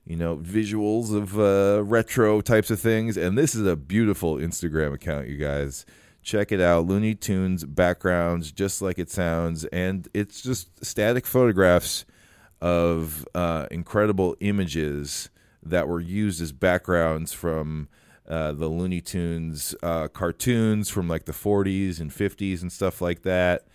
you 0.05 0.15
know, 0.15 0.37
visuals 0.37 1.15
of 1.15 1.39
uh, 1.39 1.83
retro 1.83 2.41
types 2.41 2.71
of 2.71 2.79
things, 2.79 3.17
and 3.17 3.37
this 3.37 3.55
is 3.55 3.65
a 3.65 3.75
beautiful 3.75 4.35
Instagram 4.35 4.93
account, 4.93 5.27
you 5.27 5.37
guys. 5.37 5.85
Check 6.21 6.51
it 6.51 6.59
out, 6.59 6.85
Looney 6.85 7.15
Tunes 7.15 7.63
backgrounds, 7.63 8.51
just 8.51 8.81
like 8.81 8.99
it 8.99 9.09
sounds, 9.09 9.65
and 9.65 10.07
it's 10.13 10.41
just 10.41 10.83
static 10.83 11.25
photographs 11.25 12.05
of 12.61 13.25
uh, 13.33 13.67
incredible 13.71 14.35
images 14.41 15.29
that 15.63 15.87
were 15.87 15.99
used 15.99 16.41
as 16.41 16.51
backgrounds 16.51 17.33
from 17.33 17.87
uh, 18.27 18.51
the 18.51 18.67
Looney 18.67 19.01
Tunes 19.01 19.75
uh, 19.81 20.07
cartoons 20.07 20.89
from 20.89 21.07
like 21.07 21.25
the 21.25 21.31
40s 21.31 21.99
and 21.99 22.11
50s 22.11 22.61
and 22.61 22.71
stuff 22.71 23.01
like 23.01 23.23
that. 23.23 23.65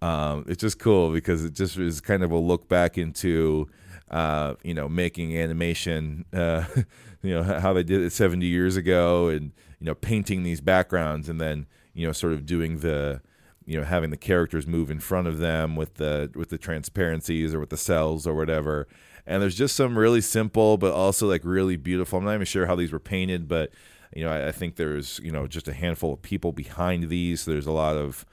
Um, 0.00 0.44
it's 0.48 0.60
just 0.60 0.78
cool 0.78 1.12
because 1.12 1.44
it 1.44 1.52
just 1.52 1.76
is 1.76 2.00
kind 2.00 2.22
of 2.22 2.30
a 2.30 2.38
look 2.38 2.68
back 2.68 2.96
into 2.96 3.68
uh, 4.10 4.54
you 4.62 4.74
know 4.74 4.88
making 4.88 5.36
animation, 5.36 6.24
uh, 6.32 6.64
you 7.22 7.34
know 7.34 7.42
how 7.42 7.72
they 7.72 7.82
did 7.82 8.00
it 8.00 8.12
70 8.12 8.46
years 8.46 8.76
ago, 8.76 9.28
and 9.28 9.52
you 9.80 9.86
know 9.86 9.94
painting 9.94 10.42
these 10.42 10.60
backgrounds 10.60 11.28
and 11.28 11.40
then 11.40 11.66
you 11.94 12.06
know 12.06 12.12
sort 12.12 12.32
of 12.32 12.46
doing 12.46 12.78
the 12.78 13.20
you 13.64 13.78
know 13.78 13.84
having 13.84 14.10
the 14.10 14.16
characters 14.16 14.66
move 14.66 14.90
in 14.90 15.00
front 15.00 15.28
of 15.28 15.38
them 15.38 15.76
with 15.76 15.94
the 15.94 16.30
with 16.34 16.48
the 16.48 16.58
transparencies 16.58 17.54
or 17.54 17.60
with 17.60 17.70
the 17.70 17.76
cells 17.76 18.26
or 18.26 18.34
whatever. 18.34 18.88
And 19.26 19.42
there's 19.42 19.56
just 19.56 19.76
some 19.76 19.98
really 19.98 20.22
simple 20.22 20.78
but 20.78 20.92
also 20.92 21.28
like 21.28 21.42
really 21.44 21.76
beautiful. 21.76 22.18
I'm 22.18 22.24
not 22.24 22.34
even 22.34 22.46
sure 22.46 22.66
how 22.66 22.76
these 22.76 22.92
were 22.92 22.98
painted 22.98 23.46
but 23.46 23.70
you 24.14 24.24
know 24.24 24.30
i, 24.30 24.48
I 24.48 24.52
think 24.52 24.76
there's 24.76 25.20
you 25.22 25.30
know 25.30 25.46
just 25.46 25.68
a 25.68 25.74
handful 25.74 26.14
of 26.14 26.22
people 26.22 26.52
behind 26.52 27.08
these. 27.08 27.44
There's 27.44 27.66
a 27.66 27.72
lot 27.72 27.96
of 27.96 28.24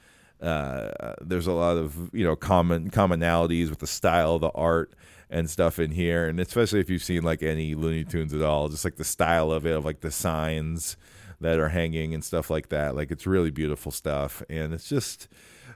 uh, 0.42 1.14
there's 1.20 1.46
a 1.46 1.52
lot 1.52 1.76
of 1.76 2.10
you 2.14 2.24
know 2.24 2.36
common 2.36 2.90
commonalities 2.90 3.70
with 3.70 3.78
the 3.78 3.86
style 3.86 4.38
the 4.38 4.50
art 4.50 4.94
and 5.28 5.50
stuff 5.50 5.78
in 5.78 5.90
here 5.90 6.28
and 6.28 6.38
especially 6.38 6.78
if 6.78 6.88
you've 6.88 7.02
seen 7.02 7.22
like 7.22 7.42
any 7.42 7.74
looney 7.74 8.04
tunes 8.04 8.32
at 8.32 8.42
all 8.42 8.68
just 8.68 8.84
like 8.84 8.96
the 8.96 9.04
style 9.04 9.50
of 9.50 9.66
it 9.66 9.74
of 9.74 9.84
like 9.84 10.00
the 10.00 10.10
signs 10.10 10.96
that 11.40 11.58
are 11.58 11.68
hanging 11.68 12.14
and 12.14 12.24
stuff 12.24 12.50
like 12.50 12.68
that. 12.70 12.94
Like 12.94 13.10
it's 13.10 13.26
really 13.26 13.50
beautiful 13.50 13.92
stuff, 13.92 14.42
and 14.48 14.72
it's 14.72 14.88
just 14.88 15.28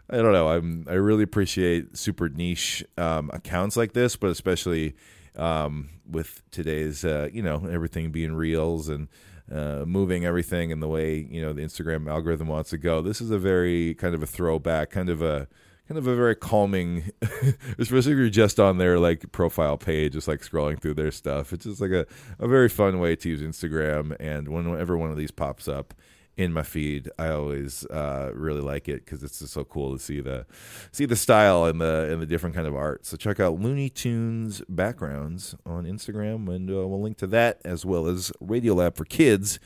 I 0.09 0.17
don't 0.17 0.33
know. 0.33 0.49
I'm 0.49 0.87
I 0.89 0.95
really 0.95 1.23
appreciate 1.23 1.97
super 1.97 2.29
niche 2.29 2.85
um, 2.97 3.31
accounts 3.33 3.77
like 3.77 3.93
this, 3.93 4.17
but 4.17 4.31
especially 4.31 4.95
um, 5.37 5.91
with 6.09 6.43
today's 6.51 7.05
uh, 7.05 7.29
you 7.33 7.43
know 7.43 7.67
everything 7.71 8.11
being 8.11 8.33
reels 8.33 8.89
and 8.89 9.09
uh, 9.51 9.85
moving 9.87 10.25
everything 10.25 10.71
in 10.71 10.81
the 10.81 10.89
way 10.89 11.27
you 11.31 11.43
know 11.43 11.53
the 11.53 11.63
Instagram 11.63 12.09
algorithm 12.09 12.49
wants 12.49 12.71
to 12.71 12.79
go. 12.79 13.03
This 13.03 13.21
is 13.21 13.31
a 13.31 13.39
very 13.39 13.95
kind 13.95 14.15
of 14.15 14.23
a 14.23 14.27
throwback, 14.27 14.91
kind 14.91 15.09
of 15.09 15.23
a 15.23 15.49
kind 15.91 15.99
of 15.99 16.07
a 16.07 16.15
very 16.15 16.37
calming, 16.37 17.11
especially 17.79 18.13
if 18.13 18.19
you're 18.19 18.29
just 18.31 18.61
on 18.61 18.79
their 18.79 19.01
like 19.01 19.33
profile 19.33 19.77
page, 19.77 20.13
just 20.13 20.29
like 20.29 20.41
scrolling 20.41 20.81
through 20.81 20.95
their 20.95 21.11
stuff. 21.11 21.53
It's 21.53 21.65
just 21.65 21.81
like 21.81 21.91
a, 21.91 22.07
a 22.39 22.47
very 22.47 22.69
fun 22.69 23.01
way 23.01 23.17
to 23.17 23.29
use 23.29 23.43
Instagram. 23.43 24.15
And 24.21 24.47
whenever 24.49 24.97
one 24.97 25.11
of 25.11 25.17
these 25.17 25.33
pops 25.33 25.67
up 25.67 25.93
in 26.41 26.55
my 26.55 26.63
feed, 26.63 27.11
I 27.19 27.29
always 27.29 27.85
uh, 27.87 28.31
really 28.35 28.63
like 28.63 28.89
it 28.89 29.05
because 29.05 29.23
it's 29.23 29.41
just 29.41 29.53
so 29.53 29.63
cool 29.63 29.93
to 29.93 30.03
see 30.03 30.21
the 30.21 30.47
see 30.91 31.05
the 31.05 31.15
style 31.15 31.67
and 31.67 31.81
the 31.81 32.09
and 32.11 32.23
the 32.23 32.27
different 32.27 32.57
kind 32.57 32.67
of 32.67 32.75
art. 32.75 33.05
So 33.05 33.19
check 33.19 33.39
out 33.41 33.61
Looney 33.61 33.91
Tunes 33.91 34.63
backgrounds 34.67 35.55
on 35.67 35.85
Instagram, 35.85 36.49
and 36.49 36.71
uh, 36.71 36.89
we'll 36.89 37.03
link 37.03 37.19
to 37.19 37.27
that 37.29 37.61
as 37.63 37.85
well 37.85 38.07
as 38.07 38.33
Radiolab 38.43 38.97
for 38.97 39.05
Kids 39.05 39.61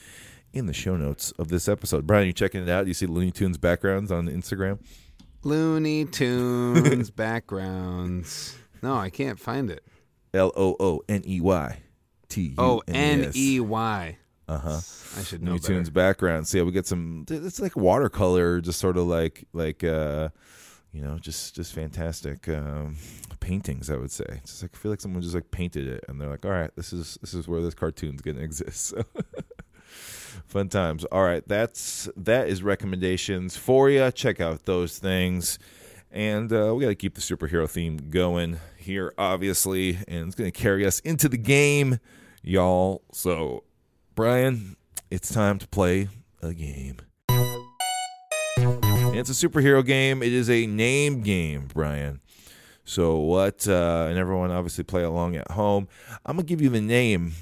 in 0.52 0.66
the 0.66 0.72
show 0.72 0.96
notes 0.96 1.30
of 1.32 1.46
this 1.46 1.68
episode. 1.68 2.08
Brian, 2.08 2.26
you 2.26 2.32
checking 2.32 2.62
it 2.62 2.68
out? 2.68 2.88
You 2.88 2.94
see 2.94 3.06
Looney 3.06 3.30
Tunes 3.30 3.56
backgrounds 3.56 4.10
on 4.10 4.26
Instagram? 4.26 4.80
Looney 5.44 6.04
Tunes 6.10 7.10
backgrounds. 7.10 8.58
No, 8.82 8.96
I 8.96 9.10
can't 9.10 9.38
find 9.38 9.70
it. 9.70 9.84
L 10.32 10.50
O 10.56 10.74
O 10.80 11.02
N 11.08 11.22
E 11.24 11.40
Y 11.40 11.82
T. 12.28 12.54
Oh, 12.58 12.82
N 12.88 13.30
E 13.36 13.60
Y. 13.60 14.18
Uh 14.46 14.58
huh. 14.58 14.80
I 15.18 15.22
should 15.22 15.42
know 15.42 15.52
Looney 15.52 15.60
better. 15.60 15.72
Tunes 15.74 15.90
background. 15.90 16.46
So 16.46 16.58
yeah, 16.58 16.64
we 16.64 16.72
get 16.72 16.86
some. 16.86 17.24
It's 17.30 17.60
like 17.60 17.76
watercolor, 17.76 18.60
just 18.60 18.78
sort 18.78 18.96
of 18.96 19.06
like 19.06 19.44
like 19.52 19.82
uh, 19.82 20.28
you 20.92 21.00
know, 21.00 21.18
just 21.18 21.54
just 21.54 21.72
fantastic 21.72 22.48
um, 22.48 22.96
paintings. 23.40 23.90
I 23.90 23.96
would 23.96 24.10
say. 24.10 24.26
It's 24.28 24.50
just 24.52 24.62
like 24.62 24.74
I 24.74 24.78
feel 24.78 24.92
like 24.92 25.00
someone 25.00 25.22
just 25.22 25.34
like 25.34 25.50
painted 25.50 25.86
it, 25.86 26.04
and 26.08 26.20
they're 26.20 26.28
like, 26.28 26.44
all 26.44 26.50
right, 26.50 26.70
this 26.76 26.92
is 26.92 27.18
this 27.20 27.32
is 27.32 27.48
where 27.48 27.62
this 27.62 27.74
cartoon's 27.74 28.20
gonna 28.20 28.40
exist. 28.40 28.86
So. 28.88 29.04
Fun 30.46 30.68
times. 30.68 31.04
All 31.06 31.22
right, 31.22 31.46
that's 31.46 32.08
that 32.16 32.48
is 32.48 32.62
recommendations 32.62 33.56
for 33.56 33.88
you. 33.88 34.10
Check 34.10 34.40
out 34.40 34.64
those 34.64 34.98
things, 34.98 35.58
and 36.10 36.52
uh, 36.52 36.74
we 36.74 36.82
got 36.82 36.88
to 36.88 36.94
keep 36.94 37.14
the 37.14 37.20
superhero 37.20 37.68
theme 37.68 38.10
going 38.10 38.58
here, 38.76 39.14
obviously, 39.18 39.98
and 40.06 40.26
it's 40.26 40.34
going 40.34 40.50
to 40.50 40.56
carry 40.58 40.84
us 40.86 41.00
into 41.00 41.28
the 41.28 41.36
game, 41.38 41.98
y'all. 42.42 43.02
So, 43.12 43.64
Brian, 44.14 44.76
it's 45.10 45.32
time 45.32 45.58
to 45.58 45.66
play 45.66 46.08
a 46.40 46.54
game. 46.54 46.98
And 47.28 49.16
it's 49.16 49.28
a 49.28 49.48
superhero 49.48 49.84
game. 49.84 50.22
It 50.22 50.32
is 50.32 50.48
a 50.48 50.66
name 50.66 51.22
game, 51.22 51.68
Brian. 51.74 52.20
So 52.84 53.16
what? 53.16 53.66
Uh, 53.66 54.06
and 54.08 54.16
everyone 54.16 54.52
obviously 54.52 54.84
play 54.84 55.02
along 55.02 55.34
at 55.34 55.50
home. 55.50 55.88
I'm 56.24 56.36
gonna 56.36 56.46
give 56.46 56.60
you 56.60 56.68
the 56.68 56.80
name 56.80 57.32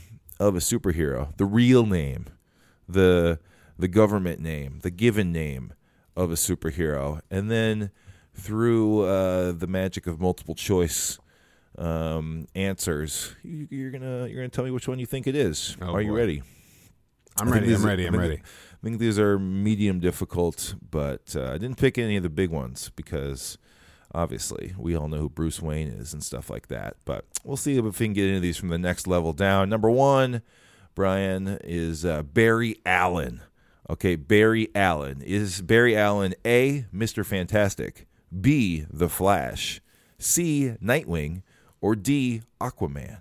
of 0.41 0.55
a 0.55 0.61
superhero, 0.61 1.37
the 1.37 1.45
real 1.45 1.85
name, 1.85 2.27
the 2.89 3.39
the 3.79 3.89
government 3.89 4.41
name, 4.41 4.79
the 4.83 4.91
given 4.91 5.31
name 5.31 5.75
of 6.16 6.31
a 6.31 6.37
superhero, 6.37 7.20
and 7.31 7.51
then 7.51 7.91
through 8.35 9.03
uh, 9.03 9.53
the 9.53 9.66
magic 9.66 10.07
of 10.07 10.23
multiple 10.23 10.55
choice 10.55 11.18
um, 11.77 12.47
answers, 12.55 13.35
you, 13.43 13.68
you're 13.70 13.91
gonna 13.91 14.27
you're 14.27 14.37
gonna 14.37 14.49
tell 14.49 14.64
me 14.64 14.70
which 14.70 14.89
one 14.89 14.99
you 14.99 15.07
think 15.07 15.27
it 15.27 15.37
is. 15.37 15.77
Oh, 15.83 15.93
Are 15.93 16.01
you 16.01 16.16
ready? 16.16 16.43
I'm 17.39 17.51
ready. 17.51 17.72
I'm 17.74 17.83
are- 17.83 17.87
ready. 17.87 18.07
I'm 18.07 18.16
ready. 18.16 18.37
I 18.37 18.85
think 18.85 18.99
these 18.99 19.18
are 19.18 19.39
medium 19.39 20.01
difficult, 20.01 20.74
but 20.91 21.37
uh, 21.37 21.51
I 21.53 21.59
didn't 21.59 21.76
pick 21.76 21.99
any 21.99 22.16
of 22.16 22.24
the 22.24 22.28
big 22.28 22.51
ones 22.51 22.91
because 22.97 23.57
obviously 24.12 24.74
we 24.76 24.97
all 24.97 25.07
know 25.09 25.18
who 25.18 25.28
Bruce 25.28 25.62
Wayne 25.62 25.87
is 25.89 26.12
and 26.12 26.22
stuff 26.22 26.51
like 26.51 26.66
that. 26.68 26.97
But 27.05 27.24
we'll 27.45 27.57
see 27.57 27.76
if 27.78 27.85
we 27.85 27.93
can 27.93 28.12
get 28.12 28.26
into 28.28 28.41
these 28.41 28.57
from 28.57 28.70
the 28.70 28.78
next 28.78 29.07
level 29.07 29.33
down. 29.33 29.68
Number 29.68 29.89
one, 29.89 30.43
Brian, 30.97 31.59
is 31.62 32.05
uh, 32.05 32.22
Barry 32.22 32.76
Allen. 32.85 33.41
Okay, 33.89 34.16
Barry 34.16 34.68
Allen. 34.74 35.22
Is 35.22 35.62
Barry 35.62 35.97
Allen 35.97 36.35
A, 36.45 36.87
Mr. 36.95 37.24
Fantastic, 37.24 38.07
B, 38.41 38.85
The 38.91 39.09
Flash, 39.09 39.80
C, 40.18 40.74
Nightwing, 40.83 41.43
or 41.80 41.95
D, 41.95 42.43
Aquaman? 42.61 43.18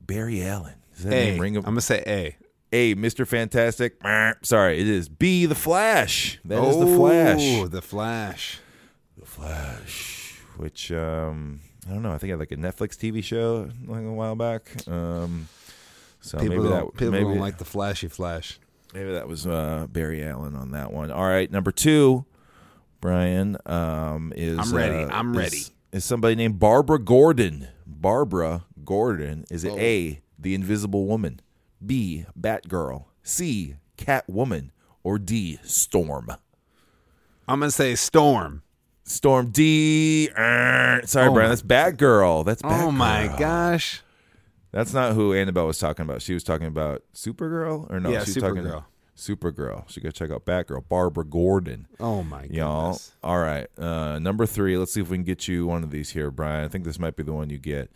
Barry 0.00 0.42
Allen. 0.42 0.74
Does 0.94 1.04
that 1.04 1.12
A. 1.12 1.30
name 1.32 1.40
ring 1.40 1.56
a 1.56 1.60
I'm 1.60 1.64
gonna 1.64 1.80
say 1.80 2.02
A. 2.06 2.36
a, 2.72 2.94
Mr. 2.96 3.26
Fantastic. 3.26 3.96
Sorry, 4.42 4.80
it 4.80 4.88
is 4.88 5.08
B, 5.08 5.46
The 5.46 5.54
Flash. 5.54 6.38
That 6.44 6.62
is 6.64 6.78
The 6.78 6.86
Flash. 6.86 7.40
Oh, 7.42 7.66
the 7.68 7.82
Flash. 7.82 8.60
The 9.18 9.26
Flash. 9.26 10.38
Which, 10.56 10.90
um, 10.92 11.60
I 11.88 11.92
don't 11.92 12.02
know. 12.02 12.12
I 12.12 12.18
think 12.18 12.30
I 12.30 12.32
had 12.32 12.38
like 12.40 12.52
a 12.52 12.56
Netflix 12.56 12.96
TV 12.96 13.22
show 13.22 13.68
like 13.86 14.02
a 14.04 14.12
while 14.12 14.34
back. 14.36 14.72
Um, 14.88 15.48
so 16.20 16.38
People 16.38 16.56
maybe 16.56 16.68
don't, 16.68 16.86
that 16.92 16.98
people 16.98 17.10
maybe, 17.12 17.24
don't 17.24 17.38
like 17.38 17.58
the 17.58 17.64
flashy 17.64 18.08
Flash. 18.08 18.58
maybe 18.94 19.12
that 19.12 19.28
was 19.28 19.46
uh, 19.46 19.86
Barry 19.90 20.24
Allen 20.24 20.56
on 20.56 20.70
that 20.70 20.92
one. 20.92 21.10
All 21.10 21.26
right, 21.26 21.50
number 21.50 21.70
two, 21.70 22.24
Brian 23.00 23.56
um, 23.66 24.32
is 24.34 24.58
I'm 24.58 24.74
ready. 24.74 25.04
uh, 25.04 25.08
I'm 25.16 25.32
is- 25.32 25.36
ready. 25.38 25.62
Is 25.92 26.04
somebody 26.04 26.34
named 26.34 26.58
Barbara 26.58 26.98
Gordon? 26.98 27.68
Barbara 27.86 28.64
Gordon. 28.84 29.44
Is 29.50 29.62
it 29.64 29.72
Oh. 29.72 29.78
A, 29.78 30.20
the 30.38 30.54
Invisible 30.54 31.06
Woman, 31.06 31.40
B, 31.86 32.26
Batgirl, 32.38 33.04
C, 33.22 33.76
Catwoman, 33.96 34.70
or 35.02 35.18
D, 35.18 35.58
Storm? 35.62 36.30
I'm 37.46 37.60
gonna 37.60 37.70
say 37.70 37.94
Storm. 37.94 38.62
Storm 39.04 39.50
D. 39.50 40.30
er, 40.36 41.02
sorry, 41.04 41.28
Oh 41.28 41.34
Brian. 41.34 41.50
That's 41.50 41.62
Batgirl. 41.62 42.44
That's 42.46 42.62
Batgirl. 42.62 42.84
Oh 42.84 42.90
my 42.90 43.34
gosh. 43.38 44.02
That's 44.72 44.92
not 44.92 45.12
who 45.12 45.34
Annabelle 45.34 45.66
was 45.66 45.78
talking 45.78 46.04
about. 46.04 46.22
She 46.22 46.34
was 46.34 46.42
talking 46.42 46.66
about 46.66 47.02
Supergirl, 47.14 47.88
or 47.92 48.00
no? 48.00 48.10
Yeah, 48.10 48.24
she 48.24 48.30
was 48.30 48.36
talking 48.36 48.64
Supergirl. 48.64 48.84
Supergirl. 49.16 49.90
So 49.90 49.96
you 49.96 50.02
gotta 50.02 50.12
check 50.12 50.30
out 50.30 50.44
Batgirl. 50.44 50.88
Barbara 50.88 51.24
Gordon. 51.24 51.86
Oh 52.00 52.22
my 52.22 52.46
gosh. 52.46 52.56
Y'all. 52.56 53.00
All 53.22 53.38
right. 53.38 53.66
Uh, 53.78 54.18
number 54.18 54.46
three. 54.46 54.76
Let's 54.76 54.92
see 54.92 55.00
if 55.00 55.10
we 55.10 55.18
can 55.18 55.24
get 55.24 55.46
you 55.46 55.66
one 55.66 55.84
of 55.84 55.90
these 55.90 56.10
here, 56.10 56.30
Brian. 56.30 56.64
I 56.64 56.68
think 56.68 56.84
this 56.84 56.98
might 56.98 57.14
be 57.14 57.22
the 57.22 57.32
one 57.32 57.50
you 57.50 57.58
get. 57.58 57.90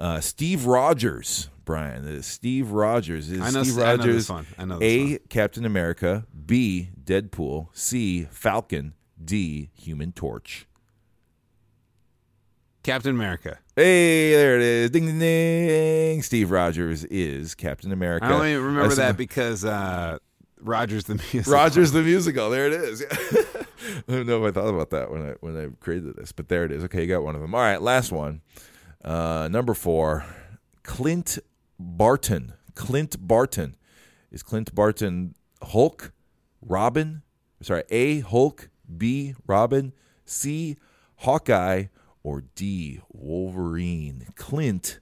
Uh, 0.00 0.18
Steve 0.20 0.64
Rogers, 0.64 1.50
Brian. 1.66 2.22
Steve 2.22 2.70
Rogers. 2.70 3.30
Is 3.30 3.40
I 3.40 3.50
know- 3.50 3.62
Steve 3.62 3.78
I 3.78 3.82
know 3.82 3.90
Rogers 3.98 4.14
this 4.16 4.28
one. 4.30 4.46
I 4.58 4.64
know 4.64 4.78
this 4.78 4.88
A. 4.88 5.08
one. 5.10 5.18
Captain 5.28 5.64
America. 5.66 6.26
B. 6.46 6.88
Deadpool. 7.04 7.68
C. 7.74 8.26
Falcon. 8.30 8.94
D. 9.22 9.68
Human 9.74 10.12
Torch. 10.12 10.66
Captain 12.82 13.14
America. 13.14 13.58
Hey, 13.76 14.32
there 14.32 14.56
it 14.56 14.62
is. 14.62 14.90
Ding, 14.90 15.04
ding, 15.04 15.18
ding. 15.18 16.22
Steve 16.22 16.50
Rogers 16.50 17.04
is 17.04 17.54
Captain 17.54 17.92
America. 17.92 18.24
I 18.24 18.32
only 18.32 18.54
remember 18.56 18.94
that 18.94 19.16
because 19.18 19.66
uh, 19.66 20.16
Rogers 20.62 21.04
the 21.04 21.16
musical. 21.16 21.52
Rogers 21.52 21.92
the 21.92 22.00
musical. 22.12 22.48
There 22.48 22.66
it 22.68 22.72
is. 22.72 23.04
I 24.08 24.12
don't 24.12 24.26
know 24.26 24.42
if 24.46 24.56
I 24.56 24.60
thought 24.60 24.72
about 24.72 24.90
that 24.90 25.10
when 25.10 25.28
I 25.28 25.32
when 25.40 25.56
I 25.58 25.68
created 25.84 26.16
this, 26.16 26.32
but 26.32 26.48
there 26.48 26.64
it 26.64 26.72
is. 26.72 26.82
Okay, 26.84 27.02
you 27.02 27.06
got 27.06 27.22
one 27.22 27.34
of 27.34 27.42
them. 27.42 27.54
All 27.54 27.60
right, 27.60 27.80
last 27.82 28.12
one. 28.12 28.40
Uh, 29.04 29.48
number 29.50 29.74
four, 29.74 30.24
Clint 30.82 31.38
Barton. 31.78 32.54
Clint 32.74 33.26
Barton 33.26 33.76
is 34.30 34.42
Clint 34.42 34.74
Barton 34.74 35.34
Hulk, 35.62 36.12
Robin. 36.62 37.22
Sorry, 37.62 37.82
A 37.90 38.20
Hulk, 38.20 38.68
B 38.96 39.34
Robin, 39.46 39.92
C 40.24 40.76
Hawkeye, 41.16 41.84
or 42.22 42.42
D 42.54 43.00
Wolverine. 43.10 44.26
Clint 44.36 45.00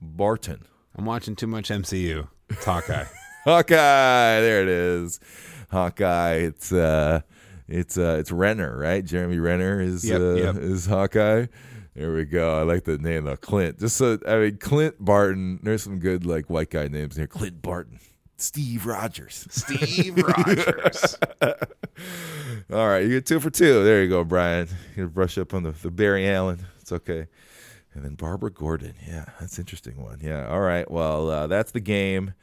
Barton. 0.00 0.64
I'm 0.96 1.04
watching 1.04 1.36
too 1.36 1.46
much 1.46 1.68
MCU. 1.68 2.28
It's 2.48 2.64
Hawkeye. 2.64 3.04
Hawkeye. 3.44 4.40
There 4.40 4.62
it 4.62 4.68
is. 4.68 5.20
Hawkeye. 5.70 6.34
It's 6.34 6.72
uh 6.72 7.20
it's 7.68 7.96
uh 7.96 8.16
it's 8.18 8.32
Renner, 8.32 8.76
right? 8.76 9.04
Jeremy 9.04 9.38
Renner 9.38 9.80
is 9.80 10.04
Yep, 10.08 10.20
uh, 10.20 10.34
yep. 10.34 10.56
is 10.56 10.86
Hawkeye. 10.86 11.46
There 11.94 12.12
we 12.12 12.24
go. 12.24 12.58
I 12.58 12.62
like 12.62 12.84
the 12.84 12.98
name 12.98 13.24
though. 13.24 13.36
Clint. 13.36 13.80
Just 13.80 13.96
so 13.96 14.18
I 14.26 14.36
mean 14.36 14.58
Clint 14.58 14.96
Barton. 14.98 15.60
There's 15.62 15.82
some 15.82 15.98
good 15.98 16.24
like 16.24 16.48
white 16.48 16.70
guy 16.70 16.88
names 16.88 17.16
here. 17.16 17.26
Clint 17.26 17.62
Barton. 17.62 17.98
Steve 18.36 18.86
Rogers. 18.86 19.46
Steve 19.50 20.16
Rogers. 20.16 21.18
All 22.72 22.88
right, 22.88 23.02
you 23.02 23.10
get 23.10 23.26
two 23.26 23.38
for 23.38 23.50
two. 23.50 23.84
There 23.84 24.02
you 24.02 24.08
go, 24.08 24.24
Brian. 24.24 24.68
You 24.96 25.08
brush 25.08 25.36
up 25.36 25.52
on 25.52 25.62
the, 25.64 25.72
the 25.72 25.90
Barry 25.90 26.28
Allen. 26.28 26.66
It's 26.80 26.90
okay. 26.92 27.26
And 27.92 28.04
then 28.04 28.14
Barbara 28.14 28.50
Gordon. 28.50 28.94
Yeah, 29.06 29.26
that's 29.40 29.58
an 29.58 29.62
interesting 29.62 30.02
one. 30.02 30.20
Yeah. 30.22 30.48
All 30.48 30.60
right. 30.60 30.90
Well, 30.90 31.28
uh, 31.28 31.46
that's 31.48 31.72
the 31.72 31.80
game. 31.80 32.34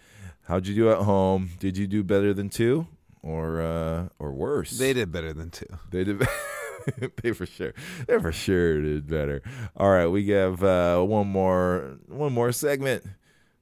How'd 0.43 0.67
you 0.67 0.75
do 0.75 0.91
at 0.91 0.99
home? 0.99 1.49
Did 1.59 1.77
you 1.77 1.87
do 1.87 2.03
better 2.03 2.33
than 2.33 2.49
two, 2.49 2.87
or 3.23 3.61
uh, 3.61 4.09
or 4.19 4.31
worse? 4.33 4.77
they 4.77 4.93
did 4.93 5.11
better 5.11 5.33
than 5.33 5.49
two. 5.49 5.65
They 5.89 6.03
did. 6.03 6.21
they 7.21 7.31
for 7.31 7.45
sure. 7.45 7.73
They 8.07 8.19
for 8.19 8.31
sure 8.31 8.81
did 8.81 9.07
better. 9.07 9.41
All 9.75 9.89
right, 9.89 10.07
we 10.07 10.27
have 10.29 10.63
uh, 10.63 11.01
one 11.01 11.27
more 11.27 11.97
one 12.07 12.33
more 12.33 12.51
segment. 12.51 13.03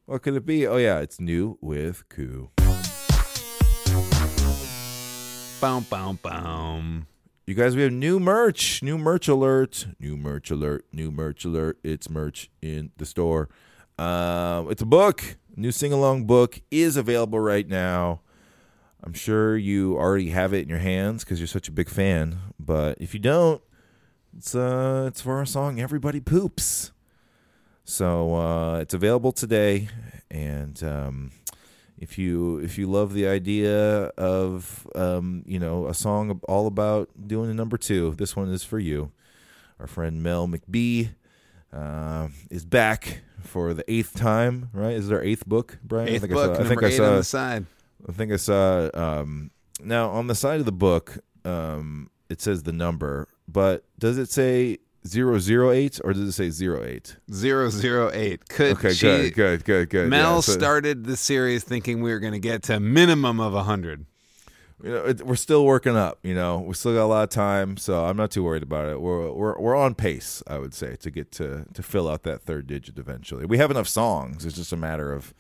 What 0.06 0.22
could 0.22 0.36
it 0.36 0.46
be? 0.46 0.68
Oh 0.68 0.78
yeah, 0.78 1.00
it's 1.00 1.20
new 1.20 1.58
with 1.62 2.08
Koo. 2.10 2.52
Boom, 5.62 5.86
boom, 5.90 6.20
boom. 6.22 7.08
You 7.48 7.54
guys, 7.54 7.76
we 7.76 7.84
have 7.84 7.92
new 7.92 8.20
merch. 8.20 8.82
New 8.84 8.98
merch 8.98 9.28
alert. 9.28 9.88
New 10.00 10.18
merch 10.18 10.52
alert. 10.52 10.86
New 10.92 11.12
merch 11.12 11.46
alert. 11.46 11.78
It's 11.84 12.10
merch 12.10 12.50
in 12.62 12.92
the 12.98 13.06
store. 13.06 13.50
Um, 13.98 14.70
it's 14.70 14.82
a 14.82 14.86
book. 14.86 15.38
New 15.56 15.72
sing 15.72 15.94
along 15.94 16.26
book 16.26 16.60
is 16.70 16.98
available 16.98 17.40
right 17.40 17.68
now. 17.68 18.22
I'm 19.04 19.14
sure 19.14 19.56
you 19.56 19.98
already 19.98 20.30
have 20.30 20.54
it 20.54 20.64
in 20.64 20.70
your 20.70 20.80
hands 20.80 21.24
because 21.24 21.40
you're 21.40 21.48
such 21.48 21.68
a 21.68 21.72
big 21.72 21.90
fan. 21.90 22.40
But 22.60 22.98
if 23.00 23.14
you 23.14 23.20
don't, 23.20 23.62
it's 24.38 24.56
uh, 24.56 25.06
it's 25.08 25.22
for 25.22 25.38
our 25.38 25.46
song 25.46 25.80
"Everybody 25.80 26.20
Poops." 26.20 26.92
So 27.84 28.36
uh, 28.36 28.80
it's 28.80 28.94
available 28.94 29.32
today, 29.32 29.90
and 30.32 30.82
um, 30.84 31.32
if 32.00 32.18
you 32.18 32.58
if 32.58 32.78
you 32.78 32.88
love 32.88 33.14
the 33.14 33.28
idea 33.28 34.06
of 34.18 34.88
um, 34.96 35.44
you 35.46 35.60
know 35.60 35.88
a 35.88 35.94
song 35.94 36.40
all 36.50 36.68
about 36.68 37.10
doing 37.28 37.50
a 37.50 37.54
number 37.54 37.78
two, 37.78 38.16
this 38.18 38.36
one 38.36 38.52
is 38.52 38.64
for 38.64 38.80
you. 38.80 39.12
Our 39.80 39.88
friend 39.88 40.24
Mel 40.24 40.48
McBee 40.48 41.10
uh, 41.72 42.30
is 42.50 42.66
back 42.66 43.22
for 43.42 43.74
the 43.74 43.90
eighth 43.92 44.16
time. 44.16 44.70
Right? 44.74 44.94
Is 44.94 45.10
it 45.10 45.14
our 45.14 45.22
eighth 45.22 45.46
book, 45.46 45.78
Brian? 45.84 46.10
Eighth 46.10 46.16
I 46.16 46.20
think 46.20 46.34
book, 46.34 46.52
I 46.52 46.56
saw. 46.56 46.64
I 46.64 46.68
think 46.68 46.84
I 46.84 46.90
saw. 46.90 47.10
on 47.10 47.16
the 47.18 47.24
side. 47.24 47.66
I 48.08 48.12
think 48.12 48.32
I 48.32 48.36
saw. 48.38 48.90
Um, 48.94 49.52
now 49.84 50.10
on 50.10 50.28
the 50.28 50.36
side 50.36 50.60
of 50.60 50.66
the 50.66 50.72
book, 50.72 51.18
um, 51.44 52.10
it 52.30 52.42
says 52.42 52.64
the 52.64 52.72
number, 52.74 53.28
but 53.48 53.84
does 54.00 54.18
it 54.18 54.30
say 54.30 54.78
zero 55.08 55.38
zero 55.40 55.72
eight 55.72 56.00
or 56.04 56.14
does 56.14 56.22
it 56.24 56.32
say 56.32 56.50
zero 56.50 56.84
eight? 56.84 57.18
Zero 57.32 57.70
zero 57.70 58.10
eight. 58.14 58.48
Could 58.50 58.78
Okay, 58.78 58.94
she, 58.94 59.06
good, 59.08 59.34
good, 59.36 59.66
good, 59.66 59.90
good. 59.90 60.10
Mel 60.10 60.36
Yeah, 60.36 60.40
so- 60.42 60.52
started 60.54 61.06
the 61.06 61.18
series 61.18 61.64
thinking 61.64 62.02
we 62.02 62.12
were 62.12 62.20
going 62.20 62.34
to 62.34 62.40
get 62.40 62.64
to 62.64 62.76
a 62.78 62.80
minimum 62.80 63.40
of 63.40 63.54
hundred. 63.66 64.06
you 64.84 64.90
know, 64.92 65.06
it, 65.06 65.22
we're 65.26 65.36
still 65.36 65.66
working 65.66 65.96
up. 65.96 66.20
You 66.24 66.36
know, 66.36 66.60
we 66.60 66.74
still 66.74 66.94
got 66.94 67.06
a 67.06 67.08
lot 67.08 67.24
of 67.24 67.30
time, 67.30 67.78
so 67.78 68.06
I'm 68.06 68.18
not 68.18 68.32
too 68.32 68.44
worried 68.44 68.64
about 68.64 68.88
it. 68.90 69.00
We're 69.02 69.32
we're 69.32 69.60
we're 69.60 69.76
on 69.76 69.96
pace, 69.96 70.42
I 70.48 70.58
would 70.60 70.74
say, 70.74 70.96
to 70.98 71.12
get 71.12 71.32
to 71.34 71.66
to 71.74 71.84
fill 71.84 72.08
out 72.10 72.24
that 72.24 72.42
third 72.42 72.68
digit 72.68 72.98
eventually. 72.98 73.46
We 73.46 73.58
have 73.58 73.72
enough 73.72 73.88
songs. 73.88 74.46
It's 74.46 74.56
just 74.56 74.74
a 74.74 74.78
matter 74.78 75.12
of 75.14 75.34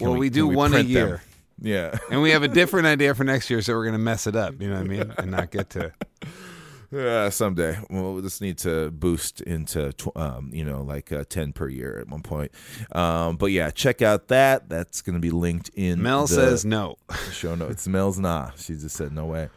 Well, 0.00 0.16
we 0.16 0.30
do 0.30 0.46
can 0.48 0.56
one 0.56 0.74
a 0.74 0.80
year. 0.80 1.06
them? 1.06 1.20
Yeah, 1.60 1.96
And 2.10 2.22
we 2.22 2.30
have 2.30 2.42
a 2.42 2.48
different 2.48 2.86
idea 2.86 3.14
for 3.14 3.24
next 3.24 3.48
year, 3.50 3.62
so 3.62 3.74
we're 3.74 3.84
going 3.84 3.92
to 3.92 3.98
mess 3.98 4.26
it 4.26 4.34
up. 4.34 4.60
You 4.60 4.68
know 4.68 4.76
what 4.76 4.84
I 4.84 4.88
mean? 4.88 5.14
And 5.18 5.30
not 5.30 5.50
get 5.50 5.70
to. 5.70 5.92
Yeah. 6.92 7.28
Someday 7.30 7.78
we'll 7.90 8.20
just 8.20 8.40
need 8.40 8.58
to 8.58 8.90
boost 8.90 9.40
into 9.40 9.92
tw- 9.94 10.16
um, 10.16 10.50
you 10.52 10.64
know 10.64 10.82
like 10.82 11.10
uh, 11.10 11.24
ten 11.28 11.52
per 11.52 11.68
year 11.68 11.98
at 11.98 12.08
one 12.08 12.22
point. 12.22 12.52
Um, 12.92 13.36
but 13.36 13.46
yeah, 13.46 13.70
check 13.70 14.02
out 14.02 14.28
that. 14.28 14.68
That's 14.68 15.00
going 15.02 15.14
to 15.14 15.20
be 15.20 15.30
linked 15.30 15.70
in. 15.74 16.02
Mel 16.02 16.22
the- 16.26 16.34
says 16.34 16.64
no. 16.64 16.96
show 17.32 17.54
notes. 17.54 17.86
Mel's 17.88 18.18
nah. 18.18 18.50
She 18.56 18.74
just 18.74 18.96
said 18.96 19.12
no 19.12 19.26
way. 19.26 19.48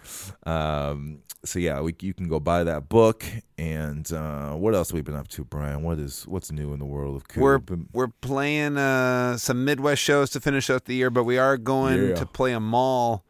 Um, 0.45 1.20
so 1.44 1.60
yeah, 1.60 1.80
we, 1.82 1.94
you 2.02 2.14
can 2.14 2.28
go 2.28 2.40
buy 2.40 2.64
that 2.64 2.90
book. 2.90 3.24
And 3.57 4.12
uh, 4.12 4.53
what 4.53 4.74
else 4.74 4.90
have 4.90 4.95
we 4.95 5.02
been 5.02 5.16
up 5.16 5.28
to, 5.30 5.44
Brian? 5.44 5.84
What 5.84 5.99
is 5.99 6.26
what's 6.28 6.52
new 6.52 6.74
in 6.74 6.80
the 6.80 6.86
world 6.86 7.16
of 7.16 7.28
Coop? 7.28 7.41
We're 7.44 7.62
we're 7.94 8.07
playing 8.22 8.78
uh, 8.78 9.38
some 9.38 9.64
Midwest 9.64 10.02
shows 10.02 10.32
to 10.32 10.40
finish 10.41 10.70
out 10.70 10.86
the 10.86 10.95
year, 10.95 11.10
but 11.12 11.24
we 11.24 11.38
are 11.38 11.57
going 11.57 12.10
Yeah. 12.10 12.16
to 12.16 12.26
play 12.26 12.52
a 12.53 12.60
mall 12.60 13.24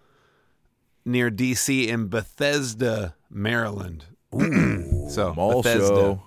near 1.07 1.29
DC 1.29 1.87
in 1.87 2.07
Bethesda, 2.07 3.15
Maryland. 3.35 4.05
so 5.09 5.33
mall 5.35 5.61
Bethesda. 5.61 5.85
show 5.87 6.23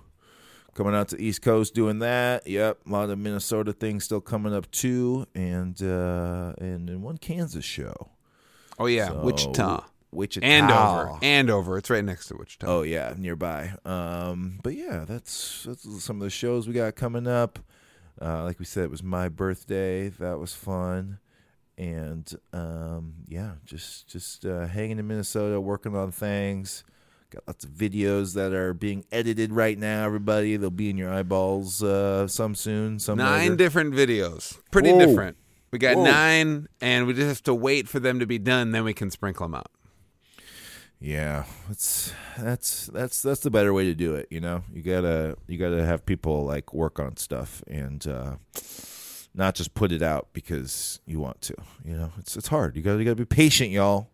coming 0.74 0.94
out 0.94 1.08
to 1.08 1.20
East 1.20 1.42
Coast 1.42 1.74
doing 1.74 1.98
that. 1.98 2.46
Yep, 2.46 2.78
a 2.86 2.90
lot 2.90 3.10
of 3.10 3.18
Minnesota 3.18 3.72
things 3.72 4.04
still 4.04 4.20
coming 4.20 4.54
up 4.54 4.70
too, 4.70 5.26
and 5.34 5.80
uh, 5.82 6.52
and, 6.58 6.88
and 6.88 7.02
one 7.02 7.18
Kansas 7.18 7.64
show. 7.64 8.10
Oh 8.78 8.86
yeah, 8.86 9.08
So, 9.08 9.20
Wichita. 9.22 9.84
Wichita, 10.10 10.46
Andover. 10.46 11.18
Andover. 11.20 11.76
It's 11.78 11.90
right 11.90 12.04
next 12.04 12.28
to 12.28 12.36
Wichita. 12.36 12.66
Oh 12.66 12.82
yeah, 12.82 13.12
nearby. 13.18 13.72
Um, 13.84 14.60
but 14.62 14.74
yeah, 14.74 15.04
that's 15.06 15.64
that's 15.64 16.02
some 16.02 16.16
of 16.16 16.22
the 16.22 16.30
shows 16.30 16.68
we 16.68 16.74
got 16.74 16.94
coming 16.94 17.26
up. 17.26 17.58
Uh, 18.20 18.44
like 18.44 18.58
we 18.58 18.64
said, 18.64 18.84
it 18.84 18.90
was 18.90 19.02
my 19.02 19.28
birthday. 19.28 20.08
That 20.08 20.38
was 20.38 20.54
fun, 20.54 21.18
and 21.76 22.32
um, 22.52 23.14
yeah, 23.26 23.54
just 23.64 24.06
just 24.08 24.46
uh, 24.46 24.66
hanging 24.66 24.98
in 24.98 25.06
Minnesota, 25.08 25.60
working 25.60 25.94
on 25.96 26.12
things. 26.12 26.84
Got 27.30 27.42
lots 27.46 27.64
of 27.64 27.70
videos 27.70 28.34
that 28.34 28.54
are 28.54 28.72
being 28.72 29.04
edited 29.12 29.52
right 29.52 29.78
now. 29.78 30.06
Everybody, 30.06 30.56
they'll 30.56 30.70
be 30.70 30.88
in 30.88 30.96
your 30.96 31.12
eyeballs 31.12 31.82
uh, 31.82 32.26
some 32.26 32.54
soon. 32.54 32.98
Some 32.98 33.18
Nine 33.18 33.40
later. 33.40 33.56
different 33.56 33.94
videos. 33.94 34.58
Pretty 34.70 34.92
Whoa. 34.92 34.98
different. 35.06 35.36
We 35.70 35.78
got 35.78 35.96
Whoa. 35.96 36.04
nine, 36.04 36.68
and 36.80 37.06
we 37.06 37.12
just 37.12 37.28
have 37.28 37.42
to 37.42 37.54
wait 37.54 37.86
for 37.86 38.00
them 38.00 38.18
to 38.20 38.26
be 38.26 38.38
done. 38.38 38.72
Then 38.72 38.84
we 38.84 38.94
can 38.94 39.10
sprinkle 39.10 39.44
them 39.46 39.54
out. 39.56 39.70
Yeah, 41.00 41.44
that's 41.68 42.12
that's 42.38 42.86
that's 42.86 43.20
that's 43.22 43.40
the 43.40 43.50
better 43.50 43.72
way 43.74 43.84
to 43.84 43.94
do 43.94 44.14
it. 44.14 44.26
You 44.30 44.40
know, 44.40 44.64
you 44.72 44.82
gotta 44.82 45.36
you 45.46 45.58
gotta 45.58 45.84
have 45.84 46.06
people 46.06 46.44
like 46.44 46.72
work 46.72 46.98
on 46.98 47.18
stuff 47.18 47.62
and 47.68 48.04
uh, 48.06 48.36
not 49.34 49.54
just 49.54 49.74
put 49.74 49.92
it 49.92 50.02
out 50.02 50.28
because 50.32 50.98
you 51.06 51.20
want 51.20 51.42
to. 51.42 51.54
You 51.84 51.96
know, 51.98 52.12
it's 52.18 52.36
it's 52.36 52.48
hard. 52.48 52.74
You 52.74 52.82
gotta 52.82 52.98
you 52.98 53.04
gotta 53.04 53.14
be 53.16 53.26
patient, 53.26 53.70
y'all. 53.70 54.08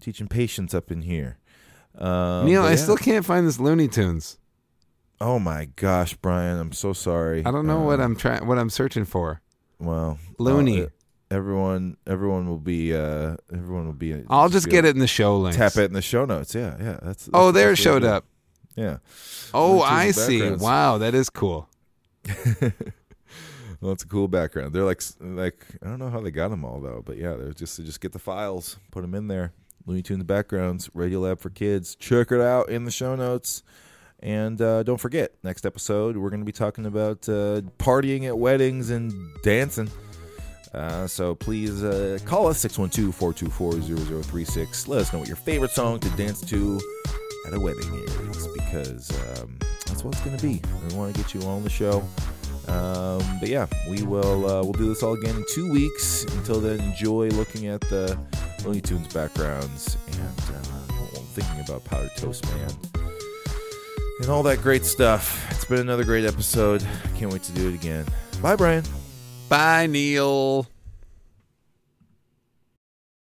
Teaching 0.00 0.28
patience 0.28 0.72
up 0.72 0.92
in 0.92 1.02
here. 1.02 1.38
Um, 1.96 2.46
Neil, 2.46 2.62
I 2.62 2.70
yeah. 2.70 2.76
still 2.76 2.96
can't 2.96 3.24
find 3.24 3.46
this 3.46 3.58
Looney 3.60 3.88
Tunes. 3.88 4.38
Oh 5.20 5.38
my 5.38 5.66
gosh, 5.76 6.14
Brian, 6.14 6.58
I'm 6.60 6.72
so 6.72 6.92
sorry. 6.92 7.44
I 7.44 7.50
don't 7.50 7.66
know 7.66 7.80
what 7.80 7.98
Uh, 8.00 8.04
I'm 8.04 8.16
trying. 8.16 8.46
What 8.46 8.58
I'm 8.58 8.70
searching 8.70 9.04
for. 9.04 9.40
Well, 9.80 10.18
Looney. 10.38 10.82
uh, 10.84 10.88
everyone, 11.30 11.96
everyone 12.06 12.48
will 12.48 12.58
be. 12.58 12.94
Uh, 12.94 13.36
everyone 13.52 13.86
will 13.86 13.92
be. 13.94 14.22
I'll 14.28 14.48
just 14.48 14.68
get 14.68 14.84
it 14.84 14.90
in 14.94 15.00
the 15.00 15.06
show 15.08 15.36
links. 15.38 15.56
Tap 15.56 15.76
it 15.76 15.84
in 15.86 15.92
the 15.92 16.02
show 16.02 16.24
notes. 16.24 16.54
Yeah, 16.54 16.76
yeah. 16.80 16.98
That's. 17.02 17.28
Oh, 17.34 17.46
that's- 17.50 17.54
there 17.54 17.72
it 17.72 17.76
showed 17.76 18.02
good. 18.02 18.10
up. 18.10 18.24
Yeah. 18.76 18.98
Oh, 19.52 19.82
I 19.82 20.12
see. 20.12 20.48
Wow, 20.52 20.98
that 20.98 21.14
is 21.14 21.30
cool. 21.30 21.68
well, 23.80 23.92
it's 23.92 24.04
a 24.04 24.06
cool 24.08 24.28
background. 24.28 24.72
They're 24.72 24.84
like, 24.84 25.02
like 25.20 25.66
I 25.82 25.86
don't 25.86 25.98
know 25.98 26.10
how 26.10 26.20
they 26.20 26.30
got 26.30 26.48
them 26.50 26.64
all 26.64 26.80
though, 26.80 27.02
but 27.04 27.16
yeah, 27.16 27.34
they're 27.34 27.52
just 27.52 27.76
just 27.84 28.00
get 28.00 28.12
the 28.12 28.18
files, 28.18 28.76
put 28.90 29.02
them 29.02 29.14
in 29.14 29.26
there. 29.28 29.52
Looney 29.86 30.02
Tunes 30.02 30.24
backgrounds, 30.24 30.90
Radio 30.94 31.20
Lab 31.20 31.38
for 31.40 31.50
Kids. 31.50 31.94
Check 31.94 32.32
it 32.32 32.40
out 32.40 32.68
in 32.68 32.84
the 32.84 32.90
show 32.90 33.14
notes. 33.16 33.62
And 34.20 34.60
uh, 34.60 34.82
don't 34.82 34.98
forget, 34.98 35.32
next 35.44 35.64
episode 35.64 36.16
we're 36.16 36.30
going 36.30 36.40
to 36.40 36.46
be 36.46 36.50
talking 36.52 36.86
about 36.86 37.28
uh, 37.28 37.62
partying 37.78 38.26
at 38.26 38.36
weddings 38.36 38.90
and 38.90 39.12
dancing. 39.42 39.88
Uh, 40.74 41.06
so 41.06 41.34
please 41.34 41.82
uh, 41.84 42.18
call 42.24 42.48
us 42.48 42.62
612-424-0036. 42.64 44.88
Let 44.88 45.00
us 45.00 45.12
know 45.12 45.20
what 45.20 45.28
your 45.28 45.36
favorite 45.36 45.70
song 45.70 46.00
to 46.00 46.08
dance 46.10 46.40
to 46.42 46.80
at 47.46 47.54
a 47.54 47.60
wedding 47.60 47.94
is 47.94 48.46
because 48.48 49.10
um, 49.40 49.56
that's 49.86 50.04
what 50.04 50.14
it's 50.14 50.24
going 50.24 50.36
to 50.36 50.42
be. 50.42 50.60
We 50.88 50.94
want 50.96 51.14
to 51.14 51.22
get 51.22 51.32
you 51.34 51.42
on 51.42 51.62
the 51.64 51.70
show. 51.70 52.02
Um, 52.68 53.22
but 53.40 53.48
yeah, 53.48 53.66
we 53.88 54.02
will 54.02 54.46
uh, 54.46 54.62
we'll 54.62 54.72
do 54.72 54.88
this 54.88 55.02
all 55.02 55.14
again 55.14 55.36
in 55.36 55.44
two 55.50 55.70
weeks. 55.70 56.24
Until 56.24 56.60
then, 56.60 56.80
enjoy 56.80 57.28
looking 57.28 57.68
at 57.68 57.80
the 57.82 58.18
Looney 58.64 58.80
Tunes 58.80 59.12
backgrounds 59.12 59.96
and 60.06 60.38
uh, 60.38 61.20
thinking 61.34 61.60
about 61.60 61.84
Powdered 61.84 62.14
Toast 62.16 62.44
Man 62.46 62.70
and 64.20 64.30
all 64.30 64.42
that 64.42 64.60
great 64.62 64.84
stuff. 64.84 65.50
It's 65.50 65.64
been 65.64 65.80
another 65.80 66.04
great 66.04 66.24
episode. 66.24 66.84
Can't 67.16 67.32
wait 67.32 67.42
to 67.44 67.52
do 67.52 67.68
it 67.68 67.74
again. 67.74 68.04
Bye, 68.42 68.56
Brian. 68.56 68.84
Bye, 69.48 69.86
Neil. 69.86 70.66